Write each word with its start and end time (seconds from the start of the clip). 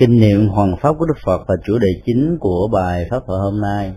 kinh 0.00 0.16
nghiệm 0.16 0.48
hoàn 0.48 0.76
pháp 0.82 0.92
của 0.98 1.06
đức 1.06 1.18
phật 1.24 1.50
là 1.50 1.56
chủ 1.64 1.78
đề 1.78 1.88
chính 2.06 2.38
của 2.40 2.68
bài 2.72 3.06
pháp 3.10 3.22
thoại 3.26 3.40
hôm 3.40 3.60
nay. 3.60 3.94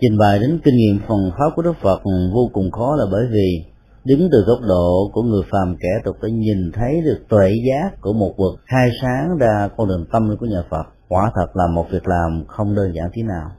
Trình 0.00 0.18
bày 0.18 0.38
đến 0.38 0.60
kinh 0.64 0.76
nghiệm 0.76 1.00
phần 1.08 1.30
pháp 1.38 1.50
của 1.56 1.62
đức 1.62 1.72
phật 1.82 2.00
vô 2.34 2.50
cùng 2.52 2.70
khó 2.70 2.96
là 2.96 3.04
bởi 3.12 3.22
vì 3.30 3.64
đứng 4.04 4.28
từ 4.32 4.44
góc 4.46 4.58
độ 4.68 5.10
của 5.12 5.22
người 5.22 5.42
phàm 5.50 5.76
kẻ 5.80 5.88
tục 6.04 6.16
đã 6.22 6.28
nhìn 6.28 6.72
thấy 6.74 7.00
được 7.04 7.18
tuệ 7.28 7.52
giác 7.68 8.00
của 8.00 8.12
một 8.12 8.34
bậc 8.38 8.60
khai 8.66 8.90
sáng 9.02 9.38
ra 9.38 9.68
con 9.76 9.88
đường 9.88 10.06
tâm 10.12 10.28
linh 10.28 10.38
của 10.38 10.46
nhà 10.46 10.62
phật, 10.70 10.84
quả 11.08 11.32
thật 11.34 11.46
là 11.54 11.66
một 11.66 11.86
việc 11.90 12.08
làm 12.08 12.44
không 12.48 12.74
đơn 12.74 12.92
giản 12.94 13.10
thế 13.12 13.22
nào. 13.22 13.50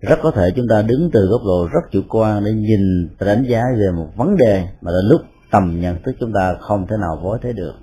Rất 0.00 0.18
có 0.22 0.30
thể 0.30 0.50
chúng 0.56 0.66
ta 0.70 0.82
đứng 0.82 1.10
từ 1.12 1.26
góc 1.26 1.40
độ 1.44 1.68
rất 1.72 1.90
chủ 1.92 2.00
quan 2.08 2.44
để 2.44 2.52
nhìn 2.52 3.08
và 3.18 3.26
đánh 3.26 3.44
giá 3.48 3.62
về 3.78 3.90
một 3.96 4.08
vấn 4.16 4.36
đề 4.36 4.68
mà 4.80 4.90
đến 4.90 5.10
lúc 5.10 5.20
tầm 5.50 5.80
nhận 5.80 6.02
thức 6.02 6.12
chúng 6.20 6.32
ta 6.32 6.54
không 6.60 6.86
thể 6.86 6.96
nào 7.00 7.20
vối 7.22 7.38
thế 7.42 7.52
được 7.52 7.74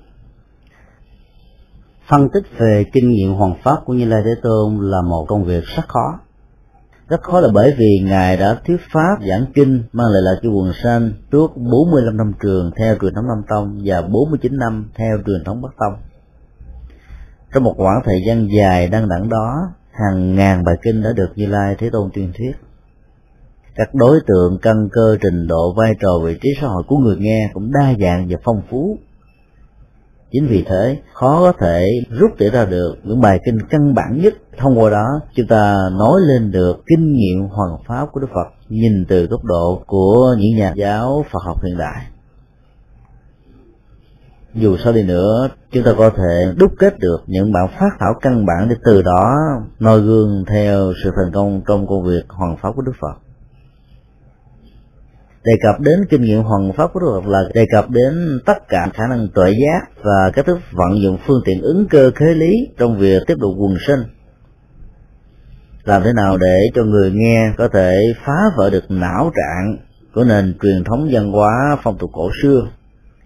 phân 2.10 2.30
tích 2.34 2.44
về 2.58 2.86
kinh 2.94 3.10
nghiệm 3.10 3.34
hoàng 3.34 3.56
pháp 3.64 3.76
của 3.86 3.94
như 3.94 4.06
lai 4.06 4.22
thế 4.26 4.42
tôn 4.44 4.80
là 4.82 5.02
một 5.02 5.26
công 5.28 5.44
việc 5.44 5.64
rất 5.76 5.88
khó 5.88 6.20
rất 7.10 7.22
khó 7.22 7.40
là 7.40 7.48
bởi 7.54 7.74
vì 7.78 8.00
ngài 8.04 8.38
đã 8.38 8.58
thuyết 8.66 8.78
pháp 8.94 9.18
giảng 9.30 9.46
kinh 9.54 9.84
mang 9.94 10.08
lại 10.08 10.22
lại 10.22 10.36
cho 10.44 10.50
quần 10.50 10.72
sanh 10.84 11.12
trước 11.32 11.58
45 11.58 12.18
năm 12.18 12.32
trường 12.44 12.72
theo 12.78 12.96
truyền 13.02 13.14
thống 13.14 13.28
Nam 13.28 13.42
Tông 13.50 13.82
và 13.86 14.02
49 14.02 14.58
năm 14.58 14.90
theo 14.96 15.18
truyền 15.26 15.44
thống 15.46 15.62
Bắc 15.62 15.70
Tông. 15.80 15.94
Trong 17.54 17.64
một 17.64 17.74
khoảng 17.78 18.02
thời 18.06 18.16
gian 18.28 18.48
dài 18.58 18.88
đăng 18.88 19.10
đẳng 19.10 19.30
đó, 19.30 19.56
hàng 19.92 20.36
ngàn 20.36 20.64
bài 20.64 20.76
kinh 20.82 21.04
đã 21.04 21.10
được 21.16 21.30
Như 21.36 21.46
Lai 21.46 21.76
Thế 21.80 21.90
Tôn 21.90 22.10
tuyên 22.14 22.32
thuyết. 22.38 22.52
Các 23.76 23.94
đối 23.94 24.20
tượng 24.28 24.58
căn 24.62 24.90
cơ 24.92 25.18
trình 25.22 25.48
độ 25.48 25.74
vai 25.78 25.94
trò 26.00 26.10
vị 26.24 26.38
trí 26.42 26.50
xã 26.62 26.68
hội 26.68 26.84
của 26.88 26.98
người 26.98 27.18
nghe 27.20 27.50
cũng 27.54 27.72
đa 27.72 27.94
dạng 28.00 28.28
và 28.30 28.38
phong 28.44 28.62
phú 28.70 28.98
chính 30.36 30.48
vì 30.48 30.64
thế, 30.68 30.98
khó 31.14 31.40
có 31.40 31.54
thể 31.60 31.88
rút 32.10 32.32
tỉa 32.38 32.50
ra 32.50 32.66
được 32.66 32.96
những 33.04 33.22
bài 33.22 33.40
kinh 33.46 33.58
căn 33.70 33.94
bản 33.94 34.22
nhất. 34.22 34.34
Thông 34.58 34.80
qua 34.80 34.90
đó, 34.90 35.06
chúng 35.36 35.48
ta 35.48 35.90
nói 35.92 36.22
lên 36.22 36.52
được 36.52 36.84
kinh 36.88 37.14
nghiệm 37.14 37.48
hoàn 37.50 37.70
pháp 37.88 38.06
của 38.12 38.20
đức 38.20 38.28
phật, 38.34 38.48
nhìn 38.70 39.06
từ 39.08 39.26
góc 39.26 39.44
độ 39.44 39.84
của 39.88 40.36
những 40.40 40.58
nhà 40.58 40.74
giáo 40.76 41.26
phật 41.32 41.40
học 41.46 41.64
hiện 41.64 41.78
đại. 41.78 42.06
Dù 44.54 44.78
sao 44.84 44.94
đi 44.94 45.04
nữa, 45.04 45.50
chúng 45.72 45.84
ta 45.84 45.92
có 45.98 46.10
thể 46.10 46.54
đúc 46.58 46.72
kết 46.80 47.00
được 47.00 47.18
những 47.28 47.52
bản 47.52 47.68
phát 47.80 47.90
thảo 48.00 48.14
căn 48.22 48.46
bản 48.46 48.70
để 48.70 48.76
từ 48.86 49.02
đó 49.02 49.36
noi 49.80 50.02
gương 50.02 50.46
theo 50.48 50.94
sự 51.04 51.12
thành 51.16 51.32
công 51.34 51.62
trong 51.68 51.88
công 51.88 52.04
việc 52.04 52.24
hoàn 52.30 52.58
pháp 52.58 52.70
của 52.76 52.82
đức 52.82 52.94
phật 53.02 53.25
đề 55.46 55.54
cập 55.62 55.82
đến 55.82 56.06
kinh 56.10 56.22
nghiệm 56.22 56.42
hoàn 56.42 56.74
pháp 56.74 56.94
của 56.94 57.00
Đức 57.00 57.22
là 57.26 57.40
đề 57.54 57.66
cập 57.72 57.90
đến 57.90 58.40
tất 58.46 58.68
cả 58.70 58.90
khả 58.94 59.04
năng 59.10 59.28
tuệ 59.36 59.52
giác 59.52 60.04
và 60.04 60.32
cách 60.34 60.46
thức 60.46 60.60
vận 60.72 61.02
dụng 61.02 61.18
phương 61.28 61.42
tiện 61.46 61.62
ứng 61.62 61.88
cơ 61.90 62.12
khế 62.16 62.26
lý 62.26 62.54
trong 62.78 63.00
việc 63.00 63.24
tiếp 63.28 63.36
tục 63.42 63.52
quần 63.60 63.76
sinh. 63.88 64.00
Làm 65.84 66.04
thế 66.04 66.14
nào 66.14 66.38
để 66.38 66.58
cho 66.76 66.84
người 66.84 67.12
nghe 67.12 67.54
có 67.58 67.68
thể 67.68 67.96
phá 68.26 68.38
vỡ 68.58 68.70
được 68.70 68.84
não 68.90 69.32
trạng 69.36 69.78
của 70.14 70.24
nền 70.24 70.58
truyền 70.62 70.84
thống 70.84 71.08
văn 71.12 71.32
hóa 71.32 71.78
phong 71.84 71.98
tục 71.98 72.10
cổ 72.14 72.30
xưa, 72.42 72.68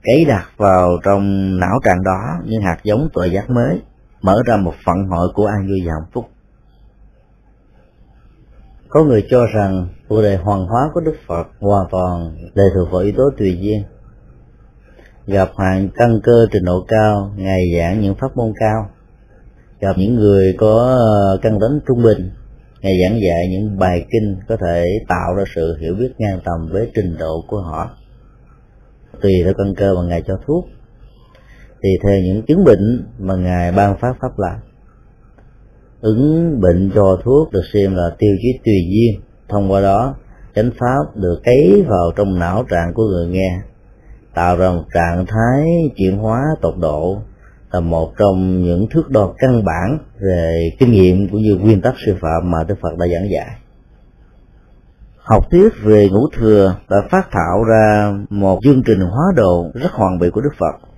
cấy 0.03 0.25
đặt 0.25 0.45
vào 0.57 0.97
trong 1.05 1.51
não 1.59 1.79
trạng 1.83 2.03
đó 2.03 2.21
những 2.45 2.61
hạt 2.61 2.77
giống 2.83 3.09
tuệ 3.13 3.27
giác 3.27 3.49
mới, 3.49 3.81
mở 4.21 4.41
ra 4.45 4.57
một 4.57 4.73
phận 4.85 4.95
hội 5.09 5.27
của 5.33 5.45
an 5.45 5.67
vui 5.67 5.81
và 5.85 5.93
hạnh 5.93 6.11
phúc? 6.13 6.25
Có 8.89 9.03
người 9.03 9.27
cho 9.29 9.45
rằng 9.45 9.87
cuộc 10.09 10.21
đề 10.21 10.35
hoàn 10.35 10.65
hóa 10.65 10.89
của 10.93 11.01
đức 11.01 11.15
phật 11.27 11.47
hoàn 11.59 11.87
toàn 11.91 12.35
lệ 12.53 12.63
thuộc 12.75 12.91
vào 12.91 13.01
yếu 13.01 13.13
tố 13.17 13.23
tùy 13.37 13.57
duyên. 13.61 13.83
Gặp 15.27 15.49
hạng 15.57 15.89
căn 15.95 16.19
cơ 16.23 16.47
trình 16.51 16.65
độ 16.65 16.85
cao, 16.87 17.31
ngày 17.35 17.61
giảng 17.77 18.01
những 18.01 18.15
pháp 18.15 18.37
môn 18.37 18.53
cao. 18.59 18.89
Gặp 19.79 19.97
những 19.97 20.15
người 20.15 20.55
có 20.57 20.97
ờ, 20.99 21.39
căn 21.41 21.59
tính 21.59 21.79
trung 21.87 22.03
bình, 22.03 22.31
ngày 22.81 22.93
giảng 23.01 23.19
dạy 23.21 23.47
những 23.49 23.79
bài 23.79 24.05
kinh 24.11 24.37
có 24.47 24.57
thể 24.57 24.85
tạo 25.07 25.35
ra 25.37 25.43
sự 25.55 25.77
hiểu 25.81 25.95
biết 25.99 26.11
ngang 26.17 26.39
tầm 26.45 26.69
với 26.71 26.91
trình 26.95 27.17
độ 27.19 27.43
của 27.47 27.61
họ. 27.61 27.89
Tùy 29.21 29.33
theo 29.43 29.53
căn 29.57 29.75
cơ 29.75 29.95
mà 29.95 30.01
ngài 30.03 30.23
cho 30.27 30.37
thuốc 30.47 30.65
tùy 31.81 31.91
theo 32.03 32.21
những 32.21 32.41
chứng 32.47 32.63
bệnh 32.63 33.03
mà 33.19 33.35
ngài 33.35 33.71
ban 33.71 33.97
phát 34.01 34.13
pháp 34.21 34.39
lại. 34.39 34.59
ứng 36.01 36.61
bệnh 36.61 36.91
cho 36.95 37.19
thuốc 37.23 37.51
được 37.51 37.61
xem 37.73 37.95
là 37.95 38.15
tiêu 38.19 38.31
chí 38.41 38.59
tùy 38.65 38.75
duyên 38.89 39.21
thông 39.49 39.71
qua 39.71 39.81
đó 39.81 40.15
chánh 40.55 40.71
pháp 40.79 41.15
được 41.15 41.39
cấy 41.43 41.85
vào 41.87 42.11
trong 42.15 42.39
não 42.39 42.63
trạng 42.69 42.93
của 42.93 43.03
người 43.03 43.27
nghe 43.27 43.61
tạo 44.33 44.57
ra 44.57 44.69
một 44.69 44.83
trạng 44.93 45.25
thái 45.25 45.65
chuyển 45.95 46.17
hóa 46.17 46.41
tột 46.61 46.73
độ 46.77 47.21
là 47.71 47.79
một 47.79 48.11
trong 48.17 48.63
những 48.63 48.87
thước 48.91 49.09
đo 49.09 49.33
căn 49.37 49.63
bản 49.65 49.97
về 50.21 50.69
kinh 50.79 50.91
nghiệm 50.91 51.29
cũng 51.31 51.41
như 51.41 51.55
nguyên 51.55 51.81
tắc 51.81 51.93
sư 52.05 52.15
phạm 52.21 52.51
mà 52.51 52.63
Đức 52.67 52.75
Phật 52.81 52.97
đã 52.97 53.07
giảng 53.07 53.29
dạy. 53.31 53.47
Học 55.17 55.45
thuyết 55.51 55.73
về 55.83 56.09
ngũ 56.09 56.29
thừa 56.37 56.75
đã 56.89 56.97
phát 57.11 57.27
thảo 57.31 57.63
ra 57.63 58.13
một 58.29 58.59
chương 58.63 58.83
trình 58.83 58.99
hóa 58.99 59.23
độ 59.35 59.71
rất 59.73 59.91
hoàn 59.91 60.19
bị 60.19 60.29
của 60.29 60.41
Đức 60.41 60.53
Phật, 60.59 60.89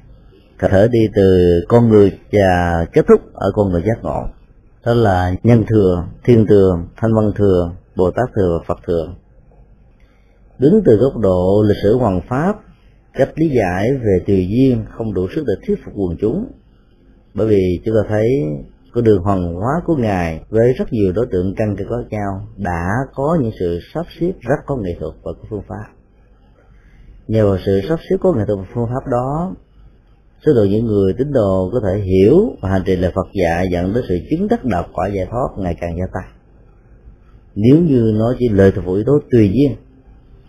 có 0.60 0.68
thể 0.68 0.88
đi 0.88 1.00
từ 1.16 1.40
con 1.68 1.90
người 1.90 2.20
và 2.32 2.86
kết 2.94 3.06
thúc 3.08 3.22
ở 3.34 3.52
con 3.56 3.70
người 3.70 3.82
giác 3.86 4.04
ngộ 4.04 4.24
đó 4.86 4.94
là 4.94 5.34
nhân 5.44 5.64
thừa 5.70 6.04
thiên 6.24 6.46
thừa 6.48 6.80
thanh 6.98 7.14
văn 7.14 7.32
thừa 7.36 7.72
bồ 7.96 8.12
tát 8.12 8.30
thừa 8.36 8.58
và 8.60 8.66
phật 8.68 8.80
thừa. 8.88 9.16
Đứng 10.60 10.82
từ 10.86 10.96
góc 10.96 11.18
độ 11.18 11.64
lịch 11.68 11.78
sử 11.84 11.98
hoàng 11.98 12.22
pháp, 12.30 12.56
cách 13.14 13.30
lý 13.36 13.50
giải 13.50 13.94
về 13.94 14.24
tùy 14.28 14.48
duyên 14.50 14.86
không 14.90 15.14
đủ 15.14 15.28
sức 15.36 15.44
để 15.48 15.54
thuyết 15.68 15.80
phục 15.86 15.94
quần 15.98 16.18
chúng. 16.22 16.52
Bởi 17.34 17.48
vì 17.48 17.80
chúng 17.86 17.96
ta 17.96 18.10
thấy 18.10 18.28
con 18.94 19.04
đường 19.04 19.22
hoàng 19.22 19.54
hóa 19.54 19.82
của 19.86 19.96
ngài 19.96 20.42
với 20.50 20.74
rất 20.74 20.94
nhiều 20.94 21.12
đối 21.16 21.26
tượng 21.32 21.56
căn 21.56 21.76
cơ 21.76 21.86
có 21.90 22.04
nhau 22.10 22.48
đã 22.58 22.90
có 23.14 23.38
những 23.42 23.52
sự 23.60 23.80
sắp 23.94 24.06
xếp 24.20 24.32
rất 24.40 24.56
có 24.66 24.76
nghệ 24.76 24.96
thuật 25.00 25.14
và 25.24 25.32
có 25.34 25.44
phương 25.50 25.64
pháp. 25.68 25.86
Nhờ 27.28 27.48
vào 27.48 27.58
sự 27.66 27.82
sắp 27.90 28.00
xếp 28.10 28.16
có 28.22 28.34
nghệ 28.34 28.44
thuật 28.48 28.60
và 28.60 28.66
phương 28.74 28.88
pháp 28.88 29.12
đó, 29.12 29.56
số 30.46 30.52
lượng 30.52 30.70
những 30.70 30.86
người 30.86 31.14
tín 31.14 31.34
đồ 31.34 31.70
có 31.74 31.80
thể 31.84 32.02
hiểu 32.02 32.56
và 32.62 32.70
hành 32.70 32.84
trì 32.86 32.96
lời 32.96 33.12
Phật 33.16 33.28
dạy 33.34 33.68
dẫn 33.72 33.94
đến 33.94 34.04
sự 34.08 34.20
chứng 34.30 34.48
đắc 34.48 34.66
đạo 34.66 34.86
quả 34.94 35.08
giải 35.08 35.26
thoát 35.32 35.48
ngày 35.58 35.78
càng 35.82 35.98
gia 35.98 36.06
tăng 36.14 36.41
nếu 37.56 37.78
như 37.78 38.14
nó 38.16 38.34
chỉ 38.40 38.50
lời 38.50 38.72
thuộc 38.76 38.96
yếu 38.96 39.04
tố 39.06 39.20
tùy 39.32 39.52
duyên 39.54 39.78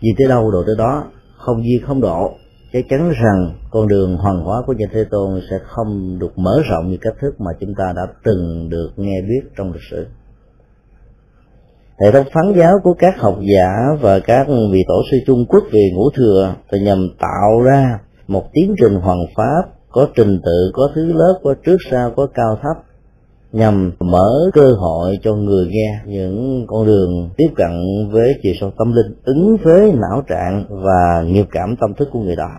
gì 0.01 0.09
tới 0.17 0.27
đâu 0.27 0.51
độ 0.51 0.63
tới 0.65 0.75
đó, 0.77 1.03
không 1.37 1.63
duyên 1.63 1.81
không 1.85 2.01
độ 2.01 2.31
chắc 2.73 2.85
chắn 2.89 3.09
rằng 3.09 3.51
con 3.71 3.87
đường 3.87 4.17
hoàn 4.17 4.39
hóa 4.39 4.61
của 4.67 4.73
nhà 4.73 4.85
thế 4.93 5.05
tôn 5.11 5.41
sẽ 5.49 5.59
không 5.63 6.19
được 6.19 6.37
mở 6.37 6.61
rộng 6.69 6.91
như 6.91 6.97
cách 7.01 7.13
thức 7.21 7.41
mà 7.41 7.51
chúng 7.59 7.73
ta 7.77 7.93
đã 7.95 8.01
từng 8.23 8.69
được 8.69 8.89
nghe 8.95 9.21
biết 9.21 9.41
trong 9.57 9.73
lịch 9.73 9.81
sử. 9.91 10.07
Hệ 12.01 12.11
thống 12.11 12.25
phán 12.33 12.53
giáo 12.55 12.73
của 12.83 12.93
các 12.93 13.19
học 13.19 13.37
giả 13.41 13.71
và 14.01 14.19
các 14.19 14.47
vị 14.47 14.83
tổ 14.87 15.01
sư 15.11 15.17
trung 15.27 15.45
quốc 15.49 15.63
về 15.71 15.89
ngũ 15.93 16.09
thừa, 16.15 16.55
thì 16.71 16.79
nhằm 16.79 17.07
tạo 17.19 17.61
ra 17.65 17.99
một 18.27 18.43
tiến 18.53 18.75
trình 18.81 18.93
hoàn 18.93 19.19
pháp, 19.35 19.63
có 19.91 20.07
trình 20.15 20.41
tự, 20.45 20.71
có 20.73 20.89
thứ 20.95 21.13
lớp, 21.13 21.39
có 21.43 21.55
trước 21.65 21.77
sau, 21.91 22.11
có 22.15 22.27
cao 22.33 22.59
thấp 22.61 22.92
nhằm 23.53 23.91
mở 23.99 24.49
cơ 24.53 24.71
hội 24.71 25.19
cho 25.23 25.35
người 25.35 25.67
nghe 25.67 25.99
những 26.05 26.65
con 26.67 26.85
đường 26.85 27.29
tiếp 27.37 27.49
cận 27.55 27.71
với 28.11 28.33
chiều 28.43 28.53
sâu 28.59 28.71
tâm 28.77 28.93
linh, 28.93 29.15
ứng 29.23 29.57
với 29.63 29.91
não 29.91 30.23
trạng 30.27 30.65
và 30.69 31.23
nghiệp 31.27 31.45
cảm 31.51 31.75
tâm 31.81 31.93
thức 31.93 32.09
của 32.11 32.19
người 32.19 32.35
đó. 32.35 32.51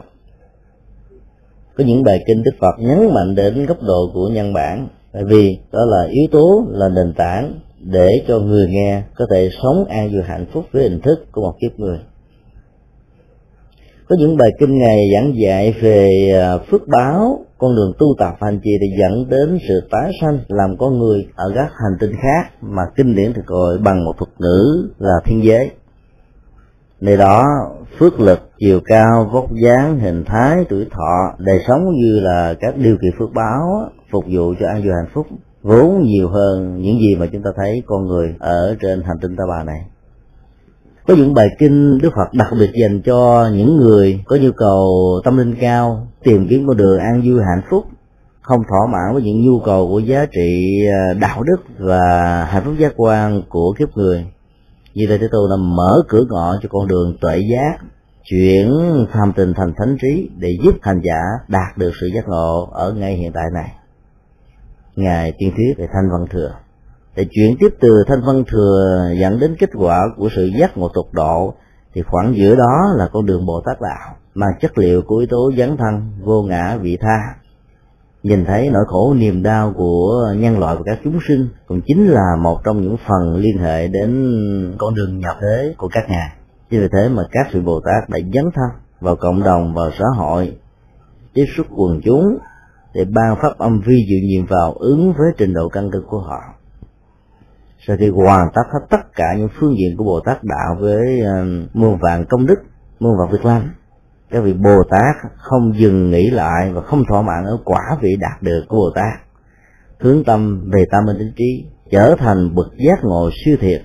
Có 1.76 1.84
những 1.84 2.02
bài 2.02 2.18
kinh 2.26 2.42
đức 2.42 2.52
phật 2.60 2.74
nhấn 2.78 3.14
mạnh 3.14 3.34
đến 3.34 3.66
góc 3.66 3.82
độ 3.82 4.10
của 4.14 4.28
nhân 4.28 4.52
bản 4.52 4.88
bởi 5.12 5.24
vì 5.24 5.58
đó 5.72 5.84
là 5.84 6.08
yếu 6.10 6.26
tố, 6.32 6.64
là 6.70 6.88
nền 6.88 7.14
tảng 7.16 7.54
để 7.80 8.08
cho 8.28 8.38
người 8.38 8.66
nghe 8.68 9.02
có 9.14 9.26
thể 9.30 9.50
sống 9.62 9.84
an 9.84 10.10
vui 10.12 10.22
hạnh 10.22 10.46
phúc 10.52 10.64
với 10.72 10.82
hình 10.82 11.00
thức 11.00 11.32
của 11.32 11.42
một 11.42 11.54
kiếp 11.60 11.80
người. 11.80 11.98
Có 14.08 14.16
những 14.18 14.36
bài 14.36 14.50
kinh 14.60 14.78
ngày 14.78 14.98
giảng 15.14 15.32
dạy 15.36 15.74
về 15.80 16.30
à, 16.34 16.58
phước 16.58 16.88
báo 16.88 17.44
con 17.64 17.76
đường 17.76 17.92
tu 17.98 18.06
tập 18.18 18.34
hành 18.40 18.60
trì 18.64 18.70
thì 18.80 18.86
dẫn 19.00 19.30
đến 19.30 19.58
sự 19.68 19.88
tái 19.90 20.12
sanh, 20.20 20.38
làm 20.48 20.76
con 20.78 20.98
người 20.98 21.26
ở 21.34 21.52
các 21.54 21.70
hành 21.82 21.98
tinh 22.00 22.12
khác 22.22 22.50
mà 22.60 22.82
kinh 22.96 23.14
điển 23.14 23.32
thì 23.32 23.42
gọi 23.46 23.78
bằng 23.78 24.04
một 24.04 24.12
thuật 24.18 24.30
ngữ 24.38 24.88
là 24.98 25.14
thiên 25.24 25.44
giới. 25.44 25.70
Nơi 27.00 27.16
đó, 27.16 27.44
phước 27.98 28.20
lực, 28.20 28.38
chiều 28.58 28.80
cao, 28.84 29.30
vóc 29.32 29.46
dáng, 29.64 29.98
hình 29.98 30.24
thái, 30.26 30.64
tuổi 30.68 30.86
thọ, 30.90 31.34
đời 31.38 31.60
sống 31.68 31.84
như 31.94 32.20
là 32.20 32.54
các 32.60 32.76
điều 32.76 32.96
kiện 33.02 33.12
phước 33.18 33.32
báo 33.34 33.90
phục 34.12 34.24
vụ 34.30 34.54
cho 34.60 34.66
an 34.66 34.82
vui 34.82 34.92
hạnh 35.02 35.12
phúc, 35.14 35.26
vốn 35.62 36.02
nhiều 36.02 36.28
hơn 36.28 36.82
những 36.82 36.98
gì 36.98 37.16
mà 37.16 37.26
chúng 37.32 37.42
ta 37.42 37.50
thấy 37.56 37.82
con 37.86 38.06
người 38.06 38.34
ở 38.38 38.76
trên 38.80 39.02
hành 39.02 39.18
tinh 39.22 39.36
ta 39.36 39.44
bà 39.48 39.64
này 39.64 39.80
có 41.06 41.14
những 41.14 41.34
bài 41.34 41.48
kinh 41.58 41.98
đức 41.98 42.10
phật 42.16 42.32
đặc 42.32 42.48
biệt 42.60 42.70
dành 42.74 43.02
cho 43.02 43.50
những 43.52 43.76
người 43.76 44.24
có 44.26 44.36
nhu 44.36 44.50
cầu 44.56 44.86
tâm 45.24 45.36
linh 45.36 45.54
cao, 45.60 46.06
tìm 46.22 46.46
kiếm 46.50 46.66
con 46.66 46.76
đường 46.76 46.98
an 46.98 47.22
vui 47.24 47.40
hạnh 47.40 47.62
phúc, 47.70 47.84
không 48.40 48.62
thỏa 48.68 48.80
mãn 48.92 49.14
với 49.14 49.22
những 49.22 49.44
nhu 49.44 49.60
cầu 49.60 49.88
của 49.88 49.98
giá 49.98 50.26
trị 50.32 50.78
à, 50.92 51.14
đạo 51.20 51.42
đức 51.42 51.56
và 51.78 52.44
hạnh 52.44 52.62
phúc 52.64 52.74
giác 52.78 52.92
quan 52.96 53.42
của 53.48 53.74
kiếp 53.78 53.96
người. 53.96 54.26
Như 54.94 55.06
thế 55.08 55.28
tôi 55.32 55.48
đã 55.50 55.56
mở 55.56 56.02
cửa 56.08 56.24
ngõ 56.28 56.56
cho 56.62 56.68
con 56.72 56.88
đường 56.88 57.16
tuệ 57.20 57.38
giác, 57.38 57.78
chuyển 58.24 58.70
tham 59.12 59.32
tình 59.36 59.54
thành 59.54 59.72
thánh 59.76 59.96
trí 60.02 60.30
để 60.38 60.58
giúp 60.64 60.74
hành 60.82 61.00
giả 61.04 61.20
đạt 61.48 61.78
được 61.78 61.92
sự 62.00 62.06
giác 62.14 62.28
ngộ 62.28 62.68
ở 62.72 62.92
ngay 62.92 63.14
hiện 63.16 63.32
tại 63.32 63.44
này. 63.54 63.72
Ngài 64.96 65.32
tiên 65.38 65.52
thuyết 65.56 65.78
về 65.78 65.86
thanh 65.92 66.10
văn 66.12 66.26
thừa 66.30 66.54
để 67.16 67.26
chuyển 67.30 67.56
tiếp 67.60 67.68
từ 67.80 68.04
thanh 68.08 68.20
văn 68.26 68.44
thừa 68.48 69.10
dẫn 69.20 69.40
đến 69.40 69.56
kết 69.58 69.70
quả 69.74 70.00
của 70.16 70.28
sự 70.36 70.50
giác 70.58 70.76
ngộ 70.76 70.88
tục 70.88 71.06
độ, 71.12 71.54
thì 71.94 72.02
khoảng 72.02 72.36
giữa 72.36 72.56
đó 72.56 72.94
là 72.96 73.08
con 73.12 73.26
đường 73.26 73.46
bồ 73.46 73.60
tát 73.66 73.80
đạo, 73.80 74.16
mà 74.34 74.46
chất 74.60 74.78
liệu 74.78 75.02
của 75.02 75.16
yếu 75.16 75.26
tố 75.30 75.52
dấn 75.58 75.76
thân 75.76 76.10
vô 76.24 76.42
ngã 76.42 76.76
vị 76.76 76.96
tha. 77.00 77.18
Nhìn 78.22 78.44
thấy 78.44 78.70
nỗi 78.72 78.84
khổ 78.86 79.14
niềm 79.14 79.42
đau 79.42 79.72
của 79.76 80.34
nhân 80.36 80.58
loại 80.58 80.76
và 80.76 80.82
các 80.84 80.98
chúng 81.04 81.18
sinh, 81.28 81.48
cũng 81.66 81.80
chính 81.86 82.08
là 82.08 82.36
một 82.42 82.60
trong 82.64 82.82
những 82.82 82.96
phần 83.08 83.36
liên 83.36 83.58
hệ 83.58 83.88
đến 83.88 84.10
con 84.78 84.94
đường 84.94 85.18
nhập 85.18 85.36
thế 85.40 85.74
của 85.78 85.88
các 85.92 86.04
ngài. 86.08 86.28
Chính 86.70 86.80
vì 86.80 86.88
thế 86.92 87.08
mà 87.08 87.22
các 87.30 87.46
vị 87.52 87.60
bồ 87.60 87.80
tát 87.80 88.08
đã 88.08 88.18
dấn 88.34 88.44
thân 88.54 88.80
vào 89.00 89.16
cộng 89.16 89.42
đồng, 89.42 89.74
vào 89.74 89.90
xã 89.98 90.04
hội 90.16 90.56
tiếp 91.34 91.44
xúc 91.56 91.66
quần 91.76 92.00
chúng 92.04 92.38
để 92.94 93.04
ban 93.04 93.36
pháp 93.42 93.58
âm 93.58 93.80
vi 93.86 93.96
dự 94.08 94.16
nhiệm 94.28 94.46
vào 94.46 94.72
ứng 94.72 95.12
với 95.12 95.26
trình 95.38 95.54
độ 95.54 95.68
căn 95.68 95.90
cơ 95.90 95.98
của 96.08 96.18
họ 96.18 96.40
sau 97.86 97.96
khi 97.96 98.08
hoàn 98.08 98.48
tất 98.54 98.62
hết 98.72 98.86
tất 98.90 99.12
cả 99.16 99.34
những 99.38 99.48
phương 99.60 99.74
diện 99.78 99.96
của 99.96 100.04
bồ 100.04 100.20
tát 100.20 100.38
đạo 100.42 100.76
với 100.80 101.20
uh, 101.20 101.76
muôn 101.76 101.98
vạn 101.98 102.24
công 102.28 102.46
đức 102.46 102.58
muôn 103.00 103.18
vạn 103.18 103.32
việc 103.32 103.44
làm. 103.44 103.62
Các 104.30 104.40
vị 104.40 104.52
bồ 104.52 104.82
tát 104.90 105.16
không 105.36 105.78
dừng 105.78 106.10
nghỉ 106.10 106.30
lại 106.30 106.72
và 106.72 106.80
không 106.80 107.04
thỏa 107.08 107.22
mãn 107.22 107.44
ở 107.44 107.58
quả 107.64 107.96
vị 108.00 108.16
đạt 108.20 108.42
được 108.42 108.64
của 108.68 108.76
bồ 108.76 108.90
tát 108.94 109.24
hướng 109.98 110.24
tâm 110.24 110.70
về 110.70 110.84
tam 110.90 111.04
minh 111.04 111.32
trí 111.36 111.64
trở 111.90 112.16
thành 112.18 112.54
bậc 112.54 112.66
giác 112.86 112.98
ngộ 113.02 113.30
siêu 113.44 113.56
thiệt. 113.60 113.82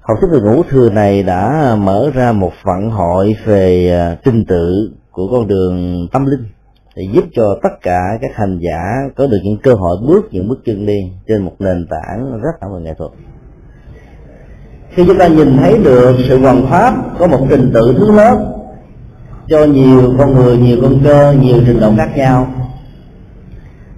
Học 0.00 0.18
thuyết 0.20 0.28
về 0.32 0.40
ngũ 0.40 0.62
thừa 0.62 0.90
này 0.90 1.22
đã 1.22 1.74
mở 1.78 2.10
ra 2.14 2.32
một 2.32 2.52
vận 2.64 2.90
hội 2.90 3.36
về 3.44 3.88
ờ, 3.90 4.16
trình 4.24 4.44
tự 4.48 4.92
của 5.10 5.28
con 5.30 5.48
đường 5.48 6.06
tâm 6.12 6.26
linh 6.26 6.55
để 6.96 7.08
giúp 7.12 7.24
cho 7.34 7.58
tất 7.62 7.68
cả 7.82 8.00
các 8.20 8.30
hành 8.34 8.58
giả 8.58 8.82
có 9.16 9.26
được 9.26 9.38
những 9.44 9.58
cơ 9.62 9.74
hội 9.74 9.96
bước 10.08 10.28
những 10.30 10.48
bước 10.48 10.58
chân 10.66 10.86
đi 10.86 11.12
trên 11.28 11.42
một 11.42 11.52
nền 11.58 11.86
tảng 11.90 12.40
rất 12.42 12.52
là 12.60 12.78
nghệ 12.78 12.94
thuật. 12.98 13.10
Khi 14.90 15.04
chúng 15.06 15.18
ta 15.18 15.26
nhìn 15.26 15.56
thấy 15.56 15.78
được 15.78 16.16
sự 16.28 16.38
hoàn 16.38 16.66
pháp 16.66 16.94
có 17.18 17.26
một 17.26 17.46
trình 17.50 17.70
tự 17.74 17.94
thứ 17.98 18.12
lớp 18.16 18.46
cho 19.48 19.64
nhiều 19.64 20.14
con 20.18 20.34
người, 20.34 20.56
nhiều 20.58 20.78
con 20.82 21.00
cơ, 21.04 21.32
nhiều 21.32 21.56
trình 21.66 21.80
độ 21.80 21.92
khác 21.96 22.10
nhau, 22.16 22.46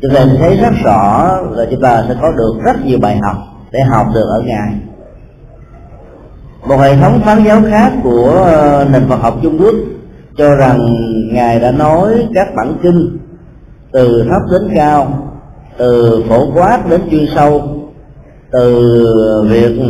chúng 0.03 0.15
ta 0.15 0.27
thấy 0.39 0.57
rất 0.57 0.73
rõ 0.85 1.37
là 1.51 1.67
chúng 1.71 1.83
ta 1.83 2.05
sẽ 2.09 2.17
có 2.21 2.33
được 2.33 2.55
rất 2.65 2.87
nhiều 2.87 2.99
bài 3.03 3.17
học 3.17 3.37
để 3.71 3.81
học 3.81 4.07
được 4.15 4.27
ở 4.29 4.43
ngài. 4.47 4.75
Một 6.69 6.77
hệ 6.77 6.97
thống 6.97 7.21
phán 7.25 7.45
giáo 7.45 7.63
khác 7.71 7.93
của 8.03 8.31
ờ, 8.45 8.87
nền 8.93 9.09
Phật 9.09 9.17
học 9.17 9.35
Trung 9.43 9.59
Quốc 9.59 9.75
cho 10.39 10.55
rằng 10.55 10.79
ngài 11.33 11.61
đã 11.61 11.71
nói 11.71 12.29
các 12.35 12.49
bản 12.57 12.75
kinh 12.83 13.19
từ 13.93 14.25
thấp 14.29 14.43
đến 14.53 14.63
cao, 14.75 15.29
từ 15.79 16.23
phổ 16.29 16.53
quát 16.55 16.91
đến 16.91 17.01
chuyên 17.11 17.27
sâu, 17.35 17.63
từ 18.53 18.97
việc 19.49 19.81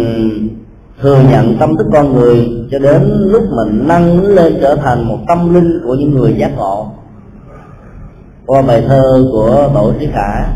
thừa 1.02 1.20
nhận 1.30 1.56
tâm 1.58 1.76
thức 1.76 1.86
con 1.92 2.14
người 2.14 2.48
cho 2.70 2.78
đến 2.78 3.02
lúc 3.30 3.42
mình 3.56 3.88
nâng 3.88 4.26
lên 4.26 4.58
trở 4.60 4.76
thành 4.76 5.08
một 5.08 5.18
tâm 5.28 5.54
linh 5.54 5.80
của 5.84 5.94
những 5.94 6.10
người 6.10 6.34
giác 6.38 6.50
ngộ. 6.56 6.86
Qua 8.46 8.62
bài 8.62 8.84
thơ 8.88 9.24
của 9.32 9.70
tổ 9.74 9.92
trí 10.00 10.06
khả, 10.06 10.46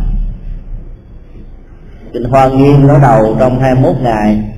kinh 2.12 2.24
hoa 2.24 2.48
nghiêm 2.48 2.86
nói 2.86 2.98
đầu 3.02 3.36
trong 3.38 3.58
21 3.60 3.96
ngày, 4.02 4.54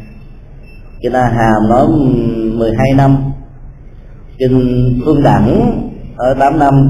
kinh 1.02 1.12
a 1.12 1.25
hàm 1.25 1.69
nói 1.69 1.86
12 2.58 2.92
năm 2.96 3.16
kinh 4.38 5.00
phương 5.04 5.22
đẳng 5.22 5.81
ở 6.16 6.34
8 6.34 6.58
năm. 6.58 6.88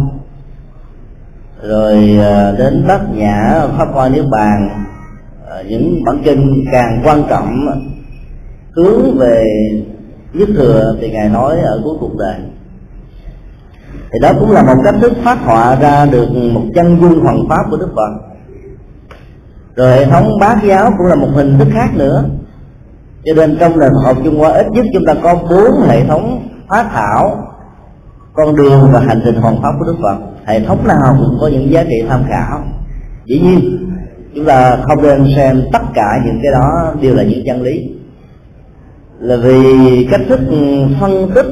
Rồi 1.62 2.19
à, 2.20 2.52
đến 2.58 2.85
bát 2.88 3.00
nhã 3.14 3.67
pháp 3.79 3.88
hoa 3.93 4.08
niết 4.08 4.25
bàn 4.31 4.69
à, 5.50 5.62
những 5.69 6.05
bản 6.05 6.23
kinh 6.25 6.64
càng 6.73 7.00
quan 7.05 7.23
trọng, 7.29 7.67
hướng 8.76 9.19
về 9.19 9.44
nhất 10.32 10.49
thừa 10.56 10.96
thì 11.00 11.11
ngài 11.11 11.29
nói 11.29 11.61
ở 11.61 11.81
cuối 11.85 11.96
cuộc 12.00 12.17
đời. 12.19 12.37
Thì 14.12 14.19
đó 14.23 14.32
cũng 14.41 14.50
là 14.50 14.62
một 14.62 14.82
cách 14.85 14.94
thức 15.00 15.12
phát 15.23 15.38
họa 15.44 15.76
ra 15.81 16.06
được 16.06 16.29
một 16.52 16.62
chân 16.75 16.99
dung 17.00 17.20
hoàng 17.20 17.41
pháp 17.49 17.64
của 17.70 17.76
đức 17.76 17.88
phật. 17.96 18.35
Rồi 19.76 19.93
hệ 19.93 20.06
thống 20.06 20.29
bát 20.41 20.58
giáo 20.64 20.91
cũng 20.99 21.06
là 21.06 21.14
một 21.14 21.29
hình 21.35 21.58
thức 21.58 21.69
khác 21.73 21.88
nữa. 21.94 22.25
Cho 23.25 23.35
nên 23.35 23.56
trong 23.61 23.79
nền 23.79 23.91
học 24.05 24.17
trung 24.25 24.38
hoa 24.38 24.50
ít 24.50 24.67
nhất 24.70 24.85
chúng 24.93 25.05
ta 25.06 25.14
có 25.23 25.35
bốn 25.35 25.88
hệ 25.88 26.05
thống 26.05 26.49
phá 26.69 26.83
thảo, 26.93 27.49
con 28.33 28.57
đường 28.57 28.91
và 28.93 29.01
hành 29.01 29.21
trình 29.25 29.35
hoàn 29.35 29.63
pháp 29.63 29.73
của 29.79 29.85
đức 29.85 29.97
phật. 30.03 30.17
Hệ 30.45 30.61
thống 30.61 30.87
nào 30.87 31.17
cũng 31.19 31.39
có 31.41 31.49
những 31.49 31.71
giá 31.71 31.85
trị 31.85 32.05
tham 32.09 32.25
khảo. 32.29 32.63
Dĩ 33.25 33.41
nhiên, 33.41 33.79
chúng 34.35 34.45
ta 34.45 34.77
không 34.83 35.03
nên 35.03 35.27
xem 35.37 35.63
tất 35.73 35.83
cả 35.95 36.21
những 36.25 36.41
cái 36.43 36.53
đó 36.53 36.95
đều 37.01 37.15
là 37.15 37.23
những 37.23 37.43
chân 37.47 37.63
lý. 37.63 37.91
Là 39.19 39.37
vì 39.37 40.09
cách 40.11 40.21
thức 40.29 40.41
phân 41.01 41.31
tích, 41.35 41.47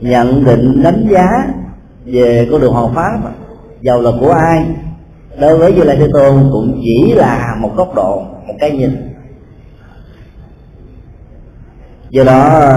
nhận 0.00 0.44
định, 0.44 0.82
đánh 0.82 1.06
giá 1.10 1.26
về 2.04 2.48
con 2.50 2.60
đường 2.60 2.72
hoàn 2.72 2.94
pháp, 2.94 3.18
giàu 3.80 4.00
là 4.00 4.10
của 4.20 4.30
ai, 4.30 4.66
đối 5.40 5.58
với 5.58 5.72
như 5.72 5.82
lai 5.82 5.96
thế 5.96 6.06
tôn 6.12 6.48
cũng 6.52 6.80
chỉ 6.84 7.14
là 7.14 7.56
một 7.60 7.76
góc 7.76 7.94
độ, 7.94 8.22
một 8.46 8.54
cái 8.60 8.70
nhìn 8.70 8.90
do 12.10 12.24
đó, 12.24 12.72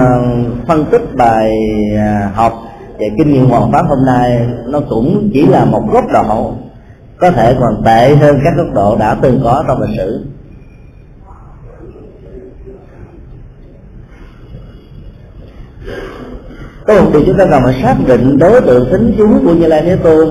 phân 0.66 0.84
tích 0.90 1.16
bài 1.16 1.52
à, 1.96 2.32
học 2.34 2.52
về 2.98 3.08
kinh 3.18 3.32
nghiệm 3.32 3.48
hoàn 3.48 3.72
pháp 3.72 3.82
hôm 3.88 4.04
nay 4.06 4.46
nó 4.66 4.80
cũng 4.88 5.30
chỉ 5.32 5.46
là 5.46 5.64
một 5.64 5.82
góc 5.92 6.04
độ, 6.12 6.54
có 7.18 7.30
thể 7.30 7.56
còn 7.60 7.82
tệ 7.84 8.14
hơn 8.14 8.40
các 8.44 8.54
góc 8.56 8.66
độ 8.74 8.96
đã 8.96 9.16
từng 9.22 9.40
có 9.44 9.64
trong 9.68 9.80
lịch 9.82 9.96
sử. 9.96 10.24
Có 16.86 17.02
một 17.02 17.10
điều 17.12 17.22
chúng 17.26 17.38
ta 17.38 17.46
cần 17.50 17.62
phải 17.64 17.80
xác 17.82 17.96
định 18.06 18.38
đối 18.38 18.60
tượng 18.60 18.88
tính 18.92 19.14
chúng 19.18 19.46
của 19.46 19.54
như 19.54 19.66
lai 19.66 19.82
thế 19.82 19.96
tôn 19.96 20.28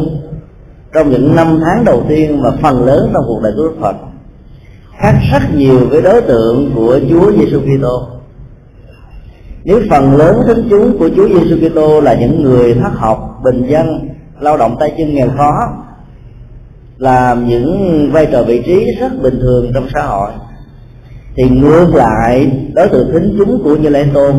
trong 0.94 1.10
những 1.10 1.36
năm 1.36 1.60
tháng 1.64 1.86
đầu 1.86 2.04
tiên 2.08 2.42
và 2.42 2.52
phần 2.62 2.86
lớn 2.86 3.10
trong 3.14 3.24
cuộc 3.28 3.40
đời 3.44 3.54
của 3.56 3.64
đức 3.64 3.76
phật, 3.82 3.96
khác 4.98 5.16
rất 5.32 5.42
nhiều 5.56 5.80
với 5.90 6.02
đối 6.02 6.22
tượng 6.22 6.72
của 6.76 7.00
chúa 7.10 7.32
giêsu 7.32 7.60
kitô 7.60 8.19
nếu 9.64 9.82
phần 9.90 10.16
lớn 10.18 10.42
thánh 10.48 10.68
chúng 10.70 10.98
của 11.00 11.10
chúa 11.16 11.28
giêsu 11.28 11.70
kitô 11.70 12.02
là 12.02 12.14
những 12.14 12.44
người 12.44 12.74
thất 12.74 12.92
học, 12.94 13.40
bình 13.44 13.68
dân, 13.68 14.10
lao 14.40 14.58
động 14.58 14.76
tay 14.80 14.94
chân 14.98 15.16
nghèo 15.16 15.30
khó, 15.38 15.74
làm 16.98 17.48
những 17.48 18.10
vai 18.12 18.28
trò 18.32 18.44
vị 18.44 18.64
trí 18.66 18.86
rất 19.00 19.22
bình 19.22 19.40
thường 19.42 19.72
trong 19.74 19.88
xã 19.94 20.02
hội, 20.02 20.32
thì 21.36 21.50
ngược 21.50 21.96
lại, 21.96 22.52
đối 22.74 22.90
tượng 22.90 23.10
thính 23.14 23.36
chúng 23.38 23.64
của 23.64 23.76
như 23.76 23.90
Lê 23.90 24.06
tôn, 24.14 24.36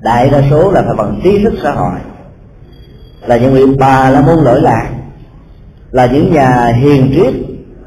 đại 0.00 0.30
đa 0.30 0.42
số 0.50 0.70
là 0.70 0.82
phải 0.82 0.94
bằng 0.96 1.20
trí 1.24 1.44
thức 1.44 1.54
xã 1.62 1.70
hội. 1.70 1.98
Là 3.26 3.36
những 3.36 3.52
vị 3.52 3.64
bà 3.78 4.10
la 4.10 4.20
môn 4.20 4.38
lỗi 4.44 4.60
lạc, 4.60 4.90
là 5.90 6.06
những 6.06 6.32
nhà 6.32 6.66
hiền 6.66 7.12
triết 7.14 7.34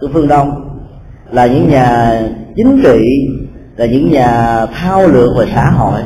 của 0.02 0.08
phương 0.14 0.28
đông, 0.28 0.80
là 1.32 1.48
những 1.48 1.70
nhà 1.70 2.14
chính 2.56 2.82
trị, 2.84 3.00
là 3.78 3.86
những 3.86 4.12
nhà 4.12 4.66
thao 4.66 5.08
lược 5.08 5.38
về 5.38 5.46
xã 5.56 5.70
hội. 5.70 6.02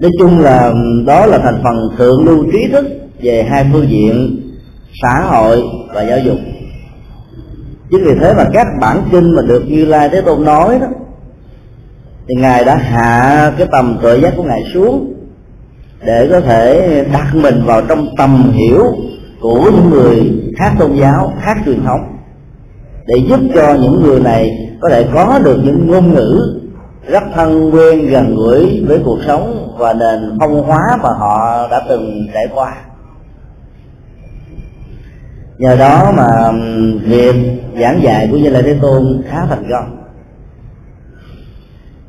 Nói 0.00 0.10
chung 0.18 0.40
là 0.40 0.72
đó 1.06 1.26
là 1.26 1.38
thành 1.38 1.60
phần 1.64 1.96
thượng 1.96 2.24
lưu 2.24 2.44
trí 2.52 2.68
thức 2.72 2.86
về 3.22 3.42
hai 3.42 3.66
phương 3.72 3.88
diện, 3.88 4.40
xã 5.02 5.20
hội 5.20 5.62
và 5.94 6.02
giáo 6.02 6.18
dục. 6.18 6.38
Chính 7.90 8.04
vì 8.04 8.12
thế 8.20 8.34
mà 8.34 8.44
các 8.52 8.66
bản 8.80 9.02
kinh 9.12 9.34
mà 9.36 9.42
được 9.42 9.64
như 9.68 9.84
lai 9.84 10.08
thế 10.08 10.20
tôn 10.20 10.44
nói 10.44 10.78
đó, 10.80 10.86
thì 12.28 12.34
ngài 12.34 12.64
đã 12.64 12.76
hạ 12.76 13.52
cái 13.58 13.68
tầm 13.72 13.98
tuệ 14.02 14.18
giác 14.18 14.32
của 14.36 14.42
ngài 14.42 14.62
xuống 14.74 15.12
để 16.06 16.28
có 16.30 16.40
thể 16.40 17.04
đặt 17.12 17.34
mình 17.34 17.62
vào 17.64 17.82
trong 17.88 18.08
tầm 18.16 18.52
hiểu 18.52 18.84
của 19.40 19.70
những 19.74 19.90
người 19.90 20.32
khác 20.58 20.72
tôn 20.78 20.94
giáo, 20.94 21.32
khác 21.40 21.56
truyền 21.66 21.84
thống, 21.84 22.00
để 23.06 23.16
giúp 23.28 23.40
cho 23.54 23.74
những 23.74 24.02
người 24.02 24.20
này 24.20 24.50
có 24.80 24.88
thể 24.88 25.06
có 25.14 25.38
được 25.44 25.60
những 25.64 25.86
ngôn 25.86 26.14
ngữ 26.14 26.60
rất 27.06 27.22
thân 27.34 27.70
quen, 27.74 28.06
gần 28.06 28.36
gũi 28.36 28.84
với 28.88 28.98
cuộc 29.04 29.18
sống 29.26 29.57
và 29.78 29.92
nền 29.92 30.36
phong 30.40 30.62
hóa 30.62 30.98
mà 31.02 31.08
họ 31.08 31.68
đã 31.70 31.80
từng 31.88 32.26
trải 32.34 32.48
qua. 32.54 32.74
Nhờ 35.58 35.76
đó 35.76 36.12
mà 36.16 36.52
việc 37.02 37.34
giảng 37.80 38.02
dạy 38.02 38.28
của 38.30 38.36
như 38.36 38.50
lai 38.50 38.62
thế 38.62 38.78
tôn 38.82 39.22
khá 39.28 39.46
thành 39.46 39.64
công. 39.70 40.04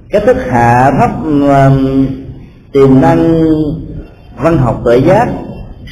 Cách 0.09 0.23
thức 0.25 0.38
hạ 0.49 0.91
thấp 0.99 1.11
tiềm 2.73 3.01
năng 3.01 3.43
văn 4.38 4.57
học 4.57 4.81
tuệ 4.83 4.97
giác 4.97 5.27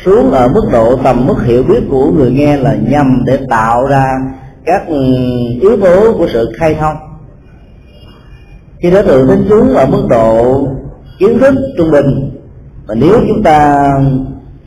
xuống 0.05 0.31
ở 0.31 0.47
mức 0.47 0.63
độ 0.71 0.95
tầm 1.03 1.25
mức 1.27 1.43
hiểu 1.45 1.63
biết 1.63 1.83
của 1.89 2.11
người 2.11 2.31
nghe 2.31 2.57
là 2.57 2.75
nhằm 2.89 3.23
để 3.25 3.39
tạo 3.49 3.85
ra 3.85 4.05
các 4.65 4.87
yếu 5.61 5.77
tố 5.81 6.13
của 6.17 6.27
sự 6.33 6.51
khai 6.59 6.75
thông. 6.79 6.95
Khi 8.79 8.91
đối 8.91 9.03
tượng 9.03 9.27
đến 9.27 9.45
chúng 9.49 9.73
ở 9.73 9.85
mức 9.85 10.07
độ 10.09 10.67
kiến 11.19 11.39
thức 11.39 11.55
trung 11.77 11.91
bình. 11.91 12.31
Và 12.87 12.95
nếu 12.95 13.19
chúng 13.27 13.43
ta 13.43 13.87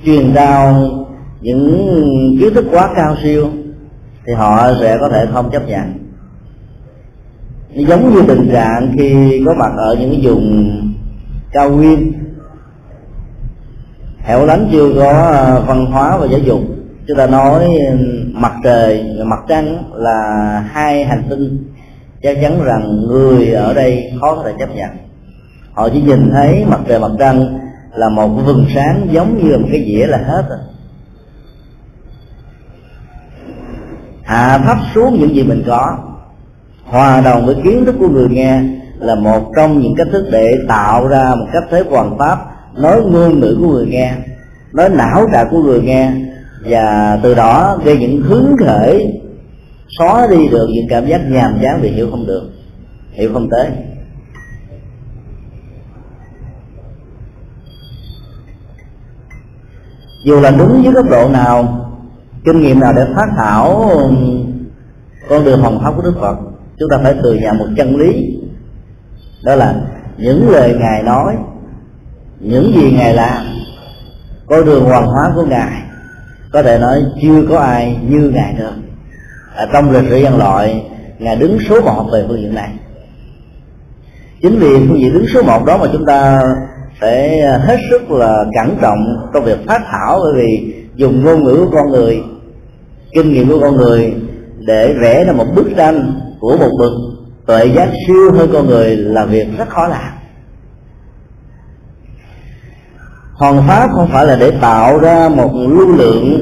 truyền 0.04 0.34
giao 0.34 0.88
những 1.40 1.96
kiến 2.40 2.54
thức 2.54 2.64
quá 2.70 2.90
cao 2.96 3.16
siêu, 3.22 3.48
thì 4.26 4.32
họ 4.32 4.72
sẽ 4.80 4.98
có 5.00 5.08
thể 5.08 5.26
không 5.32 5.50
chấp 5.50 5.68
nhận. 5.68 5.92
Giống 7.74 8.14
như 8.14 8.22
tình 8.28 8.50
trạng 8.52 8.92
khi 8.98 9.42
có 9.46 9.54
mặt 9.54 9.72
ở 9.76 9.96
những 10.00 10.20
vùng 10.22 10.76
cao 11.52 11.70
nguyên. 11.70 12.12
Hẻo 14.18 14.46
lánh 14.46 14.68
chưa 14.72 14.92
có 14.96 15.10
à, 15.10 15.58
văn 15.58 15.86
hóa 15.86 16.16
và 16.16 16.26
giáo 16.26 16.40
dục. 16.40 16.60
Chúng 17.08 17.16
ta 17.16 17.26
nói 17.26 17.68
mặt 18.32 18.52
trời 18.64 19.04
và 19.18 19.24
mặt 19.24 19.40
trăng 19.48 19.82
là 19.94 20.60
hai 20.72 21.04
hành 21.04 21.22
tinh. 21.30 21.64
Chắc 22.22 22.38
chắn 22.42 22.62
rằng 22.64 23.06
người 23.08 23.52
ở 23.52 23.74
đây 23.74 24.12
khó 24.20 24.34
có 24.36 24.42
thể 24.44 24.52
chấp 24.58 24.74
nhận 24.74 24.90
họ 25.72 25.88
chỉ 25.88 26.00
nhìn 26.00 26.30
thấy 26.32 26.64
mặt 26.68 26.80
trời 26.88 27.00
mặt 27.00 27.10
trăng 27.18 27.58
là 27.94 28.08
một 28.08 28.28
vầng 28.28 28.66
sáng 28.74 29.08
giống 29.10 29.38
như 29.38 29.58
một 29.58 29.68
cái 29.72 29.84
dĩa 29.86 30.06
là 30.06 30.18
hết 30.18 30.44
rồi. 30.48 30.58
Hạ 34.22 34.58
thấp 34.58 34.78
xuống 34.94 35.18
những 35.20 35.34
gì 35.34 35.42
mình 35.42 35.62
có, 35.66 35.98
hòa 36.84 37.20
đồng 37.20 37.46
với 37.46 37.54
kiến 37.64 37.84
thức 37.84 37.94
của 37.98 38.08
người 38.08 38.28
nghe 38.28 38.62
là 38.98 39.14
một 39.14 39.52
trong 39.56 39.78
những 39.78 39.94
cách 39.96 40.06
thức 40.12 40.28
để 40.32 40.54
tạo 40.68 41.08
ra 41.08 41.34
một 41.34 41.46
cách 41.52 41.64
thế 41.70 41.84
hoàn 41.90 42.18
pháp 42.18 42.38
nói 42.76 43.02
ngôn 43.02 43.40
ngữ 43.40 43.56
của 43.60 43.68
người 43.68 43.86
nghe, 43.86 44.14
nói 44.72 44.88
não 44.88 45.26
trạng 45.32 45.48
của 45.50 45.62
người 45.62 45.82
nghe, 45.82 46.12
và 46.64 47.18
từ 47.22 47.34
đó 47.34 47.78
gây 47.84 47.98
những 47.98 48.22
hứng 48.22 48.56
khởi, 48.58 49.22
xóa 49.98 50.26
đi 50.30 50.48
được 50.48 50.68
những 50.74 50.86
cảm 50.88 51.06
giác 51.06 51.20
nhàm 51.30 51.58
chán 51.62 51.78
vì 51.82 51.88
hiểu 51.88 52.10
không 52.10 52.26
được, 52.26 52.50
hiểu 53.12 53.30
không 53.32 53.48
tới. 53.50 53.66
Dù 60.22 60.40
là 60.40 60.50
đúng 60.50 60.82
với 60.82 60.92
góc 60.92 61.10
độ 61.10 61.28
nào, 61.28 61.86
kinh 62.44 62.60
nghiệm 62.60 62.80
nào 62.80 62.92
để 62.92 63.06
phát 63.16 63.26
thảo 63.36 63.90
con 65.28 65.44
đường 65.44 65.62
hồng 65.62 65.80
pháp 65.82 65.92
của 65.96 66.02
đức 66.02 66.14
phật, 66.20 66.36
chúng 66.78 66.88
ta 66.90 66.98
phải 67.02 67.14
thừa 67.22 67.34
nhận 67.34 67.58
một 67.58 67.66
chân 67.76 67.96
lý. 67.96 68.36
Đó 69.44 69.54
là 69.54 69.74
những 70.16 70.50
lời 70.50 70.76
ngài 70.80 71.02
nói, 71.02 71.36
những 72.40 72.72
gì 72.74 72.92
ngài 72.92 73.14
làm, 73.14 73.44
con 74.46 74.64
đường 74.64 74.84
hoàn 74.84 75.06
hóa 75.06 75.32
của 75.34 75.44
ngài, 75.44 75.82
có 76.52 76.62
thể 76.62 76.78
nói 76.78 77.02
chưa 77.22 77.46
có 77.48 77.58
ai 77.58 77.98
như 78.08 78.30
ngài 78.34 78.54
được. 78.58 78.72
Ở 79.54 79.66
trong 79.72 79.90
lịch 79.90 80.10
sử 80.10 80.16
nhân 80.16 80.38
loại, 80.38 80.84
ngài 81.18 81.36
đứng 81.36 81.58
số 81.68 81.80
một 81.80 82.04
về 82.12 82.24
phương 82.28 82.40
diện 82.40 82.54
này. 82.54 82.70
Chính 84.42 84.58
vì 84.58 84.68
phương 84.88 85.00
diện 85.00 85.12
đứng 85.12 85.26
số 85.34 85.42
một 85.42 85.64
đó 85.66 85.78
mà 85.78 85.86
chúng 85.92 86.06
ta 86.06 86.40
phải 87.00 87.40
à, 87.40 87.58
hết 87.58 87.76
sức 87.90 88.10
là 88.10 88.44
cẩn 88.54 88.76
trọng 88.82 88.98
trong 89.34 89.44
việc 89.44 89.58
phát 89.66 89.82
thảo, 89.90 90.20
bởi 90.22 90.32
vì 90.34 90.74
dùng 90.94 91.24
ngôn 91.24 91.44
ngữ 91.44 91.56
của 91.56 91.70
con 91.72 91.90
người, 91.90 92.22
kinh 93.12 93.32
nghiệm 93.32 93.48
của 93.48 93.60
con 93.60 93.76
người 93.76 94.14
để 94.58 94.94
vẽ 95.02 95.24
ra 95.24 95.32
một 95.32 95.46
bức 95.54 95.66
tranh 95.76 96.20
của 96.40 96.56
một 96.56 96.70
bậc 96.78 96.92
tuệ 97.46 97.66
giác 97.66 97.88
siêu 98.06 98.32
hơn 98.32 98.50
con 98.52 98.66
người 98.66 98.96
là 98.96 99.24
việc 99.24 99.46
rất 99.58 99.68
khó 99.68 99.88
làm. 99.88 100.12
Hoàn 103.34 103.68
pháp 103.68 103.90
không 103.92 104.08
phải 104.12 104.26
là 104.26 104.36
để 104.36 104.50
tạo 104.50 104.98
ra 104.98 105.28
một 105.28 105.50
lưu 105.54 105.88
lượng 105.88 106.40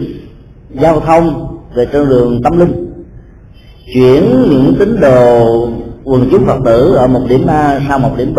giao 0.80 1.00
thông 1.00 1.58
về 1.74 1.86
trên 1.92 2.08
đường 2.08 2.40
tâm 2.42 2.58
linh, 2.58 3.04
chuyển 3.94 4.22
những 4.50 4.76
tín 4.78 5.00
đồ 5.00 5.68
quần 6.04 6.28
chúng 6.30 6.46
phật 6.46 6.58
tử 6.64 6.94
ở 6.94 7.06
một 7.06 7.20
điểm 7.28 7.46
a 7.46 7.80
sang 7.88 8.02
một 8.02 8.10
điểm 8.16 8.34
b 8.34 8.38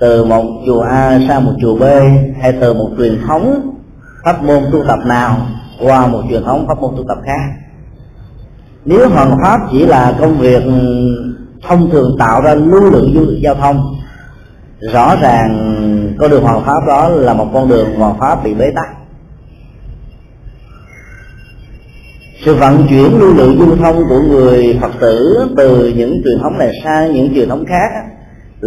từ 0.00 0.24
một 0.24 0.44
chùa 0.66 0.80
a 0.80 1.20
sang 1.28 1.44
một 1.44 1.52
chùa 1.60 1.76
b, 1.76 1.82
hay 2.40 2.52
từ 2.60 2.74
một 2.74 2.90
truyền 2.98 3.20
thống 3.26 3.72
pháp 4.24 4.42
môn 4.42 4.62
tu 4.72 4.84
tập 4.88 4.98
nào, 5.06 5.36
qua 5.80 6.06
một 6.06 6.22
truyền 6.30 6.44
thống 6.44 6.64
pháp 6.68 6.80
môn 6.80 6.90
tu 6.96 7.04
tập 7.08 7.18
khác. 7.26 7.40
Nếu 8.84 9.08
hoàn 9.08 9.38
pháp 9.42 9.60
chỉ 9.72 9.86
là 9.86 10.16
công 10.20 10.38
việc 10.38 10.62
thông 11.68 11.90
thường 11.90 12.16
tạo 12.18 12.42
ra 12.42 12.54
lưu 12.54 12.90
lượng 12.90 13.40
giao 13.42 13.54
thông, 13.54 13.94
rõ 14.92 15.16
ràng 15.22 16.14
con 16.18 16.30
đường 16.30 16.42
hoàn 16.42 16.64
pháp 16.64 16.86
đó 16.86 17.08
là 17.08 17.34
một 17.34 17.46
con 17.52 17.68
đường 17.68 17.94
hoàn 17.94 18.18
pháp 18.18 18.44
bị 18.44 18.54
bế 18.54 18.70
tắc. 18.74 18.88
Sự 22.44 22.54
vận 22.54 22.86
chuyển 22.88 23.18
lưu 23.18 23.34
lượng 23.34 23.58
du 23.58 23.76
thông 23.76 24.04
của 24.08 24.20
người 24.20 24.78
phật 24.80 24.90
tử 25.00 25.46
từ 25.56 25.92
những 25.96 26.22
truyền 26.24 26.38
thống 26.42 26.58
này 26.58 26.72
sang 26.84 27.14
những 27.14 27.34
truyền 27.34 27.48
thống 27.48 27.64
khác 27.66 27.88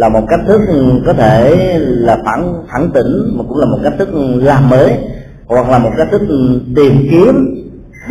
là 0.00 0.08
một 0.08 0.26
cách 0.28 0.40
thức 0.46 0.60
có 1.06 1.12
thể 1.12 1.56
là 1.78 2.18
phản 2.24 2.54
phản 2.72 2.90
tỉnh, 2.94 3.36
mà 3.36 3.44
cũng 3.48 3.58
là 3.58 3.66
một 3.66 3.78
cách 3.82 3.92
thức 3.98 4.08
làm 4.34 4.70
mới, 4.70 4.98
hoặc 5.46 5.68
là 5.68 5.78
một 5.78 5.90
cách 5.96 6.08
thức 6.10 6.20
tìm 6.76 7.06
kiếm, 7.10 7.34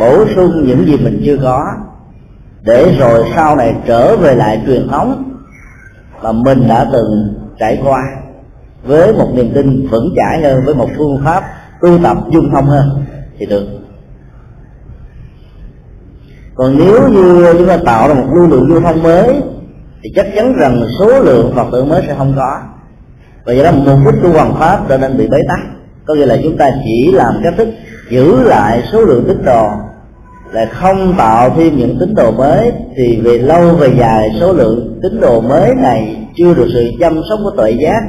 bổ 0.00 0.24
sung 0.34 0.66
những 0.66 0.86
gì 0.86 0.96
mình 0.96 1.22
chưa 1.24 1.36
có, 1.42 1.66
để 2.62 2.96
rồi 2.98 3.24
sau 3.34 3.56
này 3.56 3.74
trở 3.86 4.16
về 4.16 4.34
lại 4.34 4.62
truyền 4.66 4.88
thống 4.88 5.34
mà 6.22 6.32
mình 6.32 6.68
đã 6.68 6.86
từng 6.92 7.34
trải 7.58 7.80
qua, 7.84 8.02
với 8.84 9.12
một 9.12 9.28
niềm 9.34 9.50
tin 9.54 9.88
vững 9.88 10.14
chãi 10.16 10.42
hơn, 10.42 10.62
với 10.64 10.74
một 10.74 10.88
phương 10.96 11.20
pháp 11.24 11.44
tu 11.80 11.98
tập 12.02 12.16
dung 12.32 12.50
thông 12.52 12.66
hơn, 12.66 13.04
thì 13.38 13.46
được. 13.46 13.66
Còn 16.54 16.78
nếu 16.78 17.08
như 17.08 17.52
chúng 17.58 17.68
ta 17.68 17.76
tạo 17.84 18.08
ra 18.08 18.14
một 18.14 18.26
lưu 18.34 18.46
lượng 18.46 18.68
lưu 18.68 18.80
thông 18.80 19.02
mới 19.02 19.42
thì 20.02 20.10
chắc 20.16 20.26
chắn 20.34 20.54
rằng 20.56 20.84
số 21.00 21.20
lượng 21.20 21.52
phật 21.56 21.66
tử 21.72 21.84
mới 21.84 22.02
sẽ 22.06 22.14
không 22.18 22.32
có. 22.36 22.60
Và 23.44 23.52
do 23.52 23.62
đó 23.62 23.70
mục 23.72 23.98
đích 24.12 24.22
tu 24.22 24.32
hoàn 24.32 24.54
pháp 24.54 24.88
trở 24.88 24.98
nên 24.98 25.18
bị 25.18 25.28
bế 25.28 25.38
tắc. 25.48 25.58
Có 26.06 26.14
nghĩa 26.14 26.26
là 26.26 26.36
chúng 26.42 26.56
ta 26.56 26.70
chỉ 26.84 27.12
làm 27.12 27.34
cách 27.44 27.54
thức 27.56 27.68
giữ 28.10 28.42
lại 28.42 28.82
số 28.92 29.00
lượng 29.00 29.24
tín 29.28 29.44
đồ 29.44 29.68
là 30.52 30.66
không 30.72 31.14
tạo 31.18 31.50
thêm 31.56 31.76
những 31.76 31.96
tín 32.00 32.14
đồ 32.14 32.30
mới. 32.30 32.72
Thì 32.96 33.20
về 33.24 33.38
lâu 33.38 33.74
về 33.74 33.94
dài, 33.98 34.28
số 34.40 34.52
lượng 34.52 34.98
tín 35.02 35.20
đồ 35.20 35.40
mới 35.40 35.74
này 35.74 36.26
chưa 36.36 36.54
được 36.54 36.68
sự 36.74 36.90
chăm 37.00 37.14
sóc 37.30 37.38
của 37.44 37.50
tuệ 37.56 37.70
giác 37.70 38.00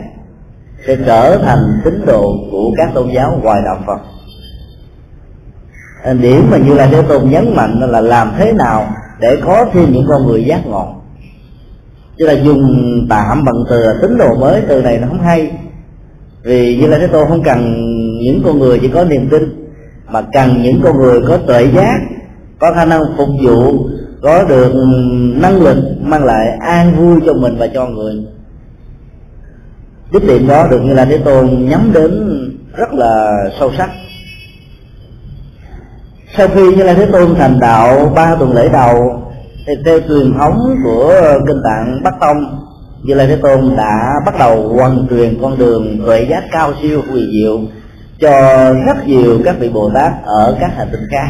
sẽ 0.88 0.98
trở 1.06 1.38
thành 1.38 1.82
tín 1.84 2.06
đồ 2.06 2.34
của 2.52 2.72
các 2.78 2.90
tôn 2.94 3.10
giáo 3.10 3.40
ngoài 3.44 3.62
đạo 3.66 3.78
Phật. 3.88 4.00
Điểm 6.14 6.48
mà 6.52 6.58
như 6.58 6.74
là 6.74 6.88
thế 6.92 7.02
tôn 7.02 7.30
nhấn 7.30 7.56
mạnh 7.56 7.80
là 7.92 8.02
làm 8.02 8.32
thế 8.38 8.54
nào 8.54 8.88
để 9.20 9.38
có 9.46 9.66
thêm 9.74 9.92
những 9.92 10.06
con 10.08 10.28
người 10.28 10.44
giác 10.44 10.68
ngộ 10.68 11.01
chứ 12.22 12.28
là 12.28 12.34
dùng 12.34 13.06
tạm 13.10 13.46
bằng 13.46 13.56
từ 13.70 13.86
tín 14.02 14.18
đồ 14.18 14.36
mới, 14.36 14.62
từ 14.68 14.82
này 14.82 14.98
nó 14.98 15.08
không 15.08 15.22
hay. 15.22 15.52
Vì 16.44 16.78
như 16.78 16.88
là 16.88 16.98
thế 16.98 17.08
tôn 17.08 17.28
không 17.28 17.44
cần 17.44 17.60
những 18.20 18.42
con 18.46 18.60
người 18.60 18.80
chỉ 18.80 18.88
có 18.88 19.04
niềm 19.04 19.30
tin, 19.30 19.72
mà 20.08 20.22
cần 20.34 20.64
những 20.64 20.82
con 20.84 20.98
người 20.98 21.22
có 21.28 21.38
tuệ 21.38 21.68
giác, 21.76 22.00
có 22.60 22.74
khả 22.74 22.86
năng 22.86 23.02
phục 23.18 23.30
vụ, 23.44 23.90
có 24.22 24.44
được 24.44 24.74
năng 25.36 25.62
lực 25.62 25.78
mang 26.02 26.26
lại 26.26 26.48
an 26.60 26.94
vui 26.98 27.20
cho 27.26 27.34
mình 27.34 27.56
và 27.60 27.68
cho 27.74 27.86
người. 27.88 28.14
Đích 30.14 30.28
điểm 30.28 30.48
đó 30.48 30.68
được 30.72 30.80
như 30.80 30.94
là 30.94 31.06
thế 31.06 31.18
tôn 31.18 31.66
nhắm 31.70 31.92
đến 31.94 32.12
rất 32.76 32.94
là 32.94 33.32
sâu 33.60 33.72
sắc. 33.78 33.90
Sau 36.38 36.48
khi 36.48 36.76
như 36.76 36.84
là 36.84 36.94
thế 36.94 37.06
tôn 37.06 37.36
thành 37.36 37.60
đạo 37.60 38.12
ba 38.16 38.36
tuần 38.36 38.54
lễ 38.54 38.70
đầu 38.70 39.24
thì 39.68 39.74
theo 39.86 40.00
truyền 40.00 40.34
thống 40.34 40.76
của 40.84 41.14
kinh 41.48 41.62
tạng 41.64 42.04
bắc 42.04 42.14
tông, 42.20 42.68
như 43.04 43.14
lai 43.14 43.28
thế 43.28 43.36
tôn 43.36 43.76
đã 43.78 44.14
bắt 44.26 44.36
đầu 44.40 44.74
hoàn 44.74 45.08
truyền 45.10 45.38
con 45.42 45.58
đường 45.58 46.06
tuệ 46.06 46.26
giác 46.30 46.44
cao 46.52 46.74
siêu 46.82 47.02
huyền 47.10 47.26
diệu 47.32 47.60
cho 48.20 48.32
rất 48.86 49.08
nhiều 49.08 49.40
các 49.46 49.56
vị 49.60 49.70
bồ 49.70 49.90
tát 49.94 50.12
ở 50.24 50.58
các 50.60 50.72
hành 50.78 50.88
tinh 50.92 51.08
khác. 51.12 51.28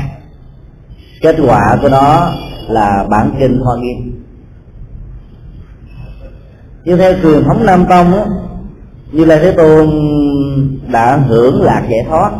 Kết 1.21 1.35
quả 1.47 1.77
của 1.81 1.89
nó 1.89 2.31
là 2.67 3.05
bản 3.09 3.31
kinh 3.39 3.59
hoa 3.59 3.75
nghiêm. 3.77 4.23
Như 6.83 6.97
theo 6.97 7.13
truyền 7.23 7.43
thống 7.43 7.65
nam 7.65 7.85
tông 7.89 8.13
như 9.11 9.25
lai 9.25 9.39
thế 9.41 9.51
tôn 9.51 9.89
đã 10.91 11.17
hưởng 11.17 11.61
lạc 11.61 11.83
giải 11.89 12.05
thoát 12.09 12.31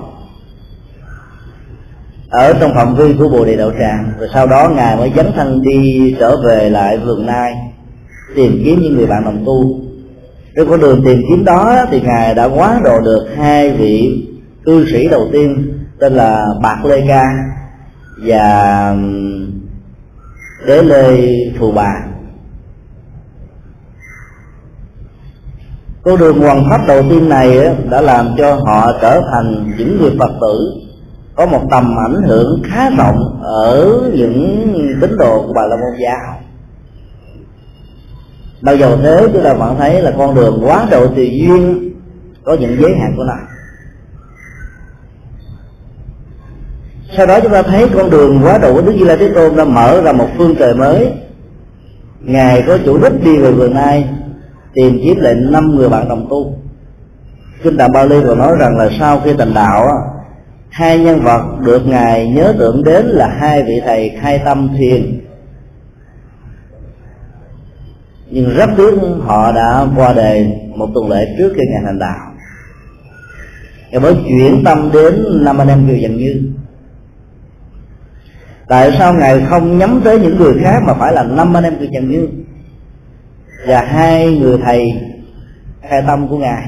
ở 2.32 2.54
trong 2.54 2.74
phạm 2.74 2.96
vi 2.96 3.14
của 3.18 3.30
bồ 3.30 3.46
đề 3.46 3.56
đạo 3.56 3.72
tràng, 3.80 4.12
rồi 4.20 4.30
sau 4.34 4.48
đó 4.48 4.70
ngài 4.76 4.98
mới 4.98 5.12
dấn 5.16 5.32
thân 5.36 5.62
đi 5.62 6.16
trở 6.20 6.36
về 6.46 6.70
lại 6.70 6.98
vườn 6.98 7.26
nai, 7.26 7.54
tìm 8.36 8.62
kiếm 8.66 8.82
những 8.82 8.96
người 8.96 9.06
bạn 9.06 9.24
đồng 9.26 9.44
tu. 9.46 9.80
Trên 10.56 10.70
con 10.70 10.80
đường 10.80 11.02
tìm 11.06 11.22
kiếm 11.30 11.46
đó 11.46 11.86
thì 11.92 12.02
ngài 12.02 12.36
đã 12.36 12.46
quá 12.46 12.82
độ 12.84 13.00
được 13.02 13.28
hai 13.38 13.72
vị 13.72 14.28
cư 14.66 14.86
sĩ 14.92 15.08
đầu 15.08 15.28
tiên, 15.32 15.74
tên 16.00 16.14
là 16.14 16.46
bạc 16.64 16.86
lê 16.86 17.04
ca 17.08 17.26
và 18.26 18.96
đế 20.68 20.82
lê 20.84 21.34
phù 21.60 21.72
bà. 21.72 21.94
Con 26.04 26.18
đường 26.18 26.40
hoàn 26.40 26.70
pháp 26.70 26.88
đầu 26.88 27.04
tiên 27.10 27.30
này 27.30 27.76
đã 27.90 28.02
làm 28.02 28.36
cho 28.38 28.56
họ 28.56 28.92
trở 29.02 29.22
thành 29.32 29.74
những 29.78 30.02
người 30.02 30.12
phật 30.20 30.32
tử 30.42 30.72
có 31.36 31.46
một 31.46 31.62
tầm 31.72 31.96
ảnh 32.06 32.24
hưởng 32.24 32.62
khá 32.66 32.90
rộng 32.90 33.42
ở 33.44 34.02
những 34.14 34.68
tín 35.02 35.18
đồ 35.18 35.44
của 35.48 35.54
bà 35.54 35.62
la 35.62 35.76
môn 35.76 36.00
giáo. 36.04 36.38
Bao 38.62 38.76
giờ 38.76 38.98
thế 39.04 39.28
chúng 39.34 39.44
ta 39.44 39.54
vẫn 39.54 39.76
thấy 39.78 40.02
là 40.02 40.14
con 40.18 40.36
đường 40.36 40.62
quá 40.64 40.88
độ 40.92 41.08
tùy 41.08 41.32
duyên 41.40 41.92
có 42.44 42.54
những 42.60 42.78
giới 42.82 42.96
hạn 43.00 43.14
của 43.18 43.24
nó. 43.24 43.34
Sau 47.18 47.26
đó 47.26 47.40
chúng 47.40 47.52
ta 47.52 47.62
thấy 47.62 47.90
con 47.96 48.10
đường 48.10 48.40
quá 48.44 48.58
độ 48.58 48.74
của 48.74 48.82
đức 48.82 48.94
di 49.00 49.04
la 49.04 49.16
thế 49.16 49.32
tôn 49.36 49.56
đã 49.56 49.66
mở 49.66 50.02
ra 50.02 50.12
một 50.12 50.28
phương 50.38 50.56
trời 50.60 50.74
mới. 50.74 51.12
Ngài 52.20 52.64
có 52.68 52.78
chủ 52.86 52.98
đích 53.04 53.24
đi 53.24 53.38
về 53.38 53.52
vườn 53.52 53.74
ai 53.74 54.10
tìm 54.74 55.00
kiếm 55.04 55.20
lại 55.20 55.36
năm 55.36 55.76
người 55.76 55.90
bạn 55.90 56.10
đồng 56.10 56.28
tu. 56.30 56.56
Kinh 57.64 57.78
tạng 57.78 57.92
Bali 57.92 58.16
còn 58.28 58.38
nói 58.38 58.56
rằng 58.60 58.78
là 58.78 58.90
sau 59.00 59.20
khi 59.20 59.34
thành 59.34 59.54
đạo 59.54 59.88
hai 60.72 61.00
nhân 61.00 61.22
vật 61.22 61.60
được 61.66 61.88
ngài 61.88 62.28
nhớ 62.28 62.54
tưởng 62.60 62.84
đến 62.84 63.06
là 63.06 63.28
hai 63.28 63.64
vị 63.64 63.82
thầy 63.86 64.10
khai 64.22 64.42
tâm 64.46 64.70
thiền. 64.78 65.22
Nhưng 68.30 68.56
rất 68.56 68.70
tiếc 68.78 68.94
họ 69.22 69.52
đã 69.52 69.88
qua 69.96 70.14
đời 70.14 70.54
một 70.76 70.90
tuần 70.94 71.10
lễ 71.10 71.36
trước 71.38 71.54
khi 71.56 71.62
ngài 71.72 71.82
thành 71.86 72.00
đạo. 72.00 72.32
Và 73.92 74.00
mới 74.00 74.16
chuyển 74.28 74.64
tâm 74.66 74.90
đến 74.94 75.46
năm 75.46 75.58
anh 75.58 75.68
em 75.68 75.88
kiều 75.88 75.98
dần 75.98 76.18
như. 76.18 76.42
Tại 78.68 78.92
sao 79.00 79.14
ngài 79.14 79.46
không 79.50 79.78
nhắm 79.78 80.02
tới 80.04 80.20
những 80.20 80.38
người 80.38 80.54
khác 80.64 80.80
mà 80.86 80.94
phải 80.94 81.14
là 81.14 81.24
năm 81.24 81.58
anh 81.58 81.64
em 81.64 81.76
kiều 81.80 81.90
dần 81.92 82.12
như? 82.12 82.28
Và 83.68 83.82
hai 83.82 84.38
người 84.38 84.58
thầy 84.64 84.94
khai 85.90 86.04
tâm 86.08 86.28
của 86.28 86.38
ngài 86.38 86.68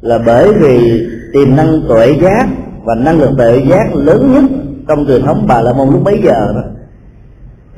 là 0.00 0.18
bởi 0.18 0.52
vì 0.52 1.06
tiềm 1.32 1.56
năng 1.56 1.82
tuệ 1.88 2.14
giác 2.22 2.48
và 2.88 2.94
năng 2.94 3.18
lực 3.18 3.30
tự 3.38 3.60
giác 3.70 3.94
lớn 3.94 4.32
nhất 4.32 4.44
trong 4.88 5.06
truyền 5.06 5.22
thống 5.22 5.44
bà 5.48 5.60
la 5.60 5.72
môn 5.72 5.90
lúc 5.90 6.04
bấy 6.04 6.20
giờ 6.24 6.52
đó 6.54 6.62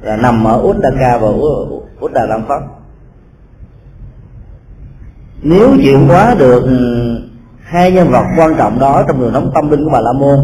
là 0.03 0.17
nằm 0.17 0.45
ở 0.45 0.63
Uttaka 0.63 1.19
và 1.19 1.29
Uttara 2.05 2.27
Lam 2.27 2.43
Phật. 2.49 2.63
Nếu 5.43 5.77
chuyển 5.83 6.09
hóa 6.09 6.35
được 6.39 6.63
hai 7.63 7.93
nhân 7.93 8.11
vật 8.11 8.25
quan 8.37 8.55
trọng 8.59 8.79
đó 8.79 9.05
trong 9.09 9.21
truyền 9.21 9.33
thống 9.33 9.51
tâm 9.55 9.71
linh 9.71 9.85
của 9.85 9.91
bà 9.93 10.01
la 10.01 10.13
môn, 10.13 10.39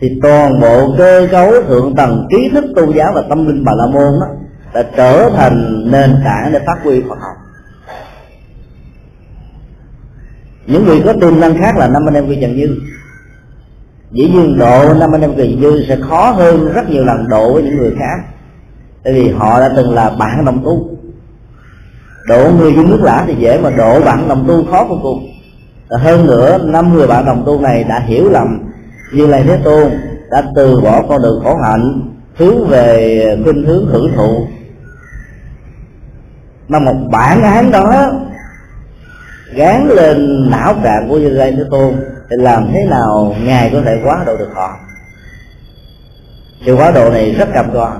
thì 0.00 0.08
toàn 0.22 0.60
bộ 0.60 0.94
cơ 0.98 1.28
cấu 1.30 1.52
thượng 1.62 1.94
tầng 1.96 2.26
trí 2.30 2.48
thức 2.48 2.64
tôn 2.76 2.90
giáo 2.90 3.12
và 3.14 3.22
tâm 3.28 3.46
linh 3.46 3.64
bà 3.64 3.72
la 3.76 3.86
môn 3.86 4.20
đó 4.20 4.26
đã 4.74 4.82
trở 4.96 5.30
thành 5.36 5.90
nền 5.90 6.10
tảng 6.24 6.52
để 6.52 6.60
phát 6.66 6.78
huy 6.84 7.02
Phật 7.08 7.18
học. 7.20 7.36
Những 10.66 10.84
người 10.84 11.02
có 11.04 11.12
tiềm 11.20 11.40
năng 11.40 11.58
khác 11.58 11.76
là 11.76 11.88
năm 11.88 12.08
anh 12.08 12.14
em 12.14 12.28
quy 12.28 12.38
trần 12.40 12.56
như 12.56 12.76
dĩ 14.12 14.28
nhiên 14.28 14.58
độ 14.58 14.94
năm 14.94 15.12
anh 15.12 15.20
em 15.20 15.34
kỳ 15.34 15.58
dư 15.62 15.84
sẽ 15.88 15.96
khó 16.08 16.30
hơn 16.30 16.72
rất 16.72 16.90
nhiều 16.90 17.04
lần 17.04 17.28
độ 17.28 17.52
với 17.52 17.62
những 17.62 17.76
người 17.76 17.94
khác. 17.98 18.22
Tại 19.04 19.12
vì 19.12 19.30
họ 19.30 19.60
đã 19.60 19.72
từng 19.76 19.94
là 19.94 20.10
bạn 20.10 20.44
đồng 20.44 20.64
tu. 20.64 20.88
Độ 22.28 22.50
người 22.58 22.74
dân 22.74 22.90
nước 22.90 23.00
lã 23.02 23.24
thì 23.26 23.34
dễ 23.38 23.60
mà 23.62 23.70
độ 23.70 24.00
bạn 24.00 24.28
đồng 24.28 24.44
tu 24.48 24.64
khó 24.70 24.86
vô 24.88 24.98
cùng. 25.02 25.26
Hơn 25.90 26.26
nữa, 26.26 26.58
năm 26.64 26.94
người 26.94 27.06
bạn 27.06 27.24
đồng 27.24 27.42
tu 27.46 27.60
này 27.60 27.84
đã 27.84 28.00
hiểu 28.00 28.30
lầm. 28.30 28.58
Như 29.12 29.26
lai 29.26 29.42
thế 29.46 29.58
tôn 29.64 29.90
đã 30.30 30.42
từ 30.54 30.80
bỏ 30.80 31.02
con 31.08 31.22
đường 31.22 31.40
khổ 31.44 31.56
hạnh, 31.56 32.00
hướng 32.36 32.66
về 32.68 33.38
khuynh 33.44 33.64
hướng 33.64 33.86
hưởng 33.86 34.12
thụ. 34.16 34.46
Mà 36.68 36.78
một 36.78 36.96
bản 37.10 37.42
án 37.42 37.70
đó 37.70 38.12
gán 39.54 39.88
lên 39.88 40.50
não 40.50 40.74
trạng 40.84 41.08
của 41.08 41.18
như 41.18 41.28
lai 41.28 41.52
thế 41.56 41.64
tôn 41.70 41.94
thì 42.30 42.36
làm 42.38 42.68
thế 42.72 42.84
nào 42.90 43.34
ngài 43.44 43.70
có 43.72 43.80
thể 43.84 44.00
quá 44.04 44.22
độ 44.26 44.36
được 44.36 44.50
họ? 44.54 44.76
Sự 46.66 46.76
quá 46.76 46.90
độ 46.90 47.10
này 47.10 47.30
rất 47.30 47.48
cam 47.54 47.72
go 47.72 47.92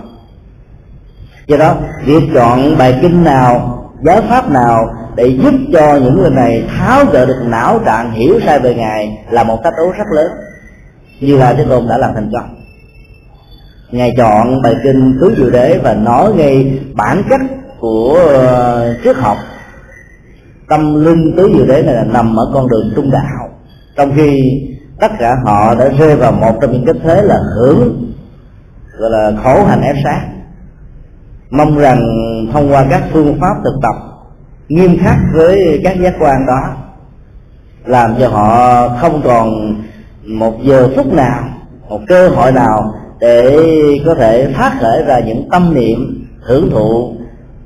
do 1.47 1.57
đó, 1.57 1.77
việc 2.05 2.23
chọn 2.35 2.79
bài 2.79 2.99
kinh 3.03 3.25
nào, 3.25 3.79
giáo 4.05 4.21
pháp 4.29 4.51
nào 4.51 4.95
để 5.17 5.39
giúp 5.43 5.55
cho 5.73 5.97
những 5.97 6.19
người 6.19 6.31
này 6.31 6.65
tháo 6.79 7.05
gỡ 7.05 7.27
được 7.27 7.43
não 7.47 7.79
trạng 7.85 8.13
hiểu 8.13 8.41
sai 8.47 8.59
về 8.59 8.75
ngài 8.75 9.25
là 9.31 9.43
một 9.43 9.65
thách 9.65 9.75
đố 9.77 9.93
rất 9.99 10.07
lớn. 10.15 10.33
Như 11.21 11.37
là 11.37 11.55
thế 11.55 11.65
tôn 11.69 11.89
đã 11.89 11.99
làm 11.99 12.15
thành 12.15 12.31
công 12.33 12.63
ngài 13.93 14.15
chọn 14.17 14.63
bài 14.63 14.75
kinh 14.85 15.19
tứ 15.21 15.35
diệu 15.39 15.51
đế 15.51 15.79
và 15.83 15.95
nói 15.95 16.33
ngay 16.33 16.81
bản 16.95 17.23
chất 17.31 17.41
của 17.81 18.15
ờ, 18.29 18.97
triết 19.05 19.17
học. 19.17 19.37
Tâm 20.69 21.05
linh 21.05 21.37
tứ 21.37 21.51
diệu 21.57 21.67
đế 21.67 21.83
này 21.83 21.95
là 21.95 22.05
nằm 22.05 22.37
ở 22.37 22.51
con 22.55 22.69
đường 22.69 22.93
trung 22.97 23.11
đạo 23.11 23.49
trong 23.97 24.13
khi 24.17 24.41
tất 25.01 25.13
cả 25.19 25.37
họ 25.45 25.75
đã 25.75 25.89
rơi 25.99 26.17
vào 26.17 26.33
một 26.33 26.59
trong 26.61 26.73
những 26.73 26.85
cái 26.85 26.95
thế 27.05 27.23
là 27.23 27.41
hưởng, 27.57 28.13
gọi 28.99 29.11
là 29.11 29.33
khổ 29.45 29.65
hành 29.65 29.83
ép 29.83 29.97
sát. 30.05 30.29
Mong 31.51 31.79
rằng 31.79 32.01
thông 32.53 32.73
qua 32.73 32.87
các 32.91 33.03
phương 33.13 33.39
pháp 33.41 33.55
thực 33.65 33.75
tập 33.83 33.95
nghiêm 34.69 34.99
khắc 34.99 35.17
với 35.35 35.81
các 35.85 35.97
giác 36.01 36.15
quan 36.21 36.47
đó, 36.47 36.61
làm 37.85 38.15
cho 38.19 38.29
họ 38.29 38.89
không 38.89 39.21
còn 39.25 39.75
một 40.27 40.55
giờ 40.63 40.89
phút 40.97 41.13
nào, 41.13 41.45
một 41.89 42.01
cơ 42.09 42.29
hội 42.29 42.53
nào 42.53 42.95
để 43.21 43.59
có 44.07 44.15
thể 44.15 44.53
phát 44.57 44.73
khởi 44.81 45.03
ra 45.05 45.21
những 45.21 45.49
tâm 45.51 45.75
niệm 45.75 46.29
hưởng 46.41 46.71
thụ 46.71 47.15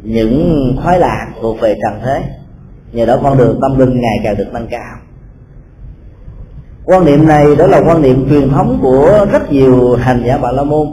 những 0.02 0.72
khoái 0.82 0.98
lạc 0.98 1.26
thuộc 1.40 1.60
về 1.60 1.76
trần 1.82 2.00
thế. 2.04 2.22
Nhờ 2.92 3.06
đó 3.06 3.18
con 3.22 3.38
đường 3.38 3.58
tâm 3.62 3.78
linh 3.78 4.00
ngày 4.00 4.16
càng 4.24 4.36
được 4.36 4.48
nâng 4.52 4.66
cao 4.70 4.96
quan 6.86 7.04
niệm 7.04 7.26
này 7.26 7.56
đó 7.56 7.66
là 7.66 7.80
quan 7.86 8.02
niệm 8.02 8.26
truyền 8.30 8.50
thống 8.50 8.78
của 8.82 9.26
rất 9.32 9.52
nhiều 9.52 9.96
hành 9.96 10.22
giả 10.26 10.38
bà 10.38 10.52
la 10.52 10.62
môn. 10.62 10.88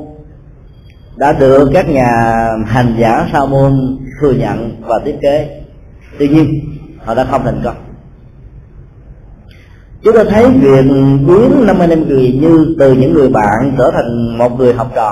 Đã 1.15 1.34
được 1.34 1.69
các 1.73 1.89
nhà 1.89 2.47
hành 2.65 2.95
giả 2.99 3.27
sa 3.34 3.45
môn 3.45 3.97
thừa 4.21 4.32
nhận 4.32 4.82
và 4.82 4.99
thiết 5.06 5.15
kế. 5.21 5.62
Tuy 6.19 6.27
nhiên, 6.27 6.53
họ 7.06 7.15
đã 7.15 7.25
không 7.32 7.41
thành 7.43 7.62
công. 7.63 7.75
Chúng 10.03 10.15
ta 10.15 10.23
thấy 10.29 10.47
việc 10.49 10.86
biến 11.27 11.65
năm 11.65 11.79
anh 11.79 11.89
em 11.89 12.06
cười 12.10 12.39
như 12.41 12.75
từ 12.79 12.93
những 12.93 13.13
người 13.13 13.29
bạn 13.29 13.75
trở 13.77 13.91
thành 13.93 14.38
một 14.38 14.51
người 14.58 14.73
học 14.73 14.91
trò, 14.95 15.12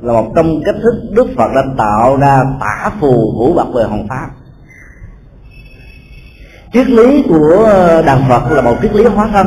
là 0.00 0.12
một 0.12 0.32
trong 0.36 0.62
cách 0.64 0.74
thức 0.82 0.94
đức 1.10 1.26
phật 1.36 1.48
đã 1.54 1.62
tạo 1.76 2.16
ra 2.16 2.42
tả 2.60 2.90
phù 3.00 3.32
vũ 3.38 3.54
bạc 3.54 3.66
về 3.74 3.84
hồng 3.84 4.06
pháp. 4.08 4.28
Triết 6.72 6.88
lý 6.88 7.22
của 7.28 7.68
đàn 8.06 8.28
phật 8.28 8.52
là 8.52 8.62
một 8.62 8.76
triết 8.82 8.94
lý 8.94 9.04
hóa 9.04 9.28
thân 9.32 9.46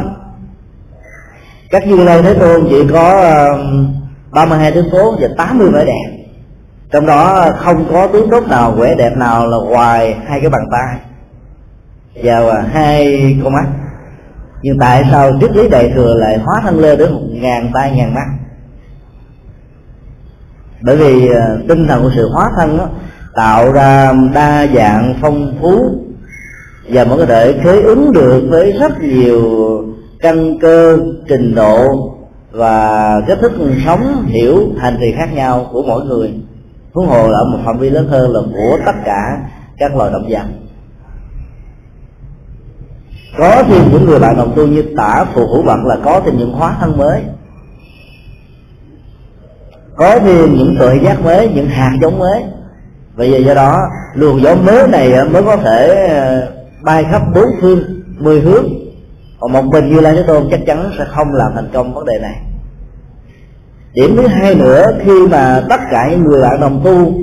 các 1.69 1.87
như 1.87 2.03
lai 2.03 2.21
thế 2.21 2.33
tôn 2.33 2.67
chỉ 2.69 2.87
có 2.93 3.33
32 4.31 4.71
tướng 4.71 4.89
tốt 4.91 5.15
và 5.21 5.27
80 5.37 5.69
vẻ 5.69 5.85
đẹp. 5.85 6.25
Trong 6.91 7.05
đó 7.05 7.49
không 7.57 7.85
có 7.91 8.07
tướng 8.07 8.29
tốt 8.29 8.47
nào 8.47 8.71
vẻ 8.71 8.95
đẹp 8.95 9.17
nào 9.17 9.47
là 9.47 9.57
ngoài 9.57 10.17
hai 10.27 10.39
cái 10.39 10.49
bàn 10.49 10.61
tay. 10.71 10.99
Và 12.23 12.61
hai 12.73 13.19
con 13.43 13.53
mắt. 13.53 13.65
Nhưng 14.61 14.79
tại 14.79 15.03
sao 15.11 15.31
triết 15.41 15.55
lý 15.55 15.69
đại 15.69 15.91
thừa 15.95 16.13
lại 16.13 16.37
hóa 16.37 16.61
thân 16.63 16.79
lên 16.79 16.99
đến 16.99 17.13
một 17.13 17.21
ngàn 17.29 17.71
tay 17.73 17.91
ngàn 17.95 18.13
mắt? 18.13 18.25
Bởi 20.81 20.97
vì 20.97 21.27
ờ, 21.27 21.57
tinh 21.67 21.87
thần 21.87 22.03
của 22.03 22.11
sự 22.15 22.29
hóa 22.29 22.51
thân 22.55 22.77
đó, 22.77 22.87
tạo 23.35 23.71
ra 23.71 24.13
đa 24.33 24.67
dạng 24.75 25.13
phong 25.21 25.57
phú 25.61 25.95
và 26.89 27.03
mới 27.03 27.17
có 27.17 27.25
thể 27.25 27.53
khế 27.63 27.81
ứng 27.81 28.11
được 28.13 28.43
với 28.49 28.71
rất 28.79 29.01
nhiều 29.01 29.41
căn 30.19 30.59
cơ 30.59 30.97
trình 31.27 31.55
độ 31.55 32.09
và 32.51 33.21
cách 33.27 33.37
thức 33.41 33.51
sống, 33.85 34.25
hiểu 34.25 34.59
hành 34.77 34.97
trì 35.01 35.11
khác 35.17 35.33
nhau 35.33 35.69
của 35.71 35.83
mỗi 35.83 36.05
người. 36.05 36.33
Huống 36.93 37.07
hồ 37.07 37.27
là 37.29 37.39
ở 37.39 37.45
một 37.45 37.57
phạm 37.65 37.77
vi 37.77 37.89
lớn 37.89 38.07
hơn 38.07 38.31
là 38.31 38.39
của 38.53 38.77
tất 38.85 38.95
cả 39.05 39.37
các 39.77 39.95
loài 39.95 40.11
động 40.13 40.25
vật. 40.29 40.45
Có 43.37 43.63
thêm 43.67 43.91
những 43.91 44.05
người 44.05 44.19
bạn 44.19 44.37
đồng 44.37 44.53
tu 44.55 44.67
như 44.67 44.83
tả, 44.97 45.25
phù 45.33 45.47
hữu 45.47 45.63
vật 45.63 45.77
là 45.85 45.97
có 46.03 46.21
thêm 46.25 46.37
những 46.37 46.53
hóa 46.53 46.75
thân 46.79 46.97
mới. 46.97 47.21
Có 49.95 50.19
thêm 50.19 50.55
những 50.55 50.75
tội 50.79 50.99
giác 51.03 51.23
mới, 51.23 51.49
những 51.55 51.67
hạt 51.67 51.91
giống 52.01 52.19
mới. 52.19 52.43
Vậy 53.15 53.31
giờ 53.31 53.37
do 53.37 53.53
đó, 53.53 53.81
luồng 54.13 54.41
gió 54.41 54.55
mới 54.55 54.87
này 54.87 55.29
mới 55.29 55.43
có 55.43 55.57
thể 55.57 56.07
ờ, 56.09 56.51
bay 56.81 57.03
khắp 57.03 57.21
bốn 57.35 57.45
phương, 57.61 57.79
mười 58.17 58.41
hướng 58.41 58.84
còn 59.39 59.51
một 59.53 59.65
mình 59.65 59.89
như 59.89 59.99
lai 59.99 60.13
thế 60.15 60.23
tôn 60.27 60.47
chắc 60.51 60.59
chắn 60.67 60.91
sẽ 60.97 61.05
không 61.05 61.33
làm 61.33 61.51
thành 61.55 61.69
công 61.73 61.93
vấn 61.93 62.05
đề 62.05 62.19
này. 62.21 62.35
Điểm 63.93 64.15
thứ 64.15 64.27
hai 64.27 64.55
nữa, 64.55 64.91
khi 65.05 65.27
mà 65.27 65.63
tất 65.69 65.79
cả 65.91 66.07
những 66.11 66.23
người 66.23 66.41
bạn 66.41 66.59
đồng 66.59 66.81
tu 66.83 67.13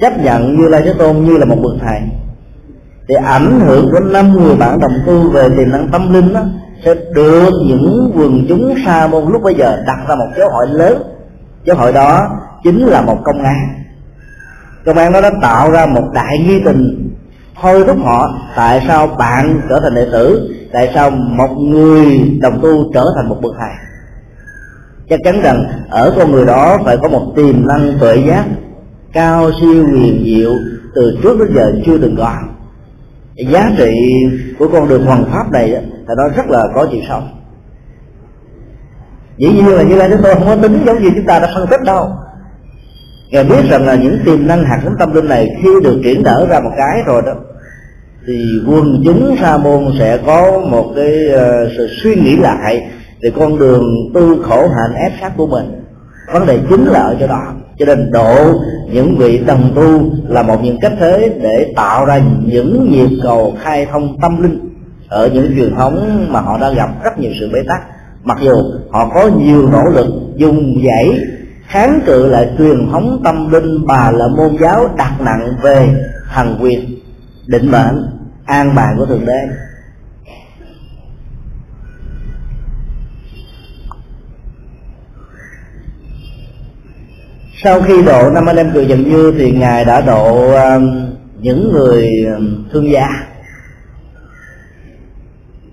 chấp 0.00 0.12
nhận 0.24 0.56
như 0.56 0.68
lai 0.68 0.82
thế 0.84 0.94
tôn 0.98 1.24
như 1.24 1.36
là 1.36 1.44
một 1.44 1.56
bậc 1.62 1.72
thầy, 1.80 2.00
thì 3.08 3.14
ảnh 3.24 3.60
hưởng 3.60 3.88
của 3.92 4.00
năm 4.00 4.32
người 4.32 4.56
bạn 4.56 4.80
đồng 4.80 4.94
tu 5.06 5.30
về 5.30 5.48
tiềm 5.48 5.70
năng 5.70 5.88
tâm 5.88 6.12
linh 6.12 6.32
đó 6.32 6.40
sẽ 6.84 6.94
được 7.14 7.50
những 7.66 8.12
quần 8.16 8.46
chúng 8.48 8.74
sa 8.86 9.06
môn 9.06 9.32
lúc 9.32 9.42
bây 9.42 9.54
giờ 9.54 9.82
đặt 9.86 9.98
ra 10.08 10.14
một 10.14 10.28
giáo 10.38 10.50
hội 10.50 10.66
lớn. 10.66 11.02
Giáo 11.64 11.76
hội 11.76 11.92
đó 11.92 12.28
chính 12.64 12.86
là 12.86 13.02
một 13.02 13.18
công 13.24 13.42
an. 13.42 13.56
Công 14.84 14.98
an 14.98 15.12
đó 15.12 15.20
đã 15.20 15.30
tạo 15.42 15.70
ra 15.70 15.86
một 15.86 16.04
đại 16.14 16.38
nghi 16.38 16.62
tình 16.64 17.07
thôi 17.62 17.84
thúc 17.86 17.96
họ, 18.04 18.38
tại 18.56 18.84
sao 18.86 19.06
bạn 19.06 19.60
trở 19.68 19.80
thành 19.80 19.94
đệ 19.94 20.06
tử? 20.12 20.54
Tại 20.72 20.90
sao 20.94 21.10
một 21.10 21.56
người 21.58 22.30
đồng 22.40 22.60
tu 22.62 22.92
trở 22.94 23.04
thành 23.16 23.28
một 23.28 23.36
bậc 23.42 23.52
thầy? 23.58 23.70
Chắc 25.10 25.20
chắn 25.24 25.40
rằng 25.42 25.64
ở 25.90 26.14
con 26.18 26.32
người 26.32 26.46
đó 26.46 26.78
phải 26.84 26.96
có 26.96 27.08
một 27.08 27.32
tiềm 27.36 27.66
năng 27.66 27.98
tuệ 28.00 28.16
giác, 28.28 28.44
cao 29.12 29.50
siêu 29.60 29.86
huyền 29.86 30.22
diệu 30.24 30.52
từ 30.94 31.18
trước 31.22 31.38
đến 31.38 31.48
giờ 31.54 31.72
chưa 31.86 31.98
từng 31.98 32.16
có. 32.18 32.32
Giá 33.48 33.70
trị 33.78 33.92
của 34.58 34.68
con 34.72 34.88
đường 34.88 35.06
hoàng 35.06 35.24
pháp 35.32 35.52
này 35.52 35.74
thì 36.08 36.14
nó 36.16 36.28
rất 36.36 36.46
là 36.48 36.64
có 36.74 36.86
chiều 36.90 37.00
sâu. 37.08 37.20
Dĩ 39.36 39.52
nhiên 39.52 39.66
là 39.66 39.82
như 39.82 39.96
lai 39.96 40.08
chúng 40.10 40.22
tôi 40.22 40.34
không 40.34 40.46
có 40.46 40.56
tính 40.56 40.82
giống 40.86 41.02
như 41.02 41.10
chúng 41.14 41.26
ta 41.26 41.38
đã 41.38 41.48
phân 41.54 41.66
tích 41.66 41.82
đâu 41.84 42.08
ngài 43.30 43.44
biết 43.44 43.70
rằng 43.70 43.86
là 43.86 43.94
những 43.94 44.18
tiềm 44.24 44.46
năng 44.46 44.64
hạt 44.64 44.80
giống 44.84 44.94
tâm 44.98 45.14
linh 45.14 45.28
này 45.28 45.48
khi 45.62 45.68
được 45.84 46.00
triển 46.04 46.22
nở 46.22 46.46
ra 46.50 46.60
một 46.60 46.70
cái 46.76 47.02
rồi 47.06 47.22
đó 47.26 47.32
thì 48.26 48.44
quân 48.66 49.02
chúng 49.04 49.36
sa 49.40 49.56
môn 49.56 49.84
sẽ 49.98 50.18
có 50.26 50.60
một 50.70 50.92
cái 50.96 51.12
uh, 51.34 51.70
sự 51.76 51.88
suy 52.02 52.16
nghĩ 52.16 52.36
lại 52.36 52.90
về 53.22 53.30
con 53.36 53.58
đường 53.58 53.84
tư 54.14 54.42
khổ 54.42 54.68
hạnh 54.68 54.94
ép 54.94 55.12
sát 55.20 55.32
của 55.36 55.46
mình. 55.46 55.64
Vấn 56.32 56.46
đề 56.46 56.58
chính 56.70 56.84
là 56.84 57.00
ở 57.00 57.16
chỗ 57.20 57.26
đó. 57.26 57.42
Cho 57.78 57.86
nên 57.86 58.10
độ 58.10 58.34
những 58.92 59.16
vị 59.16 59.38
đồng 59.46 59.72
tu 59.74 60.02
là 60.28 60.42
một 60.42 60.64
những 60.64 60.80
cách 60.80 60.92
thế 61.00 61.30
để 61.42 61.72
tạo 61.76 62.04
ra 62.04 62.20
những 62.44 62.90
nhịp 62.92 63.18
cầu 63.22 63.54
khai 63.60 63.86
thông 63.92 64.20
tâm 64.20 64.42
linh 64.42 64.58
ở 65.08 65.28
những 65.34 65.54
truyền 65.56 65.74
thống 65.74 66.26
mà 66.28 66.40
họ 66.40 66.58
đã 66.58 66.72
gặp 66.72 67.04
rất 67.04 67.18
nhiều 67.18 67.30
sự 67.40 67.50
bế 67.52 67.58
tắc. 67.68 67.80
Mặc 68.24 68.38
dù 68.40 68.54
họ 68.90 69.10
có 69.14 69.30
nhiều 69.38 69.68
nỗ 69.68 69.82
lực 69.94 70.06
dùng 70.36 70.74
dãy 70.86 71.18
kháng 71.68 72.00
cự 72.06 72.26
lại 72.26 72.50
truyền 72.58 72.88
thống 72.92 73.20
tâm 73.24 73.50
linh 73.50 73.86
bà 73.86 74.10
là 74.10 74.28
môn 74.28 74.56
giáo 74.60 74.90
đặt 74.96 75.20
nặng 75.20 75.56
về 75.62 75.88
thần 76.34 76.58
quyền, 76.62 76.98
định 77.46 77.70
mệnh, 77.70 78.06
an 78.44 78.74
bài 78.74 78.94
của 78.96 79.06
thượng 79.06 79.26
đế. 79.26 79.40
Sau 87.62 87.82
khi 87.82 88.02
độ 88.02 88.30
năm 88.30 88.46
anh 88.46 88.56
em 88.56 88.70
cười 88.74 88.86
dần 88.86 89.10
như 89.10 89.34
thì 89.38 89.50
ngài 89.50 89.84
đã 89.84 90.00
độ 90.00 90.52
um, 90.52 91.10
những 91.40 91.72
người 91.72 92.08
um, 92.36 92.64
thương 92.72 92.90
gia. 92.90 93.08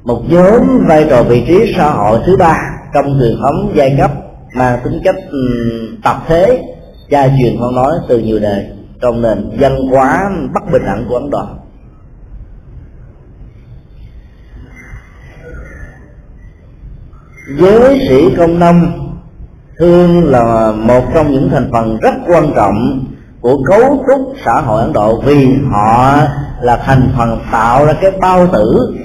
Một 0.03 0.23
nhóm 0.29 0.85
vai 0.87 1.05
trò 1.09 1.23
vị 1.23 1.43
trí 1.47 1.73
xã 1.77 1.89
hội 1.89 2.19
thứ 2.25 2.37
ba 2.37 2.57
trong 2.93 3.05
truyền 3.19 3.37
thống 3.41 3.73
giai 3.75 3.95
cấp 3.99 4.11
mang 4.55 4.79
tính 4.83 5.01
cách 5.03 5.15
tập 6.03 6.17
thế, 6.27 6.61
gia 7.09 7.27
truyền 7.27 7.57
con 7.59 7.75
nói 7.75 7.93
từ 8.07 8.19
nhiều 8.19 8.39
đời, 8.39 8.65
trong 9.01 9.21
nền 9.21 9.49
văn 9.59 9.87
hóa 9.91 10.31
bất 10.53 10.71
bình 10.71 10.81
đẳng 10.85 11.05
của 11.09 11.15
ấn 11.15 11.29
độ. 11.29 11.45
Giới 17.57 17.99
sĩ 18.09 18.35
công 18.37 18.59
nông 18.59 19.09
thương 19.77 20.31
là 20.31 20.71
một 20.71 21.03
trong 21.13 21.31
những 21.31 21.49
thành 21.49 21.69
phần 21.71 21.97
rất 22.01 22.13
quan 22.27 22.51
trọng 22.55 23.05
của 23.41 23.57
cấu 23.65 24.05
trúc 24.07 24.33
xã 24.45 24.61
hội 24.61 24.81
ấn 24.81 24.93
độ 24.93 25.21
vì 25.21 25.47
họ 25.71 26.17
là 26.61 26.77
thành 26.77 27.09
phần 27.17 27.39
tạo 27.51 27.85
ra 27.85 27.93
cái 28.01 28.11
bao 28.21 28.47
tử 28.47 28.95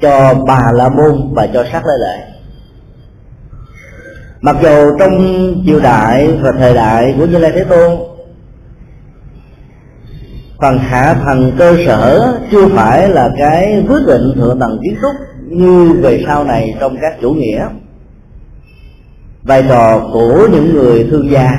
cho 0.00 0.34
bà 0.46 0.72
la 0.72 0.88
môn 0.88 1.34
và 1.34 1.46
cho 1.54 1.64
sắc 1.72 1.82
lễ 1.86 1.92
lệ 2.00 2.35
mặc 4.40 4.56
dù 4.62 4.98
trong 4.98 5.14
triều 5.66 5.80
đại 5.80 6.28
và 6.42 6.52
thời 6.52 6.74
đại 6.74 7.14
của 7.18 7.26
như 7.26 7.38
lai 7.38 7.52
thế 7.54 7.64
tôn, 7.64 7.96
phần 10.60 10.78
hạ 10.78 11.16
thần 11.24 11.52
cơ 11.58 11.76
sở 11.86 12.34
chưa 12.50 12.68
phải 12.68 13.08
là 13.08 13.30
cái 13.38 13.84
quyết 13.88 14.00
định 14.06 14.32
thượng 14.34 14.60
tầng 14.60 14.78
kiến 14.82 14.96
trúc 15.02 15.12
như 15.48 15.92
về 15.92 16.24
sau 16.26 16.44
này 16.44 16.74
trong 16.80 16.96
các 17.00 17.16
chủ 17.20 17.30
nghĩa. 17.30 17.68
Vai 19.42 19.64
trò 19.68 20.08
của 20.12 20.48
những 20.52 20.74
người 20.74 21.08
thương 21.10 21.30
gia 21.30 21.50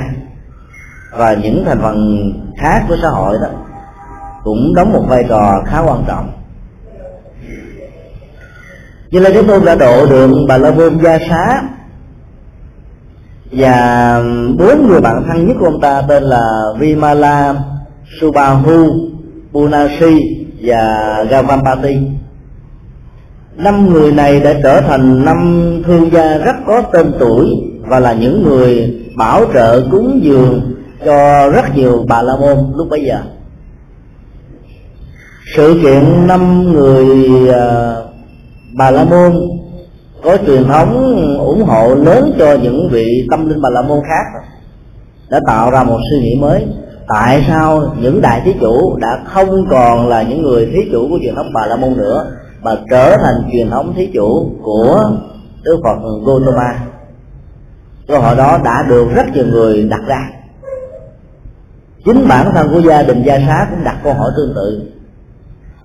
và 1.18 1.34
những 1.34 1.64
thành 1.66 1.80
phần 1.82 2.32
khác 2.58 2.84
của 2.88 2.96
xã 3.02 3.10
hội 3.10 3.38
đó 3.42 3.48
cũng 4.44 4.76
đóng 4.76 4.94
một 4.94 5.04
vai 5.08 5.26
trò 5.30 5.64
khá 5.66 5.80
quan 5.80 6.04
trọng. 6.08 6.32
Như 9.12 9.20
là 9.20 9.30
chúng 9.34 9.48
tôi 9.48 9.62
đã 9.66 9.76
độ 9.76 10.06
được 10.06 10.32
bà 10.48 10.58
la 10.58 10.72
môn 10.72 11.00
gia 11.04 11.20
xá 11.30 11.62
và 13.52 14.22
bốn 14.58 14.88
người 14.88 15.02
bạn 15.02 15.24
thân 15.28 15.48
nhất 15.48 15.58
của 15.60 15.66
ông 15.66 15.82
ta 15.82 16.02
tên 16.02 16.24
là 16.24 16.64
Vimala, 16.80 17.56
Subahu, 18.22 18.88
Punasi 19.54 20.46
và 20.62 21.24
Gavampati. 21.30 21.98
Năm 23.56 23.90
người 23.90 24.12
này 24.12 24.40
đã 24.40 24.54
trở 24.64 24.82
thành 24.82 25.26
năm 25.26 25.72
thương 25.86 26.12
gia 26.12 26.38
rất 26.38 26.56
có 26.68 26.82
tên 26.94 27.14
tuổi 27.20 27.48
và 27.82 28.00
là 28.00 28.14
những 28.14 28.44
người 28.44 28.96
bảo 29.16 29.46
trợ 29.54 29.88
cúng 29.92 30.20
dường 30.24 30.74
cho 31.06 31.50
rất 31.50 31.76
nhiều 31.76 32.06
bà 32.08 32.22
la 32.22 32.36
môn 32.36 32.58
lúc 32.76 32.88
bấy 32.90 33.04
giờ. 33.04 33.20
Sự 35.56 35.80
kiện 35.84 36.28
năm 36.28 36.72
người 36.74 37.50
à, 37.50 37.96
bà 38.78 38.92
la 38.92 39.04
môn 39.04 39.34
có 40.24 40.38
truyền 40.46 40.64
thống 40.68 41.16
ủng 41.40 41.64
hộ 41.64 41.96
lớn 41.96 42.36
cho 42.40 42.58
những 42.64 42.90
vị 42.92 43.28
tâm 43.32 43.50
linh 43.50 43.62
bà 43.62 43.70
la 43.70 43.82
môn 43.82 44.00
khác. 44.10 44.42
Đã 45.30 45.40
tạo 45.48 45.72
ra 45.72 45.84
một 45.84 46.00
suy 46.12 46.22
nghĩ 46.22 46.36
mới. 46.42 46.66
Tại 47.08 47.46
sao 47.48 47.96
những 48.02 48.22
đại 48.22 48.42
thí 48.46 48.54
chủ 48.60 48.98
đã 48.98 49.20
không 49.26 49.68
còn 49.70 50.08
là 50.08 50.24
những 50.24 50.42
người 50.42 50.66
thí 50.66 50.80
chủ 50.92 51.08
của 51.10 51.20
truyền 51.22 51.36
thống 51.36 51.50
bà 51.54 51.66
la 51.66 51.76
môn 51.76 51.98
nữa, 51.98 52.32
mà 52.62 52.72
trở 52.90 53.18
thành 53.18 53.50
truyền 53.52 53.70
thống 53.70 53.94
thí 53.96 54.10
chủ 54.14 54.52
của 54.64 55.12
đức 55.64 55.80
phật 55.84 55.98
Gautama? 56.26 56.80
Câu 58.08 58.22
hỏi 58.22 58.36
đó 58.36 58.60
đã 58.64 58.86
được 58.90 59.08
rất 59.16 59.26
nhiều 59.34 59.46
người 59.46 59.84
đặt 59.84 60.02
ra. 60.08 60.30
Chính 62.06 62.28
bản 62.28 62.52
thân 62.54 62.68
của 62.74 62.80
gia 62.80 63.04
đình 63.04 63.24
gia 63.24 63.40
xá 63.48 63.68
cũng 63.70 63.84
đặt 63.84 63.98
câu 64.04 64.14
hỏi 64.14 64.32
tương 64.38 64.54
tự. 64.56 64.82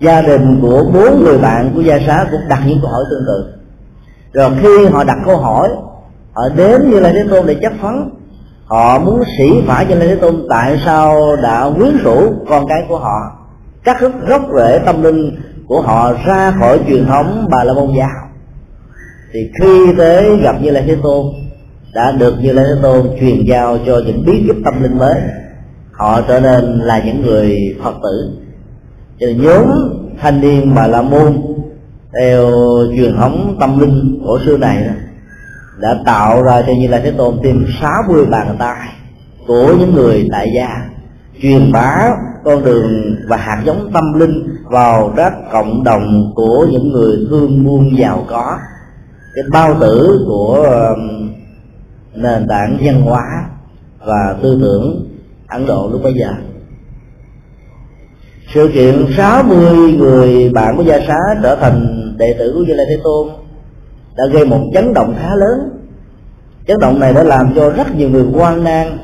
Gia 0.00 0.22
đình 0.22 0.58
của 0.62 0.84
bốn 0.94 1.24
người 1.24 1.38
bạn 1.38 1.72
của 1.74 1.80
gia 1.80 1.98
xá 2.06 2.26
cũng 2.30 2.40
đặt 2.48 2.62
những 2.66 2.78
câu 2.82 2.90
hỏi 2.90 3.04
tương 3.10 3.24
tự 3.26 3.61
rồi 4.32 4.50
khi 4.62 4.86
họ 4.86 5.04
đặt 5.04 5.18
câu 5.24 5.36
hỏi, 5.36 5.68
họ 6.32 6.48
đến 6.56 6.90
như 6.90 7.00
là 7.00 7.12
thế 7.12 7.24
tôn 7.30 7.46
để 7.46 7.56
chất 7.62 7.72
phấn. 7.82 8.10
Họ 8.64 8.98
muốn 8.98 9.22
sĩ 9.38 9.62
phải 9.66 9.86
cho 9.88 9.94
lai 9.94 10.08
thế 10.08 10.16
tôn 10.16 10.46
tại 10.50 10.80
sao 10.84 11.36
đã 11.42 11.70
quyến 11.76 11.96
rũ 12.04 12.34
con 12.48 12.66
cái 12.68 12.84
của 12.88 12.98
họ? 12.98 13.20
Cắt 13.84 13.96
đứt 14.00 14.12
gốc 14.28 14.42
rễ 14.56 14.78
tâm 14.78 15.02
linh 15.02 15.36
của 15.66 15.80
họ 15.80 16.12
ra 16.26 16.54
khỏi 16.58 16.80
truyền 16.88 17.06
thống 17.06 17.48
bà 17.50 17.64
la 17.64 17.72
môn 17.74 17.88
giáo. 17.98 18.28
Thì 19.32 19.50
khi 19.60 19.94
tới 19.98 20.36
gặp 20.42 20.56
như 20.62 20.70
lai 20.70 20.84
thế 20.86 20.96
tôn, 21.02 21.26
đã 21.94 22.12
được 22.12 22.34
như 22.40 22.52
lai 22.52 22.64
thế 22.68 22.82
tôn 22.82 23.10
truyền 23.20 23.44
giao 23.44 23.78
cho 23.86 24.00
những 24.06 24.24
bí 24.26 24.44
kíp 24.46 24.56
tâm 24.64 24.82
linh 24.82 24.98
mới. 24.98 25.14
Họ 25.92 26.20
trở 26.28 26.40
nên 26.40 26.78
là 26.78 27.02
những 27.04 27.22
người 27.22 27.76
phật 27.84 27.94
tử. 28.02 28.30
Cho 29.20 29.26
nhóm 29.36 29.64
thanh 30.20 30.40
niên 30.40 30.74
bà 30.74 30.86
la 30.86 31.02
môn 31.02 31.42
theo 32.20 32.50
truyền 32.96 33.16
thống 33.16 33.56
tâm 33.60 33.78
linh 33.78 34.20
cổ 34.26 34.38
xưa 34.46 34.56
này 34.56 34.84
đó, 34.84 34.92
đã 35.78 35.96
tạo 36.04 36.42
ra 36.42 36.62
cho 36.66 36.72
như 36.80 36.88
là 36.88 37.00
thế 37.04 37.10
tôn 37.10 37.38
tìm 37.42 37.66
60 37.80 38.26
bàn 38.26 38.56
tay 38.58 38.88
của 39.46 39.74
những 39.78 39.94
người 39.94 40.28
tại 40.32 40.52
gia 40.54 40.68
truyền 41.42 41.72
bá 41.72 42.10
con 42.44 42.64
đường 42.64 43.16
và 43.28 43.36
hạt 43.36 43.62
giống 43.64 43.90
tâm 43.92 44.12
linh 44.12 44.56
vào 44.64 45.12
các 45.16 45.32
cộng 45.52 45.84
đồng 45.84 46.32
của 46.34 46.66
những 46.70 46.92
người 46.92 47.26
thương 47.30 47.64
buôn 47.64 47.98
giàu 47.98 48.24
có. 48.28 48.58
Cái 49.34 49.44
bao 49.52 49.74
tử 49.80 50.24
của 50.26 50.54
um, 50.54 51.30
nền 52.14 52.48
tảng 52.48 52.78
văn 52.84 53.02
hóa 53.02 53.44
và 54.06 54.36
tư 54.42 54.58
tưởng 54.60 55.06
Ấn 55.48 55.66
Độ 55.66 55.88
lúc 55.92 56.02
bấy 56.02 56.14
giờ 56.14 56.28
sự 58.54 58.70
kiện 58.74 59.06
60 59.16 59.92
người 59.92 60.50
bạn 60.54 60.76
của 60.76 60.82
gia 60.82 60.98
xá 60.98 61.18
trở 61.42 61.56
thành 61.56 62.12
đệ 62.18 62.34
tử 62.38 62.52
của 62.54 62.60
Như 62.60 62.74
Lai 62.74 62.86
Thế 62.88 62.96
Tôn 63.04 63.28
đã 64.16 64.24
gây 64.32 64.44
một 64.44 64.60
chấn 64.74 64.94
động 64.94 65.14
khá 65.20 65.34
lớn. 65.34 65.78
Chấn 66.66 66.80
động 66.80 67.00
này 67.00 67.12
đã 67.12 67.22
làm 67.22 67.52
cho 67.56 67.70
rất 67.70 67.96
nhiều 67.96 68.10
người 68.10 68.24
quan 68.34 68.64
nan 68.64 68.98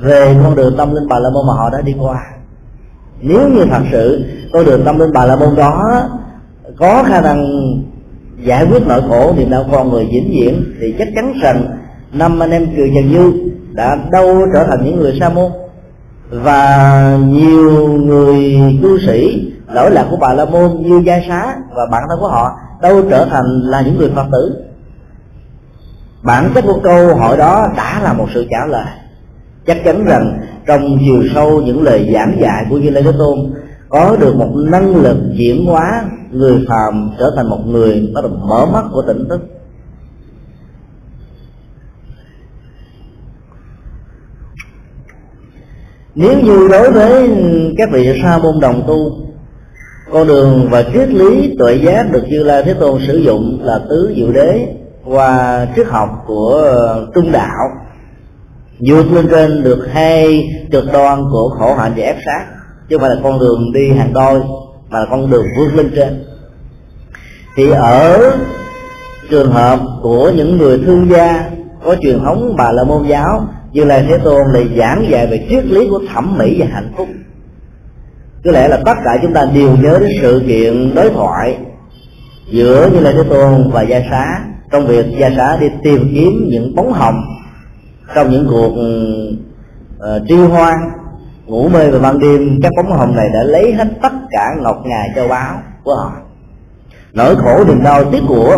về 0.00 0.36
con 0.44 0.56
đường 0.56 0.74
tâm 0.76 0.94
linh 0.94 1.08
bà 1.08 1.18
la 1.18 1.30
môn 1.30 1.46
mà 1.46 1.52
họ 1.52 1.70
đã 1.70 1.80
đi 1.80 1.94
qua. 2.00 2.26
Nếu 3.20 3.48
như 3.48 3.64
thật 3.70 3.82
sự 3.92 4.24
con 4.52 4.64
đường 4.64 4.82
tâm 4.84 4.98
linh 4.98 5.12
bà 5.12 5.26
la 5.26 5.36
môn 5.36 5.54
đó 5.56 6.02
có 6.78 7.04
khả 7.08 7.20
năng 7.20 7.46
giải 8.44 8.66
quyết 8.70 8.82
nỗi 8.86 9.02
khổ 9.08 9.34
niềm 9.36 9.50
đau 9.50 9.64
con 9.72 9.90
người 9.90 10.04
vĩnh 10.04 10.30
viễn, 10.30 10.64
thì 10.80 10.94
chắc 10.98 11.08
chắn 11.14 11.32
rằng 11.42 11.66
năm 12.12 12.42
anh 12.42 12.50
em 12.50 12.66
kiều 12.76 12.86
trần 12.94 13.12
như 13.12 13.32
đã 13.72 13.98
đâu 14.10 14.46
trở 14.54 14.64
thành 14.64 14.84
những 14.84 14.96
người 14.96 15.16
sa 15.20 15.28
môn 15.28 15.50
và 16.32 17.18
nhiều 17.26 17.92
người 17.92 18.56
cư 18.82 18.98
sĩ, 19.06 19.52
lỗi 19.74 19.90
lạc 19.90 20.06
của 20.10 20.16
bà 20.16 20.32
la 20.32 20.44
môn 20.44 20.82
như 20.82 21.02
gia 21.06 21.20
xá 21.28 21.56
và 21.76 21.82
bản 21.90 22.02
thân 22.08 22.18
của 22.20 22.28
họ 22.28 22.58
đâu 22.82 23.02
trở 23.10 23.24
thành 23.24 23.60
là 23.64 23.82
những 23.82 23.98
người 23.98 24.10
phật 24.14 24.26
tử. 24.32 24.62
Bản 26.22 26.50
chất 26.54 26.64
của 26.66 26.80
câu 26.82 27.16
hỏi 27.16 27.36
đó 27.36 27.66
đã 27.76 28.00
là 28.02 28.12
một 28.12 28.26
sự 28.34 28.46
trả 28.50 28.66
lời. 28.66 28.86
Chắc 29.66 29.84
chắn 29.84 30.04
rằng 30.04 30.40
trong 30.66 30.98
chiều 31.00 31.22
sâu 31.34 31.60
những 31.60 31.82
lời 31.82 32.10
giảng 32.14 32.36
dạy 32.40 32.66
của 32.70 32.78
như 32.78 32.90
lê 32.90 33.02
thế 33.02 33.12
tôn, 33.18 33.38
có 33.88 34.16
được 34.20 34.36
một 34.36 34.50
năng 34.54 34.96
lực 34.96 35.16
chuyển 35.38 35.66
hóa 35.66 36.04
người 36.30 36.64
phàm 36.68 37.10
trở 37.18 37.32
thành 37.36 37.50
một 37.50 37.60
người 37.66 38.10
bắt 38.14 38.20
đầu 38.22 38.32
mở 38.48 38.66
mắt 38.72 38.84
của 38.92 39.02
tỉnh 39.02 39.28
thức. 39.28 39.40
Nếu 46.14 46.40
như 46.40 46.68
đối 46.68 46.90
với 46.90 47.30
các 47.78 47.88
vị 47.92 48.20
sa 48.22 48.38
môn 48.38 48.60
đồng 48.60 48.82
tu, 48.86 48.96
con 50.12 50.26
đường 50.26 50.68
và 50.70 50.82
triết 50.82 51.08
lý 51.08 51.56
tuệ 51.58 51.74
giác 51.74 52.12
được 52.12 52.22
như 52.28 52.42
lai 52.42 52.62
thế 52.62 52.74
tôn 52.74 53.00
sử 53.06 53.16
dụng 53.16 53.58
là 53.62 53.80
tứ 53.88 54.12
diệu 54.16 54.32
đế 54.32 54.66
qua 55.04 55.66
triết 55.76 55.86
học 55.86 56.08
của 56.26 56.64
trung 57.14 57.32
đạo. 57.32 57.68
Vượt 58.88 59.12
lên 59.12 59.28
trên 59.30 59.62
được 59.62 59.88
hai 59.92 60.48
cực 60.72 60.84
đoan 60.92 61.22
của 61.32 61.48
khổ 61.58 61.74
hạnh 61.74 61.92
và 61.96 62.02
ép 62.02 62.16
sát, 62.26 62.46
chứ 62.88 62.96
không 62.96 63.00
phải 63.00 63.16
là 63.16 63.22
con 63.22 63.38
đường 63.38 63.72
đi 63.74 63.90
hàng 63.90 64.12
đôi, 64.12 64.40
mà 64.90 64.98
là 64.98 65.06
con 65.10 65.30
đường 65.30 65.46
vươn 65.58 65.76
lên 65.76 65.92
trên. 65.96 66.24
Thì 67.56 67.70
ở 67.70 68.32
trường 69.30 69.52
hợp 69.52 69.80
của 70.02 70.30
những 70.36 70.58
người 70.58 70.82
thương 70.86 71.10
gia 71.10 71.50
có 71.84 71.96
truyền 72.02 72.24
thống 72.24 72.54
bà 72.58 72.72
la 72.72 72.84
môn 72.84 73.02
giáo 73.08 73.48
như 73.72 73.84
là 73.84 74.04
thế 74.08 74.18
tôn 74.24 74.52
lại 74.52 74.68
giảng 74.76 75.06
dạy 75.10 75.26
về 75.26 75.46
triết 75.50 75.64
lý 75.64 75.88
của 75.90 76.00
thẩm 76.14 76.38
mỹ 76.38 76.56
và 76.60 76.66
hạnh 76.72 76.92
phúc. 76.96 77.08
Có 78.44 78.52
lẽ 78.52 78.68
là 78.68 78.76
tất 78.84 78.94
cả 79.04 79.18
chúng 79.22 79.32
ta 79.32 79.44
đều 79.54 79.76
nhớ 79.76 79.98
đến 79.98 80.10
sự 80.22 80.42
kiện 80.46 80.94
đối 80.94 81.10
thoại 81.10 81.58
giữa 82.50 82.90
như 82.92 83.00
là 83.00 83.12
thế 83.12 83.22
tôn 83.30 83.70
và 83.70 83.82
gia 83.82 84.00
xá 84.10 84.40
trong 84.70 84.86
việc 84.86 85.06
gia 85.18 85.30
xá 85.36 85.56
đi 85.60 85.66
tìm 85.84 86.10
kiếm 86.14 86.46
những 86.48 86.74
bóng 86.74 86.92
hồng 86.92 87.22
trong 88.14 88.30
những 88.30 88.46
cuộc 88.50 88.72
ờ, 89.98 90.16
uh, 90.16 90.22
tri 90.28 90.34
hoan 90.36 90.78
ngủ 91.46 91.68
mê 91.68 91.90
vào 91.90 92.00
ban 92.00 92.18
đêm. 92.18 92.58
Các 92.62 92.72
bóng 92.76 92.92
hồng 92.92 93.16
này 93.16 93.28
đã 93.34 93.42
lấy 93.42 93.72
hết 93.72 93.88
tất 94.02 94.12
cả 94.30 94.54
ngọc 94.60 94.82
ngà 94.84 95.04
châu 95.14 95.28
báu 95.28 95.58
của 95.84 95.94
họ. 95.94 96.12
Nỗi 97.12 97.36
khổ 97.36 97.64
niềm 97.64 97.82
đau 97.82 98.04
tiếc 98.04 98.22
của 98.28 98.56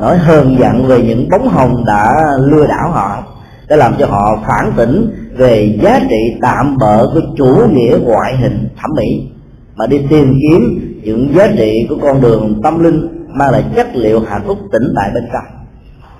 nỗi 0.00 0.18
hờn 0.18 0.56
giận 0.58 0.86
về 0.86 1.02
những 1.02 1.28
bóng 1.30 1.48
hồng 1.48 1.84
đã 1.86 2.12
lừa 2.38 2.66
đảo 2.66 2.90
họ 2.90 3.22
đã 3.68 3.76
làm 3.76 3.94
cho 3.98 4.06
họ 4.06 4.38
phản 4.46 4.72
tỉnh 4.76 5.10
về 5.36 5.78
giá 5.82 6.00
trị 6.10 6.38
tạm 6.42 6.76
bỡ 6.76 7.06
của 7.14 7.20
chủ 7.36 7.56
nghĩa 7.72 7.98
ngoại 8.02 8.36
hình 8.36 8.68
thẩm 8.80 8.90
mỹ. 8.96 9.30
Mà 9.76 9.86
đi 9.86 9.98
tìm 10.10 10.34
kiếm 10.42 10.80
những 11.02 11.34
giá 11.34 11.48
trị 11.58 11.86
của 11.88 11.96
con 12.02 12.20
đường 12.20 12.60
tâm 12.62 12.78
linh 12.78 13.26
mang 13.38 13.50
lại 13.50 13.64
chất 13.76 13.86
liệu 13.94 14.20
hạnh 14.20 14.42
phúc 14.46 14.58
tĩnh 14.72 14.92
tại 14.96 15.10
bên 15.14 15.24
trong. 15.32 15.44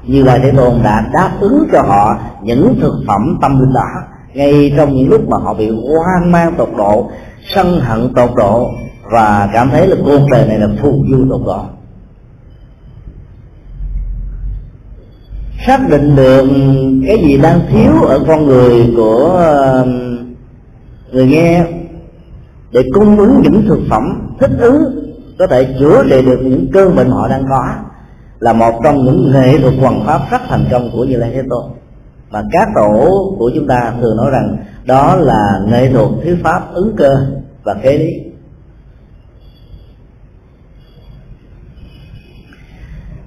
Như 0.07 0.23
là 0.23 0.39
thế 0.39 0.51
tôn 0.57 0.73
đã 0.85 1.11
đáp 1.13 1.31
ứng 1.41 1.69
cho 1.73 1.83
họ 1.83 2.19
những 2.43 2.79
thực 2.81 2.95
phẩm 3.07 3.39
tâm 3.43 3.61
linh 3.61 3.73
đó, 3.73 3.87
ngay 4.35 4.73
trong 4.77 4.95
những 4.95 5.09
lúc 5.09 5.29
mà 5.29 5.37
họ 5.37 5.55
bị 5.55 5.71
hoang 5.71 6.33
mang 6.33 6.55
tột 6.55 6.69
độ, 6.77 7.11
sân 7.55 7.81
hận 7.81 8.15
tột 8.15 8.31
độ, 8.37 8.71
và 9.11 9.51
cảm 9.53 9.71
thấy 9.71 9.87
là 9.87 9.97
cuộc 10.05 10.21
đời 10.31 10.47
này 10.49 10.59
là 10.59 10.69
phù 10.83 11.05
du 11.11 11.27
tột 11.31 11.41
độ. 11.47 11.65
Xác 15.69 15.89
định 15.91 16.17
được 16.17 16.47
cái 17.07 17.19
gì 17.25 17.39
đang 17.39 17.61
thiếu 17.69 18.03
ở 18.03 18.21
con 18.29 18.47
người 18.47 18.93
của 18.97 19.27
um, 19.83 20.19
người 21.13 21.27
nghe, 21.27 21.65
để 22.73 22.83
cung 22.95 23.19
ứng 23.19 23.41
những 23.43 23.65
thực 23.69 23.81
phẩm 23.91 24.03
thích 24.41 24.51
ứng, 24.59 24.83
có 25.39 25.47
thể 25.47 25.77
chữa 25.79 26.05
trị 26.11 26.23
được 26.23 26.39
những 26.43 26.67
cơn 26.73 26.97
bệnh 26.97 27.11
họ 27.11 27.29
đang 27.29 27.45
có, 27.49 27.69
là 28.41 28.53
một 28.53 28.81
trong 28.85 29.05
những 29.05 29.33
nghệ 29.33 29.59
thuật 29.59 29.75
hoàn 29.81 30.07
pháp 30.07 30.21
rất 30.31 30.41
thành 30.49 30.65
công 30.71 30.91
của 30.93 31.05
như 31.05 31.17
lai 31.17 31.31
thế 31.35 31.43
tôn. 31.51 31.65
Và 32.31 32.45
các 32.53 32.69
tổ 32.75 33.09
của 33.39 33.51
chúng 33.55 33.67
ta 33.67 33.93
thường 34.01 34.17
nói 34.17 34.31
rằng 34.31 34.57
đó 34.85 35.17
là 35.17 35.61
nghệ 35.71 35.91
thuật 35.93 36.09
thuyết 36.25 36.37
pháp 36.43 36.75
ứng 36.75 36.97
cơ 36.97 37.17
và 37.65 37.75
kế 37.75 37.99
lý. 37.99 38.28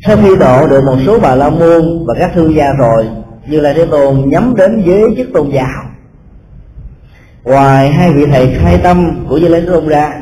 Sau 0.08 0.18
khi 0.18 0.36
độ 0.36 0.68
được 0.68 0.84
một 0.84 0.98
số 1.06 1.20
bà 1.20 1.36
la 1.36 1.50
môn 1.50 2.06
và 2.08 2.14
các 2.20 2.32
thương 2.36 2.56
gia 2.56 2.74
rồi 2.74 3.10
như 3.48 3.60
là 3.60 3.74
thế 3.74 3.86
tôn 3.86 4.30
nhắm 4.30 4.54
đến 4.58 4.84
giới 4.86 5.04
chức 5.18 5.28
tôn 5.34 5.50
giáo. 5.50 5.84
Ngoài 7.44 7.90
hai 7.90 8.14
vị 8.14 8.26
thầy 8.26 8.56
khai 8.62 8.78
tâm 8.84 9.26
của 9.30 9.38
như 9.38 9.48
lai 9.48 9.62
thế 9.62 9.68
tôn 9.68 9.88
ra 9.88 10.22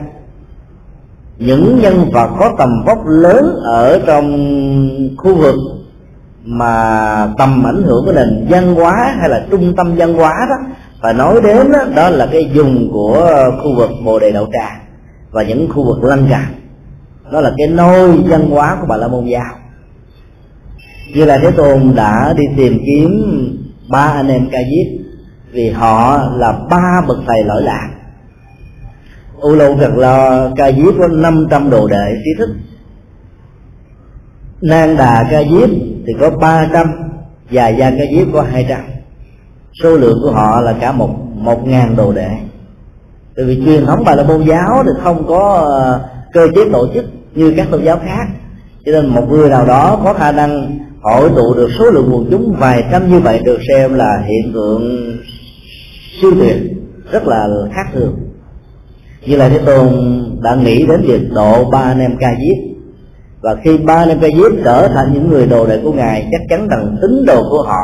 những 1.38 1.80
nhân 1.82 2.10
vật 2.12 2.30
có 2.39 2.52
tầm 2.58 2.70
vóc 2.86 2.98
lớn 3.06 3.56
ở 3.63 4.00
trong 4.06 4.26
khu 5.18 5.36
vực 5.36 5.56
mà 6.44 7.28
tầm 7.38 7.63
ảnh 7.68 7.84
hưởng 7.86 8.06
của 8.06 8.12
nền 8.12 8.48
văn 8.50 8.76
hóa 8.76 9.15
hay 9.20 9.30
là 9.30 9.46
trung 9.52 9.74
tâm 9.78 9.96
văn 9.96 10.13
hóa 10.13 10.34
đó 10.50 10.56
và 11.02 11.13
nói 11.13 11.42
đến 11.42 11.72
đó, 11.72 11.80
đó 11.96 12.10
là 12.10 12.28
cái 12.32 12.50
dùng 12.54 12.89
của 12.94 13.52
khu 13.63 13.76
vực 13.76 13.89
bồ 14.06 14.20
đề 14.20 14.32
đậu 14.32 14.48
trà 14.54 14.82
và 15.32 15.44
những 15.44 15.70
khu 15.70 15.86
vực 15.86 16.04
lân 16.04 16.28
cận. 16.30 16.62
Đó 17.32 17.42
là 17.42 17.52
cái 17.58 17.68
nôi 17.68 18.18
văn 18.28 18.50
hóa 18.50 18.78
của 18.82 18.88
bà 18.89 18.98
la 18.98 19.08
môn 19.08 19.26
giáo 19.26 19.56
như 21.13 21.26
là 21.26 21.38
thế 21.38 21.52
tôn 21.52 21.93
đã 21.95 22.34
đi 22.38 22.43
tìm 22.58 22.80
kiếm 22.86 23.12
ba 23.89 24.00
anh 24.00 24.28
em 24.28 24.50
ca 24.52 24.60
diếp, 24.60 25.06
vì 25.52 25.69
họ 25.69 26.24
là 26.36 26.60
ba 26.69 27.02
bậc 27.08 27.17
thầy 27.28 27.43
lỗi 27.43 27.62
lạc. 27.63 27.89
U 29.38 29.56
lâu 29.56 29.78
thật 29.78 29.91
lo 29.95 30.50
ca 30.56 30.72
diếp 30.72 30.93
có 31.00 31.08
500 31.08 31.69
đồ 31.69 31.88
đệ 31.88 32.15
trí 32.24 32.32
thức. 32.38 32.50
Nang 34.62 34.98
đà 34.98 35.28
ca 35.32 35.43
diếp 35.43 35.69
thì 36.08 36.13
có 36.19 36.30
300 36.30 36.88
và 37.52 37.67
gia 37.67 37.91
ca 37.91 38.06
diếp 38.12 38.28
có 38.34 38.41
200 38.41 38.80
số 39.84 39.98
lượng 39.98 40.19
của 40.24 40.32
họ 40.32 40.62
là 40.62 40.76
cả 40.82 40.91
một 40.91 41.10
một 41.36 41.67
ngàn 41.67 41.95
đồ 41.95 42.13
đệ. 42.13 42.30
Bởi 43.36 43.45
vì 43.45 43.62
truyền 43.65 43.86
thống 43.86 44.04
bà 44.06 44.15
la 44.15 44.24
môn 44.24 44.45
giáo 44.45 44.84
thì 44.84 44.91
không 45.04 45.28
có 45.28 45.54
ờ, 45.54 46.10
cơ 46.34 46.48
chế 46.56 46.62
tổ 46.72 46.88
chức 46.93 47.06
như 47.36 47.54
các 47.58 47.67
tôn 47.72 47.84
giáo 47.84 48.00
khác 48.06 48.28
cho 48.86 48.92
nên 48.92 49.08
một 49.08 49.30
người 49.30 49.50
nào 49.50 49.65
đó 49.65 50.02
có 50.04 50.13
khả 50.13 50.32
năng 50.32 50.80
hội 51.02 51.30
tụ 51.36 51.54
được 51.54 51.70
số 51.80 51.86
lượng 51.86 52.10
quần 52.13 52.28
chúng 52.32 52.56
vài 52.60 52.84
trăm 52.92 53.12
như 53.12 53.20
vậy 53.20 53.39
được 53.46 53.60
xem 53.68 53.94
là 53.94 54.24
hiện 54.28 54.54
tượng 54.54 55.13
siêu 56.22 56.32
tuyệt 56.39 56.56
rất 57.12 57.28
là 57.28 57.48
khác 57.74 57.88
thường. 57.94 58.15
Như 59.26 59.36
là 59.36 59.50
thế 59.50 59.60
tôn 59.65 59.88
đã 60.42 60.56
nghĩ 60.56 60.86
đến 60.88 61.02
việc 61.02 61.22
độ 61.34 61.70
ba 61.72 61.80
anh 61.80 62.00
em 62.00 62.18
ca 62.20 62.30
diếp. 62.30 62.80
Và 63.42 63.56
khi 63.63 63.78
ba 63.78 63.96
anh 63.96 64.10
em 64.10 64.20
ca 64.20 64.28
diếp 64.38 64.63
trở 64.63 64.88
thành 64.88 65.13
những 65.13 65.30
người 65.30 65.48
đồ 65.48 65.68
đệ 65.68 65.80
của 65.84 65.92
ngài, 65.92 66.28
chắc 66.32 66.42
chắn 66.50 66.68
rằng 66.68 66.98
tín 67.02 67.26
đồ 67.26 67.44
của 67.50 67.63
họ, 67.63 67.84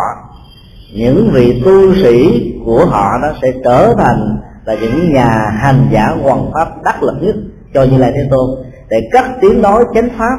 những 0.95 1.29
vị 1.33 1.61
tu 1.65 1.95
sĩ 1.95 2.43
của 2.65 2.85
họ 2.85 3.09
nó 3.21 3.27
sẽ 3.41 3.53
trở 3.63 3.93
thành 3.97 4.37
là 4.65 4.75
những 4.81 5.13
nhà 5.13 5.29
hành 5.61 5.87
giả 5.91 6.15
hoàng 6.21 6.51
pháp 6.53 6.67
đắc 6.85 7.03
lực 7.03 7.15
nhất 7.21 7.35
cho 7.73 7.83
như 7.83 7.97
là 7.97 8.11
thế 8.15 8.27
tôn. 8.31 8.49
Để 8.89 8.97
cắt 9.11 9.25
tiếng 9.41 9.61
nói 9.61 9.83
chánh 9.93 10.09
pháp 10.17 10.37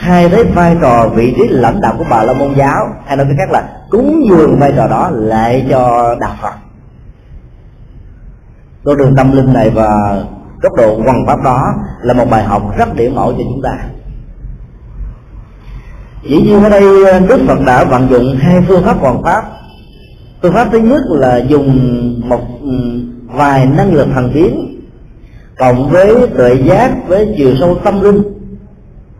thay 0.00 0.28
thế 0.28 0.44
vai 0.44 0.76
trò 0.80 1.08
vị 1.08 1.34
trí 1.36 1.48
lãnh 1.48 1.80
đạo 1.80 1.94
của 1.98 2.04
bà 2.10 2.22
la 2.22 2.32
môn 2.32 2.54
giáo, 2.54 2.88
hay 3.06 3.16
nói 3.16 3.26
cách 3.28 3.36
khác 3.38 3.50
là 3.52 3.68
cúng 3.90 4.26
dường 4.30 4.58
vai 4.58 4.72
trò 4.76 4.86
đó 4.88 5.10
lại 5.12 5.66
cho 5.70 6.14
đạo 6.20 6.36
phật. 6.42 6.54
Con 8.84 8.96
đường 8.96 9.16
tâm 9.16 9.32
linh 9.32 9.52
này 9.52 9.70
và 9.70 10.22
cấp 10.62 10.72
độ 10.76 10.96
quần 10.96 11.26
pháp 11.26 11.42
đó 11.44 11.74
là 12.02 12.14
một 12.14 12.30
bài 12.30 12.44
học 12.44 12.62
rất 12.78 12.96
điểm 12.96 13.14
mẫu 13.14 13.32
cho 13.32 13.38
chúng 13.38 13.62
ta. 13.62 13.78
Dĩ 16.22 16.42
nhiên 16.42 16.62
ở 16.62 16.68
đây 16.68 17.04
ờ, 17.04 17.20
đức 17.20 17.40
phật 17.46 17.58
đã 17.66 17.84
vận 17.84 18.08
dụng 18.10 18.36
hai 18.40 18.64
phương 18.68 18.84
pháp 18.84 18.96
quần 19.00 19.22
pháp. 19.22 19.44
Phương 20.42 20.52
pháp 20.52 20.68
thứ 20.72 20.78
nhất 20.78 21.00
là 21.08 21.36
dùng 21.36 21.80
một 22.28 22.40
ừ, 22.62 23.00
vài 23.26 23.66
năng 23.66 23.94
lực 23.94 24.08
thần 24.14 24.32
biến 24.34 24.82
cộng 25.58 25.88
với 25.88 26.26
tuệ 26.36 26.54
giác 26.54 26.90
với 27.06 27.34
chiều 27.36 27.54
sâu 27.60 27.78
tâm 27.84 28.00
linh 28.00 28.35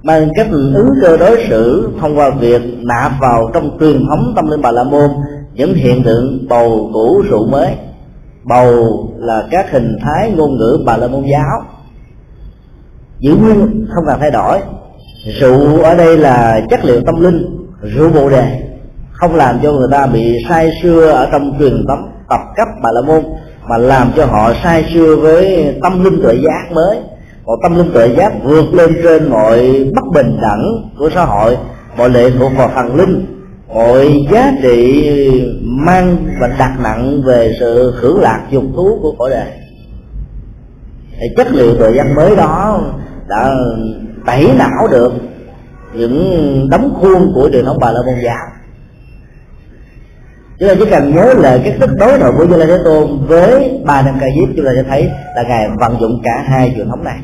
bằng 0.06 0.28
cách 0.36 0.46
ứng 0.50 0.90
cơ 1.02 1.16
đối 1.16 1.44
xử 1.48 1.88
thông 2.00 2.18
qua 2.18 2.30
việc 2.30 2.62
nạp 2.82 3.12
vào 3.20 3.50
trong 3.54 3.76
truyền 3.80 4.06
thống 4.08 4.32
tâm 4.36 4.50
linh 4.50 4.62
bà 4.62 4.72
la 4.72 4.84
môn 4.84 5.10
những 5.54 5.74
hiện 5.74 6.02
tượng 6.02 6.48
bầu 6.48 6.90
cũ 6.92 7.22
rượu 7.30 7.46
mới. 7.46 7.74
Bầu 8.44 8.74
là 9.18 9.46
các 9.50 9.70
hình 9.70 9.96
thái 10.02 10.32
ngôn 10.36 10.56
ngữ 10.56 10.78
bà 10.86 10.96
la 10.96 11.06
môn 11.06 11.22
giáo. 11.22 11.62
Giữ 13.18 13.34
nguyên 13.36 13.86
không 13.94 14.04
cần 14.06 14.20
thay 14.20 14.30
đổi. 14.30 14.58
Rượu 15.40 15.82
ở 15.82 15.94
đây 15.94 16.18
là 16.18 16.60
chất 16.70 16.84
liệu 16.84 17.00
tâm 17.06 17.20
linh, 17.20 17.66
rượu 17.82 18.10
bồ 18.10 18.30
đề. 18.30 18.60
Không 19.12 19.34
làm 19.34 19.58
cho 19.62 19.72
người 19.72 19.88
ta 19.90 20.06
bị 20.06 20.36
sai 20.48 20.70
xưa 20.82 21.10
ở 21.10 21.28
trong 21.32 21.56
truyền 21.58 21.84
thống 21.88 22.08
tập 22.28 22.40
cấp 22.56 22.68
bà 22.82 22.90
la 22.92 23.00
môn, 23.00 23.22
mà 23.68 23.78
làm 23.78 24.10
cho 24.16 24.26
họ 24.26 24.52
sai 24.62 24.84
xưa 24.94 25.16
với 25.16 25.74
tâm 25.82 26.04
linh 26.04 26.22
tuệ 26.22 26.34
giác 26.34 26.72
mới 26.72 26.98
một 27.46 27.56
tâm 27.62 27.74
linh 27.76 27.92
tuệ 27.92 28.08
giác 28.08 28.32
vượt 28.44 28.74
lên 28.74 28.96
trên 29.02 29.30
mọi 29.30 29.84
bất 29.94 30.04
bình 30.14 30.38
đẳng 30.42 30.90
của 30.98 31.10
xã 31.14 31.24
hội, 31.24 31.56
mọi 31.96 32.10
lệ 32.10 32.30
thuộc 32.38 32.52
vào 32.56 32.70
thần 32.74 32.96
linh, 32.96 33.26
mọi 33.68 34.26
giá 34.32 34.52
trị 34.62 35.10
mang 35.62 36.16
và 36.40 36.48
đặt 36.58 36.76
nặng 36.82 37.22
về 37.22 37.56
sự 37.60 37.94
hưởng 38.00 38.20
lạc 38.20 38.46
dục 38.50 38.64
thú 38.76 38.98
của 39.02 39.14
cõi 39.18 39.30
đời 39.30 39.46
thì 41.20 41.26
chất 41.36 41.46
liệu 41.52 41.76
tuệ 41.76 41.92
giác 41.92 42.06
mới 42.16 42.36
đó 42.36 42.80
đã 43.28 43.54
tẩy 44.26 44.50
não 44.58 44.88
được 44.90 45.12
những 45.94 46.68
đóng 46.70 46.94
khuôn 47.00 47.32
của 47.34 47.50
truyền 47.52 47.64
thống 47.64 47.78
bà 47.80 47.90
la 47.92 48.00
môn 48.06 48.14
giáo. 48.24 48.46
Chúng 50.58 50.68
ta 50.68 50.74
chỉ 50.78 50.84
cần 50.90 51.14
nhớ 51.16 51.34
lại 51.34 51.60
cái 51.64 51.78
thức 51.78 51.90
đối 51.98 52.18
đầu 52.18 52.32
của 52.38 52.44
như 52.44 52.56
lai 52.56 52.68
thế 52.68 52.78
tôn 52.84 53.26
với 53.26 53.80
ba 53.86 54.02
năm 54.02 54.14
ca 54.20 54.26
diếp 54.26 54.56
chúng 54.56 54.66
ta 54.66 54.72
sẽ 54.76 54.82
thấy 54.82 55.10
là 55.36 55.42
ngài 55.42 55.68
vận 55.80 55.96
dụng 56.00 56.20
cả 56.24 56.44
hai 56.46 56.72
truyền 56.76 56.88
thống 56.88 57.04
này. 57.04 57.18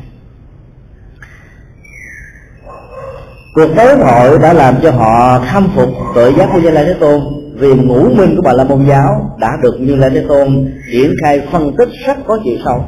Cuộc 3.53 3.75
đối 3.75 3.95
thoại 3.95 4.37
đã 4.41 4.53
làm 4.53 4.75
cho 4.83 4.91
họ 4.91 5.39
khâm 5.53 5.67
phục 5.75 5.89
tội 6.15 6.33
giác 6.37 6.49
của 6.53 6.59
như 6.59 6.69
lai 6.69 6.85
thế 6.85 6.95
tôn 6.99 7.21
vì 7.55 7.73
ngũ 7.73 8.09
minh 8.09 8.35
của 8.35 8.41
bà 8.41 8.53
la 8.53 8.63
môn 8.63 8.85
giáo 8.85 9.35
đã 9.39 9.49
được 9.61 9.75
như 9.79 9.95
lai 9.95 10.09
thế 10.09 10.25
tôn 10.27 10.71
triển 10.91 11.11
khai 11.21 11.47
phân 11.51 11.75
tích 11.77 11.89
rất 12.07 12.17
có 12.27 12.39
chiều 12.43 12.55
sâu. 12.65 12.85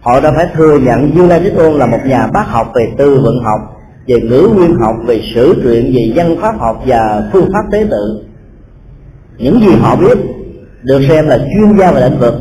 Họ 0.00 0.20
đã 0.20 0.32
phải 0.36 0.46
thừa 0.54 0.78
nhận 0.78 1.14
như 1.14 1.26
lai 1.26 1.40
thế 1.40 1.50
tôn 1.50 1.72
là 1.72 1.86
một 1.86 1.98
nhà 2.06 2.26
bác 2.26 2.48
học 2.48 2.72
về 2.74 2.88
tư 2.98 3.20
vận 3.22 3.42
học, 3.44 3.60
về 4.06 4.20
ngữ 4.20 4.48
nguyên 4.54 4.74
học, 4.74 4.96
về 5.06 5.22
sử 5.34 5.54
truyện, 5.62 5.92
về 5.94 6.12
văn 6.14 6.36
pháp 6.40 6.58
học 6.58 6.82
và 6.86 7.28
phương 7.32 7.48
pháp 7.52 7.62
tế 7.72 7.86
tự. 7.90 8.24
Những 9.38 9.60
gì 9.60 9.76
họ 9.80 9.96
biết 9.96 10.18
được 10.82 11.00
xem 11.08 11.26
là 11.26 11.38
chuyên 11.38 11.78
gia 11.78 11.92
về 11.92 12.08
lĩnh 12.08 12.18
vực 12.18 12.34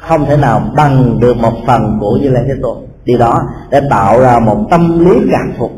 không 0.00 0.26
thể 0.26 0.36
nào 0.36 0.62
bằng 0.76 1.20
được 1.20 1.36
một 1.36 1.52
phần 1.66 1.98
của 2.00 2.18
như 2.22 2.28
lai 2.28 2.42
thế 2.46 2.54
tôn. 2.62 2.78
Điều 3.04 3.18
đó 3.18 3.42
đã 3.70 3.80
tạo 3.90 4.20
ra 4.20 4.38
một 4.38 4.66
tâm 4.70 5.04
lý 5.04 5.16
cảm 5.32 5.52
phục 5.58 5.70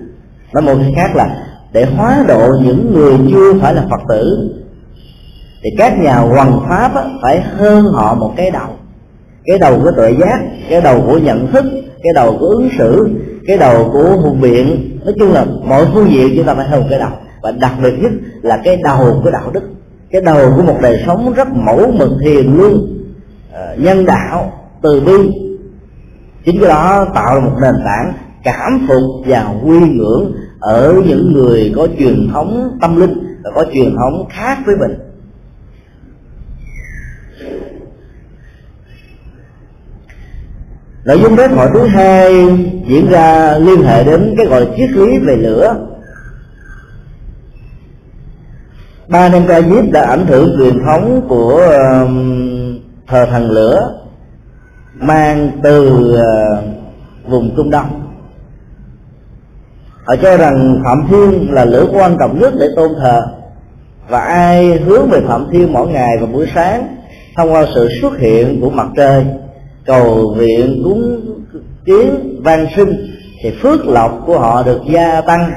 nói 0.52 0.62
một 0.62 0.74
cách 0.82 0.92
khác 0.96 1.16
là 1.16 1.44
để 1.72 1.84
hóa 1.84 2.24
độ 2.28 2.56
những 2.64 2.94
người 2.94 3.18
chưa 3.30 3.54
phải 3.61 3.74
là 3.74 3.84
phật 3.90 4.00
tử 4.08 4.54
thì 5.62 5.70
các 5.78 5.98
nhà 5.98 6.14
hoằng 6.14 6.61
pháp 6.68 6.94
á, 6.94 7.02
phải 7.22 7.40
hơn 7.40 7.84
họ 7.84 8.14
một 8.14 8.32
cái 8.37 8.50
đầu. 8.50 8.68
Cái 9.44 9.58
đầu 9.58 9.80
của 9.82 9.92
tuệ 9.96 10.14
giác 10.20 10.38
cái 10.70 10.80
đầu 10.80 11.02
của 11.06 11.18
nhận 11.18 11.52
thức 11.52 11.64
cái 12.02 12.12
đầu 12.14 12.37
của 12.40 12.46
ứng 12.46 12.68
xử 12.78 13.08
cái 13.46 13.56
đầu 13.56 13.90
của 13.92 14.16
hùng 14.22 14.40
biện 14.40 14.98
nói 15.04 15.14
chung 15.18 15.32
là 15.32 15.44
mọi 15.64 15.87
phương 15.94 16.11
diện 16.11 16.32
chúng 16.37 16.46
ta 16.46 16.54
phải 16.54 16.68
hơn 16.68 16.80
một 16.80 16.87
cái 16.90 16.98
đầu. 16.98 17.11
Và 17.42 17.50
đặc 17.50 17.72
biệt 17.82 17.94
nhất 18.02 18.12
là 18.42 18.61
cái 18.64 18.76
đầu 18.84 19.20
của 19.24 19.30
đạo 19.30 19.50
đức. 19.52 19.62
Cái 20.11 20.20
đầu 20.20 20.52
của 20.56 20.62
một 20.62 20.76
đời 20.82 21.02
sống 21.06 21.32
rất 21.32 21.48
mẫu 21.52 21.92
mực 21.92 22.11
hiền 22.24 22.58
lương 22.58 22.87
ờ, 23.52 23.76
nhân 23.78 24.04
đạo 24.04 24.52
từ 24.82 25.00
bi. 25.00 25.12
Chính 26.44 26.61
cái 26.61 26.68
đó 26.68 27.06
tạo 27.14 27.34
ra 27.34 27.40
một 27.40 27.56
nền 27.61 27.74
tảng 27.84 28.12
cảm 28.44 28.87
phục 28.88 29.27
và 29.27 29.55
quy 29.64 29.79
ngưỡng 29.79 30.33
ở 30.61 30.94
những 31.07 31.33
người 31.33 31.72
có 31.77 31.88
truyền 31.98 32.29
thống 32.33 32.79
tâm 32.81 32.96
linh 32.96 33.37
và 33.44 33.51
có 33.55 33.64
truyền 33.72 33.96
thống 33.96 34.29
khác 34.31 34.59
với 34.66 34.77
mình. 34.77 34.98
Nội 41.05 41.20
dung 41.22 41.37
đối 41.37 41.48
thoại 41.48 41.68
thứ 41.74 41.87
hai 41.87 42.33
diễn 42.88 43.11
ra 43.11 43.59
liên 43.59 43.83
hệ 43.83 44.05
đến 44.05 44.35
cái 44.37 44.46
gọi 44.46 44.61
là 44.61 44.66
triết 44.77 44.90
lý 44.90 45.18
về 45.18 45.37
lửa. 45.37 45.87
Ba 49.09 49.29
năm 49.29 49.42
ca 49.48 49.61
diếp 49.61 49.92
đã 49.92 50.03
ảnh 50.03 50.27
hưởng 50.27 50.57
truyền 50.59 50.85
thống 50.85 51.27
của 51.29 51.62
um, 52.03 52.79
thờ 53.07 53.27
thần 53.31 53.51
lửa 53.51 54.01
mang 54.94 55.51
từ 55.62 55.88
uh, 56.12 57.29
vùng 57.31 57.57
trung 57.57 57.70
đông 57.70 58.08
họ 60.09 60.16
cho 60.23 60.37
rằng 60.37 60.83
phạm 60.85 60.99
thiên 61.11 61.53
là 61.53 61.64
lửa 61.64 61.87
quan 61.92 62.16
trọng 62.21 62.40
nhất 62.40 62.55
để 62.61 62.66
tôn 62.77 62.90
thờ. 63.01 63.23
Và 64.09 64.21
ai 64.21 64.79
hướng 64.79 65.11
về 65.11 65.21
phạm 65.21 65.47
thiên 65.53 65.73
mỗi 65.73 65.88
ngày 65.88 66.16
vào 66.18 66.27
buổi 66.27 66.47
sáng, 66.55 66.97
thông 67.37 67.53
qua 67.53 67.66
sự 67.75 67.88
xuất 68.01 68.18
hiện 68.18 68.61
của 68.61 68.71
mặt 68.71 68.87
trời, 68.97 69.25
cầu 69.87 70.35
viện 70.38 70.81
cúng 70.85 71.21
kiến 71.85 72.40
van 72.44 72.66
sinh, 72.77 72.92
thì 73.42 73.51
phước 73.62 73.87
lộc 73.87 74.23
của 74.27 74.38
họ 74.38 74.62
được 74.62 74.81
gia 74.92 75.21
tăng, 75.21 75.51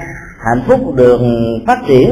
hạnh 0.46 0.64
phúc 0.68 0.96
được 0.96 1.22
phát 1.68 1.80
triển, 1.88 2.10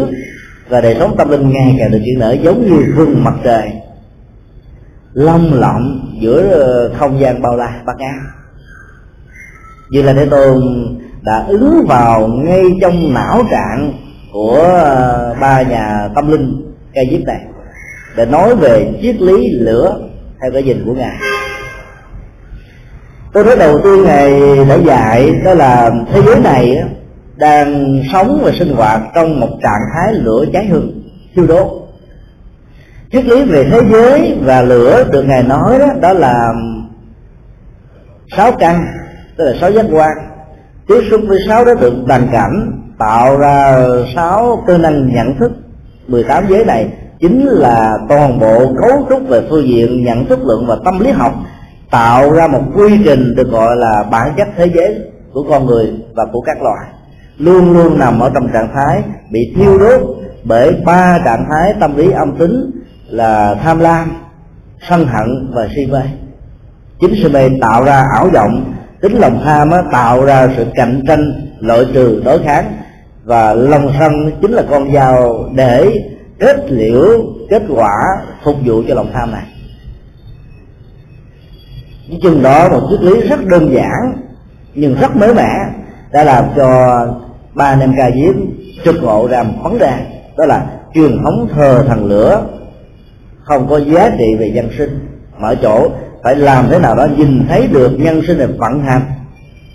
và 0.69 0.81
đời 0.81 0.95
sống 0.99 1.15
tâm 1.17 1.29
linh 1.29 1.49
ngày 1.49 1.75
càng 1.79 1.91
được 1.91 1.99
chuyển 2.05 2.19
nở 2.19 2.35
giống 2.43 2.61
như 2.61 2.93
vương 2.95 3.23
mặt 3.23 3.33
trời. 3.43 3.71
Long 5.13 5.53
lộng 5.53 6.13
giữa 6.21 6.89
không 6.99 7.19
gian 7.19 7.41
bao 7.41 7.57
la 7.57 7.81
bát 7.85 7.97
ngát. 7.97 8.15
Như 9.89 10.01
là 10.01 10.13
thế 10.13 10.25
tôn 10.25 10.61
đã 11.21 11.45
ứng 11.47 11.85
vào 11.87 12.27
ngay 12.27 12.63
trong 12.81 13.13
não 13.13 13.43
trạng 13.51 13.93
của 14.33 14.59
ờ, 14.83 15.35
ba 15.41 15.61
nhà 15.61 16.09
tâm 16.15 16.31
linh 16.31 16.73
cây 16.93 17.07
diếp 17.11 17.27
này 17.27 17.41
để 18.15 18.25
nói 18.25 18.55
về 18.55 18.91
triết 19.01 19.21
lý 19.21 19.49
lửa 19.51 19.99
theo 20.41 20.51
cái 20.51 20.63
nhìn 20.63 20.85
của 20.85 20.93
ngài. 20.93 21.17
Tôi 23.33 23.43
nói 23.45 23.55
đầu 23.55 23.79
tiên 23.83 24.03
ngài 24.03 24.41
đã 24.69 24.75
dạy 24.75 25.31
đó 25.45 25.53
là 25.53 25.91
thế 26.11 26.21
giới 26.25 26.39
này 26.39 26.83
đang 27.35 28.01
sống 28.13 28.41
và 28.43 28.51
sinh 28.59 28.75
hoạt 28.75 29.01
trong 29.15 29.39
một 29.39 29.49
trạng 29.63 29.81
thái 29.93 30.13
lửa 30.13 30.45
cháy 30.53 30.65
hừng, 30.65 31.01
thiêu 31.35 31.47
đốt. 31.47 31.67
Triết 33.11 33.25
lý 33.25 33.43
về 33.43 33.67
thế 33.71 33.81
giới 33.91 34.37
và 34.41 34.61
lửa 34.61 35.03
được 35.11 35.23
ngài 35.23 35.43
nói 35.43 35.79
đó 35.79 35.87
đó 36.01 36.13
là 36.13 36.53
sáu 38.37 38.51
căn, 38.51 38.85
tức 39.37 39.45
là 39.45 39.53
sáu 39.61 39.71
giác 39.71 39.85
quan 39.91 40.28
tiếp 40.89 41.01
xúc 41.11 41.21
với 41.27 41.39
sáu 41.47 41.65
đối 41.65 41.75
tượng 41.75 42.05
toàn 42.07 42.27
cảnh 42.31 42.71
tạo 42.97 43.37
ra 43.37 43.85
sáu 44.15 44.63
cơ 44.67 44.77
năng 44.77 45.13
nhận 45.13 45.37
thức. 45.39 45.51
18 46.07 46.47
giới 46.49 46.65
này 46.65 46.87
chính 47.19 47.45
là 47.45 47.97
toàn 48.09 48.39
bộ 48.39 48.73
cấu 48.81 49.05
trúc 49.09 49.27
về 49.27 49.41
phương 49.49 49.67
diện 49.67 50.03
nhận 50.03 50.25
thức 50.25 50.39
lượng 50.43 50.65
và 50.67 50.77
tâm 50.85 50.99
lý 50.99 51.11
học, 51.11 51.33
tạo 51.91 52.31
ra 52.31 52.47
một 52.47 52.61
quy 52.75 52.99
trình 53.05 53.35
được 53.35 53.51
gọi 53.51 53.75
là 53.75 54.03
bản 54.11 54.31
chất 54.37 54.47
thế 54.57 54.69
giới 54.75 54.99
của 55.33 55.43
con 55.49 55.65
người 55.65 55.93
và 56.15 56.25
của 56.31 56.41
các 56.41 56.57
loài. 56.63 56.87
Luôn 57.37 57.73
luôn 57.73 57.99
nằm 57.99 58.19
ở 58.19 58.29
trong 58.33 58.49
trạng 58.53 58.69
thái 58.73 59.03
bị 59.31 59.53
thiêu 59.55 59.77
đốt 59.77 60.01
bởi 60.43 60.75
ba 60.85 61.19
trạng 61.25 61.45
thái 61.49 61.73
tâm 61.79 61.97
lý 61.97 62.11
âm 62.11 62.37
tính 62.37 62.71
là 63.07 63.55
tham 63.63 63.79
lam, 63.79 64.11
sân 64.89 65.05
hận 65.05 65.51
và 65.53 65.67
si 65.75 65.85
mê. 65.91 66.01
Chính 67.01 67.13
si 67.23 67.29
mê 67.29 67.49
tạo 67.61 67.83
ra 67.83 68.05
ảo 68.15 68.29
vọng 68.33 68.73
tính 69.01 69.17
lòng 69.17 69.41
tham 69.43 69.69
tạo 69.91 70.25
ra 70.25 70.47
sự 70.57 70.65
cạnh 70.75 71.01
tranh, 71.07 71.31
loại 71.59 71.85
trừ, 71.93 72.21
đối 72.25 72.39
kháng. 72.39 72.73
Và 73.23 73.53
lòng 73.53 73.91
sân 73.99 74.11
chính 74.41 74.51
là 74.51 74.63
con 74.69 74.93
dao 74.93 75.49
để 75.55 75.91
kết 76.39 76.71
liễu, 76.71 77.05
kết 77.49 77.61
quả, 77.69 77.95
phục 78.43 78.55
vụ 78.65 78.83
cho 78.87 78.95
lòng 78.95 79.11
tham 79.13 79.31
này. 79.31 79.43
Cái 82.09 82.19
chừng 82.23 82.43
đó, 82.43 82.69
một 82.69 82.87
triết 82.89 83.01
lý 83.01 83.21
rất 83.21 83.45
đơn 83.45 83.73
giản, 83.73 84.13
nhưng 84.73 84.95
rất 84.95 85.15
mới 85.15 85.33
mẻ, 85.33 85.49
đã 86.11 86.23
làm 86.23 86.45
cho 86.55 86.99
ba 87.53 87.65
anh 87.65 87.79
em 87.79 87.93
ca 87.97 88.09
diếp 88.11 88.35
trực 88.85 89.03
ngộ 89.03 89.27
ra 89.27 89.43
một 89.43 89.53
vấn 89.63 89.77
đề, 89.77 89.93
đó 90.37 90.45
là 90.45 90.65
truyền 90.93 91.17
thống 91.23 91.47
thờ 91.55 91.83
thần 91.87 92.05
lửa. 92.05 92.43
Không 93.43 93.67
có 93.69 93.77
giá 93.77 94.09
trị 94.17 94.25
về 94.39 94.51
dân 94.55 94.69
sinh 94.77 95.07
mà 95.37 95.47
ở 95.47 95.55
chỗ 95.55 95.87
phải 96.23 96.35
làm 96.35 96.65
thế 96.69 96.79
nào 96.79 96.95
đó 96.95 97.07
nhìn 97.17 97.45
thấy 97.49 97.67
được 97.67 97.91
nhân 97.99 98.21
sinh 98.27 98.37
này 98.37 98.47
vận 98.47 98.79
hành 98.83 99.01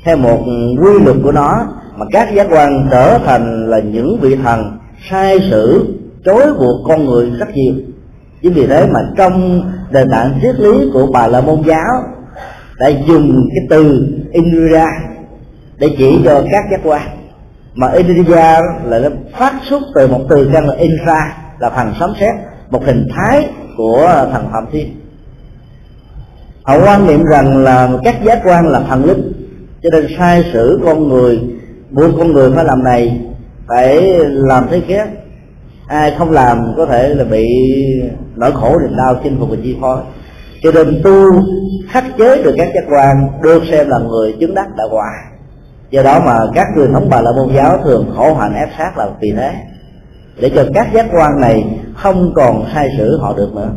theo 0.04 0.16
một 0.16 0.38
quy 0.82 1.04
luật 1.04 1.16
của 1.22 1.32
nó, 1.32 1.66
mà 1.96 2.06
các 2.12 2.34
giác 2.34 2.46
quan 2.50 2.88
trở 2.90 3.18
thành 3.26 3.70
là 3.70 3.78
những 3.78 4.18
vị 4.20 4.36
thần 4.44 4.78
sai 5.10 5.38
sử 5.50 5.94
chối 6.24 6.46
buộc 6.58 6.80
con 6.88 7.06
người 7.06 7.30
rất 7.30 7.48
nhiều. 7.54 7.74
Chính 8.42 8.52
vì 8.52 8.66
thế 8.66 8.86
mà 8.92 9.00
trong 9.16 9.62
nền 9.90 10.10
tảng 10.10 10.38
triết 10.42 10.60
lý 10.60 10.90
của 10.92 11.06
bà 11.12 11.26
la 11.26 11.40
môn 11.40 11.62
giáo 11.66 12.02
đã 12.78 12.88
dùng 12.88 13.48
cái 13.54 13.66
từ 13.70 14.06
Indra 14.32 14.86
để 15.78 15.94
chỉ 15.98 16.20
cho 16.24 16.42
các 16.52 16.64
giác 16.70 16.80
quan. 16.84 17.02
Mà 17.74 17.88
Indra 17.88 18.60
là 18.84 18.98
nó 18.98 19.08
phát 19.32 19.54
xuất 19.62 19.82
từ 19.94 20.06
một 20.06 20.20
từ 20.28 20.50
căn 20.52 20.68
là 20.68 20.74
Indra, 20.74 21.36
là 21.58 21.70
thần 21.70 21.92
sấm 22.00 22.12
sét, 22.20 22.34
một 22.70 22.84
hình 22.86 23.08
thái 23.16 23.48
của 23.76 24.28
thần 24.32 24.46
phạm 24.52 24.66
thiên 24.72 25.03
họ 26.64 26.78
quan 26.84 27.06
niệm 27.06 27.24
rằng 27.24 27.64
là 27.64 27.88
các 28.04 28.24
giác 28.24 28.40
quan 28.44 28.68
là 28.68 28.80
thần 28.80 29.04
linh, 29.04 29.32
cho 29.82 29.90
nên 29.92 30.06
sai 30.18 30.44
sử 30.52 30.80
con 30.84 31.08
người, 31.08 31.40
buộc 31.90 32.10
con 32.18 32.32
người 32.32 32.50
phải 32.54 32.64
làm 32.64 32.84
này, 32.84 33.20
phải 33.68 34.18
làm 34.28 34.66
thế 34.70 34.82
khác 34.88 35.08
ai 35.86 36.14
không 36.18 36.30
làm 36.30 36.74
có 36.76 36.86
thể 36.86 37.14
là 37.14 37.24
bị 37.24 37.46
nỗi 38.36 38.52
khổ 38.52 38.78
niềm 38.78 38.96
đau 38.96 39.20
chinh 39.24 39.36
phục 39.40 39.50
và 39.50 39.56
chi 39.62 39.76
phối. 39.80 39.98
Cho 40.62 40.72
nên 40.72 41.00
tu 41.04 41.42
khắc 41.88 42.04
chế 42.18 42.42
được 42.42 42.54
các 42.56 42.68
giác 42.74 42.84
quan 42.90 43.28
được 43.42 43.62
xem 43.70 43.88
là 43.88 43.98
người 43.98 44.36
chứng 44.40 44.54
đắc 44.54 44.66
đạo 44.76 44.88
quả 44.90 45.10
do 45.90 46.02
đó 46.02 46.20
mà 46.26 46.38
các 46.54 46.66
truyền 46.76 46.92
thống 46.92 47.08
bà 47.10 47.20
la 47.20 47.30
môn 47.32 47.54
giáo 47.56 47.78
thường 47.84 48.12
khổ 48.16 48.34
hạnh 48.34 48.54
ép 48.54 48.68
sát 48.78 48.98
là 48.98 49.08
vì 49.20 49.32
thế, 49.32 49.52
để 50.40 50.50
cho 50.54 50.64
các 50.74 50.88
giác 50.94 51.06
quan 51.12 51.40
này 51.40 51.64
không 51.94 52.32
còn 52.36 52.64
sai 52.74 52.88
sử 52.98 53.18
họ 53.20 53.34
được 53.36 53.54
nữa 53.54 53.70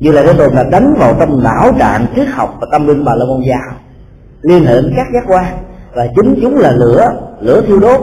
như 0.00 0.12
là 0.12 0.22
cái 0.22 0.34
tồn 0.34 0.54
là 0.54 0.64
đánh 0.72 0.94
vào 0.98 1.16
trong 1.18 1.42
não 1.42 1.72
trạng 1.78 2.06
triết 2.16 2.28
học 2.28 2.58
và 2.60 2.66
tâm 2.72 2.86
linh 2.86 3.04
bà 3.04 3.14
la 3.14 3.24
môn 3.24 3.40
giáo, 3.48 3.76
liên 4.42 4.64
hệ 4.64 4.74
đến 4.74 4.92
các 4.96 5.06
giác 5.14 5.24
quan. 5.26 5.44
Và 5.94 6.08
chính 6.16 6.38
chúng 6.42 6.56
là 6.58 6.70
lửa 6.70 7.10
lửa 7.40 7.62
thiêu 7.66 7.80
đốt, 7.80 8.00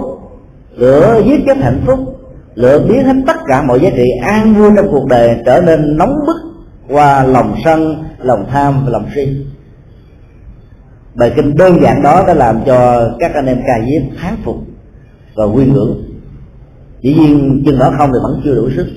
lửa 0.75 1.21
giết 1.25 1.39
chết 1.45 1.57
hạnh 1.57 1.81
phúc, 1.85 1.99
lửa 2.55 2.79
biến 2.89 3.03
hết 3.03 3.15
tất 3.27 3.37
cả 3.47 3.61
mọi 3.61 3.79
giá 3.79 3.89
trị 3.95 4.05
an 4.23 4.53
vui 4.53 4.71
trong 4.75 4.87
cuộc 4.91 5.07
đời 5.09 5.37
trở 5.45 5.61
nên 5.61 5.97
nóng 5.97 6.15
bức 6.27 6.35
qua 6.89 7.23
lòng 7.23 7.55
sân, 7.65 8.03
lòng 8.19 8.45
tham 8.51 8.85
và 8.85 8.91
lòng 8.91 9.05
si. 9.15 9.45
Bài 11.15 11.33
kinh 11.35 11.57
đơn 11.57 11.81
giản 11.81 12.03
đó 12.03 12.23
đã 12.27 12.33
làm 12.33 12.59
cho 12.65 13.09
các 13.19 13.31
anh 13.33 13.45
em 13.45 13.57
ca 13.67 13.73
diếp 13.79 14.17
thán 14.21 14.35
phục 14.43 14.57
và 15.35 15.45
quy 15.45 15.65
ngưỡng. 15.65 16.01
Dĩ 17.01 17.13
nhiên, 17.13 17.63
chừng 17.65 17.79
đó 17.79 17.91
không 17.97 18.09
thì 18.13 18.19
vẫn 18.23 18.41
chưa 18.43 18.55
đủ 18.55 18.69
sức 18.75 18.87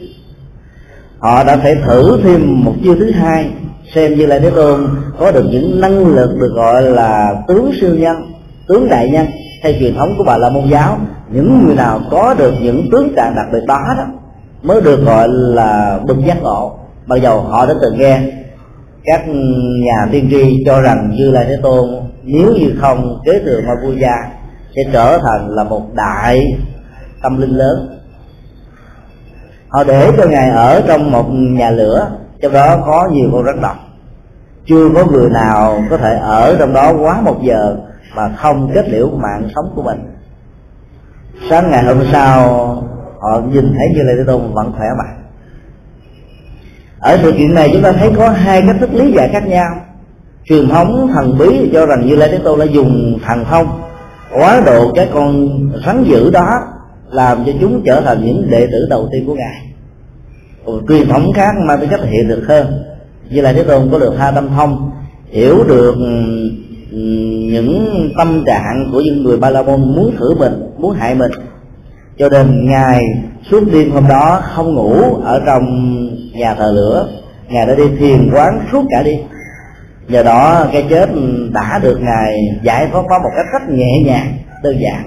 họ 1.21 1.45
đã 1.45 1.57
phải 1.57 1.75
thử 1.87 2.21
thêm 2.23 2.64
một 2.64 2.75
chiêu 2.83 2.97
thứ 2.99 3.11
hai, 3.11 3.51
xem 3.95 4.14
như 4.14 4.27
là 4.27 4.39
thế 4.39 4.51
tôn 4.51 4.81
có 5.18 5.31
được 5.31 5.45
những 5.51 5.81
năng 5.81 6.07
lực 6.07 6.37
được 6.41 6.53
gọi 6.55 6.83
là 6.83 7.43
tướng 7.49 7.73
siêu 7.81 7.95
nhân, 7.95 8.16
tướng 8.68 8.89
đại 8.89 9.11
nhân 9.11 9.27
theo 9.62 9.73
truyền 9.81 9.95
thống 9.95 10.14
của 10.18 10.25
bà 10.25 10.39
la 10.39 10.51
môn 10.51 10.64
giáo. 10.71 10.99
Những 11.31 11.66
người 11.66 11.77
nào 11.77 12.01
có 12.11 12.35
được 12.39 12.55
những 12.61 12.91
tướng 12.93 13.14
trạng 13.16 13.35
đặc 13.37 13.47
biệt 13.53 13.64
đó 13.66 13.95
đó 13.99 14.05
mới 14.62 14.81
được 14.81 15.05
gọi 15.05 15.29
là 15.29 16.01
bừng 16.07 16.27
giác 16.27 16.43
ngộ. 16.43 16.79
Mặc 17.07 17.16
dầu 17.16 17.41
họ 17.41 17.66
đã 17.66 17.75
từng 17.83 17.99
nghe 17.99 18.21
các 19.05 19.29
nhà 19.85 20.07
tiên 20.12 20.29
tri 20.31 20.64
cho 20.66 20.81
rằng 20.81 21.11
như 21.16 21.31
là 21.31 21.45
thế 21.45 21.57
tôn 21.62 21.89
nếu 22.23 22.53
như 22.53 22.73
không 22.81 23.21
kế 23.25 23.33
thừa 23.45 23.61
ma 23.66 23.75
vua 23.85 23.93
gia 23.93 24.14
sẽ 24.77 24.83
trở 24.93 25.18
thành 25.18 25.49
là 25.49 25.64
một 25.64 25.83
đại 25.95 26.43
tâm 27.23 27.41
linh 27.41 27.57
lớn 27.57 28.00
họ 29.71 29.85
để 29.85 30.12
cho 30.16 30.27
ngài 30.27 30.51
ở 30.51 30.83
trong 30.89 31.12
một 31.12 31.27
nhà 31.31 31.71
lửa, 31.71 32.11
trong 32.43 32.53
đó 32.53 32.77
có 32.87 33.09
nhiều 33.12 33.31
con 33.33 33.45
rắn 33.45 33.61
độc. 33.62 33.77
Chưa 34.66 34.89
có 34.95 35.05
người 35.05 35.31
nào 35.31 35.83
có 35.91 35.97
thể 35.97 36.16
ở 36.16 36.57
trong 36.59 36.73
đó 36.73 36.93
quá 37.01 37.21
một 37.21 37.37
giờ 37.43 37.77
mà 38.14 38.35
không 38.37 38.71
kết 38.75 38.89
liễu 38.89 39.09
mạng 39.09 39.49
sống 39.55 39.73
của 39.75 39.83
mình. 39.83 39.99
Sáng 41.51 41.71
ngày 41.71 41.85
hôm 41.85 41.99
sau, 42.12 42.47
họ 43.21 43.41
nhìn 43.53 43.75
thấy 43.79 43.89
như 43.95 44.03
lai 44.03 44.14
thế 44.18 44.25
tôn 44.27 44.53
vẫn 44.53 44.73
khỏe 44.79 44.87
mạnh. 44.99 45.16
Ở 47.01 47.18
sự 47.23 47.33
kiện 47.33 47.55
này 47.55 47.71
chúng 47.73 47.83
ta 47.83 47.93
thấy 47.93 48.12
có 48.16 48.29
hai 48.29 48.62
cách 48.66 48.77
thức 48.81 48.91
lý 48.93 49.12
giải 49.12 49.29
khác 49.33 49.47
nhau. 49.47 49.71
Truyền 50.45 50.68
thống 50.68 51.11
thần 51.14 51.39
bí 51.39 51.71
cho 51.73 51.87
rằng 51.87 52.07
như 52.07 52.16
lai 52.16 52.29
thế 52.33 52.39
tôn 52.45 52.59
đã 52.59 52.64
dùng 52.64 53.18
thần 53.27 53.45
thông, 53.45 53.81
quá 54.33 54.62
độ 54.66 54.93
cái 54.95 55.09
con 55.14 55.49
rắn 55.87 56.05
dữ 56.05 56.31
đó 56.31 56.61
làm 57.11 57.45
cho 57.47 57.53
chúng 57.61 57.83
trở 57.87 58.01
thành 58.01 58.25
những 58.25 58.51
đệ 58.51 58.67
tử 58.67 58.87
đầu 58.91 59.09
tiên 59.13 59.27
của 59.27 59.35
ngài. 59.35 59.67
Còn 60.67 60.87
truyền 60.89 61.09
thống 61.09 61.33
khác 61.33 61.55
mang 61.67 61.81
tính 61.81 61.91
chất 61.91 62.01
hiện 62.05 62.29
được 62.29 62.45
hơn. 62.49 62.83
Như 63.31 63.41
là 63.41 63.53
thế 63.53 63.63
tôn 63.63 63.89
có 63.93 63.99
được 63.99 64.15
hai 64.19 64.33
tâm 64.35 64.49
thông, 64.49 64.91
hiểu 65.31 65.65
được 65.69 65.95
những 67.51 68.11
tâm 68.19 68.45
trạng 68.47 68.91
của 68.93 69.01
những 69.01 69.23
người 69.23 69.37
ba 69.37 69.51
la 69.51 69.63
môn 69.63 69.81
muốn 69.81 70.17
thử 70.17 70.35
mình, 70.35 70.53
muốn 70.79 70.97
hại 70.97 71.15
mình. 71.15 71.33
Cho 72.19 72.29
nên 72.29 72.67
ngài 72.71 73.03
suốt 73.51 73.61
đêm 73.73 73.91
hôm 73.91 74.09
đó 74.09 74.43
không 74.55 74.75
ngủ 74.75 75.15
ở 75.25 75.43
trong 75.47 75.91
nhà 76.33 76.55
thờ 76.55 76.73
lửa. 76.75 77.09
Ngài 77.49 77.67
đã 77.67 77.75
đi 77.75 77.85
thiền 77.99 78.31
quán 78.33 78.61
suốt 78.73 78.85
cả 78.91 79.03
đi 79.03 79.19
nhờ 80.09 80.23
đó 80.23 80.67
cái 80.73 80.85
chết 80.91 81.09
đã 81.53 81.79
được 81.83 81.99
ngài 82.01 82.35
giải 82.63 82.89
thoát 82.93 83.03
nó 83.09 83.19
một 83.19 83.31
cách 83.37 83.47
rất 83.53 83.75
nhẹ 83.75 84.03
nhàng, 84.07 84.33
đơn 84.63 84.77
giản 84.81 85.05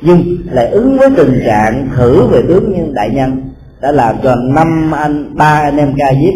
nhưng 0.00 0.38
lại 0.50 0.68
ứng 0.68 0.98
với 0.98 1.10
tình 1.16 1.42
trạng 1.46 1.88
thử 1.96 2.26
về 2.26 2.42
tướng 2.48 2.72
như 2.72 2.92
đại 2.94 3.10
nhân, 3.10 3.50
đã 3.80 3.92
làm 3.92 4.16
cho 4.22 4.34
năm 4.34 4.94
anh, 4.94 5.36
ba 5.36 5.60
anh 5.64 5.76
em 5.76 5.92
ca 5.98 6.12
diếp 6.12 6.34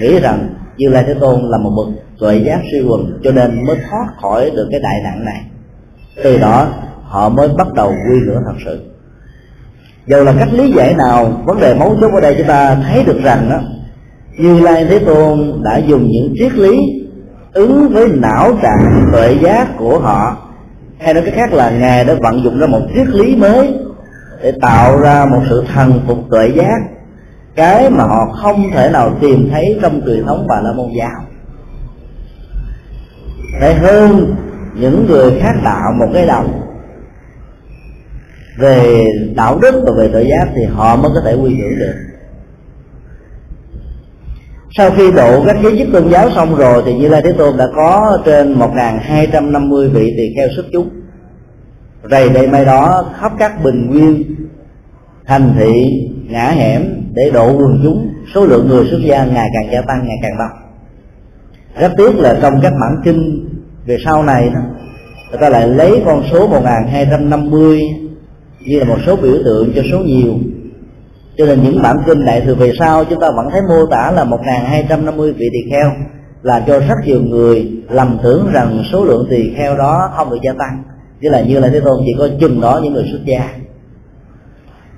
nghĩ 0.00 0.20
rằng 0.20 0.48
như 0.76 0.88
lai 0.88 1.04
thế 1.06 1.14
tôn 1.20 1.40
là 1.42 1.58
một 1.58 1.70
bậc 1.76 1.86
tuệ 2.18 2.36
giác 2.36 2.60
siêu 2.72 2.84
quần, 2.88 3.20
cho 3.24 3.32
nên 3.32 3.66
mới 3.66 3.76
thoát 3.90 4.06
khỏi 4.22 4.50
được 4.50 4.68
cái 4.70 4.80
đại 4.80 5.00
nạn 5.04 5.24
này. 5.24 5.40
Từ 6.24 6.38
đó, 6.38 6.68
họ 7.02 7.28
mới 7.28 7.48
bắt 7.58 7.66
đầu 7.74 7.88
quy 7.88 8.20
lửa 8.20 8.42
thật 8.46 8.54
sự. 8.64 8.80
Dù 10.06 10.24
là 10.24 10.34
cách 10.38 10.52
lý 10.52 10.72
giải 10.72 10.94
nào, 10.94 11.42
vấn 11.44 11.60
đề 11.60 11.74
mấu 11.74 11.96
chốt 12.00 12.10
ở 12.14 12.20
đây 12.20 12.34
chúng 12.38 12.46
ta 12.46 12.74
thấy 12.74 13.04
được 13.04 13.20
rằng 13.22 13.48
đó 13.50 13.60
như 14.38 14.60
lai 14.60 14.86
thế 14.88 14.98
tôn 14.98 15.62
đã 15.62 15.76
dùng 15.76 16.08
những 16.10 16.34
triết 16.38 16.52
lý 16.52 16.78
ứng 17.52 17.88
với 17.88 18.08
não 18.08 18.52
trạng 18.62 19.08
tuệ 19.12 19.36
giác 19.42 19.68
của 19.78 19.98
họ 19.98 20.43
hay 20.98 21.14
nói 21.14 21.22
cách 21.26 21.34
khác 21.36 21.52
là 21.52 21.70
ngài 21.70 22.04
đã 22.04 22.14
vận 22.20 22.44
dụng 22.44 22.58
ra 22.58 22.66
một 22.66 22.80
triết 22.94 23.06
lý 23.08 23.36
mới 23.36 23.74
để 24.42 24.52
tạo 24.60 24.98
ra 24.98 25.26
một 25.30 25.40
sự 25.50 25.64
thần 25.74 26.00
phục 26.06 26.18
tuệ 26.30 26.48
giác. 26.48 26.78
Cái 27.56 27.90
mà 27.90 28.04
họ 28.04 28.26
không 28.26 28.70
thể 28.74 28.90
nào 28.90 29.16
tìm 29.20 29.48
thấy 29.52 29.78
trong 29.82 30.00
truyền 30.06 30.24
thống 30.26 30.46
bà 30.48 30.60
la 30.60 30.72
môn 30.72 30.88
giáo. 30.98 31.22
Phải 33.60 33.74
hơn 33.74 34.36
những 34.74 35.06
người 35.06 35.40
khác 35.40 35.54
đạo 35.64 35.92
một 35.98 36.08
cái 36.14 36.26
đồng 36.26 36.60
về 38.58 39.04
đạo 39.36 39.58
đức 39.62 39.82
và 39.86 39.92
về 39.98 40.10
tội 40.12 40.26
giác 40.30 40.48
thì 40.54 40.64
họ 40.64 40.96
mới 40.96 41.10
có 41.14 41.20
thể 41.24 41.34
quy 41.34 41.56
hưởng 41.56 41.78
được 41.78 41.94
sau 44.76 44.90
khi 44.90 45.10
độ 45.10 45.44
các 45.46 45.56
giới 45.62 45.78
chức 45.78 45.88
tôn 45.92 46.10
giáo 46.10 46.30
xong 46.34 46.54
rồi 46.54 46.82
thì 46.86 46.94
như 46.94 47.08
lai 47.08 47.22
thế 47.24 47.32
tôn 47.32 47.56
đã 47.56 47.66
có 47.76 48.18
trên 48.24 48.58
1.250 48.58 49.90
vị 49.90 50.14
tỳ 50.16 50.34
kheo 50.36 50.48
xuất 50.56 50.66
chúng. 50.72 50.88
Rầy 52.10 52.28
đây 52.28 52.48
mai 52.48 52.64
đó 52.64 53.04
khắp 53.20 53.32
các 53.38 53.64
bình 53.64 53.86
nguyên, 53.90 54.24
thành 55.26 55.54
thị, 55.58 55.84
ngã 56.28 56.50
hẻm 56.50 56.82
để 57.14 57.30
độ 57.30 57.46
quần 57.46 57.80
chúng. 57.84 58.08
Số 58.34 58.46
lượng 58.46 58.68
người 58.68 58.86
xuất 58.90 59.00
gia 59.04 59.24
ngày 59.24 59.48
càng 59.54 59.72
gia 59.72 59.80
tăng, 59.82 60.06
ngày 60.06 60.16
càng 60.22 60.38
đông. 60.38 60.58
Rất 61.80 61.92
tiếc 61.96 62.18
là 62.18 62.38
trong 62.42 62.54
các 62.62 62.72
bản 62.80 63.02
kinh 63.04 63.48
về 63.86 63.96
sau 64.04 64.22
này 64.22 64.50
người 65.30 65.40
ta 65.40 65.48
lại 65.48 65.68
lấy 65.68 66.02
con 66.06 66.22
số 66.32 66.48
1250 66.48 67.80
như 68.60 68.78
là 68.78 68.84
một 68.84 68.98
số 69.06 69.16
biểu 69.16 69.34
tượng 69.44 69.72
cho 69.76 69.82
số 69.92 69.98
nhiều 69.98 70.34
cho 71.38 71.46
nên 71.46 71.62
những 71.62 71.82
bản 71.82 71.96
kinh 72.06 72.24
đại 72.24 72.40
thừa 72.40 72.54
về 72.54 72.72
sau 72.78 73.04
chúng 73.04 73.20
ta 73.20 73.30
vẫn 73.36 73.50
thấy 73.50 73.60
mô 73.68 73.86
tả 73.86 74.10
là 74.10 74.24
1250 74.24 75.32
vị 75.32 75.48
tỳ 75.52 75.70
kheo? 75.70 75.90
Làm 76.42 76.62
cho 76.66 76.78
rất 76.78 76.94
nhiều 77.04 77.20
người 77.22 77.72
lầm 77.90 78.18
tưởng 78.22 78.48
rằng 78.52 78.82
số 78.92 79.04
lượng 79.04 79.26
tỳ 79.30 79.54
kheo 79.56 79.76
đó 79.76 80.10
không 80.16 80.30
được 80.30 80.38
gia 80.42 80.52
tăng. 80.52 80.82
Chứ 81.22 81.28
là 81.28 81.40
như 81.40 81.60
là 81.60 81.68
thế 81.68 81.80
tôn 81.80 82.00
chỉ 82.06 82.14
có 82.18 82.28
chừng 82.40 82.60
đó 82.60 82.80
những 82.82 82.92
người 82.92 83.04
xuất 83.12 83.24
gia. 83.24 83.48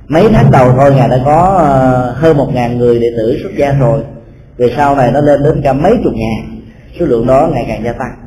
Mấy 0.08 0.28
tháng 0.32 0.50
đầu 0.50 0.72
thôi, 0.76 0.92
ngài 0.96 1.08
đã 1.08 1.20
có 1.24 1.56
ờ, 1.58 2.10
hơn 2.16 2.36
một 2.36 2.54
ngàn 2.54 2.78
người 2.78 2.98
đệ 2.98 3.08
tử 3.16 3.38
xuất 3.42 3.50
gia 3.56 3.72
rồi. 3.72 4.00
Về 4.56 4.72
sau 4.76 4.96
này 4.96 5.12
nó 5.12 5.20
lên 5.20 5.42
đến 5.42 5.60
cả 5.62 5.72
mấy 5.72 5.92
chục 6.04 6.12
ngàn. 6.16 6.60
Số 7.00 7.06
lượng 7.06 7.26
đó 7.26 7.48
ngày 7.52 7.64
càng 7.68 7.84
gia 7.84 7.92
tăng. 7.92 8.25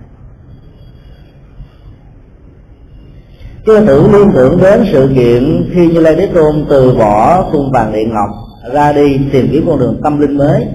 Cứ 3.70 3.86
thử 3.86 4.12
liên 4.12 4.32
tưởng 4.36 4.60
đến 4.62 4.86
sự 4.92 5.12
kiện 5.16 5.70
khi 5.74 5.88
Như 5.88 6.00
Lai 6.00 6.16
Thế 6.16 6.28
Tôn 6.34 6.66
từ 6.70 6.94
bỏ 6.94 7.44
cung 7.52 7.72
vàng 7.72 7.92
điện 7.94 8.14
ngọc 8.14 8.30
ra 8.74 8.94
đi 8.94 9.20
tìm 9.32 9.48
kiếm 9.52 9.64
con 9.68 9.80
đường 9.80 10.00
tâm 10.04 10.20
linh 10.20 10.38
mới. 10.38 10.68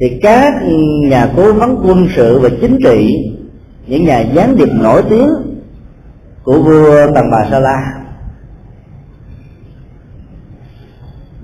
Thì 0.00 0.18
các 0.22 0.54
nhà 1.10 1.28
cố 1.36 1.52
vấn 1.52 1.82
quân 1.86 2.06
sự 2.16 2.38
và 2.38 2.48
chính 2.60 2.78
trị, 2.84 3.08
những 3.86 4.04
nhà 4.04 4.20
gián 4.20 4.56
điệp 4.56 4.68
nổi 4.80 5.02
tiếng 5.10 5.28
của 6.44 6.62
vua 6.62 7.06
Tần 7.14 7.24
Bà 7.32 7.46
Sa 7.50 7.58
La 7.58 7.94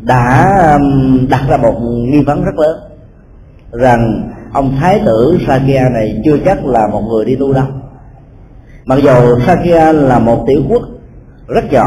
đã 0.03 0.53
um, 0.73 1.29
đặt 1.29 1.41
ra 1.49 1.57
một 1.57 1.81
nghi 1.83 2.23
vấn 2.23 2.45
rất 2.45 2.55
lớn 2.59 2.79
rằng 3.73 4.31
ông 4.53 4.77
thái 4.81 5.01
tử 5.07 5.39
Sakya 5.47 5.89
này 5.89 6.23
chưa 6.25 6.37
chắc 6.45 6.66
là 6.66 6.89
một 6.93 7.01
người 7.01 7.25
đi 7.25 7.37
tu 7.37 7.53
đâu 7.53 7.66
mặc 8.85 8.99
dù 9.03 9.41
Sakya 9.47 9.93
là 9.93 10.18
một 10.18 10.45
tiểu 10.47 10.62
quốc 10.68 10.83
rất 11.49 11.72
nhỏ, 11.72 11.87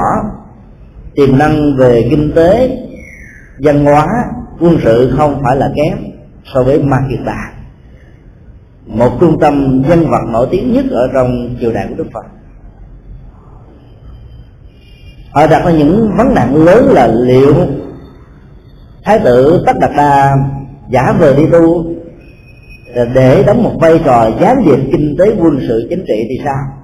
tiềm 1.16 1.38
năng 1.38 1.76
về 1.78 2.08
kinh 2.10 2.32
tế, 2.36 2.78
văn 3.60 3.86
hóa, 3.86 4.08
quân 4.60 4.78
sự 4.84 5.14
không 5.18 5.41
phải 5.44 5.56
là 5.56 5.72
kém 5.76 5.98
so 6.54 6.64
với 6.64 6.80
Makita 6.80 7.54
một 8.86 9.18
trung 9.20 9.39
tâm 9.39 9.84
dân 9.89 10.10
vật 10.10 10.22
nổi 10.32 10.48
tiếng 10.52 10.74
nhất 10.74 10.86
ở 10.91 11.10
trong 11.14 11.56
triều 11.62 11.72
đại 11.72 11.88
của 11.89 11.96
Đức 11.96 12.10
Phật. 12.14 12.26
Họ 15.32 15.48
đặt 15.48 15.66
ra 15.66 15.72
những 15.72 16.12
vấn 16.18 16.34
nạn 16.34 16.56
lớn 16.56 16.89
là 16.91 17.08
liệu 17.08 17.56
thái 19.04 19.20
tử 19.20 19.64
tất 19.66 19.74
đạt 19.82 19.91
đa 19.98 20.36
giả 20.89 21.16
vờ 21.20 21.34
đi 21.34 21.44
tu 21.52 21.86
để 23.14 23.44
đóng 23.48 23.64
một 23.64 23.74
vai 23.82 24.00
trò 24.06 24.30
gián 24.41 24.66
điệp 24.66 24.80
kinh 24.91 25.16
tế, 25.20 25.36
quân 25.39 25.60
sự, 25.68 25.88
chính 25.89 26.04
trị 26.08 26.26
thì 26.30 26.36
sao? 26.46 26.83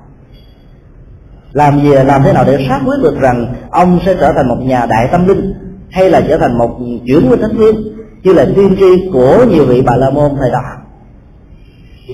Làm 1.53 1.81
gì, 1.81 1.89
làm 1.89 2.23
thế 2.23 2.33
nào 2.33 2.43
để 2.47 2.65
xác 2.69 2.79
quyết 2.85 2.97
được 3.03 3.19
rằng 3.19 3.53
ông 3.71 3.99
sẽ 4.05 4.15
trở 4.19 4.33
thành 4.33 4.47
một 4.47 4.57
nhà 4.59 4.85
đại 4.85 5.07
tâm 5.11 5.27
linh, 5.27 5.53
hay 5.89 6.09
là 6.09 6.21
trở 6.27 6.37
thành 6.37 6.57
một 6.57 6.79
chuyển 7.05 7.27
nguyên 7.27 7.41
thánh 7.41 7.57
viên 7.57 7.75
như 8.23 8.33
là 8.33 8.45
tiên 8.55 8.75
tri 8.79 9.09
của 9.13 9.45
nhiều 9.49 9.65
vị 9.65 9.81
bà 9.81 9.95
la 9.95 10.09
môn 10.09 10.31
thời 10.39 10.51
đó. 10.51 10.61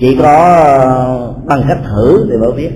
Chỉ 0.00 0.16
có 0.22 0.32
ờ, 0.64 1.34
bằng 1.44 1.62
cách 1.68 1.78
thử 1.84 2.26
thì 2.30 2.36
mới 2.36 2.52
biết. 2.52 2.70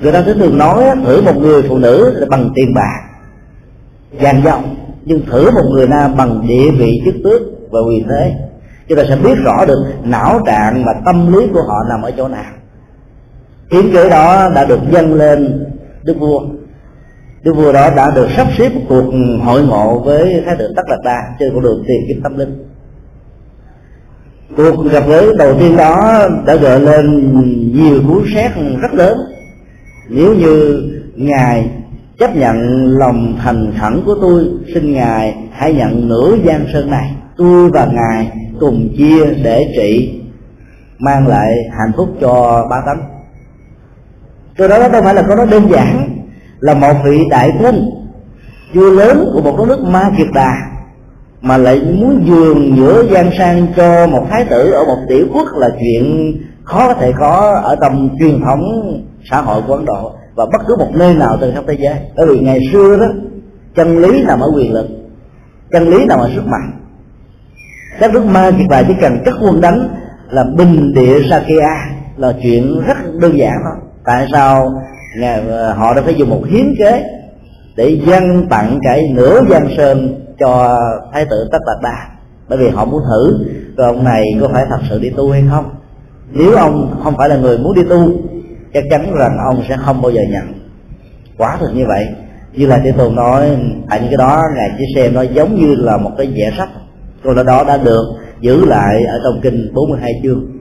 Người 0.00 0.12
ta 0.12 0.22
cứ 0.26 0.34
thường 0.34 0.58
nói 0.58 0.84
thử 1.04 1.22
một 1.22 1.36
người 1.36 1.62
phụ 1.68 1.78
nữ 1.78 2.14
là 2.14 2.26
bằng 2.30 2.50
tiền 2.54 2.74
bạc. 2.74 3.00
Vàng 4.12 4.42
dòng 4.44 4.76
nhưng 5.04 5.26
thử 5.26 5.50
một 5.50 5.64
người 5.70 5.88
nam 5.88 6.16
bằng 6.16 6.46
địa 6.46 6.70
vị 6.70 7.00
chức 7.04 7.14
tước 7.24 7.42
và 7.70 7.80
quyền 7.88 8.08
thế. 8.08 8.34
Chúng 8.88 8.98
ta 8.98 9.04
sẽ 9.08 9.16
biết 9.16 9.34
rõ 9.44 9.64
được 9.66 9.84
não 10.02 10.40
trạng 10.46 10.84
và 10.86 10.94
tâm 11.04 11.32
lý 11.32 11.46
của 11.52 11.62
họ 11.68 11.76
nằm 11.88 12.02
ở 12.02 12.10
chỗ 12.10 12.28
nào 12.28 12.52
hiến 13.70 13.92
kế 13.92 14.08
đó 14.08 14.50
đã 14.54 14.64
được 14.64 14.80
dâng 14.92 15.14
lên 15.14 15.66
đức 16.02 16.14
vua. 16.18 16.40
Đức 17.42 17.52
vua 17.56 17.72
đó 17.72 17.90
đã 17.96 18.10
được 18.10 18.28
sắp 18.36 18.46
xếp 18.58 18.74
một 18.74 18.80
cuộc 18.88 19.12
hội 19.42 19.62
ngộ 19.62 19.98
với 19.98 20.42
thái 20.46 20.56
tử 20.58 20.72
tất 20.76 20.82
đạt 20.88 20.98
đa 21.04 21.22
trên 21.40 21.54
con 21.54 21.62
đường 21.62 21.84
tìm 21.86 22.02
kiếm 22.08 22.20
tâm 22.22 22.38
linh. 22.38 22.68
Cuộc 24.56 24.84
gặp 24.92 25.04
gỡ 25.08 25.32
đầu 25.38 25.54
tiên 25.60 25.76
đó 25.76 26.28
đã 26.46 26.54
gợi 26.54 26.80
lên 26.80 27.32
nhiều 27.74 28.00
cú 28.08 28.20
xét 28.34 28.50
rất 28.80 28.94
lớn. 28.94 29.18
Nếu 30.08 30.34
như 30.34 30.82
ngài 31.14 31.70
chấp 32.18 32.36
nhận 32.36 32.88
lòng 32.98 33.38
thành 33.42 33.72
khẩn 33.80 34.02
của 34.06 34.14
tôi, 34.20 34.44
xin 34.74 34.92
ngài 34.92 35.34
hãy 35.52 35.74
nhận 35.74 36.08
nửa 36.08 36.36
gian 36.44 36.66
sơn 36.72 36.90
này. 36.90 37.14
Tôi 37.36 37.70
và 37.70 37.86
ngài 37.92 38.30
cùng 38.60 38.88
chia 38.98 39.34
để 39.42 39.72
trị, 39.76 40.20
mang 40.98 41.26
lại 41.26 41.54
hạnh 41.78 41.92
phúc 41.96 42.08
cho 42.20 42.66
ba 42.70 42.82
tánh 42.86 43.13
từ 44.58 44.68
đó 44.68 44.78
đó 44.78 44.88
đâu 44.88 45.02
phải 45.02 45.14
là 45.14 45.22
có 45.22 45.34
nó 45.34 45.44
đơn 45.44 45.70
giản, 45.70 46.18
là 46.60 46.74
một 46.74 46.92
vị 47.04 47.20
đại 47.30 47.52
quân 47.62 47.90
vua 48.74 48.90
lớn 48.90 49.30
của 49.34 49.42
một 49.42 49.54
đất 49.58 49.68
nước 49.68 49.84
ma 49.84 50.10
kiệt 50.18 50.26
đà, 50.34 50.54
mà 51.40 51.56
lại 51.56 51.82
muốn 52.00 52.24
dường 52.26 52.76
giữa 52.76 53.04
gian 53.10 53.30
sang 53.38 53.66
cho 53.76 54.06
một 54.06 54.26
thái 54.30 54.44
tử 54.44 54.70
ở 54.70 54.84
một 54.84 54.98
tiểu 55.08 55.26
quốc 55.32 55.46
là 55.56 55.68
chuyện 55.80 56.34
khó 56.64 56.88
có 56.88 56.94
thể 56.94 57.12
có 57.18 57.60
ở 57.64 57.76
trong 57.80 58.08
truyền 58.18 58.40
thống 58.40 58.62
xã 59.30 59.40
hội 59.40 59.62
của 59.66 59.74
ấn 59.74 59.84
độ 59.84 60.12
và 60.34 60.46
bất 60.52 60.60
cứ 60.66 60.76
một 60.76 60.90
nơi 60.94 61.14
nào 61.14 61.36
trên 61.40 61.54
khắp 61.54 61.64
thế 61.66 61.76
giới. 61.80 61.94
Bởi 62.16 62.26
vì 62.26 62.40
ngày 62.40 62.58
xưa 62.72 62.96
đó, 63.00 63.06
chân 63.76 63.98
lý 64.02 64.22
nằm 64.22 64.40
ở 64.40 64.50
quyền 64.56 64.72
lực, 64.72 64.86
chân 65.70 65.88
lý 65.88 66.04
nằm 66.04 66.18
ở 66.18 66.30
sức 66.34 66.46
mạnh. 66.46 66.70
Các 68.00 68.12
nước 68.12 68.24
ma 68.24 68.50
kiệt 68.50 68.66
đà 68.70 68.82
chỉ 68.82 68.94
cần 69.00 69.18
cất 69.24 69.34
quân 69.42 69.60
đánh 69.60 69.88
là 70.30 70.44
bình 70.56 70.94
địa 70.94 71.20
sakya 71.30 71.86
là 72.16 72.32
chuyện 72.42 72.80
rất 72.86 72.96
đơn 73.20 73.38
giản 73.38 73.52
thôi 73.64 73.83
tại 74.04 74.26
sao 74.32 74.82
ờ, 75.48 75.72
họ 75.72 75.94
đã 75.94 76.02
phải 76.02 76.14
dùng 76.14 76.30
một 76.30 76.42
hiến 76.50 76.74
kế 76.78 77.04
để 77.76 78.00
dân 78.06 78.46
tặng 78.50 78.78
cái 78.82 79.08
nửa 79.14 79.40
giang 79.50 79.68
sơn 79.76 80.24
cho 80.40 80.78
thái 81.12 81.24
tử 81.30 81.48
tất 81.52 81.58
đạt 81.66 81.82
đa? 81.82 82.08
Bởi 82.48 82.58
vì 82.58 82.68
họ 82.68 82.84
muốn 82.84 83.02
thử, 83.08 83.44
rồi 83.76 83.86
ông 83.86 84.04
này 84.04 84.24
có 84.40 84.48
phải 84.52 84.66
thật 84.70 84.78
sự 84.90 84.98
đi 84.98 85.10
tu 85.10 85.30
hay 85.30 85.44
không? 85.50 85.70
Nếu 86.32 86.54
ông 86.54 87.00
không 87.04 87.16
phải 87.16 87.28
là 87.28 87.36
người 87.36 87.58
muốn 87.58 87.74
đi 87.74 87.82
tu, 87.90 88.10
chắc 88.74 88.84
chắn 88.90 89.14
rằng 89.14 89.36
ông 89.46 89.62
sẽ 89.68 89.76
không 89.76 90.02
bao 90.02 90.10
giờ 90.10 90.20
nhận. 90.30 90.44
Quả 91.38 91.56
thực 91.60 91.74
như 91.74 91.86
vậy. 91.86 92.06
Như 92.52 92.66
là 92.66 92.80
thế 92.84 92.92
tôn 92.92 93.14
nói, 93.14 93.56
tại 93.90 94.00
những 94.00 94.08
cái 94.10 94.16
đó, 94.16 94.42
ngài 94.56 94.70
chỉ 94.78 94.84
xem 94.94 95.14
nó 95.14 95.22
giống 95.22 95.54
như 95.54 95.74
là 95.74 95.96
một 95.96 96.10
cái 96.18 96.26
vẽ 96.26 96.50
sách. 96.58 96.68
Câu 97.22 97.34
nói 97.34 97.44
đó 97.44 97.64
đã 97.68 97.76
được 97.76 98.04
giữ 98.40 98.64
lại 98.64 99.04
ở 99.04 99.20
trong 99.24 99.40
kinh 99.42 99.74
42 99.74 100.12
chương 100.22 100.53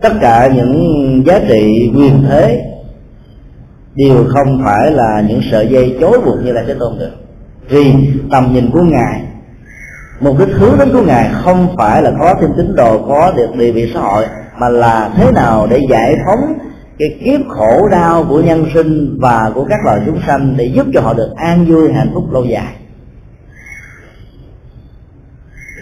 tất 0.00 0.12
cả 0.20 0.50
những 0.54 1.22
giá 1.26 1.40
trị 1.48 1.90
quyền 1.96 2.22
thế 2.28 2.64
đều 3.94 4.24
không 4.28 4.62
phải 4.64 4.90
là 4.90 5.24
những 5.28 5.40
sợi 5.50 5.68
dây 5.68 5.96
chối 6.00 6.20
buộc 6.24 6.44
như 6.44 6.52
là 6.52 6.64
thế 6.66 6.74
tôn 6.78 6.98
được. 6.98 7.10
Vì 7.68 7.92
tầm 8.30 8.52
nhìn 8.52 8.70
của 8.70 8.82
ngài, 8.82 9.22
mục 10.20 10.38
đích 10.38 10.48
hướng 10.48 10.78
đến 10.78 10.88
của 10.92 11.02
ngài 11.02 11.30
không 11.32 11.76
phải 11.76 12.02
là 12.02 12.12
có 12.18 12.34
thêm 12.40 12.50
tín 12.56 12.76
đồ, 12.76 13.06
có 13.08 13.32
được 13.36 13.56
địa 13.56 13.72
vị 13.72 13.90
xã 13.94 14.00
hội, 14.00 14.24
mà 14.58 14.68
là 14.68 15.10
thế 15.16 15.32
nào 15.32 15.66
để 15.70 15.80
giải 15.90 16.16
phóng 16.26 16.58
cái 16.98 17.08
kiếp 17.24 17.40
khổ 17.48 17.88
đau 17.88 18.24
của 18.28 18.40
nhân 18.42 18.66
sinh 18.74 19.18
và 19.20 19.50
của 19.54 19.64
các 19.64 19.78
loài 19.84 20.00
chúng 20.06 20.20
sanh 20.26 20.54
để 20.56 20.64
giúp 20.64 20.86
cho 20.94 21.00
họ 21.00 21.14
được 21.14 21.32
an 21.36 21.66
vui, 21.66 21.92
hạnh 21.92 22.10
phúc 22.14 22.32
lâu 22.32 22.44
dài. 22.44 22.74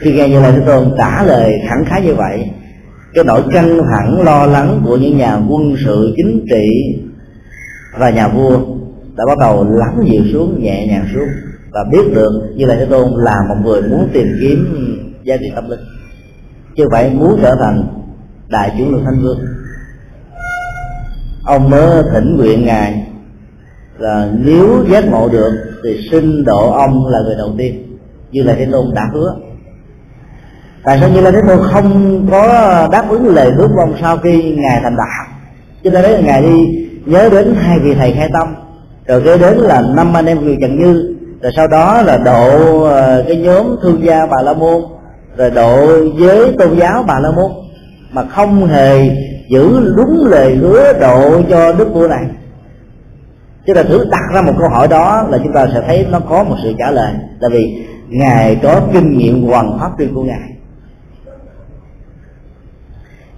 Khi 0.00 0.12
nghe 0.12 0.28
như 0.28 0.40
là 0.40 0.50
thế 0.50 0.60
tôn 0.66 0.94
trả 0.98 1.22
lời 1.22 1.52
khẳng 1.68 1.84
khái 1.84 2.02
như 2.02 2.14
vậy 2.14 2.50
cái 3.14 3.24
nỗi 3.24 3.42
căng 3.52 3.78
thẳng, 3.90 4.22
lo 4.22 4.46
lắng 4.46 4.82
của 4.84 4.96
những 4.96 5.18
nhà 5.18 5.40
quân 5.48 5.74
sự 5.84 6.14
chính 6.16 6.44
trị 6.50 6.96
và 7.98 8.10
nhà 8.10 8.28
vua 8.28 8.58
đã 9.16 9.24
bắt 9.26 9.38
đầu 9.38 9.64
lắng 9.70 10.04
dịu 10.10 10.22
xuống, 10.32 10.62
nhẹ 10.62 10.86
nhàng 10.86 11.06
xuống. 11.14 11.28
Và 11.70 11.84
biết 11.92 12.14
được 12.14 12.52
như 12.56 12.66
là 12.66 12.74
thế 12.74 12.84
tôn 12.84 13.10
là 13.16 13.36
một 13.48 13.54
người 13.64 13.82
muốn 13.82 14.08
tìm 14.12 14.26
kiếm 14.40 14.66
giá 15.24 15.36
trị 15.36 15.46
tâm 15.54 15.70
linh. 15.70 15.80
Chứ 16.76 16.84
phải 16.90 17.10
muốn 17.10 17.38
trở 17.42 17.54
thành 17.60 17.84
đại 18.48 18.72
chủ 18.78 18.90
lực 18.90 19.00
thanh 19.04 19.22
vương. 19.22 19.38
Ông 21.44 21.70
mới 21.70 22.02
thỉnh 22.12 22.36
nguyện 22.36 22.64
ngài 22.64 23.06
là 23.98 24.30
nếu 24.44 24.84
giác 24.90 25.08
ngộ 25.10 25.28
được 25.28 25.52
thì 25.84 26.08
xin 26.10 26.44
độ 26.44 26.70
ông 26.72 27.06
là 27.06 27.18
người 27.24 27.34
đầu 27.38 27.54
tiên. 27.58 27.98
Như 28.32 28.42
là 28.42 28.54
thế 28.58 28.68
tôn 28.72 28.94
đã 28.94 29.02
hứa 29.12 29.34
tại 30.86 30.98
sao 31.00 31.08
như 31.08 31.20
là 31.20 31.30
thế 31.30 31.40
tôn 31.48 31.58
không 31.72 32.20
có 32.30 32.42
đáp 32.92 33.04
ứng 33.08 33.34
lời 33.34 33.50
hứa 33.50 33.68
của 33.68 33.80
ông 33.80 33.94
sau 34.00 34.16
khi 34.16 34.54
ngài 34.56 34.80
thành 34.82 34.96
đạo. 34.96 35.26
Cho 35.84 35.90
nên 35.90 36.02
đấy 36.02 36.22
ngài 36.24 36.42
đi 36.42 36.88
nhớ 37.06 37.28
đến 37.32 37.54
hai 37.58 37.78
vị 37.78 37.94
thầy 37.94 38.12
khai 38.12 38.28
tâm 38.32 38.54
rồi 39.06 39.22
kế 39.24 39.38
đến 39.38 39.54
là 39.58 39.82
năm 39.94 40.16
anh 40.16 40.26
em 40.26 40.44
người 40.44 40.56
trần 40.60 40.78
như 40.78 41.16
rồi 41.42 41.52
sau 41.56 41.66
đó 41.66 42.02
là 42.02 42.16
độ 42.16 42.82
ờ, 42.82 43.24
cái 43.28 43.36
nhóm 43.36 43.76
thương 43.82 44.04
gia 44.04 44.26
bà 44.26 44.42
la 44.42 44.52
môn 44.52 44.82
rồi 45.36 45.50
độ 45.50 45.88
giới 46.18 46.52
tôn 46.58 46.76
giáo 46.78 47.04
bà 47.06 47.20
la 47.20 47.30
môn 47.30 47.50
mà 48.12 48.24
không 48.24 48.66
hề 48.66 49.10
giữ 49.50 49.94
đúng 49.96 50.26
lời 50.26 50.54
hứa 50.54 50.92
độ 51.00 51.42
cho 51.50 51.72
đức 51.72 51.88
vua 51.94 52.08
này. 52.08 52.24
Chứ 53.66 53.74
là 53.74 53.82
thử 53.82 54.04
đặt 54.10 54.34
ra 54.34 54.42
một 54.42 54.52
câu 54.58 54.68
hỏi 54.68 54.88
đó 54.88 55.26
là 55.30 55.38
chúng 55.44 55.52
ta 55.52 55.66
sẽ 55.74 55.82
thấy 55.86 56.06
nó 56.10 56.20
có 56.20 56.44
một 56.44 56.56
sự 56.62 56.72
trả 56.78 56.90
lời. 56.90 57.12
Là 57.40 57.48
vì 57.48 57.84
ngài 58.08 58.56
có 58.62 58.80
kinh 58.92 59.18
nghiệm 59.18 59.42
hoàn 59.42 59.78
pháp 59.78 59.98
riêng 59.98 60.14
của 60.14 60.22
ngài 60.22 60.55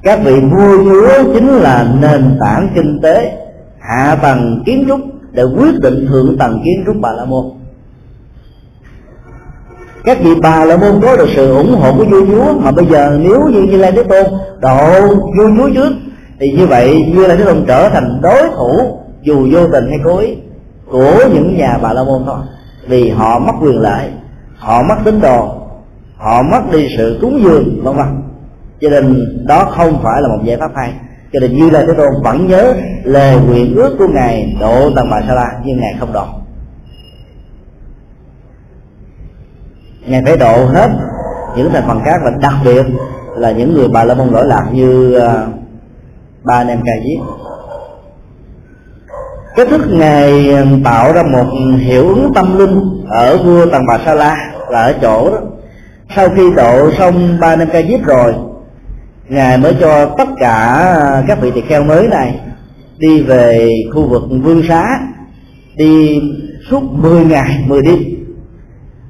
các 0.03 0.21
vị 0.25 0.41
vua 0.41 0.85
chúa 0.85 1.33
chính 1.35 1.49
là 1.49 1.89
nền 2.01 2.39
tảng 2.41 2.69
kinh 2.75 3.01
tế 3.03 3.33
hạ 3.81 4.19
tầng 4.23 4.63
kiến 4.67 4.85
trúc 4.89 5.01
để 5.33 5.43
quyết 5.43 5.81
định 5.81 6.07
thượng 6.09 6.39
tầng 6.39 6.63
kiến 6.65 6.85
trúc 6.87 6.97
bà 7.01 7.13
la 7.13 7.25
môn. 7.25 7.45
Các 10.05 10.19
vị 10.23 10.31
bà 10.43 10.65
la 10.65 10.77
môn 10.77 11.01
có 11.03 11.17
được 11.17 11.29
sự 11.37 11.55
ủng 11.55 11.75
hộ 11.81 11.93
của 11.99 12.05
vua 12.05 12.27
chúa, 12.27 12.59
mà 12.59 12.71
bây 12.71 12.87
giờ 12.87 13.19
nếu 13.23 13.49
như 13.49 13.63
như 13.63 13.77
lai 13.77 13.93
thế 13.93 14.03
tôn 14.03 14.25
độ 14.61 15.01
vua 15.11 15.51
chúa 15.57 15.71
trước, 15.75 15.93
thì 16.41 16.53
như 16.53 16.67
vậy 16.67 17.13
như 17.15 17.27
lai 17.27 17.37
thế 17.37 17.45
tôn 17.45 17.65
trở 17.67 17.89
thành 17.89 18.21
đối 18.23 18.49
thủ 18.57 18.99
dù 19.23 19.49
vô 19.53 19.69
tình 19.73 19.89
hay 19.89 19.99
cố 20.05 20.19
ý 20.19 20.37
của 20.91 21.25
những 21.35 21.57
nhà 21.57 21.79
bà 21.83 21.93
la 21.93 22.05
môn 22.05 22.23
thôi. 22.27 22.39
Vì 22.87 23.11
họ 23.11 23.39
mất 23.39 23.53
quyền 23.61 23.81
lợi, 23.81 24.11
họ 24.57 24.83
mất 24.83 24.97
tín 25.05 25.21
đồ, 25.21 25.49
họ 26.17 26.43
mất 26.43 26.61
đi 26.73 26.89
sự 26.97 27.19
cúng 27.21 27.41
dường, 27.45 27.85
vân 27.85 27.97
vân 27.97 28.07
cho 28.81 28.89
nên 28.91 29.25
đó 29.47 29.65
không 29.77 30.01
phải 30.03 30.23
là 30.23 30.29
một 30.29 30.45
giải 30.45 30.57
pháp 30.57 30.71
hay. 30.77 30.93
Cho 31.33 31.41
nên 31.41 31.57
như 31.57 31.71
là 31.71 31.85
thế 31.87 31.93
tôn 31.97 32.09
vẫn 32.25 32.47
nhớ 32.47 32.75
lời 33.05 33.37
nguyện 33.47 33.77
ước 33.77 33.97
của 33.99 34.09
ngài 34.09 34.57
độ 34.61 34.91
tầng 34.97 35.11
bà 35.11 35.21
sa 35.29 35.35
la 35.35 35.53
nhưng 35.65 35.81
ngài 35.81 35.95
không 36.01 36.13
độ. 36.13 36.25
Ngài 40.07 40.23
phải 40.25 40.37
độ 40.37 40.67
hết 40.67 40.91
những 41.57 41.71
thành 41.73 41.85
phần 41.87 42.01
khác 42.05 42.21
và 42.25 42.31
đặc 42.41 42.55
biệt 42.65 42.87
là 43.37 43.51
những 43.51 43.75
người 43.75 43.89
bà 43.89 44.05
la 44.05 44.15
môn 44.15 44.29
lỗi 44.29 44.47
lạc 44.47 44.67
như 44.73 45.19
uh, 45.19 45.55
ba 46.45 46.55
anh 46.55 46.69
em 46.69 46.81
ca 46.85 46.93
diếp 47.05 47.49
cái 49.59 49.67
thức 49.67 49.81
ngài 49.91 50.51
ờ, 50.51 50.65
tạo 50.85 51.13
ra 51.13 51.23
một 51.23 51.47
hiệu 51.79 52.09
ứng 52.09 52.33
tâm 52.35 52.59
linh 52.59 53.05
ở 53.09 53.37
vua 53.37 53.67
tầng 53.67 53.83
bà 53.89 53.99
sa 54.05 54.15
la 54.15 54.37
là 54.69 54.83
ở 54.83 54.95
chỗ 55.03 55.31
đó. 55.31 55.39
Sau 56.17 56.29
khi 56.37 56.51
độ 56.57 56.91
xong 56.99 57.39
ba 57.41 57.57
năm 57.57 57.69
ca 57.73 57.83
diếp 57.83 58.05
rồi 58.05 58.35
ngài 59.29 59.59
mới 59.59 59.77
cho 59.81 60.15
tất 60.19 60.29
cả 60.39 61.25
các 61.29 61.41
vị 61.41 61.51
tỳ 61.55 61.61
kheo 61.61 61.85
mới 61.85 62.09
này 62.09 62.41
đi 62.99 63.23
về 63.23 63.69
khu 63.95 64.09
vực 64.09 64.23
vương 64.43 64.63
xá 64.69 65.01
đi 65.77 66.21
suốt 66.71 66.83
10 66.93 67.25
ngày 67.25 67.65
10 67.67 67.83
đêm. 67.83 67.99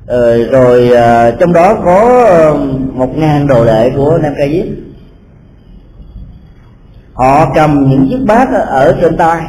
Ờ, 0.06 0.44
rồi 0.44 0.90
ờ, 0.90 1.30
trong 1.30 1.52
đó 1.52 1.74
có 1.84 2.24
ờ, 2.24 2.56
một 2.92 3.18
ngàn 3.18 3.46
đồ 3.46 3.64
đệ 3.64 3.90
của 3.96 4.18
nam 4.22 4.32
ca 4.38 4.48
diếp. 4.48 4.66
Họ 7.12 7.52
cầm 7.54 7.90
những 7.90 8.06
chiếc 8.10 8.24
bát 8.26 8.48
ở 8.66 8.98
trên 9.00 9.16
tay 9.16 9.42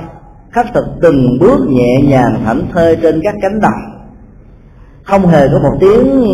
khắc 0.51 0.73
thực 0.73 0.85
từng 1.01 1.37
bước 1.39 1.59
nhẹ 1.69 2.01
nhàng 2.03 2.41
thảnh 2.45 2.61
thơi 2.73 2.97
trên 3.01 3.21
các 3.23 3.35
cánh 3.41 3.59
đồng. 3.61 4.09
Không 5.03 5.27
hề 5.27 5.47
có 5.47 5.59
một 5.59 5.77
tiếng 5.79 6.25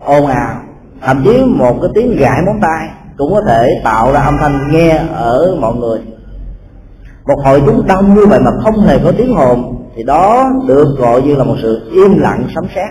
ồn 0.00 0.26
ào 0.26 0.62
thậm 1.02 1.22
chí 1.24 1.42
một 1.46 1.78
cái 1.82 1.90
tiếng 1.94 2.16
gãi 2.16 2.42
móng 2.46 2.60
tay 2.62 2.88
cũng 3.18 3.34
có 3.34 3.42
thể 3.48 3.68
tạo 3.84 4.12
ra 4.12 4.20
âm 4.20 4.34
thanh 4.40 4.72
nghe 4.72 5.00
ở 5.14 5.56
mọi 5.60 5.74
người. 5.74 5.98
Một 7.26 7.42
hội 7.44 7.62
chúng 7.66 7.86
đông 7.86 8.14
như 8.14 8.26
vậy 8.26 8.40
mà 8.44 8.50
không 8.62 8.80
hề 8.80 8.98
có 9.04 9.12
tiếng 9.18 9.34
hồn, 9.34 9.76
thì 9.96 10.02
đó 10.02 10.50
được 10.68 10.98
gọi 10.98 11.22
như 11.22 11.36
là 11.36 11.44
một 11.44 11.56
sự 11.62 11.90
im 11.92 12.18
lặng 12.18 12.44
sấm 12.54 12.64
sét. 12.74 12.88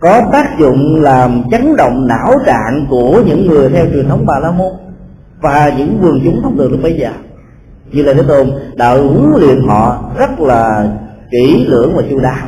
Có 0.00 0.20
tác 0.32 0.58
dụng 0.58 1.02
làm 1.02 1.42
chấn 1.50 1.76
động 1.76 2.06
não 2.06 2.34
trạng 2.46 2.86
của 2.90 3.22
những 3.26 3.46
người 3.46 3.68
theo 3.68 3.86
truyền 3.92 4.08
thống 4.08 4.24
bà 4.26 4.38
la 4.38 4.50
môn 4.50 4.72
và 5.40 5.72
những 5.78 5.98
quần 6.02 6.20
chúng 6.24 6.42
thông 6.42 6.56
thường 6.56 6.70
lúc 6.72 6.80
bây 6.82 6.94
giờ. 6.94 7.10
Như 7.92 8.02
là 8.02 8.12
thế 8.12 8.22
tôn 8.28 8.50
đã 8.74 8.90
huấn 8.90 9.32
luyện 9.36 9.62
họ 9.66 10.10
rất 10.18 10.40
là 10.40 10.88
kỹ 11.30 11.66
lưỡng 11.68 11.96
và 11.96 12.02
chu 12.10 12.18
đáo. 12.20 12.46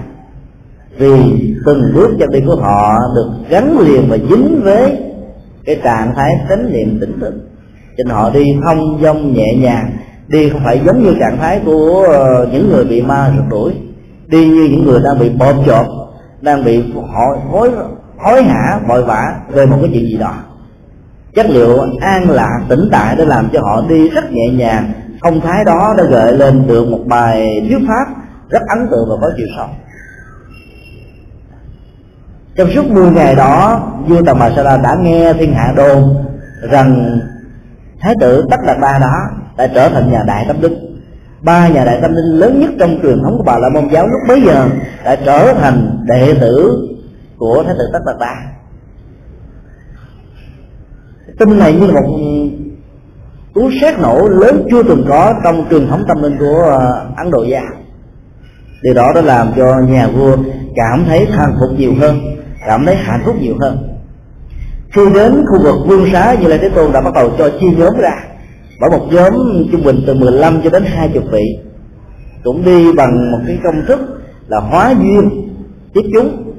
Vì 0.98 1.18
từng 1.66 1.92
bước 1.94 2.10
chân 2.18 2.30
đi 2.30 2.40
của 2.46 2.56
họ 2.56 2.98
được 3.14 3.30
gắn 3.48 3.78
liền 3.78 4.08
và 4.08 4.16
dính 4.30 4.60
với 4.64 5.09
cái 5.70 5.80
trạng 5.84 6.14
thái 6.16 6.30
chánh 6.48 6.72
niệm 6.72 6.98
tỉnh 7.00 7.20
thức. 7.20 7.34
Cho 7.96 8.04
nên 8.06 8.14
họ 8.14 8.30
đi 8.30 8.44
thông 8.64 9.02
dong 9.02 9.34
nhẹ 9.34 9.54
nhàng, 9.54 9.90
đi 10.28 10.50
không 10.50 10.60
phải 10.64 10.80
giống 10.86 11.02
như 11.02 11.14
trạng 11.20 11.38
thái 11.38 11.60
của 11.64 12.06
ờ, 12.12 12.48
những 12.52 12.70
người 12.70 12.84
bị 12.84 13.02
ma 13.02 13.32
rượt 13.36 13.44
đuổi, 13.50 13.72
đi 14.26 14.48
như 14.48 14.68
những 14.70 14.84
người 14.84 15.00
đang 15.04 15.18
bị 15.18 15.28
bóp 15.28 15.54
chột 15.66 15.86
đang 16.40 16.64
bị 16.64 16.92
hối 16.94 17.38
hối 17.50 17.70
hối 18.18 18.42
hả, 18.42 18.80
vội 18.88 19.04
vã 19.04 19.40
về 19.48 19.66
một 19.66 19.76
cái 19.80 19.90
chuyện 19.92 20.02
gì 20.02 20.16
đó. 20.16 20.34
Chất 21.34 21.46
liệu 21.50 21.78
an 22.00 22.30
lạc, 22.30 22.60
tĩnh 22.68 22.88
tại 22.92 23.16
để 23.18 23.24
làm 23.24 23.48
cho 23.52 23.60
họ 23.62 23.84
đi 23.88 24.08
rất 24.08 24.32
nhẹ 24.32 24.48
nhàng. 24.52 24.92
Phong 25.22 25.40
thái 25.40 25.64
đó 25.64 25.94
đã 25.98 26.04
gợi 26.04 26.32
lên 26.32 26.66
được 26.66 26.88
một 26.88 27.00
bài 27.06 27.66
thuyết 27.68 27.88
pháp 27.88 28.04
rất 28.48 28.62
ấn 28.68 28.88
tượng 28.90 29.08
và 29.08 29.16
có 29.20 29.30
chiều 29.36 29.46
sâu 29.56 29.66
trong 32.61 32.70
suốt 32.74 32.90
10 32.90 33.11
ngày 33.11 33.34
đó, 33.34 33.82
vua 34.08 34.22
tần 34.22 34.38
bà 34.40 34.50
sa 34.56 34.62
la 34.62 34.76
đã 34.76 34.96
nghe 35.00 35.32
thiên 35.32 35.54
hạ 35.54 35.72
đồn 35.76 36.24
rằng 36.70 37.20
thái 38.00 38.14
tử 38.20 38.44
tất 38.50 38.56
đạt 38.66 38.76
đa 38.80 38.98
đó 38.98 39.14
đã 39.56 39.66
trở 39.66 39.88
thành 39.88 40.11
nhà 40.11 40.22
đại 40.26 40.44
tâm 40.48 40.61
linh. 40.62 41.00
Ba 41.42 41.68
nhà 41.68 41.84
đại 41.84 41.98
tâm 42.02 42.14
linh 42.14 42.38
lớn 42.38 42.61
nhất 42.61 42.70
trong 42.78 42.98
truyền 43.02 43.22
thống 43.22 43.38
của 43.38 43.44
bà 43.44 43.58
la 43.58 43.68
môn 43.68 43.88
giáo 43.88 44.06
lúc 44.06 44.20
bấy 44.28 44.42
giờ 44.42 44.68
đã 45.04 45.16
trở 45.16 45.54
thành 45.54 46.04
đệ 46.06 46.34
tử 46.40 46.88
của 47.38 47.62
thái 47.66 47.74
tử 47.78 47.84
tất 47.92 47.98
đạt 48.06 48.16
đa 48.20 48.36
tin 51.38 51.58
này 51.58 51.72
như 51.72 51.86
một 51.86 52.18
cú 53.54 53.70
sét 53.80 53.98
nổ 53.98 54.28
lớn 54.28 54.66
chưa 54.70 54.82
từng 54.82 55.04
có 55.08 55.34
trong 55.44 55.64
truyền 55.70 55.88
thống 55.88 56.04
tâm 56.08 56.22
linh 56.22 56.36
của 56.38 56.62
ờ, 56.62 57.06
ấn 57.16 57.30
độ 57.30 57.44
giáo 57.44 57.64
điều 58.82 58.94
đó 58.94 59.12
đã 59.14 59.20
làm 59.20 59.52
cho 59.56 59.80
nhà 59.88 60.08
vua 60.08 60.36
cảm 60.76 61.04
thấy 61.08 61.26
thang 61.32 61.56
phục 61.61 61.70
nhiều 61.78 61.92
hơn 62.00 62.39
cảm 62.66 62.86
thấy 62.86 62.94
hạnh 62.96 63.22
phúc 63.24 63.36
nhiều 63.40 63.54
hơn. 63.61 63.78
Khi 64.92 65.02
đến 65.14 65.44
khu 65.50 65.62
vực 65.62 65.74
vương 65.86 66.12
xá, 66.12 66.36
như 66.40 66.48
lai 66.48 66.58
thế 66.62 66.68
tôn 66.68 66.92
đã 66.92 67.00
bắt 67.00 67.14
đầu 67.14 67.30
cho 67.38 67.50
chia 67.61 67.70
nhóm 67.78 67.94
ra. 68.00 68.12
Bởi 68.80 68.90
một 68.90 69.06
nhóm 69.11 69.32
trung 69.72 69.84
bình 69.84 70.00
từ 70.06 70.14
15 70.14 70.61
cho 70.64 70.70
đến 70.70 70.84
20 70.86 71.22
vị. 71.32 71.58
Cũng 72.44 72.64
đi 72.64 72.92
bằng 72.92 73.32
một 73.32 73.38
cái 73.46 73.58
công 73.64 73.86
thức 73.86 74.00
là 74.48 74.61
hóa 74.61 74.94
duyên, 74.98 75.30
tiếp 75.94 76.02
chúng, 76.14 76.52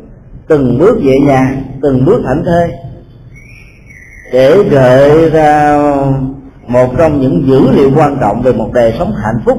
từng 0.48 0.80
bước 0.80 0.98
nhẹ 1.04 1.20
nhàng, 1.20 1.64
từng 1.82 2.06
bước 2.06 2.22
thảnh 2.26 2.44
thơi. 2.46 2.72
Để 4.34 4.64
gợi 4.70 5.30
ra 5.30 5.78
một 6.68 6.94
trong 6.98 7.22
những 7.22 7.44
dữ 7.48 7.72
liệu 7.72 7.92
quan 7.96 8.18
trọng 8.22 8.42
về 8.42 8.54
một 8.54 8.70
đời 8.74 8.94
sống 9.00 9.14
hạnh 9.24 9.42
phúc 9.46 9.58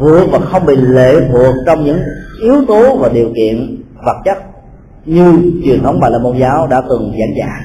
vừa 0.00 0.26
và 0.26 0.38
không 0.38 0.66
bị 0.66 0.76
lệ 0.76 1.14
thuộc 1.32 1.54
trong 1.66 1.84
những 1.84 1.98
yếu 2.42 2.64
tố 2.68 2.96
và 2.96 3.08
điều 3.08 3.28
kiện 3.36 3.82
vật 4.06 4.16
chất 4.24 4.38
như 5.06 5.52
truyền 5.64 5.82
thống 5.82 6.00
bà 6.00 6.08
la 6.08 6.18
môn 6.18 6.38
giáo 6.38 6.66
đã 6.66 6.82
từng 6.88 7.12
giảng 7.18 7.36
dạy, 7.38 7.62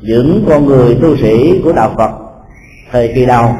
những 0.00 0.44
con 0.48 0.66
người 0.66 0.98
tu 1.02 1.16
sĩ 1.16 1.60
của 1.64 1.72
đạo 1.72 1.92
phật 1.96 2.10
thời 2.92 3.12
kỳ 3.14 3.26
đầu 3.26 3.50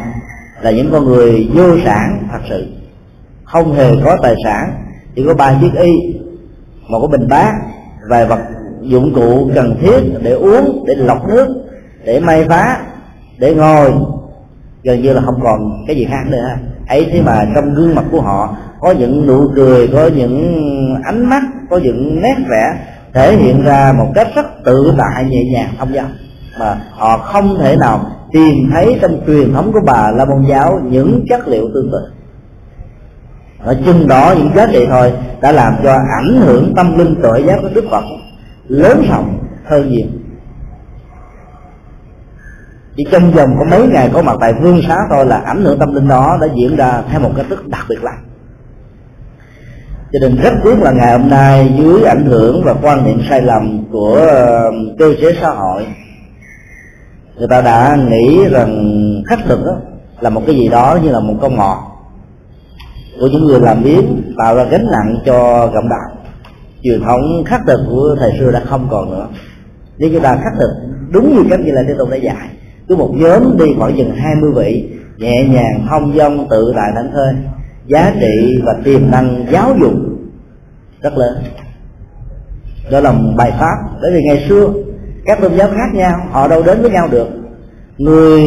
là 0.60 0.70
những 0.70 0.88
con 0.92 1.04
người 1.04 1.50
vô 1.54 1.78
sản 1.84 2.28
thật 2.32 2.40
sự. 2.48 2.66
Không 3.44 3.72
hề 3.72 3.90
có 4.04 4.16
tài 4.22 4.34
sản, 4.44 4.72
chỉ 5.14 5.24
có 5.26 5.34
ba 5.34 5.58
chiếc 5.60 5.70
y, 5.82 5.92
một 6.88 6.98
cái 7.00 7.18
bình 7.18 7.28
bát 7.28 7.52
vài 8.08 8.26
vật 8.26 8.40
dụng 8.82 9.14
cụ 9.14 9.50
cần 9.54 9.76
thiết 9.80 10.00
để 10.22 10.32
uống, 10.32 10.84
để 10.86 10.94
lọc 10.94 11.28
nước, 11.28 11.46
để 12.04 12.20
may 12.20 12.44
phá 12.48 12.80
để 13.38 13.54
ngồi. 13.54 13.92
Gần 14.82 15.02
như 15.02 15.12
là 15.12 15.20
không 15.20 15.40
còn 15.42 15.84
cái 15.86 15.96
gì 15.96 16.04
khác 16.04 16.24
nữa. 16.26 16.48
Ấy 16.88 17.08
thế 17.12 17.22
mà 17.22 17.44
trong 17.54 17.74
gương 17.74 17.94
mặt 17.94 18.04
của 18.10 18.20
họ 18.20 18.56
có 18.80 18.90
những 18.90 19.26
nụ 19.26 19.50
cười, 19.56 19.88
có 19.88 20.10
những 20.16 20.64
ánh 21.04 21.30
mắt, 21.30 21.42
có 21.70 21.76
những 21.76 22.22
nét 22.22 22.36
vẽ 22.50 22.74
thể 23.14 23.36
hiện 23.36 23.64
ra 23.64 23.92
một 23.98 24.12
cách 24.14 24.28
rất 24.34 24.46
tự 24.64 24.94
tại, 24.98 25.24
nhẹ 25.24 25.44
nhàng, 25.52 25.68
thông 25.78 25.92
dong. 25.94 26.12
Mà 26.60 26.76
họ 26.92 27.18
không 27.18 27.58
thể 27.58 27.76
nào 27.76 28.00
tìm 28.32 28.70
thấy 28.72 28.98
trong 29.02 29.20
truyền 29.26 29.52
thống 29.52 29.72
của 29.72 29.80
bà 29.86 30.10
la 30.10 30.24
môn 30.24 30.44
giáo 30.48 30.80
những 30.84 31.24
chất 31.28 31.48
liệu 31.48 31.64
tương 31.74 31.90
tự. 31.92 32.12
Ở 33.64 33.76
chừng 33.84 34.08
đó, 34.08 34.34
những 34.38 34.50
giá 34.54 34.66
trị 34.72 34.86
thôi 34.90 35.12
đã 35.40 35.52
làm 35.52 35.74
cho 35.82 35.92
ảnh 35.92 36.40
hưởng 36.40 36.72
tâm 36.76 36.98
linh 36.98 37.14
tội 37.22 37.44
giác 37.46 37.58
của 37.62 37.68
đức 37.74 37.84
phật 37.90 38.04
lớn 38.68 39.02
rộng 39.10 39.38
hơn 39.64 39.90
nhiều. 39.90 40.06
Chỉ 42.96 43.04
trong 43.10 43.30
vòng 43.32 43.56
có 43.58 43.64
mấy 43.70 43.86
ngày 43.86 44.10
có 44.12 44.22
mặt 44.22 44.36
tại 44.40 44.52
vương 44.52 44.82
xá 44.88 44.96
thôi 45.10 45.26
là 45.26 45.36
ảnh 45.36 45.64
hưởng 45.64 45.78
tâm 45.78 45.94
linh 45.94 46.08
đó 46.08 46.38
đã 46.40 46.46
diễn 46.56 46.76
ra 46.76 47.02
theo 47.10 47.20
một 47.20 47.30
cách 47.36 47.46
rất 47.48 47.68
đặc 47.68 47.86
biệt 47.88 48.04
lắm 48.04 48.14
cho 50.12 50.18
nên 50.20 50.36
rất 50.36 50.52
tiếc 50.64 50.78
là 50.78 50.92
ngày 50.92 51.18
hôm 51.18 51.30
nay 51.30 51.74
dưới 51.78 52.02
ảnh 52.02 52.24
hưởng 52.24 52.62
và 52.64 52.74
quan 52.82 53.04
niệm 53.04 53.20
sai 53.28 53.42
lầm 53.42 53.84
của 53.92 54.16
um, 54.16 54.96
cơ 54.98 55.14
chế 55.20 55.32
xã 55.40 55.50
hội, 55.50 55.86
người 57.36 57.48
ta 57.50 57.60
đã 57.60 57.98
nghĩ 58.08 58.44
rằng 58.50 58.94
khắc 59.26 59.38
thực 59.46 59.64
đó 59.64 59.76
là 60.20 60.30
một 60.30 60.42
cái 60.46 60.56
gì 60.56 60.68
đó 60.68 60.98
như 61.02 61.10
là 61.10 61.20
một 61.20 61.34
con 61.40 61.56
ngọt 61.56 61.78
của 63.20 63.26
những 63.26 63.44
người 63.44 63.60
làm 63.60 63.82
biến 63.84 64.22
tạo 64.38 64.56
ra 64.56 64.64
gánh 64.64 64.86
nặng 64.90 65.18
cho 65.26 65.66
cộng 65.74 65.88
đồng. 65.88 66.24
Truyền 66.82 67.02
thống 67.02 67.44
khắc 67.46 67.60
thực 67.66 67.80
của 67.90 68.16
thời 68.20 68.32
xưa 68.38 68.50
đã 68.52 68.62
không 68.64 68.88
còn 68.90 69.10
nữa. 69.10 69.26
Nếu 69.98 70.10
chúng 70.12 70.22
ta 70.22 70.36
khắc 70.36 70.52
thực 70.58 70.70
đúng 71.10 71.36
như 71.36 71.44
cách 71.50 71.60
như 71.60 71.72
là 71.72 71.82
thế 71.88 71.94
tôn 71.98 72.10
đã 72.10 72.16
dạy, 72.16 72.48
cứ 72.88 72.96
một 72.96 73.10
nhóm 73.14 73.56
đi 73.58 73.64
khoảng 73.78 73.96
chừng 73.96 74.14
20 74.16 74.50
vị, 74.56 74.88
nhẹ 75.16 75.44
nhàng 75.44 75.86
thông 75.90 76.16
dong 76.16 76.48
tự 76.50 76.72
tại 76.76 76.90
thảnh 76.94 77.10
thơi 77.12 77.34
giá 77.88 78.12
trị 78.20 78.60
và 78.64 78.74
tiềm 78.84 79.10
năng 79.10 79.46
giáo 79.52 79.74
dục 79.80 79.92
rất 81.02 81.12
lớn. 81.16 81.34
Đó 82.90 83.00
là 83.00 83.12
một 83.12 83.32
bài 83.36 83.52
pháp. 83.58 83.76
Bởi 84.02 84.10
vì 84.12 84.20
ngày 84.26 84.46
xưa, 84.48 84.72
các 85.24 85.40
tôn 85.40 85.54
giáo 85.54 85.68
khác 85.68 85.94
nhau, 85.94 86.20
họ 86.30 86.48
đâu 86.48 86.62
đến 86.62 86.82
với 86.82 86.90
nhau 86.90 87.08
được. 87.10 87.28
Người 87.98 88.42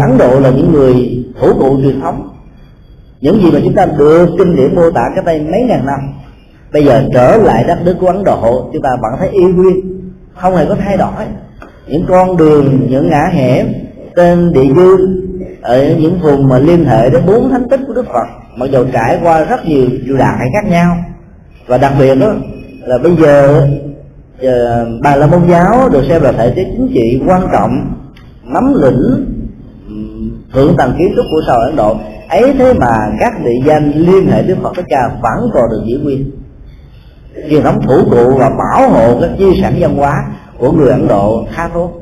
ấn 0.00 0.18
độ 0.18 0.40
là 0.40 0.50
những 0.50 0.72
người 0.72 1.24
thủ 1.40 1.48
cụ 1.58 1.80
truyền 1.82 2.00
thống. 2.00 2.28
Những 3.20 3.40
gì 3.42 3.50
mà 3.52 3.60
chúng 3.64 3.74
ta 3.74 3.86
được 3.98 4.28
kinh 4.38 4.56
điển 4.56 4.74
mô 4.74 4.90
tả 4.90 5.02
cách 5.14 5.24
đây 5.24 5.40
mấy 5.40 5.62
ngàn 5.62 5.86
năm, 5.86 5.98
bây 6.72 6.84
giờ 6.84 7.02
trở 7.14 7.36
lại 7.36 7.64
đất 7.68 7.78
nước 7.84 7.96
của 8.00 8.06
ấn 8.06 8.24
độ, 8.24 8.70
chúng 8.72 8.82
ta 8.82 8.90
vẫn 9.02 9.12
thấy 9.18 9.28
y 9.28 9.42
nguyên, 9.42 9.76
không 10.36 10.56
hề 10.56 10.66
có 10.66 10.74
thay 10.74 10.96
đổi. 10.96 11.24
Những 11.88 12.04
con 12.08 12.36
đường, 12.36 12.86
những 12.90 13.08
ngã 13.08 13.30
hẻm, 13.32 13.66
tên 14.16 14.52
địa 14.52 14.74
dương 14.76 15.20
ở 15.62 15.96
những 15.98 16.18
vùng 16.22 16.48
mà 16.48 16.58
liên 16.58 16.84
hệ 16.84 17.10
đến 17.10 17.22
bốn 17.26 17.50
thánh 17.50 17.68
tích 17.68 17.80
của 17.86 17.92
đức 17.92 18.06
phật 18.06 18.26
mặc 18.56 18.70
dù 18.72 18.84
trải 18.92 19.18
qua 19.22 19.44
rất 19.44 19.66
nhiều 19.66 19.86
triều 20.06 20.16
đại 20.16 20.48
khác 20.52 20.70
nhau. 20.70 20.96
Và 21.66 21.78
đặc 21.78 21.92
biệt 21.98 22.14
đó 22.14 22.32
là 22.80 22.98
bây 22.98 23.16
giờ 23.16 23.68
giờ 24.40 24.86
bà 25.02 25.16
la 25.16 25.26
môn 25.26 25.40
giáo 25.48 25.88
được 25.88 26.04
xem 26.08 26.22
là 26.22 26.32
thể 26.32 26.52
chế 26.56 26.64
chính 26.64 26.88
trị 26.94 27.20
quan 27.26 27.48
trọng 27.52 27.94
nắm 28.44 28.74
lĩnh 28.74 29.26
thượng 30.52 30.76
tầng 30.76 30.94
kiến 30.98 31.12
trúc 31.16 31.24
của 31.30 31.40
xã 31.46 31.52
hội 31.52 31.64
ấn 31.64 31.76
độ. 31.76 31.96
Ấy 32.28 32.54
thế 32.58 32.72
mà 32.72 32.96
các 33.20 33.32
địa 33.44 33.60
danh 33.66 33.92
liên 33.94 34.26
hệ 34.26 34.42
với 34.42 34.56
phật 34.62 34.72
thích 34.76 34.84
ca 34.88 35.08
vẫn 35.22 35.50
còn 35.54 35.70
được 35.70 35.82
giữ 35.86 35.98
nguyên. 35.98 36.30
Truyền 37.50 37.62
thống 37.62 37.80
thủ 37.82 37.94
cụ 38.10 38.34
và 38.38 38.50
bảo 38.50 38.90
hộ 38.90 39.20
các 39.20 39.30
di 39.38 39.60
sản 39.62 39.74
văn 39.78 39.96
hóa 39.96 40.24
của 40.58 40.72
người 40.72 40.90
ấn 40.90 41.08
độ 41.08 41.44
khá 41.52 41.68
tốt. 41.74 41.99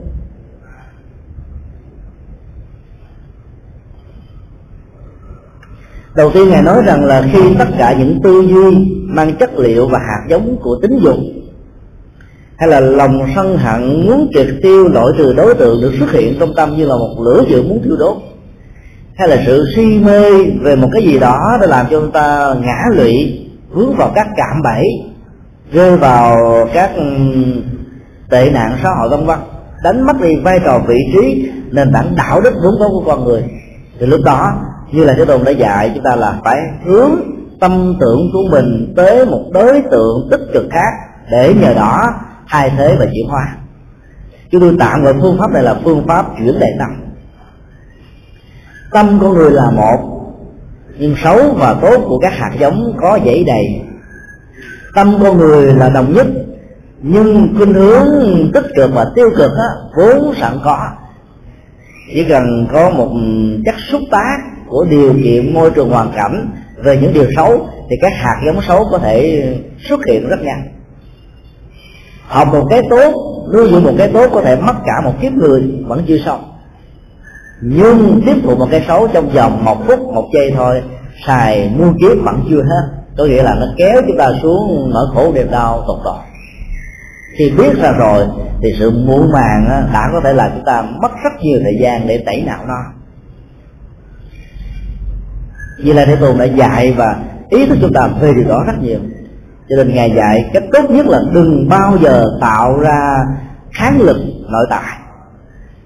Đầu 6.19 6.31
tiên 6.35 6.49
ngài 6.51 6.63
nói 6.63 6.83
rằng 6.87 7.05
là 7.05 7.23
khi 7.33 7.39
tất 7.59 7.69
cả 7.79 7.95
những 7.99 8.21
tư 8.23 8.41
duy 8.41 8.77
mang 9.05 9.37
chất 9.37 9.59
liệu 9.59 9.89
và 9.89 9.99
hạt 9.99 10.27
giống 10.29 10.57
của 10.63 10.79
tính 10.83 10.99
dục 11.03 11.17
hay 12.57 12.69
là 12.69 12.81
lòng 12.81 13.27
sân 13.37 13.57
hận 13.57 14.07
muốn 14.07 14.31
triệt 14.35 14.47
tiêu 14.63 14.89
loại 14.89 15.07
trừ 15.19 15.35
đối 15.37 15.55
tượng 15.55 15.81
được 15.83 15.93
xuất 15.99 16.13
hiện 16.13 16.37
trong 16.41 16.55
tâm 16.55 16.77
như 16.77 16.87
là 16.87 16.95
một 16.97 17.17
lửa 17.25 17.45
dự 17.49 17.63
muốn 17.63 17.83
thiêu 17.85 17.97
đốt, 17.99 18.17
hay 19.17 19.29
là 19.29 19.43
sự 19.47 19.67
si 19.77 19.99
mê 19.99 20.23
về 20.63 20.77
một 20.77 20.89
cái 20.93 21.03
gì 21.03 21.19
đó 21.19 21.59
đã 21.61 21.67
làm 21.67 21.87
cho 21.91 22.01
chúng 22.01 22.13
ta 22.13 22.55
ngã 22.61 22.79
lụy, 22.97 23.41
vướng 23.71 23.95
vào 23.95 24.13
các 24.15 24.27
cạm 24.37 24.63
bẫy, 24.65 24.85
rơi 25.73 25.97
vào 25.97 26.37
các 26.73 26.91
ừ, 26.97 27.05
tệ 28.31 28.51
nạn 28.51 28.79
xã 28.83 28.91
hội 29.01 29.09
vân 29.09 29.27
vân, 29.27 29.39
đánh 29.85 30.07
mất 30.07 30.21
đi 30.23 30.37
vai 30.37 30.61
trò 30.65 30.79
vị 30.89 30.99
trí 31.13 31.51
nền 31.71 31.93
tảng 31.93 32.15
đạo 32.17 32.41
đức 32.41 32.55
vốn 32.65 32.75
có 32.79 32.89
của 32.89 33.03
con 33.07 33.25
người. 33.25 33.45
Thì 34.01 34.07
lúc 34.07 34.21
đó 34.25 34.53
như 34.93 35.05
là 35.05 35.15
cái 35.17 35.27
tôn 35.27 35.45
đã 35.45 35.51
dạy 35.51 35.91
chúng 35.95 36.05
ta 36.05 36.17
là 36.17 36.41
phải 36.45 36.57
hướng 36.87 37.11
tâm 37.61 37.97
tưởng 38.01 38.31
của 38.33 38.43
mình 38.51 38.93
tới 38.97 39.27
một 39.27 39.45
đối 39.53 39.83
tượng 39.91 40.29
tích 40.31 40.41
cực 40.55 40.67
khác 40.71 40.93
để 41.31 41.55
nhờ 41.55 41.75
đó 41.75 42.15
thay 42.49 42.73
thế 42.77 42.97
và 42.99 43.05
chuyển 43.05 43.29
hóa. 43.29 43.57
Chúng 44.51 44.61
tôi 44.61 44.77
tạm 44.79 45.05
gọi 45.05 45.15
phương 45.21 45.39
pháp 45.39 45.53
này 45.53 45.63
là 45.63 45.75
phương 45.85 46.05
pháp 46.09 46.27
chuyển 46.39 46.61
đại 46.61 46.71
tâm. 46.79 46.89
Tâm 48.93 49.19
con 49.23 49.35
người 49.35 49.51
là 49.51 49.71
một 49.71 50.19
nhưng 50.99 51.15
xấu 51.25 51.39
và 51.59 51.75
tốt 51.83 52.01
của 52.09 52.19
các 52.19 52.33
hạt 52.33 52.51
giống 52.61 52.93
có 53.01 53.19
dãy 53.27 53.45
đầy. 53.47 53.83
Tâm 54.95 55.19
con 55.23 55.39
người 55.39 55.75
là 55.75 55.89
đồng 55.89 56.15
nhất 56.15 56.27
nhưng 57.03 57.55
khuynh 57.57 57.75
hướng 57.75 58.07
tích 58.55 58.67
cực 58.77 58.91
và 58.95 59.07
tiêu 59.15 59.31
cực 59.37 59.51
á, 59.51 59.69
vốn 59.97 60.35
sẵn 60.41 60.59
có. 60.65 60.89
Chỉ 62.15 62.25
cần 62.29 62.67
có 62.73 62.91
một 62.91 63.09
chất 63.65 63.75
xúc 63.93 64.01
tác 64.11 64.37
của 64.69 64.87
điều 64.91 65.15
kiện 65.25 65.55
môi 65.55 65.71
trường 65.71 65.91
hoàn 65.91 66.13
cảnh 66.17 66.51
về 66.77 66.99
những 67.03 67.13
điều 67.13 67.27
xấu, 67.37 67.69
thì 67.91 67.97
các 68.01 68.13
hạt 68.15 68.37
giống 68.47 68.63
xấu 68.63 68.85
có 68.91 68.99
thể 68.99 69.47
xuất 69.89 70.01
hiện 70.07 70.29
rất 70.29 70.41
nhanh. 70.43 70.69
Học 72.27 72.49
một 72.53 72.67
cái 72.71 72.83
tốt, 72.91 73.13
nuôi 73.55 73.69
dưỡng 73.71 73.85
một 73.85 73.95
cái 73.99 74.11
tốt 74.13 74.31
có 74.33 74.41
thể 74.41 74.57
mất 74.57 74.75
cả 74.87 75.01
một 75.05 75.13
kiếp 75.21 75.33
người 75.33 75.63
vẫn 75.87 76.05
chưa 76.09 76.19
xong. 76.25 76.53
Nhưng 77.63 78.21
tiếp 78.27 78.35
thụ 78.43 78.57
một 78.57 78.69
cái 78.71 78.85
xấu 78.89 79.09
trong 79.09 79.29
vòng 79.29 79.65
một 79.65 79.87
phút, 79.87 80.01
một 80.01 80.25
giây 80.35 80.53
thôi, 80.57 80.83
xài 81.27 81.71
muôn 81.79 81.95
kiếp 82.01 82.25
vẫn 82.25 82.45
chưa 82.51 82.63
hết. 82.63 82.99
Có 83.19 83.25
nghĩa 83.25 83.43
là 83.43 83.55
nó 83.55 83.67
kéo 83.77 84.03
chúng 84.09 84.19
ta 84.19 84.31
xuống 84.43 84.91
nỗi 84.95 85.07
khổ 85.15 85.33
niềm 85.35 85.51
đau 85.51 85.85
tột 85.87 85.99
độ. 86.05 86.17
Khi 87.39 87.51
biết 87.51 87.79
ra 87.83 87.93
rồi, 87.93 88.27
thì 88.63 88.69
sự 88.79 88.91
muộn 88.91 89.33
màng 89.33 89.89
đã 89.93 90.09
có 90.13 90.21
thể 90.25 90.33
làm 90.33 90.51
chúng 90.55 90.65
ta 90.65 90.83
mất 90.83 91.11
rất 91.25 91.33
nhiều 91.41 91.59
thời 91.63 91.79
gian 91.81 92.07
để 92.07 92.23
tẩy 92.27 92.43
não 92.47 92.59
nó 92.69 92.98
như 95.85 95.93
là 95.93 96.05
thế 96.05 96.17
tôn 96.17 96.39
đã 96.39 96.45
dạy 96.45 96.95
và 96.97 97.17
ý 97.51 97.67
thức 97.67 97.79
chúng 97.81 97.93
ta 97.93 98.09
về 98.21 98.33
điều 98.35 98.49
đó 98.49 98.65
rất 98.67 98.83
nhiều. 98.83 98.99
Cho 99.69 99.77
nên 99.77 99.95
ngài 99.95 100.13
dạy 100.17 100.51
cách 100.53 100.63
tốt 100.73 100.91
nhất 100.91 101.07
là 101.07 101.21
đừng 101.33 101.69
bao 101.69 101.97
giờ 102.03 102.25
tạo 102.41 102.79
ra 102.81 103.27
kháng 103.73 104.01
lực 104.01 104.17
nội 104.49 104.67
tại. 104.71 104.99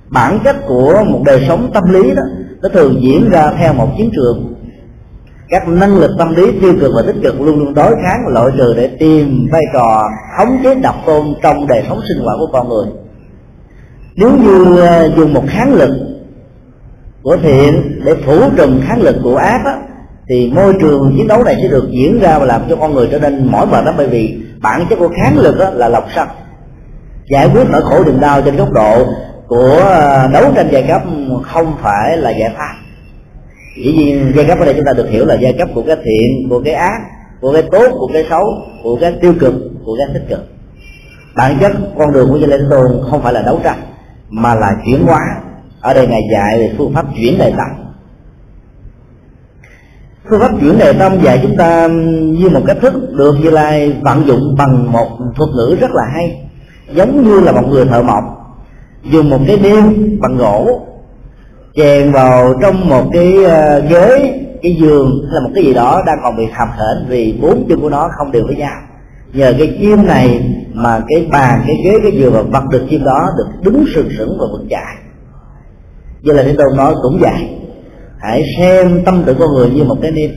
Bản 0.09 0.39
chất 0.45 0.57
của 0.67 1.05
một 1.07 1.23
đời 1.25 1.45
sống 1.49 1.71
tâm 1.75 1.85
lý 1.93 2.15
đó, 2.15 2.23
nó 2.63 2.69
thường 2.69 3.03
diễn 3.03 3.31
ra 3.31 3.53
theo 3.59 3.73
một 3.73 3.89
chiến 3.99 4.11
trường. 4.17 4.55
Các 5.49 5.69
năng 5.69 5.99
lực 5.99 6.11
tâm 6.19 6.35
lý 6.35 6.53
tiêu 6.61 6.75
cực 6.81 6.93
và 6.95 7.03
tích 7.07 7.17
cực 7.23 7.41
luôn 7.41 7.59
luôn 7.59 7.75
đối 7.75 7.91
kháng 7.91 8.23
và 8.27 8.33
loại 8.33 8.51
trừ 8.59 8.75
để 8.77 8.87
tìm 8.99 9.49
vai 9.53 9.63
trò 9.75 10.03
khống 10.37 10.59
chế 10.63 10.75
độc 10.75 10.95
tôn 11.07 11.35
trong 11.43 11.67
đời 11.67 11.85
sống 11.89 12.01
sinh 12.09 12.25
hoạt 12.25 12.37
của 12.39 12.49
con 12.53 12.69
người. 12.69 12.87
Nếu 14.17 14.31
như 14.37 14.81
ờ, 14.81 15.13
dùng 15.17 15.35
một 15.35 15.45
kháng 15.49 15.75
lực 15.75 15.91
của 17.23 17.37
thiện 17.37 18.01
để 18.05 18.15
phủ 18.27 18.51
trùm 18.57 18.81
kháng 18.87 19.03
lực 19.03 19.17
của 19.23 19.37
ác 19.37 19.61
đó, 19.65 19.73
thì 20.29 20.53
môi 20.55 20.75
trường 20.81 21.15
chiến 21.17 21.29
đấu 21.29 21.45
này 21.45 21.57
sẽ 21.63 21.69
được 21.69 21.89
diễn 21.91 22.21
ra 22.21 22.39
và 22.39 22.45
làm 22.45 22.63
cho 22.69 22.77
con 22.77 22.95
người 22.95 23.09
trở 23.11 23.19
nên 23.19 23.49
mỏi 23.51 23.67
mệt 23.67 23.85
đó 23.85 23.93
bởi 23.97 24.09
vì 24.09 24.39
bản 24.61 24.87
chất 24.91 24.97
của 24.99 25.09
kháng 25.17 25.39
lực 25.39 25.59
đó 25.59 25.71
là 25.71 25.89
lọc 25.89 26.07
sạch 26.15 26.29
giải 27.29 27.49
quyết 27.55 27.65
nỗi 27.71 27.83
khổ 27.83 28.05
niềm 28.05 28.21
đau 28.21 28.43
trên 28.43 28.57
góc 28.57 28.73
độ 28.73 29.07
của 29.47 29.77
ờ, 29.89 30.29
đấu 30.33 30.53
tranh 30.55 30.69
giai 30.73 30.83
cấp 30.89 31.03
không 31.43 31.75
phải 31.83 32.17
là 32.17 32.31
giải 32.31 32.51
pháp. 32.57 32.75
Dĩ 33.77 33.93
nhiên 33.93 34.33
giai 34.37 34.45
cấp 34.47 34.59
ở 34.59 34.65
đây 34.65 34.75
chúng 34.75 34.85
ta 34.85 34.93
được 34.93 35.09
hiểu 35.11 35.27
là 35.27 35.35
giai 35.35 35.53
cấp 35.59 35.69
của 35.75 35.83
cái 35.87 35.97
thiện 35.97 36.49
của 36.51 36.63
cái 36.65 36.75
ác 36.75 37.01
của 37.41 37.53
cái 37.53 37.63
tốt 37.63 37.89
của 37.91 38.11
cái 38.13 38.27
xấu 38.31 38.45
của 38.83 38.97
cái 39.01 39.13
tiêu 39.21 39.35
cực 39.41 39.55
của 39.85 39.97
cái 39.99 40.07
tích 40.15 40.29
cực. 40.29 40.47
Bản 41.37 41.59
chất 41.61 41.73
con 41.99 42.13
đường 42.13 42.29
của 42.31 42.39
Gia 42.39 42.47
đình 42.47 42.71
Tôn 42.71 42.87
không 43.11 43.23
phải 43.23 43.33
là 43.33 43.43
đấu 43.43 43.61
tranh 43.65 43.83
mà 44.29 44.55
là 44.55 44.71
chuyển 44.87 45.03
hóa 45.07 45.21
ở 45.83 45.95
đây 45.95 46.07
ngài 46.07 46.23
dạy 46.33 46.59
về 46.59 46.75
phương 46.79 46.93
pháp 46.95 47.07
chuyển 47.17 47.39
đề 47.39 47.51
tâm. 47.51 47.67
Phương 50.31 50.41
pháp 50.41 50.51
chuyển 50.61 50.79
đề 50.79 50.93
tâm 50.93 51.13
dạy 51.23 51.39
chúng 51.43 51.57
ta 51.57 51.89
như 52.13 52.49
một 52.49 52.61
cách 52.67 52.77
thức 52.81 52.95
được 53.13 53.35
như 53.43 53.51
lai 53.51 53.97
vận 54.01 54.27
dụng 54.27 54.55
bằng 54.59 54.93
một 54.93 55.09
thuật 55.37 55.51
ngữ 55.57 55.77
rất 55.81 55.91
là 55.91 56.03
hay, 56.15 56.49
giống 56.95 57.25
như 57.25 57.41
là 57.41 57.53
một 57.53 57.69
người 57.69 57.85
thợ 57.85 58.03
mộc. 58.03 58.25
Dùng 59.11 59.31
một 59.31 59.39
cái 59.47 59.59
nêm 59.63 60.19
bằng 60.21 60.37
gỗ, 60.37 60.87
chèn 61.75 62.13
vào 62.13 62.55
trong 62.63 62.89
một 62.89 63.05
cái 63.13 63.45
ờ, 63.45 63.81
ghế, 63.81 64.35
cái 64.63 64.77
giường 64.81 65.11
hay 65.25 65.35
là 65.35 65.41
một 65.41 65.51
cái 65.55 65.65
gì 65.65 65.75
đó 65.75 66.03
đang 66.07 66.19
còn 66.23 66.37
bị 66.37 66.45
hầm 66.53 66.69
hển 66.69 67.09
vì 67.09 67.39
bốn 67.43 67.67
chân 67.69 67.81
của 67.81 67.91
nó 67.91 68.09
không 68.19 68.33
đều 68.33 68.47
với 68.47 68.57
nhau. 68.57 68.81
Nhờ 69.33 69.55
cái 69.59 69.77
chim 69.81 70.07
này 70.07 70.55
mà 70.73 71.01
cái 71.09 71.27
bàn, 71.31 71.63
cái 71.67 71.77
ghế, 71.85 71.99
cái 72.03 72.13
giường 72.13 72.33
và 72.33 72.43
vật 72.43 72.65
được 72.73 72.87
chim 72.91 73.05
đó 73.05 73.29
được 73.37 73.47
đứng 73.63 73.85
sừng 73.95 74.11
sững 74.19 74.39
và 74.41 74.47
vững 74.53 74.69
chãi 74.71 75.02
vậy 76.25 76.37
là 76.37 76.43
thế 76.43 76.55
tôn 76.59 76.77
nói 76.77 76.95
cũng 77.03 77.21
dài 77.23 77.59
hãy 78.23 78.43
xem 78.59 79.05
tâm 79.05 79.23
tưởng 79.27 79.37
con 79.39 79.55
người 79.55 79.71
như 79.71 79.85
một 79.85 79.97
cái 80.03 80.11
niêm. 80.11 80.31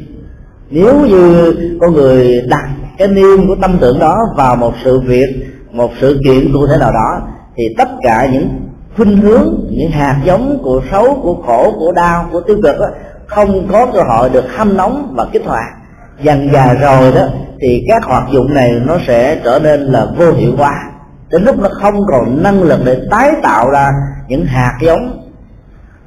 Nếu 0.70 1.06
như 1.08 1.56
con 1.82 1.94
người 1.94 2.42
đặt 2.50 2.70
cái 2.98 3.08
niêm 3.08 3.48
của 3.48 3.56
tâm 3.62 3.78
tưởng 3.82 4.00
đó 4.00 4.18
vào 4.38 4.56
một 4.56 4.74
sự 4.84 5.00
việc 5.00 5.28
một 5.72 5.92
sự 6.02 6.20
kiện 6.26 6.54
cụ 6.54 6.68
thể 6.68 6.78
nào 6.80 6.92
đó 6.92 7.22
thì 7.58 7.64
tất 7.78 7.90
cả 8.02 8.30
những 8.34 8.48
khuynh 8.96 9.18
hướng 9.18 9.68
những 9.70 9.92
hạt 9.92 10.22
giống 10.26 10.60
của 10.64 10.82
xấu 10.92 11.20
của 11.24 11.36
khổ 11.46 11.74
của 11.80 11.92
đau 11.92 12.30
của 12.32 12.42
tiêu 12.42 12.58
cực 12.64 12.80
đó, 12.80 12.86
không 13.28 13.68
có 13.72 13.86
cơ 13.86 14.02
hội 14.02 14.30
được 14.30 14.46
hâm 14.56 14.78
nóng 14.78 15.14
và 15.18 15.26
kích 15.32 15.46
hoạt. 15.46 15.74
Dần 16.22 16.50
già 16.54 16.74
rồi 16.74 17.12
đó 17.12 17.28
thì 17.62 17.86
các 17.88 18.04
hoạt 18.04 18.24
dụng 18.32 18.54
này 18.54 18.74
nó 18.86 18.98
sẽ 19.08 19.42
trở 19.44 19.60
nên 19.64 19.80
là 19.80 20.08
vô 20.18 20.32
hiệu 20.32 20.52
hóa. 20.58 20.92
Đến 21.30 21.44
lúc 21.44 21.60
nó 21.60 21.70
không 21.72 22.02
còn 22.08 22.44
năng 22.44 22.64
lực 22.64 22.80
để 22.86 22.98
tái 23.12 23.32
tạo 23.44 23.70
ra 23.70 23.92
những 24.28 24.46
hạt 24.46 24.78
giống 24.82 25.25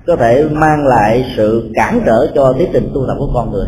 có 0.08 0.16
thể 0.16 0.48
mang 0.52 0.86
lại 0.86 1.24
sự 1.36 1.70
cản 1.74 2.00
trở 2.06 2.26
cho 2.34 2.54
tiến 2.58 2.70
trình 2.72 2.90
tu 2.94 3.06
tập 3.06 3.14
của 3.18 3.30
con 3.34 3.52
người. 3.52 3.66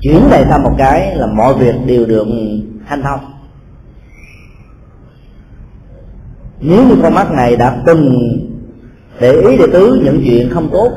Chuyển 0.00 0.30
này 0.30 0.44
sang 0.48 0.62
một 0.62 0.74
cái 0.78 1.16
là 1.16 1.26
mọi 1.26 1.54
việc 1.54 1.74
đều 1.86 2.06
được 2.06 2.26
hanh 2.84 3.02
thông. 3.02 3.20
Nếu 6.60 6.86
như 6.88 6.96
con 7.02 7.14
mắt 7.14 7.30
này 7.30 7.56
đã 7.56 7.82
từng 7.86 8.12
để 9.20 9.32
ý 9.32 9.56
để 9.56 9.64
tứ 9.72 10.00
những 10.04 10.22
chuyện 10.24 10.50
không 10.50 10.68
tốt, 10.72 10.92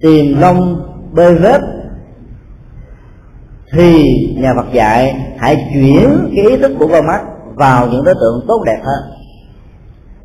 tìm 0.00 0.40
lông, 0.40 0.82
bê 1.12 1.34
vết, 1.34 1.60
thì 3.72 4.14
nhà 4.36 4.52
Phật 4.56 4.72
dạy 4.72 5.16
hãy 5.38 5.70
chuyển 5.74 6.32
cái 6.36 6.46
ý 6.46 6.56
thức 6.56 6.72
của 6.78 6.88
con 6.88 7.06
mắt 7.06 7.20
vào 7.54 7.88
những 7.88 8.04
đối 8.04 8.14
tượng 8.14 8.44
tốt 8.48 8.62
đẹp 8.66 8.80
hơn. 8.84 9.12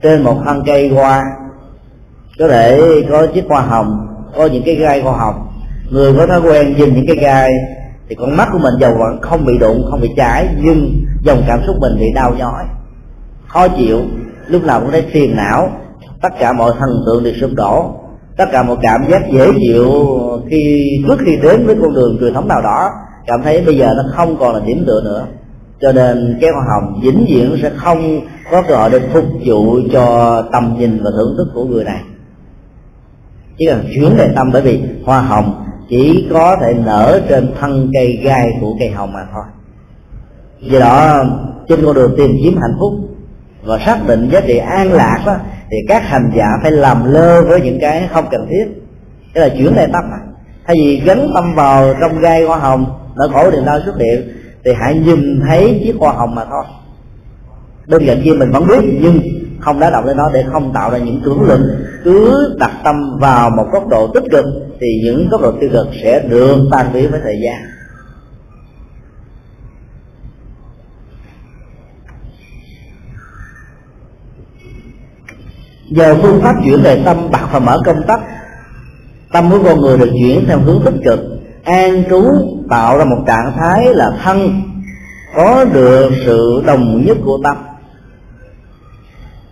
Trên 0.04 0.24
một 0.24 0.42
thân 0.46 0.64
cây 0.66 0.90
hoa 0.90 1.22
có 2.40 2.48
thể 2.48 2.82
có 3.10 3.28
chiếc 3.34 3.44
hoa 3.48 3.62
hồng, 3.62 4.08
có 4.38 4.46
những 4.46 4.64
cái 4.66 4.76
gai 4.76 5.02
hoa 5.02 5.18
hồng. 5.18 5.48
Người 5.90 6.14
có 6.18 6.28
thói 6.28 6.42
quen 6.42 6.76
nhìn 6.78 6.94
những 6.96 7.08
cái 7.08 7.16
gai 7.16 7.52
thì 8.10 8.16
con 8.16 8.38
mắt 8.38 8.50
của 8.52 8.60
mình 8.60 8.74
dầu 8.80 8.96
vẫn 9.00 9.22
không 9.22 9.46
bị 9.46 9.58
đụng, 9.58 9.88
không 9.92 10.02
bị 10.02 10.10
cháy 10.18 10.48
nhưng 10.62 11.06
dòng 11.24 11.44
cảm 11.48 11.60
xúc 11.68 11.76
mình 11.80 12.00
bị 12.00 12.06
đau 12.16 12.34
nhói, 12.38 12.64
khó 13.48 13.68
chịu. 13.68 14.00
Lúc 14.48 14.64
nào 14.64 14.80
cũng 14.80 14.92
thấy 14.92 15.06
phiền 15.12 15.36
não. 15.36 15.70
Tất 16.22 16.30
cả 16.40 16.54
mọi 16.54 16.72
thần 16.80 17.04
tượng 17.06 17.24
đều 17.24 17.34
sụp 17.42 17.52
đổ. 17.56 17.96
Tất 18.38 18.46
cả 18.52 18.64
mọi 18.64 18.78
cảm 18.82 19.02
giác 19.12 19.22
dễ 19.32 19.52
chịu 19.60 19.86
khi, 20.50 20.86
trước 21.08 21.18
khi 21.26 21.38
đến 21.44 21.66
với 21.66 21.76
con 21.82 21.94
đường 21.94 22.18
truyền 22.20 22.34
thống 22.34 22.48
nào 22.48 22.62
đó, 22.62 22.90
cảm 23.28 23.42
thấy 23.42 23.62
bây 23.66 23.78
giờ 23.78 23.90
nó 23.98 24.04
không 24.16 24.38
còn 24.40 24.56
là 24.56 24.62
điểm 24.66 24.84
tựa 24.88 25.02
nữa. 25.04 25.26
Cho 25.82 25.92
nên 25.92 26.38
cái 26.42 26.50
hoa 26.50 26.64
hồng 26.70 27.02
vĩnh 27.04 27.26
viễn 27.30 27.58
sẽ 27.62 27.72
không 27.76 28.22
có 28.52 28.62
cơ 28.62 28.76
hội 28.76 28.90
để 28.90 29.00
phục 29.14 29.26
vụ 29.46 29.80
cho 29.94 30.42
tầm 30.52 30.76
nhìn 30.80 31.04
và 31.04 31.10
thưởng 31.18 31.36
thức 31.38 31.48
của 31.54 31.66
người 31.66 31.84
này 31.84 32.00
chỉ 33.58 33.66
cần 33.66 33.86
chuyển 33.96 34.18
đề 34.18 34.30
tâm 34.36 34.50
bởi 34.54 34.62
vì 34.62 34.82
hoa 35.06 35.22
hồng 35.22 35.66
chỉ 35.90 36.28
có 36.34 36.58
thể 36.62 36.74
nở 36.86 37.22
trên 37.30 37.54
thân 37.60 37.92
cây 37.94 38.20
gai 38.24 38.52
của 38.62 38.76
cây 38.80 38.90
hồng 38.90 39.14
mà 39.14 39.20
thôi. 39.34 39.44
Do 40.62 40.80
đó, 40.80 41.24
trên 41.70 41.86
con 41.86 41.96
đường 41.96 42.14
tìm 42.18 42.32
kiếm 42.44 42.58
hạnh 42.62 42.76
phúc 42.80 42.94
và 43.64 43.80
xác 43.80 44.08
định 44.08 44.30
giá 44.32 44.42
trị 44.42 44.58
an 44.58 44.94
lạc 44.94 45.24
đó 45.26 45.36
thì 45.72 45.78
các 45.88 46.04
hành 46.04 46.32
giả 46.36 46.46
phải 46.62 46.72
làm 46.72 47.14
lơ 47.14 47.42
với 47.42 47.62
những 47.62 47.78
cái 47.82 48.08
không 48.14 48.26
cần 48.32 48.48
thiết. 48.50 48.66
Cái 49.34 49.50
là 49.50 49.56
chuyển 49.58 49.76
đề 49.76 49.88
tâm 49.94 50.04
mà. 50.12 50.18
Thay 50.68 50.76
vì 50.80 51.02
gắn 51.06 51.32
tâm 51.34 51.56
vào 51.56 51.94
trong 52.02 52.20
gai 52.20 52.44
hoa 52.44 52.58
hồng, 52.58 52.86
nỗi 53.16 53.30
khổ 53.34 53.52
niềm 53.52 53.66
đau 53.66 53.80
xuất 53.86 53.96
hiện, 54.00 54.30
thì 54.66 54.72
hãy 54.80 54.96
nhìn 54.96 55.42
thấy 55.48 55.82
chiếc 55.84 55.96
hoa 56.00 56.14
hồng 56.14 56.36
mà 56.36 56.46
thôi. 56.46 56.64
Đơn 57.86 58.06
giản 58.06 58.22
kia 58.24 58.34
mình 58.34 58.52
vẫn 58.52 58.68
biết, 58.68 59.00
nhưng 59.02 59.20
không 59.62 59.80
đá 59.80 59.90
động 59.90 60.06
lên 60.06 60.18
nó 60.18 60.30
để 60.34 60.46
không 60.52 60.74
tạo 60.74 60.92
ra 60.92 60.98
những 60.98 61.22
tưởng 61.26 61.42
lực 61.42 61.60
cứ 62.04 62.56
đặt 62.60 62.72
tâm 62.84 63.18
vào 63.20 63.50
một 63.50 63.68
góc 63.72 63.88
độ 63.88 64.08
tích 64.08 64.24
cực, 64.32 64.46
thì 64.80 64.88
những 65.04 65.30
góc 65.30 65.42
độ 65.42 65.52
tiêu 65.62 65.70
cực 65.74 65.88
sẽ 66.04 66.20
được 66.30 66.58
tan 66.72 66.94
biến 66.94 67.12
với 67.12 67.20
thời 67.24 67.36
gian. 67.44 67.62
Giờ 75.90 76.16
phương 76.22 76.42
pháp 76.42 76.56
chuyển 76.66 76.82
về 76.84 77.02
tâm, 77.06 77.32
bạc 77.32 77.48
và 77.52 77.60
mở 77.60 77.78
công 77.86 78.04
tắc. 78.08 78.20
Tâm 79.34 79.52
của 79.52 79.60
con 79.64 79.82
người 79.82 79.98
được 79.98 80.10
chuyển 80.22 80.46
theo 80.48 80.60
hướng 80.60 80.82
tích 80.86 80.94
cực. 81.06 81.20
An 81.64 82.04
trú 82.10 82.24
tạo 82.70 82.98
ra 82.98 83.06
một 83.06 83.24
trạng 83.28 83.54
thái 83.58 83.94
là 83.94 84.12
thân. 84.24 84.62
Có 85.36 85.66
được 85.74 86.12
sự 86.26 86.64
đồng 86.66 87.06
nhất 87.06 87.18
của 87.26 87.40
tâm 87.44 87.58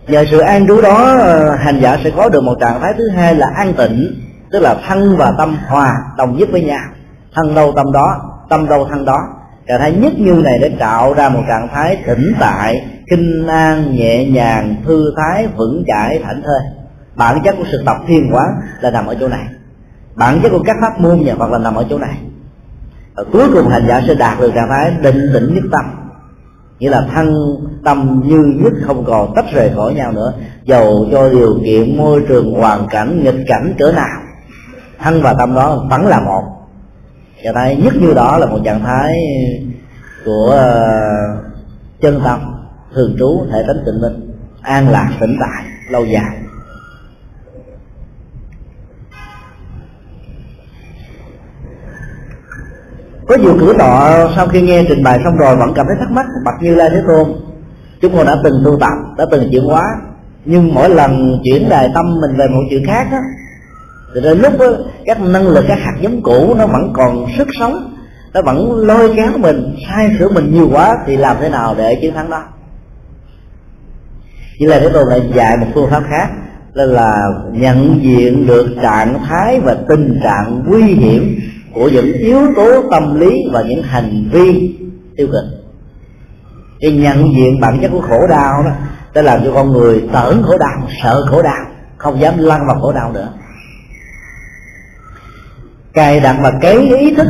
nhờ 0.08 0.24
sự 0.30 0.38
an 0.38 0.66
trú 0.66 0.80
đó 0.80 1.18
ờ, 1.18 1.56
hành 1.56 1.80
giả 1.80 1.98
sẽ 2.04 2.10
có 2.16 2.28
được 2.28 2.40
một 2.40 2.54
trạng 2.60 2.80
thái 2.80 2.92
thứ 2.98 3.08
hai 3.08 3.34
là 3.34 3.46
an 3.56 3.74
tịnh, 3.74 4.20
tức 4.52 4.60
là 4.60 4.76
thân 4.88 5.16
và 5.16 5.32
tâm 5.38 5.56
hòa 5.68 5.92
đồng 6.18 6.36
nhất 6.36 6.48
với 6.52 6.62
nhau. 6.62 6.80
Thân 7.34 7.54
đâu 7.54 7.72
tâm 7.76 7.92
đó, 7.92 8.20
tâm 8.48 8.68
đâu 8.68 8.86
thân 8.90 9.04
đó. 9.04 9.18
Trạng 9.68 9.80
thái 9.80 9.92
nhất 9.92 10.12
như 10.18 10.32
này 10.44 10.58
để 10.60 10.76
tạo 10.78 11.14
ra 11.14 11.28
một 11.28 11.42
trạng 11.48 11.68
thái 11.74 12.02
tĩnh 12.06 12.32
tại, 12.40 12.74
kinh 13.10 13.46
an, 13.46 13.94
nhẹ 13.94 14.24
nhàng, 14.24 14.76
thư 14.86 15.14
thái, 15.16 15.46
vững 15.56 15.84
chãi, 15.86 16.20
thảnh 16.24 16.42
thơi. 16.42 16.60
Bản 17.14 17.40
chất 17.44 17.54
của 17.58 17.64
sự 17.72 17.82
tập 17.86 17.96
thiên 18.06 18.30
quán 18.32 18.48
là 18.80 18.90
nằm 18.90 19.06
ở 19.06 19.16
chỗ 19.20 19.28
này. 19.28 19.44
Bản 20.14 20.40
chất 20.42 20.48
của 20.48 20.62
các 20.66 20.76
pháp 20.80 21.00
môn 21.00 21.20
nhà 21.20 21.34
Phật 21.38 21.50
là 21.50 21.58
nằm 21.58 21.74
ở 21.74 21.86
chỗ 21.90 21.98
này. 21.98 22.16
Và 23.16 23.24
cuối 23.32 23.48
cùng 23.52 23.68
hành 23.68 23.84
giả 23.88 24.02
sẽ 24.06 24.14
đạt 24.14 24.40
được 24.40 24.52
trạng 24.54 24.68
thái 24.68 24.92
định 25.02 25.30
tĩnh 25.34 25.54
nhất 25.54 25.64
tâm 25.72 25.99
nghĩa 26.80 26.90
là 26.90 27.06
thân 27.14 27.56
tâm 27.84 28.22
như 28.24 28.38
nhất 28.64 28.72
không 28.86 29.04
còn 29.04 29.32
tách 29.36 29.44
rời 29.52 29.70
khỏi 29.76 29.94
nhau 29.94 30.12
nữa. 30.12 30.32
Dầu 30.64 31.06
cho 31.12 31.28
điều 31.28 31.60
kiện 31.64 31.98
môi 31.98 32.24
trường 32.28 32.54
hoàn 32.54 32.86
cảnh, 32.90 33.24
nghịch 33.24 33.44
cảnh 33.46 33.74
cỡ 33.78 33.92
nào, 33.92 34.20
thân 34.98 35.22
và 35.22 35.34
tâm 35.38 35.54
đó 35.54 35.86
vẫn 35.90 36.06
là 36.06 36.20
một. 36.20 36.42
Trạng 37.44 37.54
thái 37.54 37.76
nhất 37.76 37.94
như 38.00 38.12
đó 38.14 38.38
là 38.38 38.46
một 38.46 38.58
trạng 38.64 38.80
thái 38.80 39.14
của 40.24 40.50
ờ, 40.50 40.90
chân 42.00 42.20
tâm, 42.24 42.40
thường 42.94 43.16
trú, 43.18 43.46
thể 43.52 43.64
tánh 43.66 43.82
tịnh 43.86 44.00
minh, 44.00 44.32
an 44.62 44.88
lạc 44.88 45.10
tĩnh 45.20 45.36
tại, 45.40 45.64
lâu 45.90 46.04
dài. 46.04 46.36
Có 53.30 53.36
nhiều 53.36 53.56
cử 53.60 53.74
tọa 53.78 54.28
sau 54.36 54.48
khi 54.48 54.62
nghe 54.62 54.84
trình 54.88 55.02
bày 55.02 55.18
xong 55.24 55.36
rồi 55.36 55.56
vẫn 55.56 55.72
cảm 55.74 55.86
thấy 55.86 55.96
thắc 56.00 56.10
mắc 56.10 56.26
bạch 56.44 56.62
như 56.62 56.74
lai 56.74 56.90
thế 56.90 57.02
tôn. 57.06 57.32
Chúng 58.00 58.16
con 58.16 58.26
đã 58.26 58.36
từng 58.44 58.62
tu 58.64 58.78
tập 58.80 58.92
đã 59.18 59.26
từng 59.30 59.48
chuyển 59.50 59.64
hóa 59.64 59.82
nhưng 60.44 60.74
mỗi 60.74 60.90
lần 60.90 61.40
chuyển 61.44 61.68
đề 61.68 61.88
tâm 61.94 62.20
mình 62.20 62.36
về 62.36 62.46
một 62.48 62.62
chuyện 62.70 62.86
khác 62.86 63.06
á 63.12 63.20
thì 64.14 64.20
đến 64.20 64.38
lúc 64.38 64.52
đó, 64.58 64.66
các 65.06 65.20
năng 65.20 65.48
lực 65.48 65.64
các 65.68 65.78
hạt 65.78 65.94
giống 66.00 66.22
cũ 66.22 66.54
nó 66.58 66.66
vẫn 66.66 66.92
còn 66.94 67.26
sức 67.38 67.48
sống 67.58 67.96
nó 68.34 68.42
vẫn 68.42 68.76
lôi 68.76 69.12
kéo 69.16 69.38
mình 69.38 69.76
sai 69.88 70.10
sửa 70.18 70.28
mình 70.28 70.54
nhiều 70.54 70.68
quá 70.72 70.98
thì 71.06 71.16
làm 71.16 71.36
thế 71.40 71.48
nào 71.48 71.74
để 71.78 71.98
chiến 72.00 72.14
thắng 72.14 72.30
đó? 72.30 72.42
Chỉ 74.58 74.66
là 74.66 74.78
thế 74.78 74.88
tôn 74.88 75.08
lại 75.08 75.20
dạy 75.34 75.56
một 75.56 75.66
phương 75.74 75.90
pháp 75.90 76.02
khác 76.10 76.28
đó 76.74 76.84
là 76.84 77.22
nhận 77.52 78.00
diện 78.02 78.46
được 78.46 78.66
trạng 78.82 79.18
thái 79.28 79.60
và 79.60 79.76
tình 79.88 80.20
trạng 80.24 80.62
nguy 80.66 80.82
hiểm 80.82 81.40
của 81.74 81.88
những 81.88 82.12
yếu 82.12 82.40
tố 82.56 82.90
tâm 82.90 83.20
lý 83.20 83.30
và 83.52 83.62
những 83.68 83.82
hành 83.82 84.28
vi 84.32 84.76
tiêu 85.16 85.26
cực. 85.32 85.44
Cái 86.80 86.90
nhận 86.90 87.34
diện 87.36 87.60
bản 87.60 87.78
chất 87.82 87.88
của 87.92 88.00
khổ 88.00 88.26
đau 88.26 88.62
đó, 88.62 88.70
đã 89.14 89.22
làm 89.22 89.40
cho 89.44 89.52
con 89.54 89.72
người 89.72 90.02
tởn 90.12 90.42
khổ 90.42 90.58
đau, 90.58 90.88
sợ 91.02 91.26
khổ 91.26 91.42
đau, 91.42 91.66
không 91.96 92.20
dám 92.20 92.38
lăn 92.38 92.60
vào 92.66 92.80
khổ 92.80 92.92
đau 92.92 93.12
nữa. 93.12 93.28
Cài 95.92 96.20
đặt 96.20 96.36
và 96.42 96.52
cái 96.60 96.76
ý 96.76 97.14
thức 97.14 97.26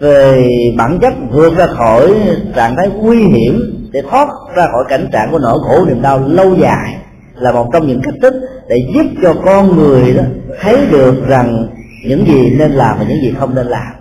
về 0.00 0.48
bản 0.76 0.98
chất 1.00 1.14
vượt 1.30 1.56
ra 1.56 1.66
khỏi 1.66 2.14
trạng 2.56 2.76
thái 2.76 2.88
nguy 2.88 3.18
hiểm 3.18 3.60
để 3.92 4.02
thoát 4.10 4.28
ra 4.56 4.66
khỏi 4.72 4.84
cảnh 4.88 5.08
trạng 5.12 5.30
của 5.30 5.38
nỗi 5.38 5.58
khổ 5.62 5.84
niềm 5.86 6.02
đau 6.02 6.18
lâu 6.26 6.54
dài, 6.54 6.96
là 7.34 7.52
một 7.52 7.70
trong 7.72 7.86
những 7.86 8.00
cách 8.02 8.14
thức 8.22 8.34
để 8.68 8.76
giúp 8.94 9.06
cho 9.22 9.34
con 9.44 9.76
người 9.76 10.14
đó 10.14 10.22
thấy 10.60 10.86
được 10.90 11.26
rằng 11.28 11.66
những 12.04 12.26
gì 12.26 12.56
nên 12.58 12.72
làm 12.72 12.98
và 12.98 13.04
những 13.08 13.22
gì 13.22 13.34
không 13.38 13.54
nên 13.54 13.66
làm. 13.66 13.92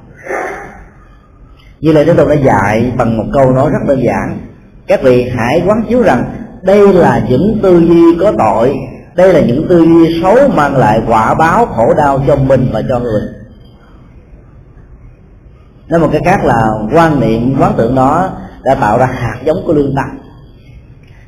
Như 1.80 1.92
lời 1.92 2.06
chúng 2.06 2.16
tôi 2.16 2.36
đã 2.36 2.42
dạy 2.42 2.92
bằng 2.98 3.18
một 3.18 3.26
câu 3.34 3.52
nói 3.52 3.70
rất 3.72 3.80
đơn 3.88 4.04
giản. 4.04 4.40
Các 4.88 5.02
vị 5.04 5.32
hãy 5.36 5.64
quán 5.66 5.84
chiếu 5.90 6.02
rằng 6.02 6.24
đây 6.62 6.94
là 6.94 7.26
những 7.30 7.60
tư 7.64 7.80
duy 7.80 8.18
có 8.20 8.32
tội. 8.38 8.76
Đây 9.16 9.34
là 9.34 9.40
những 9.40 9.68
tư 9.70 9.86
duy 9.86 10.22
xấu 10.22 10.36
mang 10.48 10.78
lại 10.78 11.02
quả 11.08 11.34
báo 11.34 11.66
khổ 11.66 11.94
đau 11.98 12.22
cho 12.28 12.36
mình 12.36 12.70
và 12.74 12.82
cho 12.90 13.00
người. 13.00 13.22
Nói 15.88 16.00
một 16.00 16.10
cái 16.12 16.22
khác 16.26 16.46
là 16.46 16.70
quan 16.94 17.20
niệm, 17.20 17.56
quán 17.60 17.74
tưởng 17.78 17.96
đó 17.96 18.30
đã 18.64 18.76
tạo 18.76 18.98
ra 18.98 19.06
hạt 19.06 19.38
giống 19.46 19.58
của 19.66 19.74
lương 19.74 19.96
tâm, 19.96 20.06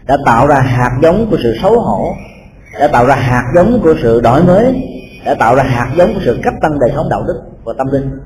đã 0.08 0.18
tạo 0.26 0.48
ra 0.48 0.60
hạt 0.60 0.92
giống 1.02 1.28
của 1.30 1.38
sự 1.44 1.56
xấu 1.62 1.80
hổ, 1.82 2.14
đã 2.80 2.88
tạo 2.88 3.06
ra 3.06 3.16
hạt 3.16 3.44
giống 3.56 3.80
của 3.84 3.94
sự 4.02 4.22
đổi 4.22 4.44
mới 4.44 4.84
đã 5.28 5.34
tạo 5.34 5.56
ra 5.56 5.64
hạt 5.64 5.90
giống 5.98 6.14
của 6.14 6.20
sự 6.26 6.40
cấp 6.44 6.54
tăng 6.62 6.80
đời 6.80 6.92
sống 6.96 7.10
đạo 7.10 7.24
đức 7.28 7.42
và 7.64 7.74
tâm 7.78 7.88
linh. 7.92 8.20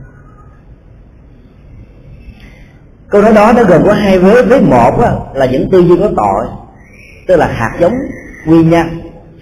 Câu 3.10 3.22
nói 3.22 3.34
đó 3.34 3.54
nó 3.56 3.64
gồm 3.64 3.86
có 3.86 3.94
hai 3.94 4.20
vế. 4.20 4.42
Vế 4.42 4.60
một 4.60 5.02
á, 5.02 5.12
là 5.34 5.46
những 5.46 5.70
tư 5.72 5.80
duy 5.80 5.98
có 6.02 6.10
tội 6.18 6.46
tức 7.28 7.36
là 7.36 7.48
hạt 7.48 7.78
giống 7.80 7.94
nguyên 8.46 8.70
nhân 8.70 8.88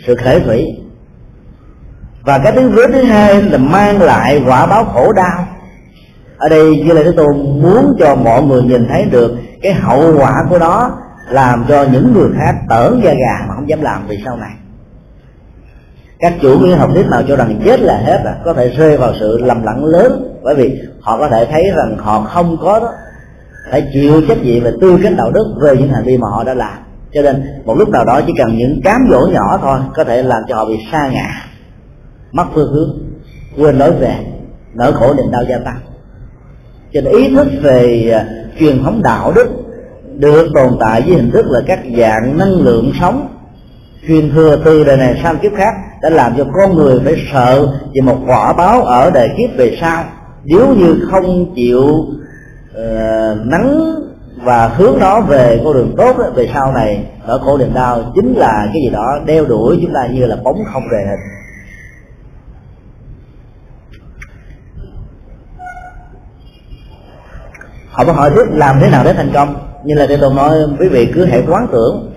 sự 0.07 0.15
khởi 0.15 0.39
thủy. 0.39 0.65
Và 2.23 2.39
cái 2.39 2.51
thứ 2.51 2.69
vế 2.69 2.87
thứ 2.87 3.03
hai 3.03 3.41
là 3.41 3.57
mang 3.57 4.01
lại 4.01 4.43
quả 4.45 4.65
báo 4.65 4.85
khổ 4.85 5.13
đau. 5.13 5.47
Ở 6.37 6.49
đây 6.49 6.83
như 6.85 6.93
là 6.93 7.01
thế 7.03 7.11
tôn 7.17 7.61
muốn 7.61 7.95
cho 7.99 8.15
mọi 8.15 8.43
người 8.43 8.61
nhìn 8.61 8.87
thấy 8.87 9.05
được 9.05 9.37
cái 9.61 9.73
hậu 9.73 10.17
quả 10.17 10.33
của 10.49 10.59
nó 10.59 10.97
làm 11.29 11.65
cho 11.67 11.85
những 11.91 12.13
người 12.13 12.29
khác 12.37 12.55
tởn 12.69 13.01
da 13.03 13.13
gà 13.13 13.45
mà 13.47 13.55
không 13.55 13.69
dám 13.69 13.81
làm 13.81 14.07
vì 14.07 14.17
sau 14.25 14.37
này 14.37 14.51
các 16.19 16.33
chủ 16.41 16.59
nghĩa 16.59 16.75
học 16.75 16.89
thuyết 16.93 17.05
nào 17.11 17.23
cho 17.27 17.35
rằng 17.35 17.61
chết 17.65 17.79
là 17.79 17.97
hết 17.97 18.21
à? 18.25 18.35
Có 18.45 18.53
thể 18.53 18.69
rơi 18.69 18.97
vào 18.97 19.13
sự 19.19 19.37
lầm 19.37 19.63
lẫn 19.63 19.85
lớn. 19.85 20.39
Bởi 20.43 20.55
vì 20.55 20.79
họ 21.01 21.17
có 21.17 21.29
thể 21.29 21.45
thấy 21.51 21.63
rằng 21.75 21.97
họ 21.97 22.21
không 22.21 22.57
có 22.61 22.79
đó. 22.79 22.91
Phải 23.71 23.89
chịu 23.93 24.21
trách 24.27 24.43
nhiệm 24.43 24.63
về 24.63 24.71
tư 24.81 24.99
cách 25.03 25.13
đạo 25.17 25.31
đức 25.31 25.45
về 25.61 25.77
những 25.77 25.89
hành 25.89 26.03
vi 26.05 26.17
mà 26.17 26.27
họ 26.29 26.43
đã 26.43 26.53
làm. 26.53 26.77
Cho 27.13 27.21
nên, 27.21 27.43
một 27.65 27.77
lúc 27.77 27.89
nào 27.89 28.05
đó 28.05 28.21
chỉ 28.27 28.33
cần 28.37 28.57
những 28.57 28.81
cám 28.83 29.01
dỗ 29.11 29.27
nhỏ 29.27 29.59
thôi, 29.61 29.79
có 29.95 30.03
thể 30.03 30.23
làm 30.23 30.41
cho 30.49 30.55
họ 30.55 30.65
bị 30.65 30.75
sa 30.91 31.09
ngã, 31.13 31.27
mất 32.31 32.45
phương 32.53 32.73
hướng, 32.73 32.97
quên 33.57 33.77
lối 33.77 33.91
về, 33.91 34.15
nỗi 34.73 34.93
khổ 34.93 35.13
niềm 35.13 35.31
đau 35.31 35.41
gia 35.49 35.57
tăng. 35.57 35.79
Cho 36.93 37.01
nên 37.01 37.13
ý 37.13 37.35
thức 37.35 37.47
về 37.61 38.11
à, 38.13 38.25
truyền 38.59 38.83
thống 38.83 39.01
đạo 39.03 39.31
đức 39.35 39.47
được 40.17 40.47
tồn 40.55 40.77
tại 40.79 41.01
với 41.01 41.15
hình 41.15 41.31
thức 41.31 41.45
là 41.49 41.59
các 41.67 41.79
dạng 41.97 42.37
năng 42.37 42.51
lượng 42.51 42.91
sống, 42.99 43.27
truyền 44.07 44.31
thừa 44.31 44.61
từ 44.65 44.83
đời 44.83 44.97
này 44.97 45.19
sang 45.23 45.37
kiếp 45.37 45.51
khác 45.55 45.73
đã 46.01 46.09
làm 46.09 46.33
cho 46.37 46.45
con 46.53 46.75
người 46.75 47.01
phải 47.05 47.15
sợ 47.33 47.67
về 47.93 48.01
một 48.01 48.17
quả 48.27 48.53
báo 48.53 48.81
ở 48.81 49.09
đời 49.09 49.29
kiếp 49.37 49.57
về 49.57 49.77
sau. 49.81 50.03
Nếu 50.43 50.75
như 50.75 51.07
không 51.11 51.55
chịu 51.55 51.81
uh, 51.81 53.45
nắng 53.45 53.95
và 54.35 54.67
hướng 54.67 54.99
nó 54.99 55.21
về 55.21 55.61
con 55.63 55.73
đường 55.73 55.93
tốt 55.97 56.17
đó, 56.17 56.29
về 56.35 56.49
sau 56.53 56.71
này 56.73 57.05
ở 57.25 57.37
khổ 57.37 57.57
niềm 57.57 57.73
đau 57.73 58.11
chính 58.15 58.33
là 58.33 58.67
cái 58.73 58.81
gì 58.83 58.89
đó 58.89 59.19
đeo 59.25 59.45
đuổi 59.45 59.79
chúng 59.81 59.93
ta 59.93 60.07
như 60.07 60.25
là 60.25 60.35
bóng 60.43 60.63
không 60.73 60.83
về 60.91 61.05
hình. 61.09 61.19
Họ 67.89 68.05
có 68.05 68.11
hỏi 68.11 68.31
tiếp 68.35 68.45
làm 68.51 68.79
thế 68.81 68.89
nào 68.89 69.03
để 69.03 69.13
thành 69.13 69.31
công? 69.33 69.55
Như 69.83 69.95
là 69.95 70.07
tôi 70.21 70.33
nói 70.33 70.57
quý 70.79 70.87
vị 70.87 71.11
cứ 71.13 71.25
hãy 71.25 71.43
quán 71.47 71.67
tưởng 71.71 72.13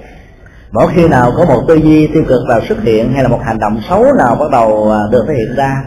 mỗi 0.73 0.87
khi 0.95 1.09
nào 1.09 1.33
có 1.37 1.45
một 1.45 1.65
tư 1.69 1.75
duy 1.75 2.07
tiêu 2.07 2.25
cực 2.29 2.43
vào 2.49 2.61
xuất 2.69 2.83
hiện 2.83 3.13
hay 3.13 3.23
là 3.23 3.29
một 3.29 3.41
hành 3.43 3.59
động 3.59 3.81
xấu 3.89 4.05
nào 4.19 4.37
bắt 4.41 4.51
đầu 4.53 4.91
à, 4.91 5.01
được 5.11 5.25
thể 5.29 5.35
hiện 5.35 5.57
ra, 5.57 5.83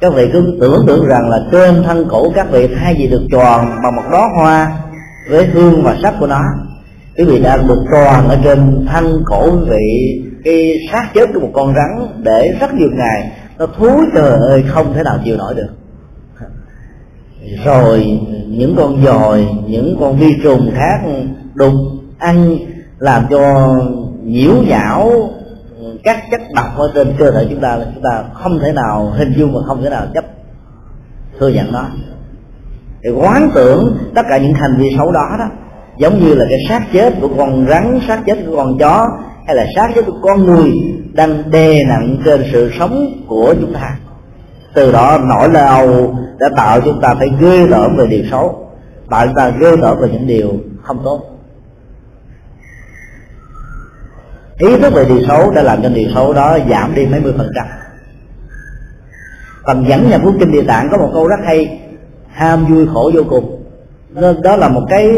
các 0.00 0.14
vị 0.14 0.30
cứ 0.32 0.58
tưởng 0.60 0.84
tượng 0.86 1.06
rằng 1.06 1.30
là 1.30 1.38
trên 1.52 1.82
thân 1.82 2.06
cổ 2.10 2.32
các 2.34 2.50
vị 2.50 2.68
thay 2.80 2.94
vì 2.98 3.06
được 3.06 3.22
tròn 3.32 3.70
bằng 3.82 3.96
một 3.96 4.02
đóa 4.10 4.28
hoa 4.36 4.72
với 5.30 5.46
hương 5.46 5.82
và 5.82 5.96
sắc 6.02 6.14
của 6.20 6.26
nó, 6.26 6.42
quý 7.18 7.24
vị 7.24 7.40
đang 7.42 7.68
được 7.68 7.84
tròn 7.92 8.28
ở 8.28 8.38
trên 8.44 8.86
thân 8.92 9.22
cổ 9.26 9.50
quý 9.50 9.70
vị 9.70 10.22
cái 10.44 10.74
xác 10.92 11.08
chết 11.14 11.28
của 11.34 11.40
một 11.40 11.50
con 11.52 11.74
rắn 11.74 12.22
để 12.24 12.56
rất 12.60 12.74
nhiều 12.74 12.90
ngày 12.96 13.32
nó 13.58 13.66
thúi 13.66 14.06
trời 14.14 14.30
ơi 14.30 14.64
không 14.68 14.94
thể 14.94 15.02
nào 15.02 15.18
chịu 15.24 15.36
nổi 15.36 15.54
được. 15.54 15.68
Rồi 17.64 18.20
những 18.48 18.74
con 18.76 19.04
dòi, 19.04 19.46
những 19.66 19.96
con 20.00 20.16
vi 20.16 20.36
trùng 20.42 20.70
khác 20.74 21.00
đục 21.54 21.72
ăn 22.18 22.56
làm 22.98 23.26
cho 23.30 23.74
nhiễu 24.24 24.52
nhão 24.68 25.30
các 26.04 26.16
chất 26.30 26.40
độc 26.54 26.66
ở 26.76 26.90
trên 26.94 27.14
cơ 27.18 27.30
thể 27.30 27.46
chúng 27.50 27.60
ta 27.60 27.76
là 27.76 27.86
chúng 27.94 28.02
ta 28.02 28.24
không 28.32 28.58
thể 28.58 28.72
nào 28.72 29.12
hình 29.16 29.32
dung 29.36 29.54
và 29.54 29.60
không 29.66 29.82
thể 29.82 29.90
nào 29.90 30.06
chấp 30.14 30.24
thừa 31.38 31.48
nhận 31.48 31.72
nó. 31.72 31.84
Thì 33.04 33.10
quán 33.10 33.50
tưởng 33.54 33.98
tất 34.14 34.22
cả 34.30 34.38
những 34.38 34.54
hành 34.54 34.76
vi 34.78 34.86
xấu 34.96 35.12
đó 35.12 35.36
đó, 35.38 35.44
giống 35.98 36.18
như 36.18 36.34
là 36.34 36.44
cái 36.50 36.58
xác 36.68 36.82
chết 36.92 37.14
của 37.20 37.28
con 37.36 37.66
rắn, 37.68 38.00
xác 38.08 38.22
chết 38.26 38.38
của 38.46 38.56
con 38.56 38.78
chó, 38.78 39.06
hay 39.46 39.56
là 39.56 39.66
xác 39.76 39.88
chết 39.94 40.02
của 40.06 40.18
con 40.22 40.44
người 40.44 40.72
đang 41.12 41.50
đè 41.50 41.84
nặng 41.84 42.16
trên 42.24 42.44
sự 42.52 42.70
sống 42.78 43.22
của 43.28 43.54
chúng 43.60 43.74
ta. 43.74 43.96
Từ 44.74 44.92
đó 44.92 45.18
nỗi 45.18 45.48
đau 45.48 45.86
đã 46.38 46.48
tạo 46.56 46.80
chúng 46.80 47.00
ta 47.00 47.14
phải 47.14 47.28
ghê 47.40 47.66
tởm 47.70 47.96
về 47.96 48.06
điều 48.06 48.24
xấu, 48.30 48.66
tạo 49.10 49.26
chúng 49.26 49.34
ta 49.34 49.48
ghê 49.48 49.76
tởm 49.82 49.98
về 50.00 50.08
những 50.12 50.26
điều 50.26 50.52
không 50.82 50.98
tốt. 51.04 51.37
Ý 54.58 54.76
thức 54.76 54.92
về 54.92 55.04
điều 55.04 55.20
xấu 55.28 55.50
đã 55.50 55.62
làm 55.62 55.82
cho 55.82 55.88
điều 55.88 56.08
xấu 56.14 56.32
đó 56.32 56.58
giảm 56.70 56.94
đi 56.94 57.06
mấy 57.06 57.20
mươi 57.20 57.32
phần 57.36 57.50
trăm. 57.54 57.66
Phần 59.66 59.84
dẫn 59.88 60.10
nhập 60.10 60.20
của 60.24 60.32
kinh 60.40 60.52
địa 60.52 60.62
tạng 60.62 60.88
có 60.90 60.96
một 60.96 61.10
câu 61.12 61.28
rất 61.28 61.40
hay 61.44 61.80
ham 62.28 62.66
vui 62.66 62.86
khổ 62.94 63.10
vô 63.14 63.22
cùng. 63.28 63.62
Nên 64.10 64.42
đó 64.42 64.56
là 64.56 64.68
một 64.68 64.82
cái 64.88 65.16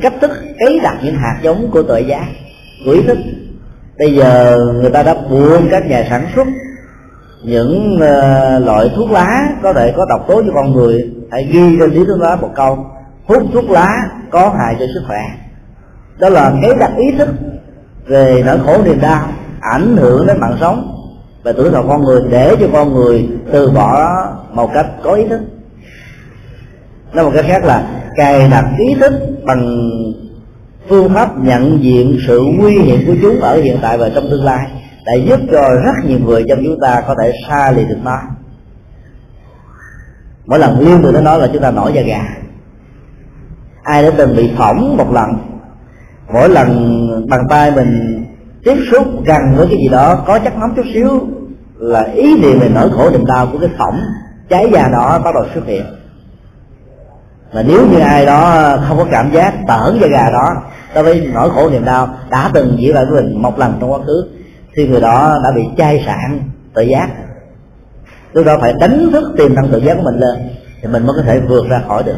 cách 0.00 0.14
thức 0.20 0.30
cấy 0.58 0.80
đặt 0.82 0.96
những 1.02 1.14
hạt 1.14 1.38
giống 1.42 1.70
của 1.70 1.82
tội 1.82 2.04
giác 2.04 2.26
của 2.86 2.92
ý 2.92 3.02
thức. 3.02 3.18
Bây 3.98 4.14
giờ 4.14 4.56
người 4.74 4.90
ta 4.90 5.02
đã 5.02 5.14
buông 5.30 5.68
các 5.70 5.86
nhà 5.86 6.06
sản 6.10 6.26
xuất 6.34 6.46
những 7.44 7.94
uh, 7.94 8.66
loại 8.66 8.90
thuốc 8.96 9.10
lá 9.10 9.48
có 9.62 9.72
thể 9.72 9.92
có 9.96 10.06
độc 10.08 10.24
tố 10.28 10.42
cho 10.42 10.52
con 10.54 10.72
người 10.72 11.10
hãy 11.30 11.48
ghi 11.52 11.76
trên 11.80 11.90
lý 11.90 12.04
thuốc 12.06 12.20
lá 12.20 12.36
một 12.36 12.50
câu 12.54 12.86
hút 13.24 13.42
thuốc 13.52 13.70
lá 13.70 13.88
có 14.30 14.54
hại 14.58 14.76
cho 14.78 14.86
sức 14.94 15.02
khỏe. 15.06 15.22
Đó 16.18 16.28
là 16.28 16.52
cái 16.62 16.70
đặt 16.80 16.90
ý 16.96 17.12
thức 17.18 17.28
về 18.06 18.42
nỗi 18.46 18.58
khổ 18.66 18.82
niềm 18.84 19.00
đau 19.00 19.28
ảnh 19.60 19.96
hưởng 19.96 20.26
đến 20.26 20.40
mạng 20.40 20.56
sống 20.60 20.88
và 21.42 21.52
tuổi 21.52 21.70
thọ 21.70 21.82
con 21.82 22.04
người 22.04 22.20
để 22.30 22.56
cho 22.60 22.66
con 22.72 22.92
người 22.94 23.28
từ 23.52 23.70
bỏ 23.70 24.10
một 24.52 24.70
cách 24.74 24.86
có 25.02 25.12
ý 25.12 25.28
thức. 25.28 25.40
Nói 27.12 27.24
một 27.24 27.30
cách 27.34 27.44
khác 27.48 27.64
là 27.64 27.86
cài 28.16 28.48
đặt 28.48 28.64
ý 28.78 28.94
thức 29.00 29.12
bằng 29.44 29.90
phương 30.88 31.14
pháp 31.14 31.38
nhận 31.38 31.82
diện 31.82 32.18
sự 32.26 32.40
nguy 32.58 32.78
hiểm 32.78 33.06
của 33.06 33.14
chúng 33.22 33.40
ở 33.40 33.56
hiện 33.56 33.78
tại 33.82 33.98
và 33.98 34.10
trong 34.14 34.30
tương 34.30 34.44
lai 34.44 34.66
để 35.06 35.24
giúp 35.28 35.40
cho 35.52 35.68
rất 35.84 36.04
nhiều 36.04 36.18
người 36.18 36.44
trong 36.48 36.58
chúng 36.64 36.80
ta 36.80 37.02
có 37.06 37.14
thể 37.22 37.32
xa 37.48 37.72
lì 37.72 37.84
được 37.84 37.98
nó. 38.04 38.18
Mỗi 40.46 40.58
lần 40.58 40.80
liên 40.80 41.02
người 41.02 41.12
nó 41.12 41.20
nói 41.20 41.40
là 41.40 41.48
chúng 41.52 41.62
ta 41.62 41.70
nổi 41.70 41.92
da 41.94 42.02
gà. 42.02 42.22
Ai 43.82 44.02
đã 44.02 44.10
từng 44.16 44.36
bị 44.36 44.50
phỏng 44.56 44.96
một 44.96 45.12
lần 45.12 45.51
mỗi 46.32 46.48
lần 46.48 47.26
bàn 47.28 47.40
tay 47.50 47.70
mình 47.70 48.24
tiếp 48.64 48.76
xúc 48.90 49.06
gần 49.26 49.40
với 49.56 49.66
cái 49.66 49.76
gì 49.76 49.88
đó, 49.88 50.24
có 50.26 50.38
chất 50.38 50.58
nóng 50.58 50.74
chút 50.76 50.86
xíu, 50.94 51.20
là 51.78 52.02
ý 52.02 52.36
niệm 52.40 52.58
về 52.60 52.70
nỗi 52.74 52.90
khổ 52.90 53.10
niềm 53.10 53.26
đau 53.26 53.48
của 53.52 53.58
cái 53.58 53.70
phỏng 53.78 54.00
cháy 54.50 54.70
da 54.72 54.88
đó 54.92 55.20
bắt 55.24 55.34
đầu 55.34 55.44
xuất 55.54 55.66
hiện. 55.66 55.82
Mà 57.54 57.62
nếu 57.62 57.86
như 57.90 57.98
ai 57.98 58.26
đó 58.26 58.76
không 58.88 58.98
có 58.98 59.06
cảm 59.10 59.32
giác 59.32 59.54
tởn 59.68 59.98
da 60.00 60.06
gà 60.06 60.30
đó 60.30 60.62
đối 60.94 61.04
với 61.04 61.30
nỗi 61.34 61.50
khổ 61.50 61.70
niềm 61.70 61.84
đau 61.84 62.08
đã 62.30 62.50
từng 62.54 62.74
diễn 62.78 62.94
lại 62.94 63.04
với 63.10 63.22
mình 63.22 63.42
một 63.42 63.58
lần 63.58 63.74
trong 63.80 63.92
quá 63.92 63.98
khứ, 64.06 64.24
thì 64.74 64.88
người 64.88 65.00
đó 65.00 65.40
đã 65.44 65.52
bị 65.52 65.62
chai 65.78 66.02
sạn 66.06 66.40
tự 66.74 66.82
giác 66.82 67.08
lúc 68.32 68.46
đó 68.46 68.58
phải 68.60 68.74
đánh 68.80 69.08
thức 69.12 69.34
tìm 69.38 69.54
năng 69.54 69.68
tự 69.68 69.78
giác 69.78 69.94
của 69.94 70.02
mình 70.02 70.18
lên, 70.18 70.34
thì 70.82 70.88
mình 70.88 71.06
mới 71.06 71.16
có 71.16 71.22
thể 71.22 71.40
vượt 71.40 71.68
ra 71.68 71.82
khỏi 71.88 72.02
được 72.02 72.16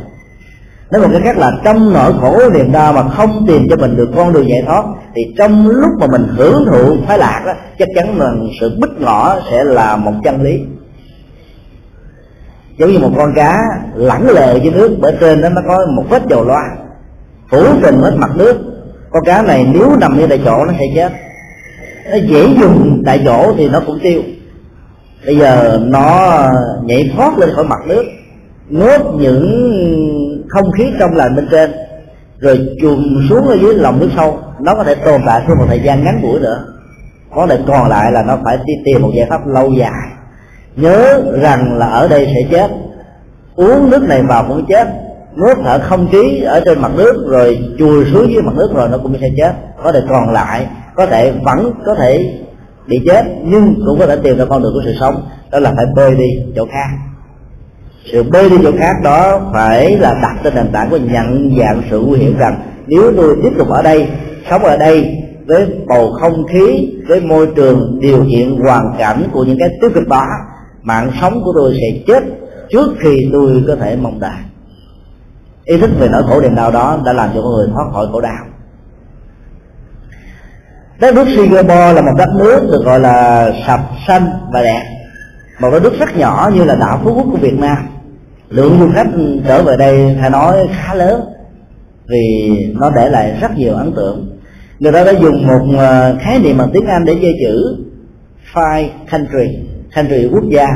nói 0.94 1.02
một 1.02 1.08
cái 1.12 1.22
khác 1.22 1.38
là 1.38 1.52
trong 1.64 1.92
nỗi 1.92 2.12
khổ 2.20 2.38
niềm 2.54 2.72
đau 2.72 2.92
mà 2.92 3.08
không 3.08 3.44
tìm 3.48 3.66
cho 3.70 3.76
mình 3.76 3.96
được 3.96 4.08
con 4.16 4.32
đường 4.32 4.48
giải 4.48 4.62
thoát, 4.66 4.84
thì 5.14 5.22
trong 5.38 5.68
lúc 5.68 5.90
mà 6.00 6.06
mình 6.06 6.26
hưởng 6.36 6.64
thụ 6.70 6.96
phái 7.06 7.18
lạc 7.18 7.42
đó, 7.46 7.52
chắc 7.78 7.88
chắn 7.94 8.18
là 8.18 8.32
sự 8.60 8.78
bích 8.80 9.00
ngõ 9.00 9.36
sẽ 9.50 9.64
là 9.64 9.96
một 9.96 10.12
chân 10.24 10.42
lý. 10.42 10.60
Giống 12.78 12.92
như 12.92 12.98
một 12.98 13.10
con 13.16 13.32
cá 13.36 13.58
lẳng 13.94 14.28
lờ 14.28 14.58
dưới 14.62 14.72
nước 14.72 14.96
bởi 15.00 15.14
trên 15.20 15.40
đó 15.40 15.48
nó 15.48 15.62
có 15.66 15.86
một 15.96 16.04
vết 16.10 16.22
dầu 16.28 16.44
loa, 16.44 16.62
phủ 17.50 17.64
trình 17.82 18.02
hết 18.02 18.12
mặt 18.16 18.30
nước. 18.36 18.56
Con 19.10 19.24
cá 19.24 19.42
này 19.42 19.66
nếu 19.72 19.96
nằm 20.00 20.18
như 20.18 20.26
tại 20.26 20.40
chỗ 20.44 20.64
nó 20.64 20.72
sẽ 20.78 20.84
chết. 20.94 21.12
Nó 22.10 22.16
dễ 22.16 22.48
dùng 22.60 23.02
tại 23.06 23.22
chỗ 23.24 23.54
thì 23.56 23.68
nó 23.68 23.80
cũng 23.86 23.98
tiêu. 24.02 24.22
Bây 25.26 25.36
giờ 25.36 25.80
nó 25.84 26.38
nhảy 26.82 27.10
thoát 27.16 27.38
lên 27.38 27.50
khỏi 27.54 27.64
mặt 27.64 27.80
nước 27.86 28.04
nuốt 28.70 29.00
những 29.14 29.44
không 30.54 30.72
khí 30.72 30.92
trong 30.98 31.16
lành 31.16 31.36
bên 31.36 31.48
trên, 31.50 31.72
rồi 32.38 32.68
chùm 32.82 33.26
xuống 33.28 33.48
ở 33.48 33.56
dưới 33.62 33.74
lòng 33.74 34.00
nước 34.00 34.08
sâu. 34.16 34.38
Nó 34.60 34.74
có 34.74 34.84
thể 34.84 34.94
tồn 34.94 35.20
tại 35.26 35.42
trong 35.48 35.58
một 35.58 35.64
thời 35.68 35.80
gian 35.84 36.04
ngắn 36.04 36.20
ngủi 36.22 36.40
nữa. 36.40 36.64
Có 37.34 37.46
thể 37.46 37.58
còn 37.66 37.88
lại 37.88 38.12
là 38.12 38.22
nó 38.22 38.38
phải 38.44 38.58
đi 38.66 38.72
tìm 38.84 39.02
một 39.02 39.10
giải 39.16 39.26
pháp 39.30 39.46
lâu 39.46 39.72
dài. 39.72 40.08
Nhớ 40.76 41.20
rằng 41.42 41.78
là 41.78 41.86
ở 41.86 42.08
đây 42.08 42.26
sẽ 42.34 42.48
chết. 42.50 42.70
Uống 43.56 43.90
nước 43.90 44.02
này 44.08 44.22
vào 44.22 44.44
cũng 44.48 44.66
chết. 44.68 44.88
Nuốt 45.36 45.56
thở 45.64 45.78
không 45.78 46.08
khí 46.12 46.40
ở 46.40 46.60
trên 46.64 46.80
mặt 46.80 46.90
nước, 46.96 47.26
rồi 47.28 47.58
chùi 47.78 48.04
xuống 48.12 48.32
dưới 48.32 48.42
mặt 48.42 48.52
nước 48.56 48.70
rồi 48.74 48.88
nó 48.88 48.98
cũng 48.98 49.16
sẽ 49.20 49.28
chết. 49.36 49.52
Có 49.82 49.92
thể 49.92 50.00
còn 50.08 50.32
lại, 50.32 50.66
có 50.94 51.06
thể 51.06 51.32
vẫn 51.44 51.72
có 51.86 51.94
thể 51.94 52.40
bị 52.86 53.00
chết, 53.06 53.22
nhưng 53.44 53.74
cũng 53.86 53.98
có 53.98 54.06
thể 54.06 54.16
tìm 54.16 54.38
ra 54.38 54.44
con 54.44 54.62
đường 54.62 54.72
của 54.74 54.82
sự 54.84 54.94
sống. 55.00 55.28
Đó 55.50 55.58
là 55.58 55.72
phải 55.76 55.86
bơi 55.96 56.14
đi 56.14 56.28
chỗ 56.56 56.66
khác 56.72 56.88
sự 58.12 58.22
bơi 58.22 58.50
đi 58.50 58.56
chỗ 58.62 58.72
khác 58.78 58.96
đó 59.02 59.40
phải 59.52 59.98
là 59.98 60.14
đặt 60.22 60.36
trên 60.44 60.54
nền 60.54 60.72
tảng 60.72 60.90
của 60.90 60.96
nhận 60.96 61.56
dạng 61.58 61.82
sự 61.90 62.00
nguy 62.00 62.18
hiểm 62.18 62.38
rằng 62.38 62.62
nếu 62.86 63.12
tôi 63.16 63.36
tiếp 63.42 63.52
tục 63.58 63.68
ở 63.68 63.82
đây, 63.82 64.08
sống 64.50 64.64
ở 64.64 64.76
đây 64.76 65.16
với 65.46 65.66
bầu 65.86 66.12
không 66.20 66.46
khí, 66.46 66.94
với 67.08 67.20
môi 67.20 67.48
trường 67.56 67.98
điều 68.00 68.24
kiện 68.30 68.56
hoàn 68.64 68.94
cảnh 68.98 69.24
của 69.32 69.44
những 69.44 69.58
cái 69.58 69.68
tiêu 69.80 69.90
cực 69.94 70.08
đó, 70.08 70.26
mạng 70.82 71.10
sống 71.20 71.40
của 71.44 71.52
tôi 71.54 71.74
sẽ 71.80 71.98
chết 72.06 72.22
trước 72.70 72.94
khi 73.00 73.28
tôi 73.32 73.64
có 73.66 73.76
thể 73.76 73.96
mong 73.96 74.20
đợi. 74.20 74.40
Ý 75.64 75.78
thức 75.78 75.90
về 75.98 76.08
nỗi 76.12 76.22
khổ 76.22 76.40
niềm 76.40 76.54
đau 76.54 76.70
đó 76.70 76.98
đã 77.04 77.12
làm 77.12 77.30
cho 77.34 77.42
con 77.42 77.52
người 77.52 77.68
thoát 77.72 77.84
khỏi 77.92 78.06
khổ 78.12 78.20
đau. 78.20 78.44
Đất 81.00 81.14
nước 81.14 81.24
Singapore 81.36 81.92
là 81.92 82.02
một 82.02 82.12
đất 82.18 82.28
nước 82.38 82.60
được 82.72 82.82
gọi 82.84 83.00
là 83.00 83.50
sạch, 83.66 83.82
xanh 84.06 84.26
và 84.52 84.62
đẹp. 84.62 84.82
Một 85.60 85.70
đất 85.70 85.82
nước 85.82 85.92
rất 85.98 86.16
nhỏ 86.16 86.50
như 86.54 86.64
là 86.64 86.74
đảo 86.74 87.00
phú 87.04 87.14
quốc 87.14 87.26
của 87.32 87.38
Việt 87.38 87.58
Nam 87.58 87.76
lượng 88.48 88.78
du 88.80 88.90
khách 88.94 89.06
trở 89.46 89.62
về 89.62 89.76
đây 89.76 90.16
phải 90.20 90.30
nói 90.30 90.68
khá 90.72 90.94
lớn 90.94 91.20
vì 92.08 92.50
nó 92.80 92.90
để 92.96 93.08
lại 93.08 93.38
rất 93.40 93.56
nhiều 93.56 93.74
ấn 93.74 93.92
tượng. 93.92 94.38
Người 94.78 94.92
ta 94.92 95.04
đã 95.04 95.12
dùng 95.12 95.46
một 95.46 95.78
ờ, 95.78 96.16
khái 96.20 96.38
niệm 96.38 96.58
bằng 96.58 96.70
tiếng 96.72 96.86
Anh 96.86 97.04
để 97.04 97.14
chơi 97.22 97.34
chữ 97.44 97.76
five 98.54 98.88
country 99.10 99.58
country 99.94 100.28
quốc 100.32 100.44
gia. 100.50 100.66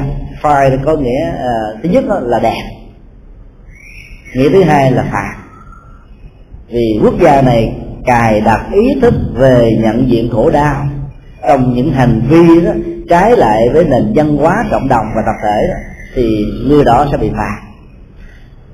Five 0.43 0.85
có 0.85 0.97
nghĩa 0.97 1.29
uh, 1.29 1.83
thứ 1.83 1.89
nhất 1.89 2.05
là 2.23 2.39
đẹp 2.39 2.63
nghĩa 4.35 4.49
thứ 4.49 4.63
hai 4.63 4.93
là 4.93 5.05
phạt 5.13 5.35
vì 6.69 7.01
quốc 7.03 7.15
gia 7.21 7.43
này 7.43 7.77
cài 8.07 8.41
đặt 8.41 8.67
ý 8.73 9.01
thức 9.03 9.15
về 9.35 9.71
nhận 9.81 10.11
diện 10.11 10.31
khổ 10.33 10.51
đau 10.51 10.87
trong 11.49 11.75
những 11.75 11.93
hành 11.93 12.21
vi 12.29 12.61
đó 12.61 12.73
trái 13.09 13.37
lại 13.37 13.69
với 13.73 13.85
nền 13.85 14.13
văn 14.15 14.37
hóa 14.37 14.65
cộng 14.71 14.89
đồng 14.89 15.07
và 15.17 15.23
tập 15.27 15.35
thể 15.43 15.69
đó, 15.69 15.75
thì 16.19 16.47
người 16.67 16.85
đó 16.85 17.07
sẽ 17.13 17.17
bị 17.17 17.31
phạt. 17.31 17.61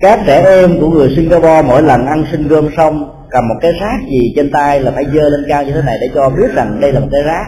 Các 0.01 0.20
trẻ 0.26 0.42
em 0.45 0.80
của 0.80 0.90
người 0.90 1.12
Singapore 1.16 1.62
mỗi 1.62 1.82
lần 1.82 2.07
ăn 2.07 2.24
sinh 2.32 2.49
gom 2.49 2.68
xong, 2.76 3.26
cầm 3.30 3.49
một 3.49 3.55
cái 3.61 3.72
rác 3.80 3.99
gì 4.11 4.32
trên 4.36 4.51
tay 4.51 4.80
là 4.80 4.90
phải 4.90 5.05
dơ 5.14 5.28
lên 5.28 5.45
cao 5.49 5.64
như 5.64 5.72
thế 5.72 5.82
này 5.82 5.99
để 6.01 6.09
cho 6.14 6.30
biết 6.30 6.55
rằng 6.55 6.80
đây 6.80 6.92
là 6.92 7.01
một 7.01 7.09
cái 7.12 7.22
rác. 7.22 7.45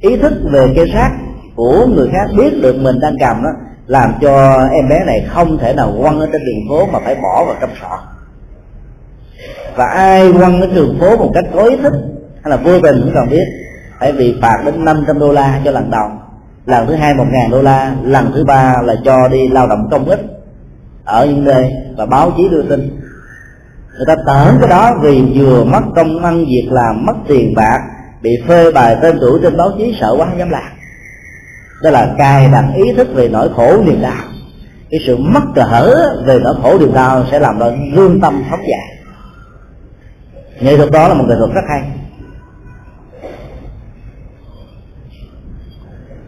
Ý 0.00 0.16
thức 0.16 0.32
về 0.52 0.72
cái 0.76 0.84
rác 0.94 1.10
của 1.56 1.86
người 1.86 2.08
khác 2.12 2.26
biết 2.36 2.62
được 2.62 2.76
mình 2.76 3.00
đang 3.00 3.14
cầm 3.20 3.42
đó 3.42 3.50
làm 3.86 4.12
cho 4.20 4.62
em 4.72 4.88
bé 4.88 5.04
này 5.06 5.26
không 5.28 5.58
thể 5.58 5.74
nào 5.74 5.94
quăng 6.00 6.20
ở 6.20 6.28
trên 6.32 6.42
đường 6.46 6.68
phố 6.68 6.86
mà 6.92 6.98
phải 7.04 7.14
bỏ 7.14 7.44
vào 7.44 7.56
trong 7.60 7.70
sọ. 7.80 7.98
Và 9.76 9.86
ai 9.86 10.32
quăng 10.32 10.60
ở 10.60 10.66
đường 10.74 10.96
phố 11.00 11.16
một 11.16 11.30
cách 11.34 11.44
có 11.54 11.64
ý 11.64 11.76
thức 11.76 11.92
hay 12.42 12.50
là 12.50 12.56
vô 12.56 12.80
tình 12.80 13.00
cũng 13.00 13.12
còn 13.14 13.28
biết, 13.30 13.44
phải 14.00 14.12
bị 14.12 14.34
phạt 14.42 14.62
đến 14.64 14.84
500 14.84 15.18
đô 15.18 15.32
la 15.32 15.60
cho 15.64 15.70
lần 15.70 15.90
đầu 15.90 16.08
lần 16.70 16.86
thứ 16.86 16.94
hai 16.94 17.14
một 17.14 17.26
ngàn 17.30 17.50
đô 17.50 17.62
la, 17.62 17.94
lần 18.02 18.30
thứ 18.34 18.44
ba 18.44 18.74
là 18.82 18.94
cho 19.04 19.28
đi 19.28 19.48
lao 19.48 19.66
động 19.66 19.88
công 19.90 20.04
ích 20.04 20.20
ở 21.04 21.26
những 21.26 21.44
nơi 21.44 21.72
và 21.96 22.06
báo 22.06 22.32
chí 22.36 22.48
đưa 22.48 22.62
tin. 22.62 23.00
Người 23.96 24.06
ta 24.06 24.16
tởn 24.26 24.56
cái 24.60 24.68
đó 24.68 24.98
vì 25.02 25.22
vừa 25.34 25.64
mất 25.64 25.82
công 25.96 26.24
ăn 26.24 26.44
việc 26.44 26.68
làm, 26.70 27.06
mất 27.06 27.14
tiền 27.28 27.54
bạc, 27.56 27.80
bị 28.22 28.30
phê 28.48 28.72
bài 28.72 28.96
tên 29.02 29.18
tuổi 29.20 29.38
trên 29.42 29.56
báo 29.56 29.70
chí 29.78 29.96
sợ 30.00 30.14
quá 30.18 30.26
không 30.26 30.38
dám 30.38 30.50
làm. 30.50 30.72
Đó 31.82 31.90
là 31.90 32.14
cài 32.18 32.48
đặt 32.48 32.64
ý 32.76 32.84
thức 32.96 33.08
về 33.14 33.28
nỗi 33.28 33.48
khổ 33.56 33.82
niềm 33.86 34.02
đau. 34.02 34.24
Cái 34.90 35.00
sự 35.06 35.16
mất 35.16 35.42
cỡ 35.54 35.94
về 36.24 36.38
nỗi 36.42 36.54
khổ 36.62 36.78
niềm 36.78 36.94
đau 36.94 37.24
sẽ 37.30 37.38
làm 37.38 37.58
cho 37.58 37.72
lương 37.94 38.20
tâm 38.20 38.42
phóng 38.50 38.60
dạ. 38.68 38.96
nghệ 40.60 40.76
thuật 40.76 40.90
đó 40.90 41.08
là 41.08 41.14
một 41.14 41.24
nghệ 41.28 41.34
thuật 41.38 41.50
rất 41.54 41.64
hay. 41.68 41.82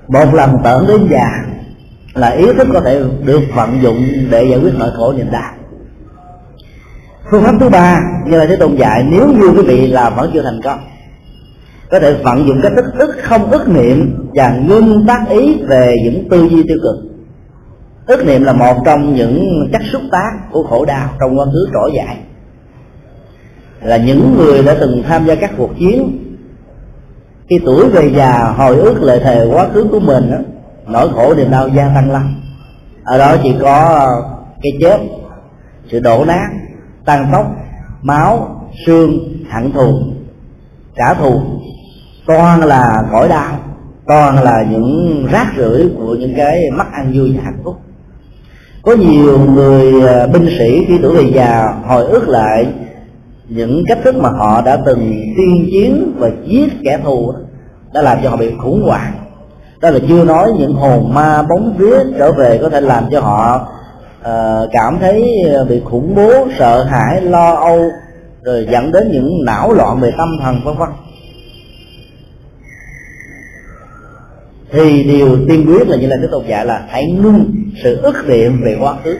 Một 0.09 0.34
lần 0.34 0.57
tưởng 0.64 0.84
đến 0.88 1.09
già 1.11 1.28
là 2.14 2.28
ý 2.28 2.46
thức 2.46 2.68
có 2.72 2.80
thể 2.80 3.03
được 3.24 3.40
vận 3.55 3.82
dụng 3.82 4.03
để 4.30 4.44
giải 4.50 4.61
quyết 4.62 4.72
nỗi 4.78 4.90
khổ 4.96 5.12
niềm 5.12 5.30
đau. 5.32 5.53
Phương 7.30 7.42
pháp 7.42 7.55
thứ 7.61 7.68
ba 7.68 8.00
như 8.26 8.38
là 8.38 8.46
thế 8.46 8.57
tôn 8.57 8.76
dạy, 8.76 9.07
nếu 9.11 9.28
như 9.28 9.48
quý 9.48 9.62
vị 9.66 9.86
là 9.86 10.11
vẫn 10.11 10.30
chưa 10.34 10.42
thành 10.42 10.61
công, 10.64 10.78
có 11.90 12.00
thể 12.00 12.14
vận 12.14 12.46
dụng 12.46 12.61
cách 12.62 12.72
thức 12.76 12.84
ức 12.98 13.16
không 13.22 13.50
ức 13.50 13.68
niệm 13.68 14.28
và 14.34 14.59
ngưng 14.68 15.05
tác 15.07 15.24
ý 15.28 15.62
về 15.68 15.94
những 16.05 16.28
tư 16.30 16.48
duy 16.48 16.62
tiêu 16.68 16.78
cực. 16.82 16.96
Ức 18.07 18.26
niệm 18.26 18.44
là 18.44 18.53
một 18.53 18.76
trong 18.84 19.14
những 19.14 19.44
chất 19.72 19.82
xúc 19.92 20.03
tác 20.12 20.30
của 20.50 20.62
khổ 20.62 20.84
đau 20.84 21.09
trong 21.20 21.38
quá 21.38 21.44
khứ 21.44 21.66
trỗi 21.72 21.90
dậy. 21.94 22.16
Là 23.82 23.96
những 23.96 24.34
người 24.36 24.62
đã 24.62 24.76
từng 24.80 25.03
tham 25.09 25.26
gia 25.26 25.34
các 25.34 25.50
cuộc 25.57 25.70
chiến 25.78 26.18
khi 27.49 27.61
tuổi 27.64 27.88
về 27.88 28.12
già 28.16 28.55
hồi 28.57 28.76
ức 28.76 29.03
lệ 29.03 29.18
thề 29.18 29.47
quá 29.53 29.68
khứ 29.74 29.86
của 29.90 30.01
mình 30.01 30.30
đó, 30.30 30.38
nỗi 30.86 31.09
khổ 31.14 31.34
niềm 31.34 31.51
đau 31.51 31.68
gia 31.68 31.88
tăng 31.95 32.11
lắm. 32.11 32.34
Ở 33.05 33.18
đó 33.18 33.36
chỉ 33.43 33.55
có 33.61 34.07
cái 34.62 34.72
chết 34.80 35.01
sự 35.90 36.01
đổ 36.01 36.24
nát 36.24 36.49
tăng 37.05 37.28
tốc 37.32 37.47
máu 38.03 38.61
xương 38.86 39.18
hận 39.51 39.72
thù 39.72 39.99
trả 40.97 41.14
thù. 41.14 41.40
Toàn 42.26 42.64
là 42.64 43.03
cõi 43.12 43.28
đau 43.28 43.59
toàn 44.07 44.43
là 44.43 44.64
những 44.70 45.26
rác 45.32 45.47
rưởi 45.57 45.90
của 45.97 46.14
những 46.14 46.34
cái 46.36 46.70
mất 46.70 46.84
ăn 46.93 47.12
vui 47.14 47.32
và 47.36 47.43
hạnh 47.45 47.59
phúc. 47.64 47.76
Có 48.82 48.95
nhiều 48.95 49.38
người 49.38 50.09
à, 50.09 50.26
binh 50.26 50.49
sĩ 50.59 50.84
khi 50.88 50.99
tuổi 51.03 51.16
về 51.16 51.32
già 51.34 51.74
hồi 51.86 52.05
ức 52.05 52.28
lại 52.28 52.66
những 53.55 53.84
cách 53.88 53.98
thức 54.05 54.14
mà 54.14 54.30
họ 54.30 54.62
đã 54.62 54.78
từng 54.86 55.14
tiên 55.36 55.68
chiến 55.70 56.12
và 56.18 56.30
giết 56.46 56.68
kẻ 56.84 56.98
thù 57.05 57.32
đã 57.94 58.03
làm 58.03 58.18
cho 58.22 58.30
họ 58.30 58.36
bị 58.36 58.50
khủng 58.59 58.82
hoảng. 58.82 59.12
Đó 59.80 59.90
là 59.90 59.98
chưa 60.09 60.24
nói 60.24 60.48
những 60.59 60.72
hồn 60.72 61.14
ma 61.14 61.42
bóng 61.42 61.76
vía 61.78 61.98
trở 62.18 62.32
về 62.32 62.59
có 62.62 62.68
thể 62.68 62.80
làm 62.80 63.05
cho 63.12 63.20
họ 63.20 63.68
uh, 64.20 64.70
cảm 64.72 64.98
thấy 65.00 65.24
bị 65.68 65.80
khủng 65.84 66.14
bố 66.14 66.48
sợ 66.59 66.84
hãi 66.84 67.20
lo 67.20 67.55
âu 67.55 67.90
rồi 68.42 68.66
dẫn 68.70 68.92
đến 68.92 69.11
những 69.12 69.44
não 69.44 69.72
loạn 69.72 70.00
về 70.00 70.12
tâm 70.18 70.28
thần 70.42 70.61
vân 70.64 70.76
vân. 70.76 70.88
Thì 74.72 75.03
điều 75.03 75.38
tiên 75.48 75.66
quyết 75.66 75.88
là 75.88 75.96
như 75.96 76.07
là 76.07 76.16
cái 76.16 76.28
tôn 76.30 76.46
dạy 76.46 76.66
là 76.66 76.84
hãy 76.88 77.11
ngưng 77.11 77.55
sự 77.84 77.96
ức 78.03 78.28
niệm 78.28 78.62
về 78.64 78.76
quá 78.80 78.94
khứ. 79.05 79.16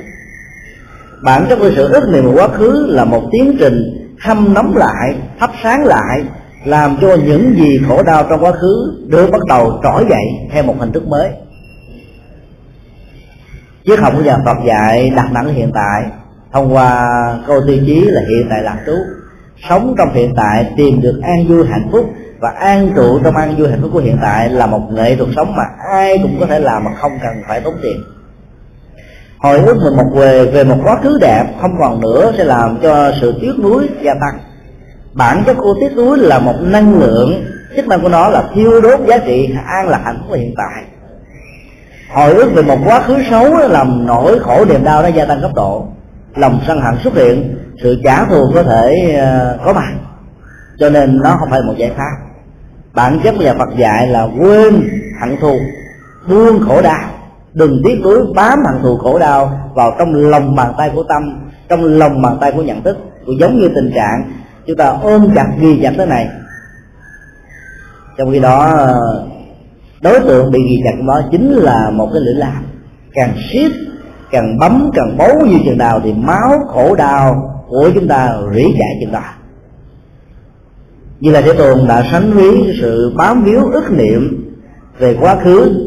Bản 1.25 1.47
chất 1.49 1.57
của 1.57 1.71
sự 1.77 1.89
ức 1.93 2.09
niệm 2.13 2.25
về 2.27 2.33
quá 2.35 2.49
khứ 2.49 2.87
là 2.89 3.05
một 3.05 3.23
tiến 3.33 3.57
trình 3.59 4.02
hâm 4.23 4.55
nóng 4.55 4.77
lại, 4.77 5.15
thắp 5.41 5.51
sáng 5.63 5.85
lại, 5.85 6.25
làm 6.65 6.97
cho 7.01 7.17
những 7.27 7.55
gì 7.57 7.81
khổ 7.89 8.03
đau 8.03 8.25
trong 8.31 8.45
quá 8.45 8.53
khứ 8.53 9.05
được 9.09 9.31
bắt 9.31 9.41
đầu 9.49 9.81
trỗi 9.83 10.07
dậy 10.11 10.25
theo 10.53 10.63
một 10.63 10.75
hình 10.79 10.93
thức 10.93 11.09
mới. 11.09 11.31
Chứ 13.85 13.97
không 13.97 14.17
của 14.17 14.23
giờ 14.23 14.39
Phật 14.45 14.57
dạy 14.67 15.11
đặt 15.17 15.33
nặng 15.33 15.55
hiện 15.55 15.71
tại, 15.75 16.03
thông 16.53 16.75
qua 16.75 17.09
câu 17.47 17.61
tiêu 17.67 17.79
chí 17.87 18.01
là 18.01 18.21
hiện 18.29 18.47
tại 18.51 18.63
lạc 18.63 18.79
trú. 18.87 18.95
Sống 19.69 19.95
trong 19.99 20.13
hiện 20.13 20.35
tại, 20.37 20.73
tìm 20.77 21.01
được 21.01 21.21
an 21.23 21.45
vui, 21.49 21.67
hạnh 21.67 21.89
phúc, 21.93 22.11
và 22.41 22.51
an 22.51 22.93
trụ 22.97 23.21
trong 23.25 23.37
an 23.37 23.55
vui, 23.59 23.71
hạnh 23.71 23.83
phúc 23.83 23.91
của 23.93 24.01
hiện 24.01 24.19
tại 24.23 24.49
là 24.49 24.67
một 24.67 24.81
nghệ 24.93 25.17
thuật 25.17 25.29
sống 25.37 25.57
mà 25.57 25.65
ai 25.93 26.19
cũng 26.23 26.37
có 26.41 26.47
thể 26.47 26.59
làm 26.59 26.85
mà 26.85 26.91
không 26.95 27.13
cần 27.23 27.33
phải 27.49 27.61
tốn 27.61 27.75
tiền 27.83 27.97
hồi 29.43 29.59
ức 29.59 29.77
mình 29.85 29.97
một 29.97 30.11
về 30.15 30.45
về 30.45 30.65
một 30.65 30.77
quá 30.85 30.99
khứ 31.03 31.19
đẹp, 31.21 31.45
không 31.61 31.77
còn 31.79 32.01
nữa 32.01 32.33
sẽ 32.39 32.45
làm 32.45 32.79
cho 32.83 33.13
sự 33.21 33.35
tiếc 33.41 33.53
nuối 33.63 33.89
gia 34.03 34.15
tăng. 34.15 34.39
Bản 35.13 35.43
chất 35.47 35.57
của 35.57 35.75
tiếc 35.81 35.97
nuối 35.97 36.19
là 36.19 36.39
một 36.39 36.55
năng 36.61 36.99
lượng, 36.99 37.45
chức 37.77 37.89
năng 37.89 38.01
của 38.01 38.09
nó 38.09 38.29
là 38.29 38.45
thiêu 38.55 38.81
đốt 38.81 39.01
giá 39.09 39.19
trị, 39.19 39.55
an 39.67 39.89
lạc 39.89 40.01
hạnh 40.05 40.17
phúc 40.19 40.27
của 40.29 40.37
hiện 40.37 40.55
tại. 40.57 40.85
Hồi 42.15 42.35
ức 42.35 42.53
về 42.55 42.63
một 42.63 42.79
quá 42.85 43.03
khứ 43.03 43.17
xấu 43.31 43.59
làm 43.59 44.07
nỗi 44.07 44.39
khổ 44.39 44.65
niềm 44.65 44.85
đau 44.85 45.03
nó 45.03 45.09
gia 45.09 45.25
tăng 45.25 45.41
cấp 45.41 45.51
độ. 45.55 45.87
Lòng 46.37 46.61
sân 46.67 46.81
hận 46.81 46.95
xuất 47.05 47.15
hiện, 47.15 47.57
sự 47.83 48.01
trả 48.05 48.25
thù 48.25 48.51
có 48.55 48.63
thể 48.63 49.17
ờ, 49.19 49.59
có 49.65 49.73
mặt. 49.73 49.93
Cho 50.79 50.91
nên 50.91 51.21
nó 51.23 51.37
không 51.41 51.51
phải 51.51 51.61
một 51.63 51.75
giải 51.77 51.91
pháp. 51.97 52.17
Bản 52.95 53.21
chất 53.25 53.35
nhà 53.35 53.55
Phật 53.59 53.69
dạy 53.77 54.07
là 54.07 54.29
quên 54.39 54.89
hận 55.21 55.37
thù, 55.41 55.59
buông 56.29 56.61
khổ 56.69 56.83
đau 56.83 57.05
đừng 57.55 57.83
tiếc 57.85 58.01
nuối 58.03 58.19
bám 58.35 58.59
hận 58.65 58.83
thù 58.83 58.97
khổ 58.97 59.19
đau 59.19 59.71
vào 59.75 59.95
trong 59.99 60.15
lòng 60.15 60.57
bàn 60.57 60.75
tay 60.79 60.91
của 60.95 61.03
tâm, 61.03 61.23
trong 61.69 61.85
lòng 61.85 62.23
bàn 62.23 62.39
tay 62.41 62.53
của 62.53 62.63
nhận 62.63 62.83
thức. 62.83 62.99
Cũng 63.27 63.39
giống 63.41 63.61
như 63.61 63.69
tình 63.75 63.91
trạng 63.95 64.33
chúng 64.67 64.77
ta 64.77 64.99
ôm 65.03 65.29
chặt 65.35 65.47
ghi 65.61 65.81
chặt 65.83 65.93
thế 65.99 66.07
này. 66.07 66.29
Trong 68.19 68.33
khi 68.33 68.41
đó, 68.41 68.89
đối 70.03 70.21
tượng 70.21 70.53
bị 70.53 70.61
ghi 70.69 70.77
chặt 70.85 71.05
đó 71.07 71.23
chính 71.31 71.51
là 71.51 71.91
một 71.91 72.09
cái 72.13 72.23
lưỡi 72.23 72.35
làm 72.35 72.65
càng 73.15 73.35
siết, 73.53 73.73
càng 74.31 74.59
bấm, 74.59 74.91
càng 74.95 75.17
bấu 75.19 75.47
như 75.47 75.57
chừng 75.65 75.79
nào 75.79 76.01
thì 76.05 76.13
máu 76.13 76.59
khổ 76.69 76.95
đau 76.95 77.49
của 77.69 77.91
chúng 77.95 78.09
ta 78.09 78.35
rỉ 78.55 78.63
chạy 78.63 78.99
chừng 79.01 79.13
đó. 79.13 79.23
Như 81.21 81.31
là 81.31 81.41
thế 81.41 81.53
tồn 81.53 81.89
đã 81.89 82.05
sánh 82.11 82.33
ví 82.33 82.77
sự 82.81 83.13
bám 83.17 83.45
víu 83.45 83.67
ức 83.73 83.91
niệm 83.91 84.53
về 84.99 85.17
quá 85.21 85.37
khứ 85.45 85.82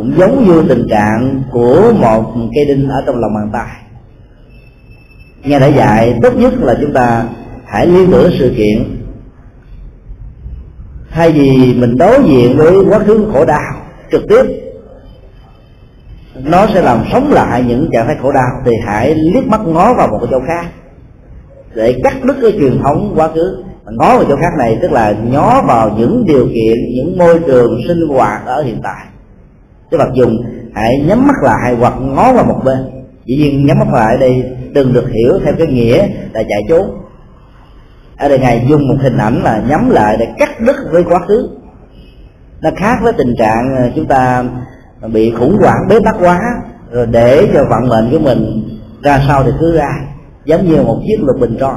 cũng 0.00 0.18
giống 0.18 0.46
như 0.46 0.64
tình 0.68 0.86
trạng 0.90 1.42
của 1.50 1.92
một 2.00 2.34
cây 2.54 2.64
đinh 2.64 2.88
ở 2.88 3.02
trong 3.06 3.20
lòng 3.20 3.34
bàn 3.34 3.50
tay. 3.52 3.68
Nghe 5.42 5.58
đã 5.58 5.66
dạy, 5.66 6.14
tốt 6.22 6.36
nhất 6.36 6.52
là 6.60 6.74
chúng 6.80 6.92
ta 6.92 7.24
hãy 7.66 7.86
liên 7.86 8.10
tưởng 8.10 8.30
sự 8.38 8.54
kiện. 8.56 8.96
Thay 11.10 11.32
vì 11.32 11.74
mình 11.74 11.96
đối 11.98 12.24
diện 12.24 12.56
với 12.56 12.72
quá 12.88 12.98
khứ 12.98 13.26
khổ 13.32 13.44
đau 13.44 13.72
trực 14.12 14.22
tiếp, 14.28 14.42
nó 16.44 16.66
sẽ 16.74 16.82
làm 16.82 17.04
sống 17.12 17.32
lại 17.32 17.64
những 17.68 17.88
trạng 17.92 18.06
thái 18.06 18.16
khổ 18.22 18.32
đau 18.32 18.50
thì 18.64 18.72
hãy 18.86 19.14
liếc 19.14 19.46
mắt 19.46 19.60
ngó 19.66 19.94
vào 19.94 20.08
một 20.08 20.26
chỗ 20.30 20.40
khác 20.46 20.66
để 21.74 21.96
cắt 22.04 22.24
đứt 22.24 22.36
cái 22.42 22.52
truyền 22.52 22.82
thống 22.82 23.12
quá 23.16 23.28
khứ. 23.34 23.64
Ngó 23.84 24.16
vào 24.16 24.24
chỗ 24.28 24.36
khác 24.36 24.52
này 24.58 24.78
tức 24.82 24.92
là 24.92 25.14
nhó 25.30 25.62
vào 25.62 25.90
những 25.98 26.24
điều 26.26 26.46
kiện, 26.46 26.76
những 26.94 27.18
môi 27.18 27.38
trường 27.46 27.80
sinh 27.88 28.08
hoạt 28.08 28.46
ở 28.46 28.62
hiện 28.62 28.80
tại 28.82 29.09
đức 29.90 29.98
Phật 29.98 30.14
dùng 30.14 30.36
hãy 30.74 31.04
nhắm 31.08 31.26
mắt 31.26 31.36
lại 31.42 31.76
hoặc 31.80 31.94
ngó 32.00 32.32
vào 32.32 32.44
một 32.44 32.60
bên. 32.64 32.78
Dĩ 33.24 33.36
nhiên 33.36 33.66
nhắm 33.66 33.78
mắt 33.78 33.88
lại 33.92 34.16
đây 34.16 34.42
đừng 34.72 34.92
được 34.92 35.08
hiểu 35.10 35.38
theo 35.44 35.54
cái 35.58 35.66
nghĩa 35.66 36.06
là 36.32 36.42
chạy 36.48 36.62
trốn. 36.68 36.90
Ở 38.16 38.28
đây 38.28 38.38
ngài 38.38 38.66
dùng 38.68 38.88
một 38.88 38.96
hình 39.00 39.16
ảnh 39.16 39.42
là 39.42 39.62
nhắm 39.68 39.90
lại 39.90 40.16
để 40.20 40.28
cắt 40.38 40.60
đứt 40.60 40.76
với 40.90 41.04
quá 41.04 41.20
khứ. 41.28 41.48
Nó 42.62 42.70
khác 42.76 42.98
với 43.02 43.12
tình 43.12 43.34
trạng 43.38 43.76
ờ, 43.76 43.90
chúng 43.96 44.06
ta 44.06 44.44
bị 45.12 45.34
khủng 45.38 45.58
hoảng, 45.58 45.88
bế 45.88 46.00
tắc 46.04 46.16
quá, 46.20 46.40
rồi 46.90 47.06
để 47.06 47.48
cho 47.54 47.64
vận 47.64 47.88
mệnh 47.88 48.10
của 48.10 48.18
mình 48.18 48.68
ra 49.02 49.22
sao 49.26 49.42
thì 49.44 49.50
cứ 49.60 49.76
ra, 49.76 49.90
giống 50.44 50.68
như 50.68 50.82
một 50.82 51.00
chiếc 51.06 51.24
lục 51.24 51.36
bình 51.40 51.56
trôi. 51.60 51.74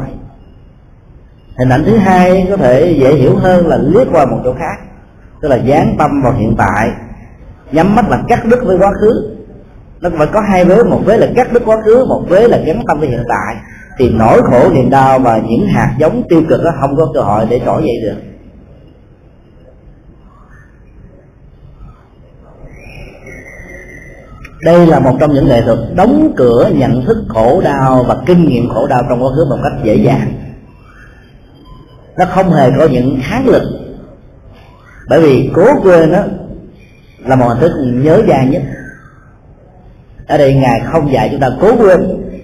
Hình 1.57 1.69
ảnh 1.69 1.83
thứ 1.85 1.97
hai 1.97 2.47
có 2.49 2.57
thể 2.57 2.95
dễ 2.99 3.15
hiểu 3.15 3.35
hơn 3.35 3.67
là 3.67 3.77
liếc 3.77 4.07
qua 4.11 4.25
một 4.25 4.37
chỗ 4.43 4.53
khác, 4.53 4.75
tức 5.41 5.47
là 5.49 5.55
dán 5.55 5.95
tâm 5.97 6.21
vào 6.23 6.33
hiện 6.33 6.55
tại 6.57 6.89
nhắm 7.73 7.95
mắt 7.95 8.09
là 8.09 8.23
cắt 8.27 8.45
đứt 8.45 8.59
với 8.63 8.77
quá 8.77 8.91
khứ. 9.01 9.35
Nó 10.01 10.09
phải 10.17 10.27
có 10.33 10.41
hai 10.51 10.65
vế, 10.65 10.83
một 10.83 11.01
vế 11.05 11.17
là 11.17 11.27
cắt 11.35 11.53
đứt 11.53 11.63
quá 11.65 11.77
khứ, 11.85 12.05
một 12.05 12.23
vế 12.29 12.47
là 12.47 12.57
gắn 12.57 12.81
tâm 12.87 12.99
với 12.99 13.09
hiện 13.09 13.23
tại. 13.29 13.55
Thì 13.97 14.09
nỗi 14.09 14.41
khổ 14.41 14.69
niềm 14.73 14.89
đau 14.89 15.19
và 15.19 15.37
những 15.37 15.67
hạt 15.67 15.95
giống 15.99 16.23
tiêu 16.29 16.41
cực 16.49 16.63
đó 16.63 16.71
không 16.81 16.95
có 16.95 17.11
cơ 17.13 17.21
hội 17.21 17.45
để 17.49 17.61
trỗi 17.65 17.81
dậy 17.81 17.95
được. 18.03 18.21
Đây 24.61 24.87
là 24.87 24.99
một 24.99 25.17
trong 25.19 25.33
những 25.33 25.47
nghệ 25.47 25.61
thuật 25.61 25.77
đóng 25.95 26.33
cửa 26.37 26.69
nhận 26.73 27.05
thức 27.05 27.17
khổ 27.29 27.61
đau 27.61 28.05
và 28.07 28.17
kinh 28.25 28.45
nghiệm 28.45 28.69
khổ 28.69 28.87
đau 28.87 29.03
trong 29.09 29.23
quá 29.23 29.29
khứ 29.35 29.45
một 29.49 29.57
cách 29.63 29.73
dễ 29.83 29.95
dàng. 29.95 30.33
Nó 32.17 32.25
không 32.25 32.51
hề 32.51 32.71
có 32.77 32.87
những 32.91 33.19
kháng 33.21 33.47
lực. 33.47 33.63
Bởi 35.09 35.21
vì 35.21 35.51
cố 35.55 35.65
quên 35.83 36.11
đó 36.11 36.23
là 37.25 37.35
một 37.35 37.47
hình 37.47 37.59
thức 37.59 37.71
nhớ 38.03 38.21
dai 38.27 38.47
nhất. 38.47 38.61
Ở 40.27 40.37
đây 40.37 40.53
ngài 40.53 40.81
không 40.85 41.11
dạy 41.11 41.29
chúng 41.31 41.39
ta 41.39 41.49
cố 41.61 41.75
quên, 41.77 41.99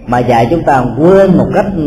mà 0.08 0.20
dạy 0.20 0.48
chúng 0.50 0.64
ta 0.64 0.84
quên 0.98 1.38
một 1.38 1.48
cách 1.54 1.66
ừ, 1.76 1.84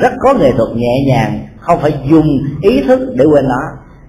rất 0.00 0.12
có 0.20 0.34
nghệ 0.34 0.52
thuật 0.56 0.68
nhẹ 0.76 1.04
nhàng. 1.08 1.46
Không 1.60 1.80
phải 1.80 1.94
dùng 2.10 2.26
ý 2.62 2.82
thức 2.82 3.00
để 3.14 3.24
quên 3.24 3.48
nó, 3.48 3.60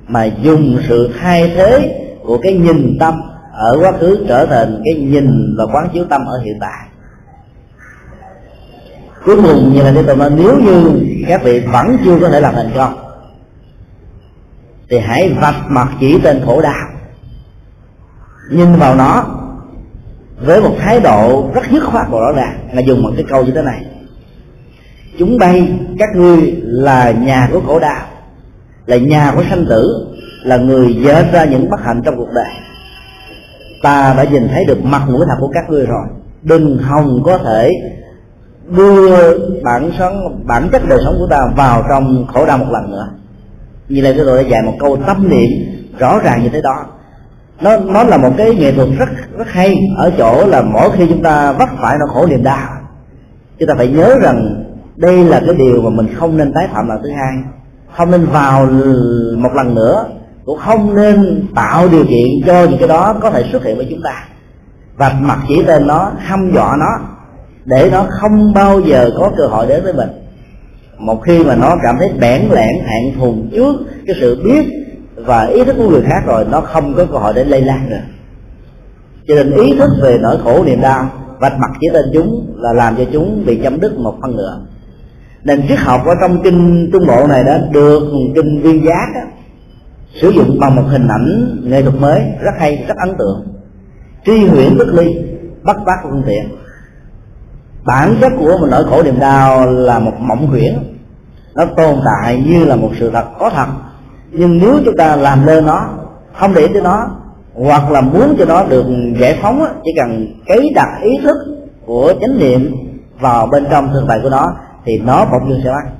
mà 0.07 0.25
dùng 0.25 0.77
sự 0.87 1.09
thay 1.21 1.51
thế 1.55 2.01
của 2.23 2.37
cái 2.37 2.53
nhìn 2.53 2.97
tâm 2.99 3.21
ở 3.53 3.77
quá 3.81 3.91
khứ 3.99 4.25
trở 4.27 4.45
thành 4.45 4.81
cái 4.85 4.93
nhìn 4.93 5.55
và 5.57 5.65
quán 5.65 5.89
chiếu 5.93 6.05
tâm 6.05 6.25
ở 6.25 6.39
hiện 6.39 6.57
tại. 6.61 6.87
Cuối 9.25 9.35
cùng, 9.35 9.73
như 9.73 9.81
là 9.81 9.93
tôi 10.07 10.17
nói, 10.17 10.29
nếu 10.35 10.59
như 10.59 10.91
các 11.27 11.43
vị 11.43 11.59
vẫn 11.59 11.97
chưa 12.05 12.19
có 12.21 12.29
thể 12.29 12.39
làm 12.39 12.55
thành 12.55 12.71
công, 12.75 12.93
thì 14.89 14.99
hãy 14.99 15.29
vạch 15.41 15.55
mặt 15.69 15.87
chỉ 15.99 16.19
tên 16.23 16.41
khổ 16.45 16.61
đau 16.61 16.87
nhìn 18.51 18.75
vào 18.75 18.95
nó 18.95 19.25
với 20.45 20.61
một 20.61 20.75
thái 20.79 20.99
độ 20.99 21.49
rất 21.53 21.61
dứt 21.71 21.83
khoát 21.83 22.07
và 22.09 22.19
rõ 22.19 22.31
ràng, 22.35 22.59
là 22.73 22.81
dùng 22.81 23.03
một 23.03 23.09
cái 23.15 23.25
câu 23.29 23.45
như 23.45 23.51
thế 23.51 23.61
này. 23.61 23.85
Chúng 25.19 25.37
bay, 25.37 25.73
các 25.99 26.09
ngươi 26.15 26.61
là 26.61 27.11
nhà 27.11 27.49
của 27.51 27.61
khổ 27.67 27.79
đau 27.79 28.05
là 28.85 28.97
nhà 28.97 29.31
của 29.35 29.43
sanh 29.49 29.65
tử, 29.69 30.07
là 30.43 30.57
người 30.57 30.93
dệt 30.93 31.25
ra 31.31 31.45
những 31.45 31.69
bất 31.69 31.81
hạnh 31.81 32.01
trong 32.05 32.17
cuộc 32.17 32.29
đời. 32.33 32.53
Ta 33.83 34.13
đã 34.17 34.23
nhìn 34.23 34.47
thấy 34.47 34.65
được 34.65 34.85
mặt 34.85 35.01
mũi 35.07 35.25
thật 35.27 35.35
của 35.39 35.49
các 35.53 35.69
ngươi 35.69 35.85
rồi. 35.85 36.05
Đừng 36.43 36.77
hòng 36.77 37.23
có 37.25 37.37
thể 37.37 37.71
đưa 38.77 39.37
bản 39.63 39.91
sống, 39.99 40.41
bản 40.43 40.69
chất 40.71 40.81
đời 40.89 40.99
sống 41.05 41.15
của 41.19 41.27
ta 41.29 41.47
vào 41.55 41.85
trong 41.89 42.27
khổ 42.33 42.45
đau 42.45 42.57
một 42.57 42.71
lần 42.71 42.91
nữa. 42.91 43.07
Như 43.89 44.01
là 44.01 44.13
tôi 44.17 44.43
đã 44.43 44.49
dạy 44.49 44.61
một 44.65 44.73
câu 44.79 44.97
tâm 45.07 45.29
niệm 45.29 45.49
rõ 45.99 46.19
ràng 46.19 46.43
như 46.43 46.49
thế 46.49 46.61
đó 46.61 46.85
nó 47.61 47.77
nó 47.77 48.03
là 48.03 48.17
một 48.17 48.33
cái 48.37 48.55
nghệ 48.55 48.71
thuật 48.71 48.87
rất 48.97 49.09
rất 49.37 49.47
hay. 49.47 49.75
Ở 49.97 50.11
chỗ 50.17 50.47
là 50.47 50.61
mỗi 50.61 50.91
khi 50.91 51.07
chúng 51.09 51.23
ta 51.23 51.51
vấp 51.51 51.69
phải 51.81 51.95
nỗi 51.99 52.09
khổ 52.13 52.27
niềm 52.27 52.43
đau, 52.43 52.69
chúng 53.59 53.67
ta 53.67 53.75
phải 53.77 53.87
nhớ 53.87 54.15
rằng 54.21 54.63
đây 54.95 55.23
là 55.23 55.41
cái 55.45 55.55
điều 55.55 55.81
mà 55.81 55.89
mình 55.89 56.13
không 56.15 56.37
nên 56.37 56.53
tái 56.53 56.67
phạm 56.73 56.89
lần 56.89 56.99
thứ 57.03 57.09
hai. 57.09 57.33
Không 57.97 58.11
nên 58.11 58.25
vào 58.25 58.65
một 59.37 59.53
lần 59.55 59.75
nữa, 59.75 60.05
cũng 60.45 60.59
không 60.59 60.95
nên 60.95 61.47
tạo 61.55 61.87
điều 61.89 62.05
kiện 62.05 62.27
cho 62.45 62.63
những 62.63 62.79
cái 62.79 62.87
đó 62.87 63.15
có 63.21 63.31
thể 63.31 63.43
xuất 63.51 63.63
hiện 63.63 63.77
với 63.77 63.87
chúng 63.89 64.01
ta. 64.03 64.23
Và 64.97 65.15
mặt 65.21 65.39
chỉ 65.47 65.63
tên 65.63 65.87
nó, 65.87 66.11
hăm 66.17 66.51
dọa 66.53 66.77
nó, 66.79 66.99
để 67.65 67.89
nó 67.91 68.05
không 68.09 68.53
bao 68.53 68.79
giờ 68.79 69.09
có 69.17 69.31
cơ 69.37 69.47
hội 69.47 69.67
đến 69.67 69.83
với 69.83 69.93
mình. 69.93 70.09
Một 70.97 71.21
khi 71.23 71.43
mà 71.43 71.55
nó 71.55 71.75
cảm 71.83 71.97
thấy 71.99 72.09
bẽn 72.19 72.41
lẽn 72.51 72.75
hạn 72.85 73.11
thùng 73.19 73.49
trước 73.51 73.75
cái 74.07 74.15
sự 74.19 74.43
biết 74.43 74.80
và 75.25 75.45
ý 75.45 75.63
thức 75.63 75.75
của 75.77 75.89
người 75.89 76.01
khác 76.01 76.23
rồi 76.27 76.45
nó 76.51 76.61
không 76.61 76.93
có 76.93 77.05
cơ 77.05 77.17
hội 77.17 77.33
để 77.35 77.43
lây 77.43 77.61
lan 77.61 77.89
nữa. 77.89 78.01
Cho 79.27 79.35
nên 79.35 79.51
ý 79.51 79.77
thức 79.77 79.89
về 80.01 80.17
nỗi 80.21 80.37
khổ 80.43 80.63
niềm 80.63 80.81
đau 80.81 81.09
vạch 81.39 81.59
mặt 81.59 81.71
chỉ 81.81 81.87
tên 81.93 82.05
chúng 82.13 82.55
là 82.57 82.73
làm 82.73 82.95
cho 82.97 83.03
chúng 83.13 83.43
bị 83.45 83.59
chấm 83.63 83.81
dứt 83.81 83.97
một 83.97 84.15
phần 84.21 84.37
nữa. 84.37 84.61
Nên 85.43 85.67
triết 85.67 85.79
học 85.79 86.01
ở 86.05 86.13
trong 86.21 86.43
kinh 86.43 86.89
trung 86.93 87.07
bộ 87.07 87.27
này 87.27 87.43
đã 87.43 87.61
được 87.71 88.03
kinh 88.35 88.61
viên 88.61 88.85
giác 88.85 89.05
đó, 89.15 89.21
sử 90.21 90.29
dụng 90.29 90.59
bằng 90.59 90.75
một 90.75 90.83
hình 90.87 91.07
ảnh 91.07 91.57
nghệ 91.63 91.81
thuật 91.81 91.95
mới 91.95 92.21
rất 92.41 92.51
hay 92.59 92.85
rất 92.87 92.97
ấn 92.97 93.15
tượng. 93.17 93.47
Tri 94.25 94.47
huyễn 94.47 94.77
bất 94.77 94.87
ly 94.87 95.15
bắt 95.63 95.77
bác 95.85 95.95
phương 96.03 96.23
tiện. 96.25 96.43
Bản 97.85 98.15
chất 98.21 98.31
của 98.39 98.57
một 98.57 98.67
nỗi 98.71 98.83
khổ 98.83 99.03
niềm 99.03 99.19
đau 99.19 99.71
là 99.71 99.99
một 99.99 100.13
mộng 100.19 100.47
huyễn. 100.47 100.73
Nó 101.55 101.65
tồn 101.65 101.95
tại 102.05 102.43
như 102.47 102.65
là 102.65 102.75
một 102.75 102.91
sự 102.99 103.11
thật 103.13 103.25
có 103.39 103.49
thật 103.49 103.67
nhưng 104.31 104.59
nếu 104.59 104.79
chúng 104.85 104.97
ta 104.97 105.15
làm 105.15 105.45
lơ 105.45 105.61
nó, 105.61 105.89
không 106.33 106.53
để 106.53 106.67
tới 106.73 106.81
nó, 106.81 107.07
hoặc 107.53 107.91
là 107.91 108.01
muốn 108.01 108.35
cho 108.39 108.45
nó 108.45 108.63
được 108.63 108.85
giải 109.19 109.39
phóng 109.41 109.65
chỉ 109.83 109.91
cần 109.97 110.27
cấy 110.47 110.71
đặt 110.75 110.89
ý 111.01 111.11
thức 111.23 111.37
của 111.85 112.13
chánh 112.21 112.39
niệm 112.39 112.75
vào 113.19 113.47
bên 113.47 113.65
trong 113.71 113.89
thực 113.93 114.05
tại 114.07 114.19
của 114.23 114.29
nó, 114.29 114.55
thì 114.85 114.99
nó 114.99 115.25
bỗng 115.25 115.49
dưng 115.49 115.61
sẽ 115.63 115.69
bắt. 115.69 115.91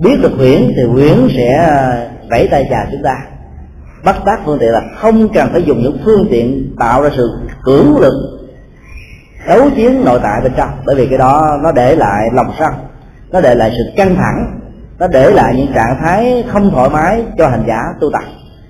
Biết 0.00 0.16
được 0.22 0.32
huyễn 0.36 0.72
thì 0.76 0.82
huyễn 0.92 1.28
sẽ 1.36 1.54
à, 1.54 2.08
vẫy 2.30 2.48
tay 2.50 2.66
chào 2.70 2.84
chúng 2.92 3.02
ta. 3.04 3.14
Bắt 4.04 4.16
tác 4.24 4.40
phương 4.44 4.58
tiện 4.58 4.72
là 4.72 4.80
không 4.96 5.28
cần 5.34 5.48
phải 5.52 5.62
dùng 5.62 5.82
những 5.82 5.98
phương 6.04 6.26
tiện 6.30 6.74
tạo 6.78 7.02
ra 7.02 7.10
sự 7.16 7.38
cưỡng 7.64 7.96
lực, 7.96 8.14
đấu 9.48 9.70
chiến 9.76 10.04
nội 10.04 10.20
tại 10.22 10.40
bên 10.42 10.52
trong. 10.56 10.70
Bởi 10.86 10.96
vì 10.96 11.06
cái 11.06 11.18
đó 11.18 11.58
nó 11.62 11.72
để 11.72 11.96
lại 11.96 12.22
lòng 12.32 12.52
sân, 12.58 12.72
nó 13.32 13.40
để 13.40 13.54
lại 13.54 13.70
sự 13.70 13.92
căng 13.96 14.16
thẳng 14.16 14.60
nó 14.98 15.06
để 15.06 15.30
lại 15.30 15.54
những 15.56 15.72
trạng 15.74 15.98
thái 16.00 16.44
không 16.48 16.70
thoải 16.70 16.90
mái 16.90 17.22
cho 17.38 17.48
hành 17.48 17.64
giả 17.66 17.80
tu 18.00 18.10
tập 18.12 18.22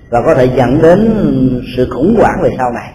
và 0.09 0.21
có 0.25 0.35
thể 0.35 0.49
dẫn 0.55 0.81
đến 0.81 1.13
sự 1.77 1.89
khủng 1.89 2.15
hoảng 2.19 2.39
về 2.43 2.49
sau 2.57 2.71
này. 2.71 2.91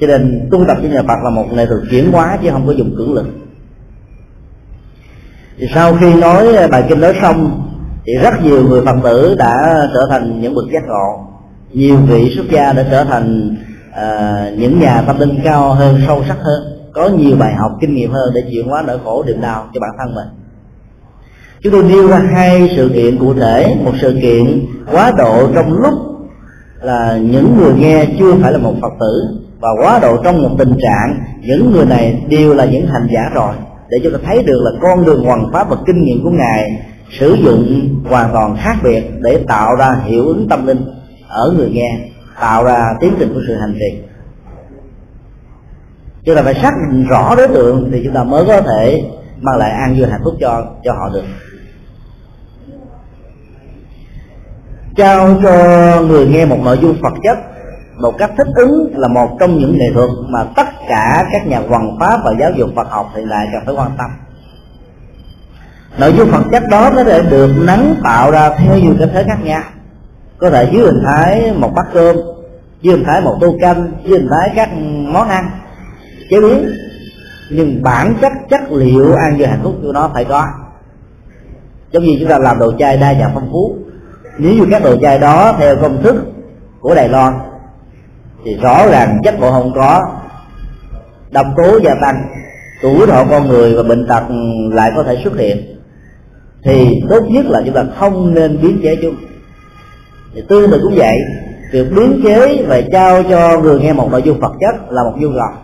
Cho 0.00 0.06
nên 0.06 0.48
tu 0.50 0.64
tập 0.64 0.76
với 0.80 0.90
nhà 0.90 1.02
Phật 1.08 1.18
là 1.24 1.30
một 1.30 1.52
nghệ 1.52 1.66
thuật 1.66 1.80
chuyển 1.90 2.12
hóa 2.12 2.38
chứ 2.42 2.50
không 2.50 2.66
có 2.66 2.72
dùng 2.72 2.94
cưỡng 2.96 3.14
lực. 3.14 3.26
Thì 5.58 5.66
sau 5.74 5.96
khi 6.00 6.14
nói 6.14 6.68
bài 6.68 6.84
kinh 6.88 7.00
nói 7.00 7.14
xong 7.22 7.62
thì 8.06 8.12
rất 8.22 8.34
nhiều 8.44 8.68
người 8.68 8.82
phật 8.84 8.96
tử 9.02 9.36
đã 9.38 9.88
trở 9.94 10.00
thành 10.10 10.40
những 10.40 10.54
bậc 10.54 10.64
giác 10.72 10.82
ngộ. 10.86 11.26
Nhiều 11.72 11.96
vị 11.96 12.32
xuất 12.36 12.44
gia 12.50 12.72
đã 12.72 12.86
trở 12.90 13.04
thành 13.04 13.56
uh, 13.90 14.58
những 14.58 14.80
nhà 14.80 15.02
tâm 15.06 15.18
linh 15.18 15.38
cao 15.44 15.74
hơn 15.74 16.00
sâu 16.06 16.24
sắc 16.28 16.36
hơn. 16.40 16.62
Có 16.92 17.08
nhiều 17.08 17.36
bài 17.36 17.54
học 17.54 17.72
kinh 17.80 17.94
nghiệm 17.94 18.10
hơn 18.10 18.32
để 18.34 18.42
chuyển 18.50 18.68
hóa 18.68 18.82
nỗi 18.86 18.98
khổ 19.04 19.24
niềm 19.26 19.40
đau 19.40 19.68
cho 19.74 19.80
bản 19.80 19.90
thân 19.98 20.14
mình 20.14 20.45
chúng 21.62 21.72
tôi 21.72 21.82
nêu 21.82 22.08
ra 22.08 22.18
hai 22.18 22.72
sự 22.76 22.90
kiện 22.94 23.18
cụ 23.18 23.34
thể. 23.34 23.76
Một 23.84 23.92
sự 24.00 24.18
kiện 24.22 24.66
quá 24.92 25.12
độ 25.18 25.48
trong 25.54 25.72
lúc 25.72 25.94
là 26.80 27.18
những 27.22 27.56
người 27.56 27.72
nghe 27.78 28.06
chưa 28.18 28.34
phải 28.42 28.52
là 28.52 28.58
một 28.58 28.74
phật 28.82 28.92
tử 29.00 29.38
và 29.60 29.68
quá 29.82 29.98
độ 30.02 30.16
trong 30.24 30.42
một 30.42 30.50
tình 30.58 30.72
trạng 30.82 31.18
những 31.42 31.72
người 31.72 31.86
này 31.86 32.24
đều 32.28 32.54
là 32.54 32.64
những 32.64 32.86
hành 32.86 33.06
giả 33.14 33.30
rồi. 33.34 33.54
Để 33.90 33.98
chúng 34.02 34.12
ta 34.12 34.18
thấy 34.26 34.42
được 34.42 34.60
là 34.62 34.70
con 34.82 35.04
đường 35.04 35.24
hoàn 35.24 35.52
pháp 35.52 35.70
và 35.70 35.76
kinh 35.86 36.04
nghiệm 36.04 36.24
của 36.24 36.30
ngài 36.30 36.82
sử 37.20 37.36
dụng 37.44 37.88
hoàn 38.08 38.32
toàn 38.32 38.56
khác 38.56 38.76
biệt 38.84 39.02
để 39.20 39.44
tạo 39.48 39.76
ra 39.76 39.96
hiệu 40.04 40.26
ứng 40.26 40.48
tâm 40.48 40.66
linh 40.66 40.84
ở 41.28 41.54
người 41.56 41.70
nghe, 41.70 41.98
tạo 42.40 42.64
ra 42.64 42.94
tiến 43.00 43.12
trình 43.18 43.34
của 43.34 43.40
sự 43.48 43.54
hành 43.54 43.74
trì. 43.74 43.98
Chúng 46.24 46.36
ta 46.36 46.42
phải 46.42 46.54
xác 46.54 46.72
định 46.90 47.06
rõ 47.06 47.34
đối 47.36 47.48
tượng 47.48 47.88
thì 47.92 48.00
chúng 48.04 48.14
ta 48.14 48.24
mới 48.24 48.44
có 48.46 48.60
thể 48.60 49.02
mang 49.40 49.56
lại 49.56 49.70
an 49.70 49.96
vui 49.98 50.08
hạnh 50.10 50.20
phúc 50.24 50.34
cho 50.40 50.64
cho 50.84 50.92
họ 50.92 51.08
được. 51.14 51.24
Trao 54.96 55.36
cho 55.42 55.52
người 56.02 56.26
nghe 56.26 56.46
một 56.46 56.58
nội 56.64 56.78
dung 56.82 56.96
Phật 57.02 57.12
chất. 57.22 57.38
Một 57.96 58.14
cách 58.18 58.30
thích 58.36 58.46
ứng 58.54 58.92
là 58.96 59.08
một 59.08 59.36
trong 59.40 59.58
những 59.58 59.78
nghệ 59.78 59.86
thuật 59.94 60.10
mà 60.28 60.44
tất 60.56 60.66
cả 60.88 61.26
các 61.32 61.46
nhà 61.46 61.60
hoàng 61.68 61.96
pháp 62.00 62.20
và 62.24 62.32
giáo 62.40 62.50
dục 62.56 62.70
Phật 62.76 62.90
học 62.90 63.10
hiện 63.16 63.28
đại 63.28 63.46
cần 63.52 63.62
phải 63.66 63.74
quan 63.74 63.90
tâm. 63.98 64.10
Nội 65.98 66.12
dung 66.16 66.30
Phật 66.30 66.42
chất 66.50 66.62
đó 66.70 66.90
có 66.96 67.04
thể 67.04 67.22
được 67.30 67.54
nắng 67.66 67.94
tạo 68.04 68.30
ra 68.30 68.50
theo 68.50 68.78
nhiều 68.78 68.94
cách 68.98 69.08
thế 69.12 69.24
khác 69.24 69.38
nhau. 69.44 69.62
Có 70.38 70.50
thể 70.50 70.68
dưới 70.72 70.82
hình 70.86 71.02
thái 71.06 71.52
một 71.56 71.72
bát 71.74 71.86
cơm, 71.92 72.16
dưới 72.82 72.96
hình 72.96 73.04
thái 73.04 73.20
một 73.20 73.38
tô 73.40 73.54
canh, 73.60 73.92
dưới 74.04 74.18
hình 74.18 74.28
thái 74.30 74.50
các 74.56 74.68
món 75.12 75.28
ăn. 75.28 75.50
Chế 76.30 76.40
biến. 76.40 76.68
Nhưng 77.50 77.82
bản 77.82 78.14
chất 78.20 78.32
chất 78.50 78.60
liệu 78.70 79.14
ăn 79.14 79.36
vừa 79.38 79.46
hạnh 79.46 79.60
phúc 79.62 79.74
của 79.82 79.92
nó 79.92 80.10
phải 80.14 80.24
có. 80.24 80.46
Giống 81.92 82.02
như 82.02 82.16
chúng 82.20 82.28
ta 82.28 82.38
làm 82.38 82.58
đồ 82.58 82.72
chai 82.78 82.96
đa 82.96 83.14
dạng 83.14 83.30
phong 83.34 83.48
phú 83.52 83.76
nếu 84.38 84.54
như 84.54 84.66
các 84.70 84.84
đồ 84.84 84.96
chai 85.02 85.18
đó 85.18 85.54
theo 85.58 85.76
công 85.82 86.02
thức 86.02 86.16
của 86.80 86.94
đài 86.94 87.08
loan, 87.08 87.34
thì 88.44 88.56
rõ 88.62 88.86
ràng 88.86 89.18
chất 89.24 89.40
bộ 89.40 89.50
không 89.50 89.72
có, 89.74 90.02
độc 91.30 91.46
tố 91.56 91.80
gia 91.84 91.94
tăng 92.00 92.24
tuổi 92.82 93.06
thọ 93.06 93.24
con 93.30 93.48
người 93.48 93.74
và 93.74 93.82
bệnh 93.82 94.06
tật 94.08 94.22
lại 94.72 94.92
có 94.96 95.02
thể 95.02 95.20
xuất 95.24 95.36
hiện. 95.36 95.56
Thì 96.64 97.02
tốt 97.08 97.20
nhất 97.28 97.46
là 97.48 97.62
chúng 97.64 97.74
ta 97.74 97.84
không 97.98 98.34
nên 98.34 98.62
biến 98.62 98.80
chế 98.82 98.96
chúng. 99.02 99.14
Thì 100.34 100.42
tương 100.48 100.70
tự 100.70 100.80
cũng 100.82 100.94
vậy, 100.96 101.16
việc 101.72 101.86
biến 101.96 102.20
chế 102.24 102.64
và 102.68 102.80
trao 102.92 103.22
cho 103.22 103.60
người 103.60 103.80
nghe 103.80 103.92
một 103.92 104.08
nội 104.10 104.22
dung 104.22 104.40
vật 104.40 104.52
chất 104.60 104.92
là 104.92 105.02
một 105.02 105.12
nhu 105.16 105.28
cầu. 105.28 105.62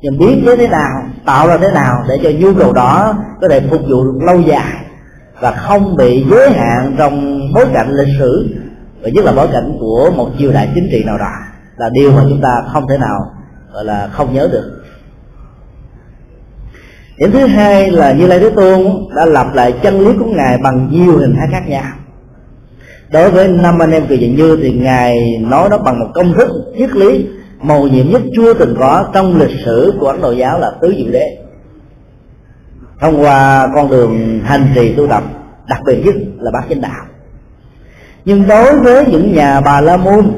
Nhưng 0.00 0.18
biến 0.18 0.42
chế 0.46 0.56
thế 0.56 0.68
nào, 0.68 1.02
tạo 1.24 1.48
ra 1.48 1.56
thế 1.56 1.68
nào 1.74 2.04
để 2.08 2.18
cho 2.22 2.30
nhu 2.38 2.54
cầu 2.54 2.72
đó 2.72 3.14
có 3.40 3.48
thể 3.48 3.60
phục 3.70 3.80
vụ 3.88 4.04
lâu 4.20 4.40
dài 4.40 4.72
và 5.40 5.50
không 5.50 5.96
bị 5.96 6.26
giới 6.30 6.50
hạn 6.50 6.94
trong 6.98 7.37
bối 7.54 7.66
cảnh 7.74 7.90
lịch 7.90 8.14
sử, 8.18 8.48
và 9.02 9.10
nhất 9.12 9.24
là 9.24 9.32
bối 9.32 9.48
cảnh 9.52 9.76
của 9.80 10.10
một 10.16 10.30
triều 10.38 10.52
đại 10.52 10.68
chính 10.74 10.88
trị 10.90 11.04
nào 11.04 11.18
đó, 11.18 11.32
là 11.76 11.90
điều 11.92 12.12
mà 12.12 12.22
chúng 12.28 12.40
ta 12.40 12.62
không 12.72 12.88
thể 12.88 12.98
nào, 12.98 13.32
gọi 13.72 13.84
là, 13.84 14.08
không 14.12 14.34
nhớ 14.34 14.48
được. 14.52 14.82
Điểm 17.18 17.30
thứ 17.32 17.46
hai 17.46 17.90
là 17.90 18.12
như 18.12 18.26
lai 18.26 18.38
thế 18.38 18.50
tôn 18.50 18.86
đã 19.16 19.24
lập 19.26 19.46
lại 19.54 19.74
chân 19.82 20.00
lý 20.00 20.18
của 20.18 20.24
ngài 20.24 20.58
bằng 20.58 20.88
nhiều 20.92 21.18
hình 21.18 21.34
thái 21.38 21.48
khác 21.50 21.68
nhau. 21.68 21.92
Đối 23.12 23.30
với 23.30 23.48
năm 23.48 23.78
anh 23.78 23.90
em 23.90 24.06
kỳ 24.06 24.16
diện 24.16 24.36
như 24.36 24.58
thì 24.62 24.72
ngài 24.72 25.38
nói 25.40 25.68
nó 25.70 25.78
bằng 25.78 25.98
một 25.98 26.06
công 26.14 26.32
thức 26.32 26.48
triết 26.78 26.90
lý 26.90 27.26
màu 27.60 27.86
nhiệm 27.86 28.10
nhất 28.10 28.22
chưa 28.36 28.54
từng 28.54 28.76
có 28.78 29.08
trong 29.14 29.36
lịch 29.36 29.56
sử 29.64 29.92
của 30.00 30.06
ấn 30.06 30.20
độ 30.20 30.32
giáo 30.32 30.60
là 30.60 30.70
tứ 30.80 30.94
diệu 30.98 31.12
đế. 31.12 31.38
Thông 33.00 33.22
qua 33.22 33.68
con 33.74 33.90
đường 33.90 34.40
hành 34.44 34.66
trì 34.74 34.94
tu 34.94 35.06
tập, 35.06 35.22
đặc 35.68 35.80
biệt 35.86 36.02
nhất 36.04 36.14
là 36.38 36.50
bát 36.50 36.64
chánh 36.68 36.80
đạo 36.80 37.04
nhưng 38.28 38.48
đối 38.48 38.76
với 38.76 39.06
những 39.06 39.34
nhà 39.34 39.60
bà 39.60 39.80
la 39.80 39.96
môn, 39.96 40.32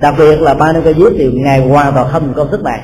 đặc 0.00 0.14
biệt 0.18 0.40
là 0.40 0.54
ba 0.54 0.72
nơi 0.72 0.94
dưới 0.98 1.10
thì 1.18 1.32
ngài 1.32 1.68
hoàn 1.68 1.94
toàn 1.94 2.08
không 2.12 2.34
công 2.36 2.50
thức 2.50 2.62
này. 2.64 2.80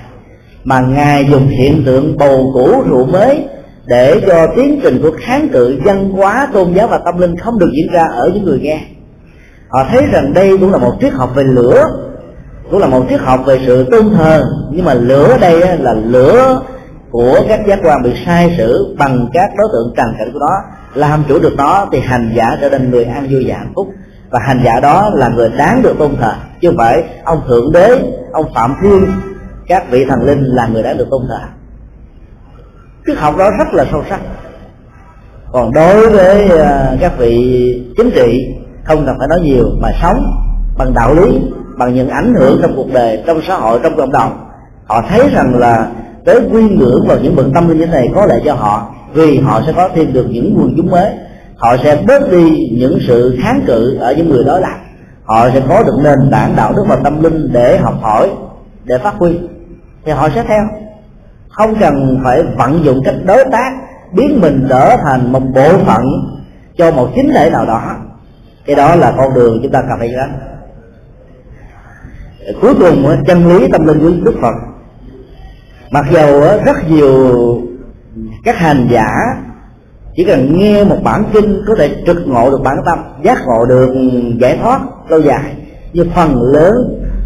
Mà 0.65 0.81
ngài 0.81 1.27
dùng 1.31 1.47
hiện 1.47 1.83
tượng 1.87 2.19
bầu 2.19 2.51
cũ 2.55 2.83
rượu 2.89 3.07
mới 3.07 3.49
để 3.87 4.21
cho 4.27 4.47
tiến 4.57 4.81
trình 4.83 5.03
của 5.03 5.11
kháng 5.21 5.49
cự 5.53 5.81
văn 5.85 6.11
hóa, 6.11 6.49
tôn 6.53 6.73
giáo 6.73 6.87
và 6.87 6.99
tâm 6.99 7.19
linh 7.19 7.37
không 7.37 7.59
được 7.59 7.71
diễn 7.77 7.93
ra 7.93 8.05
ở 8.13 8.31
những 8.35 8.45
người 8.45 8.61
nghe. 8.63 8.81
Họ 9.69 9.85
thấy 9.91 10.03
rằng 10.13 10.33
đây 10.35 10.59
cũng 10.59 10.73
là 10.73 10.79
một 10.79 10.93
triết 11.01 11.13
học 11.13 11.31
về 11.35 11.43
lửa, 11.43 11.85
cũng 12.71 12.81
là 12.81 12.87
một 12.87 13.05
triết 13.11 13.21
học 13.21 13.41
về 13.47 13.61
sự 13.67 13.85
tôn 13.91 14.11
thờ. 14.17 14.45
Nhưng 14.73 14.85
mà 14.85 14.95
lửa 14.95 15.39
đây 15.41 15.79
là 15.79 15.93
lửa 15.93 16.63
của 17.11 17.41
các 17.49 17.61
giác 17.67 17.79
quan 17.83 18.03
bị 18.03 18.11
sai 18.27 18.55
sử 18.59 18.97
bằng 18.99 19.29
các 19.33 19.51
đối 19.59 19.69
tượng 19.73 19.95
trần 19.97 20.15
cảnh 20.19 20.31
của 20.33 20.39
nó. 20.39 20.57
Làm 20.95 21.25
chủ 21.29 21.39
được 21.39 21.55
nó 21.57 21.89
thì 21.93 22.01
hành 22.01 22.33
giả 22.37 22.57
trở 22.61 22.69
thành 22.69 22.91
người 22.91 23.05
an 23.05 23.27
vui 23.31 23.45
và 23.47 23.57
hạnh 23.57 23.73
phúc 23.75 23.87
và 24.31 24.39
hành 24.43 24.61
giả 24.65 24.81
đó 24.81 25.11
là 25.15 25.29
người 25.29 25.51
đáng 25.59 25.83
được 25.83 25.95
tôn 25.99 26.17
thờ. 26.17 26.33
Chứ 26.61 26.69
không 26.69 26.77
phải 26.77 27.05
ông 27.25 27.41
thượng 27.49 27.73
đế, 27.73 27.99
ông 28.33 28.47
phạm 28.55 28.75
thiên, 28.83 29.07
các 29.67 29.91
vị 29.91 30.05
thần 30.09 30.23
linh 30.23 30.43
là 30.43 30.67
người 30.67 30.83
đáng 30.83 30.99
được 30.99 31.07
tôn 31.11 31.23
thờ. 31.29 31.39
Triết 33.07 33.19
học 33.19 33.37
đó 33.37 33.51
rất 33.59 33.75
là 33.75 33.85
sâu 33.91 34.05
sắc. 34.09 34.21
Còn 35.53 35.73
đối 35.73 36.11
với 36.11 36.49
ờ, 36.49 36.97
các 37.01 37.13
vị 37.19 37.93
chính 37.97 38.11
trị, 38.11 38.47
không 38.85 39.07
cần 39.07 39.19
phải 39.19 39.29
nói 39.29 39.41
nhiều, 39.41 39.65
mà 39.81 39.89
sống 40.03 40.23
bằng 40.79 40.95
đạo 40.95 41.15
lý, 41.15 41.41
bằng 41.77 41.95
những 41.95 42.09
ảnh 42.09 42.35
hưởng 42.35 42.59
trong 42.63 42.73
cuộc 42.77 42.93
đời, 42.93 43.23
trong 43.27 43.41
xã 43.47 43.57
hội, 43.57 43.81
trong 43.83 43.97
cộng 43.97 44.13
đồng, 44.13 44.47
họ 44.87 45.03
thấy 45.09 45.29
rằng 45.33 45.55
là 45.59 45.87
tới 46.25 46.41
quy 46.53 46.63
ngưỡng 46.63 47.07
vào 47.09 47.19
những 47.23 47.37
bậc 47.37 47.47
tâm 47.55 47.69
linh 47.69 47.79
như 47.79 47.87
thế 47.87 47.93
này 47.93 48.09
có 48.15 48.27
lợi 48.27 48.43
cho 48.45 48.55
họ, 48.55 48.95
vì 49.13 49.39
họ 49.39 49.63
sẽ 49.67 49.73
có 49.77 49.89
thêm 49.95 50.13
được 50.13 50.27
những 50.31 50.55
nguồn 50.55 50.75
chúng 50.77 50.91
mới 50.91 51.11
họ 51.61 51.77
sẽ 51.85 52.03
bớt 52.07 52.31
đi 52.31 52.71
những 52.79 52.99
sự 53.07 53.39
kháng 53.43 53.63
cự 53.67 53.97
ở 53.97 54.15
những 54.15 54.29
người 54.29 54.45
đối 54.45 54.61
lập 54.61 54.81
họ 55.31 55.51
sẽ 55.51 55.63
có 55.69 55.83
được 55.83 56.01
nền 56.05 56.31
tảng 56.31 56.57
đạo 56.57 56.73
đức 56.77 56.85
và 56.89 56.97
tâm 56.97 57.23
linh 57.23 57.53
để 57.53 57.79
học 57.79 57.95
hỏi, 58.03 58.31
để 58.85 58.99
phát 58.99 59.15
huy. 59.15 59.41
Thì 60.05 60.13
họ 60.13 60.29
sẽ 60.35 60.45
theo. 60.49 60.63
Không 61.49 61.75
cần 61.81 62.21
phải 62.25 62.43
vận 62.43 62.85
dụng 62.85 63.01
cách 63.05 63.15
đối 63.27 63.45
tác, 63.53 63.71
biến 64.13 64.41
mình 64.41 64.67
trở 64.69 64.97
thành 64.97 65.33
một 65.33 65.43
bộ 65.55 65.79
phận 65.79 66.05
cho 66.79 66.91
một 66.91 67.09
chính 67.15 67.31
thể 67.35 67.51
nào 67.51 67.67
đó. 67.67 67.97
Cái 68.67 68.77
đó 68.77 68.97
là 68.97 69.15
con 69.17 69.35
đường 69.35 69.61
chúng 69.63 69.73
ta 69.73 69.83
cần 69.89 69.99
phải 69.99 70.09
gánh 70.09 70.39
cuối 72.61 72.75
cùng, 72.75 73.17
chân 73.27 73.49
lý 73.49 73.69
tâm 73.73 73.87
linh 73.87 74.01
của 74.01 74.25
đức 74.25 74.35
phật. 74.43 74.55
Mặc 75.91 76.05
dù 76.11 76.41
rất 76.41 76.91
nhiều 76.91 77.35
các 78.45 78.57
hành 78.57 78.89
giả 78.91 79.07
chỉ 80.21 80.27
cần 80.27 80.59
nghe 80.59 80.85
một 80.85 80.99
bản 81.05 81.25
kinh 81.33 81.63
có 81.67 81.75
thể 81.75 81.91
trực 82.07 82.29
ngộ 82.29 82.51
được 82.51 82.61
bản 82.65 82.77
tâm, 82.87 82.99
giác 83.23 83.39
ngộ 83.47 83.65
được, 83.65 83.95
giải 84.41 84.59
thoát 84.63 84.81
lâu 85.09 85.21
dài. 85.21 85.55
Nhưng 85.93 86.11
phần 86.15 86.43
lớn 86.43 86.75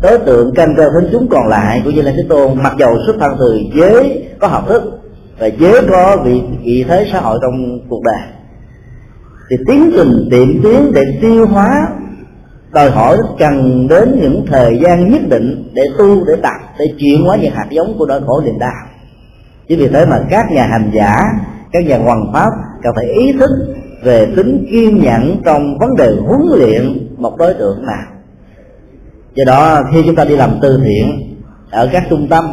đối 0.03 0.19
tượng 0.19 0.55
canh 0.55 0.75
cơ 0.77 0.85
đến 0.95 1.09
chúng 1.13 1.29
còn 1.29 1.49
lại 1.49 1.83
của 1.85 1.91
như 1.91 2.03
lai 2.03 2.15
thế 2.17 2.23
tôn, 2.29 2.63
mặc 2.63 2.73
dầu 2.79 2.97
xuất 3.07 3.17
thân 3.21 3.37
từ 3.39 3.59
giới 3.75 4.29
có 4.41 4.49
học 4.49 4.65
thức 4.69 4.83
và 5.39 5.47
giới 5.47 5.83
có 5.91 6.17
vị 6.25 6.43
vị 6.65 6.85
thế 6.89 7.07
xã 7.13 7.21
hội 7.21 7.39
trong 7.43 7.79
cuộc 7.89 8.03
đời, 8.05 8.29
thì 9.51 9.57
tiến 9.69 9.93
trình 9.97 10.29
tiệm 10.31 10.63
tiến 10.63 10.93
để 10.95 11.03
tiêu 11.21 11.47
hóa 11.47 11.89
đòi 12.73 12.91
hỏi 12.91 13.17
cần 13.39 13.87
đến 13.89 14.19
những 14.23 14.47
thời 14.47 14.79
gian 14.83 15.11
nhất 15.13 15.23
định 15.29 15.71
để 15.75 15.83
tu, 15.99 16.25
để 16.27 16.35
tập, 16.43 16.75
để 16.79 16.85
chuyển 16.99 17.25
hóa 17.25 17.37
những 17.37 17.55
hạt 17.55 17.67
giống 17.71 17.99
của 17.99 18.07
nỗi 18.07 18.21
khổ 18.27 18.41
niềm 18.45 18.59
đau. 18.59 18.87
Chính 19.69 19.79
vì 19.79 19.89
thế 19.89 20.07
mà 20.07 20.21
các 20.31 20.45
nhà 20.51 20.67
hành 20.67 20.91
giả, 20.95 21.23
các 21.73 21.87
nhà 21.87 21.99
hoàng 21.99 22.31
pháp 22.33 22.51
cần 22.85 22.95
phải 22.97 23.05
ý 23.05 23.33
thức 23.33 23.51
về 24.03 24.27
tính 24.37 24.67
kiên 24.71 25.03
nhẫn 25.03 25.37
trong 25.45 25.79
vấn 25.79 25.97
đề 25.97 26.15
huấn 26.27 26.41
luyện 26.55 27.09
một 27.17 27.37
đối 27.39 27.55
tượng 27.55 27.87
nào. 27.87 28.07
Do 29.35 29.45
đó, 29.47 29.83
khi 29.93 30.03
chúng 30.07 30.15
ta 30.15 30.25
đi 30.25 30.37
làm 30.37 30.59
từ 30.63 30.81
thiện 30.85 31.35
ở 31.71 31.89
các 31.93 32.05
trung 32.11 32.27
tâm, 32.29 32.45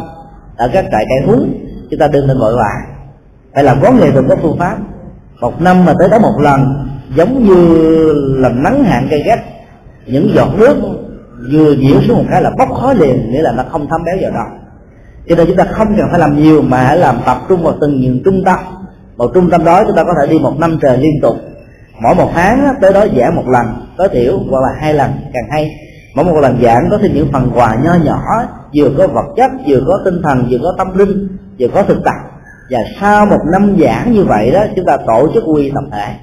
ở 0.58 0.70
các 0.74 0.86
trại 0.92 1.06
cải 1.10 1.28
huấn, 1.28 1.54
chúng 1.90 2.00
ta 2.00 2.08
đừng 2.08 2.28
nên 2.28 2.40
vội 2.40 2.56
vàng 2.56 2.96
phải 3.54 3.64
làm 3.64 3.78
có 3.82 3.92
nghệ 3.92 4.12
thuật, 4.12 4.26
có 4.30 4.36
phương 4.42 4.60
pháp. 4.60 4.78
Một 5.42 5.62
năm 5.62 5.86
mà 5.86 5.94
tới 6.00 6.10
đó 6.10 6.20
một 6.20 6.40
lần, 6.42 6.88
giống 7.16 7.48
như 7.48 7.78
là 8.38 8.50
nắng 8.50 8.84
hạn 8.84 9.08
cây 9.10 9.24
gắt, 9.26 9.40
những 10.06 10.32
giọt 10.36 10.50
nước 10.58 10.78
vừa 11.52 11.74
nhiễu 11.74 12.02
xuống 12.02 12.18
một 12.18 12.26
cái 12.32 12.42
là 12.42 12.52
bốc 12.58 12.70
khói 12.82 12.96
liền, 12.96 13.32
nghĩa 13.32 13.42
là 13.42 13.52
nó 13.52 13.64
không 13.72 13.88
thấm 13.90 14.02
béo 14.06 14.18
vào 14.22 14.32
đâu 14.32 14.62
cho 15.30 15.36
nên 15.36 15.48
chúng 15.48 15.58
ta 15.58 15.64
không 15.64 15.88
cần 15.98 16.08
phải 16.12 16.20
làm 16.20 16.36
nhiều 16.44 16.62
mà 16.62 16.78
hãy 16.78 16.98
làm 16.98 17.16
tập 17.26 17.38
trung 17.50 17.64
vào 17.64 17.74
từng 17.82 18.02
những 18.02 18.22
trung 18.26 18.44
tâm 18.46 18.60
một 19.22 19.32
trung 19.34 19.50
tâm 19.50 19.66
đó 19.66 19.84
chúng 19.88 19.96
ta 19.96 20.04
có 20.04 20.14
thể 20.20 20.28
đi 20.28 20.40
một 20.40 20.60
năm 20.60 20.78
trời 20.82 20.98
liên 20.98 21.12
tục. 21.22 21.36
Mỗi 22.04 22.16
một 22.16 22.30
tháng 22.34 22.76
tới 22.82 22.94
đó 22.94 23.06
giảng 23.18 23.36
một 23.36 23.48
lần, 23.48 23.66
tối 23.98 24.10
thiểu 24.10 24.40
hoặc 24.50 24.60
là 24.60 24.80
hai 24.80 24.94
lần, 24.94 25.12
càng 25.34 25.44
hay. 25.52 25.70
Mỗi 26.16 26.26
một 26.26 26.40
lần 26.42 26.62
giảng 26.64 26.88
có 26.92 26.98
thêm 27.02 27.14
những 27.14 27.30
phần 27.34 27.52
quà 27.56 27.78
nho 27.84 27.94
nhỏ, 28.04 28.22
vừa 28.76 28.92
có 28.98 29.08
vật 29.08 29.26
chất, 29.38 29.52
vừa 29.68 29.84
có 29.88 30.02
tinh 30.06 30.22
thần, 30.24 30.48
vừa 30.50 30.58
có 30.64 30.76
tâm 30.78 30.98
linh, 30.98 31.28
vừa 31.60 31.68
có 31.68 31.84
thực 31.84 32.04
tập. 32.04 32.16
Và 32.70 32.80
sau 33.00 33.26
một 33.26 33.40
năm 33.52 33.78
giảng 33.82 34.14
như 34.14 34.24
vậy 34.24 34.52
đó, 34.52 34.64
chúng 34.76 34.86
ta 34.86 34.98
tổ 35.08 35.28
chức 35.34 35.44
quy 35.56 35.72
tập 35.76 35.84
thể. 35.92 36.14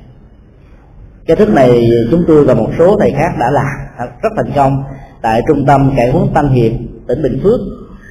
Cái 1.26 1.36
thức 1.36 1.48
này 1.48 1.80
chúng 2.10 2.24
tôi 2.28 2.44
và 2.44 2.54
một 2.54 2.68
số 2.78 2.96
thầy 3.00 3.10
khác 3.10 3.30
đã 3.40 3.50
làm 3.50 4.06
rất 4.22 4.30
thành 4.36 4.52
công 4.56 4.82
tại 5.22 5.42
trung 5.48 5.66
tâm 5.66 5.92
cải 5.96 6.10
huấn 6.10 6.28
tăng 6.34 6.48
hiệp 6.48 6.72
tỉnh 7.08 7.22
bình 7.22 7.40
phước 7.42 7.60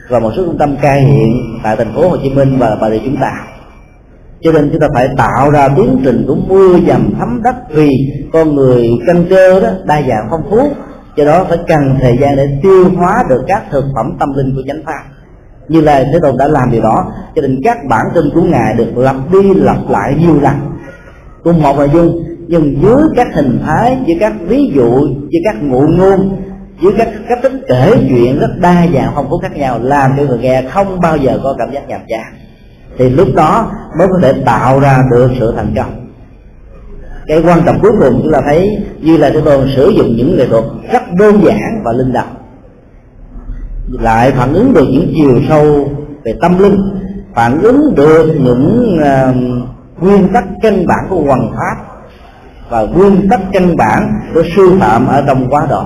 và 0.10 0.20
một 0.20 0.32
số 0.38 0.46
trung 0.46 0.58
tâm 0.58 0.78
cai 0.82 1.02
hiện 1.02 1.60
tại 1.64 1.76
thành 1.76 1.94
phố 1.96 2.10
hồ 2.10 2.18
chí 2.24 2.30
minh 2.30 2.58
và 2.60 2.78
bà 2.82 2.90
rịa 2.90 3.00
chúng 3.06 3.18
ta 3.18 3.48
cho 4.42 4.52
nên 4.52 4.70
chúng 4.72 4.82
ta 4.82 4.88
phải 4.94 5.10
tạo 5.18 5.52
ra 5.52 5.70
tiến 5.78 6.02
trình 6.04 6.26
của 6.28 6.36
mưa 6.36 6.80
dầm 6.88 7.14
thấm 7.20 7.42
đất 7.44 7.56
vì 7.72 7.90
con 8.34 8.56
người 8.56 8.90
căn 9.08 9.26
cơ 9.30 9.60
đó 9.60 9.70
đa 9.86 10.02
dạng 10.02 10.28
phong 10.30 10.44
phú. 10.50 10.70
Do 11.16 11.26
đó 11.26 11.46
phải 11.50 11.58
cần 11.68 11.98
thời 12.02 12.18
gian 12.22 12.36
để 12.36 12.44
tiêu 12.64 12.90
hóa 12.96 13.24
được 13.30 13.44
các 13.48 13.64
thực 13.72 13.86
phẩm 13.96 14.16
tâm 14.20 14.34
linh 14.36 14.56
của 14.56 14.62
chánh 14.68 14.82
pháp. 14.86 15.04
Như 15.68 15.82
là 15.82 16.04
thế 16.14 16.20
tôn 16.22 16.38
đã 16.38 16.48
làm 16.48 16.72
điều 16.72 16.82
đó, 16.82 17.12
cho 17.36 17.42
nên 17.42 17.60
các 17.64 17.78
bản 17.90 18.06
tin 18.14 18.26
của 18.34 18.42
ngài 18.42 18.74
được 18.74 18.98
lặp 18.98 19.16
đi 19.32 19.54
lặp 19.54 19.90
lại 19.90 20.16
nhiều 20.20 20.42
lần. 20.42 20.56
Cùng 21.44 21.62
một 21.62 21.78
nội 21.78 21.90
dung, 21.94 22.24
nhưng 22.48 22.82
dưới 22.82 23.02
các 23.16 23.28
hình 23.34 23.60
thái, 23.66 23.98
dưới 24.06 24.18
các 24.20 24.34
ví 24.42 24.72
dụ, 24.76 25.08
dưới 25.08 25.42
các 25.46 25.64
ngụ 25.64 25.82
ngôn, 25.88 26.42
dưới 26.82 26.94
các 26.98 27.10
cách 27.30 27.40
tính 27.44 27.62
kể 27.68 27.92
chuyện 28.10 28.40
rất 28.40 28.50
đa 28.62 28.86
dạng 28.94 29.12
phong 29.16 29.30
phú 29.30 29.38
khác 29.38 29.58
nhau, 29.58 29.80
làm 29.82 30.12
cho 30.18 30.24
người 30.24 30.38
nghe 30.38 30.64
không 30.70 31.00
bao 31.02 31.18
giờ 31.18 31.40
có 31.44 31.56
cảm 31.60 31.72
giác 31.72 31.88
nhàm 31.88 32.02
chán 32.08 32.34
thì 32.98 33.10
lúc 33.10 33.28
đó 33.36 33.72
mới 34.00 34.08
có 34.08 34.20
thể 34.22 34.34
tạo 34.46 34.80
ra 34.80 35.04
được 35.12 35.32
sự 35.40 35.54
thành 35.56 35.74
công. 35.76 36.08
Cái 37.28 37.42
quan 37.46 37.62
trọng 37.66 37.80
cuối 37.82 37.92
cùng 38.00 38.20
chúng 38.24 38.32
ta 38.34 38.42
thấy 38.46 38.86
như 39.02 39.18
là 39.18 39.30
chúng 39.34 39.46
tôi 39.46 39.74
sử 39.76 39.90
dụng 39.90 40.16
những 40.18 40.38
nghệ 40.38 40.48
thuật 40.48 40.64
rất 40.92 41.02
đơn 41.20 41.42
giản 41.44 41.82
và 41.84 41.92
linh 41.92 42.14
động. 42.14 42.36
Lại 43.92 44.32
phản 44.32 44.54
ứng 44.54 44.74
được 44.74 44.86
những 44.92 45.14
chiều 45.16 45.40
sâu 45.50 45.90
về 46.24 46.34
tâm 46.42 46.60
linh 46.60 46.78
phản 47.36 47.62
ứng 47.62 47.96
được 47.96 48.36
những 48.44 48.98
uh, 49.00 50.04
nguyên 50.04 50.34
tắc 50.34 50.46
căn 50.62 50.86
bản 50.88 51.06
của 51.10 51.22
hoàng 51.22 51.52
pháp 51.52 51.76
và 52.70 52.82
nguyên 52.82 53.30
tắc 53.30 53.42
căn 53.54 53.78
bản 53.78 54.10
của 54.34 54.44
sư 54.56 54.78
phạm 54.80 55.08
ở 55.08 55.24
trong 55.28 55.50
quá 55.50 55.68
độ 55.70 55.84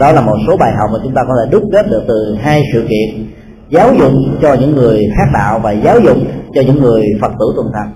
đó 0.00 0.12
là 0.12 0.20
một 0.20 0.36
số 0.46 0.56
bài 0.56 0.72
học 0.72 0.90
mà 0.92 0.98
chúng 1.02 1.14
ta 1.14 1.22
có 1.28 1.34
thể 1.38 1.50
đúc 1.50 1.62
kết 1.72 1.86
được 1.90 2.02
từ 2.08 2.36
hai 2.40 2.62
sự 2.72 2.86
kiện 2.88 3.26
giáo 3.70 3.94
dục 3.98 4.12
cho 4.42 4.56
những 4.60 4.76
người 4.76 5.02
khác 5.16 5.24
đạo 5.34 5.60
và 5.62 5.72
giáo 5.72 6.00
dục 6.00 6.16
cho 6.54 6.62
những 6.66 6.82
người 6.82 7.02
phật 7.20 7.32
tử 7.40 7.52
tuần 7.56 7.66
thành 7.74 7.92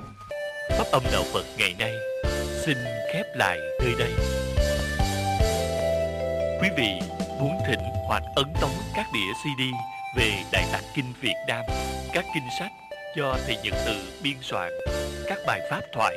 pháp 0.78 0.84
âm 0.92 1.02
đạo 1.12 1.22
phật 1.32 1.44
ngày 1.58 1.74
nay 1.78 1.92
xin 2.66 2.76
khép 3.12 3.26
lại 3.34 3.58
nơi 3.80 3.92
đây. 3.98 4.10
Quý 6.62 6.68
vị 6.76 7.06
muốn 7.40 7.52
thỉnh 7.68 7.80
hoặc 8.08 8.22
ấn 8.36 8.46
tống 8.60 8.70
các 8.94 9.06
đĩa 9.14 9.32
cd 9.42 9.62
về 10.18 10.30
đại 10.52 10.64
tạng 10.72 10.82
kinh 10.94 11.12
việt 11.20 11.36
nam, 11.48 11.64
các 12.12 12.24
kinh 12.34 12.44
sách 12.58 12.72
do 13.16 13.36
thầy 13.46 13.56
nhật 13.64 13.74
từ 13.86 13.92
biên 14.22 14.36
soạn, 14.40 14.72
các 15.28 15.38
bài 15.46 15.60
pháp 15.70 15.80
thoại, 15.94 16.14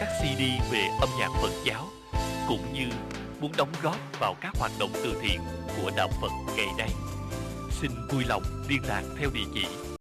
các 0.00 0.08
cd 0.20 0.40
về 0.72 0.80
âm 1.00 1.08
nhạc 1.20 1.30
phật 1.42 1.52
giáo, 1.66 1.84
cũng 2.48 2.72
như 2.72 2.86
muốn 3.40 3.50
đóng 3.58 3.72
góp 3.82 3.96
vào 4.20 4.34
các 4.40 4.52
hoạt 4.58 4.72
động 4.80 4.90
từ 4.94 5.14
thiện 5.22 5.40
của 5.82 5.90
đạo 5.96 6.08
phật 6.20 6.32
ngày 6.56 6.68
nay 6.78 6.88
xin 7.84 7.92
vui 8.08 8.24
lòng 8.28 8.42
liên 8.68 8.82
lạc 8.88 9.02
theo 9.16 9.30
địa 9.34 9.44
chỉ 9.54 9.93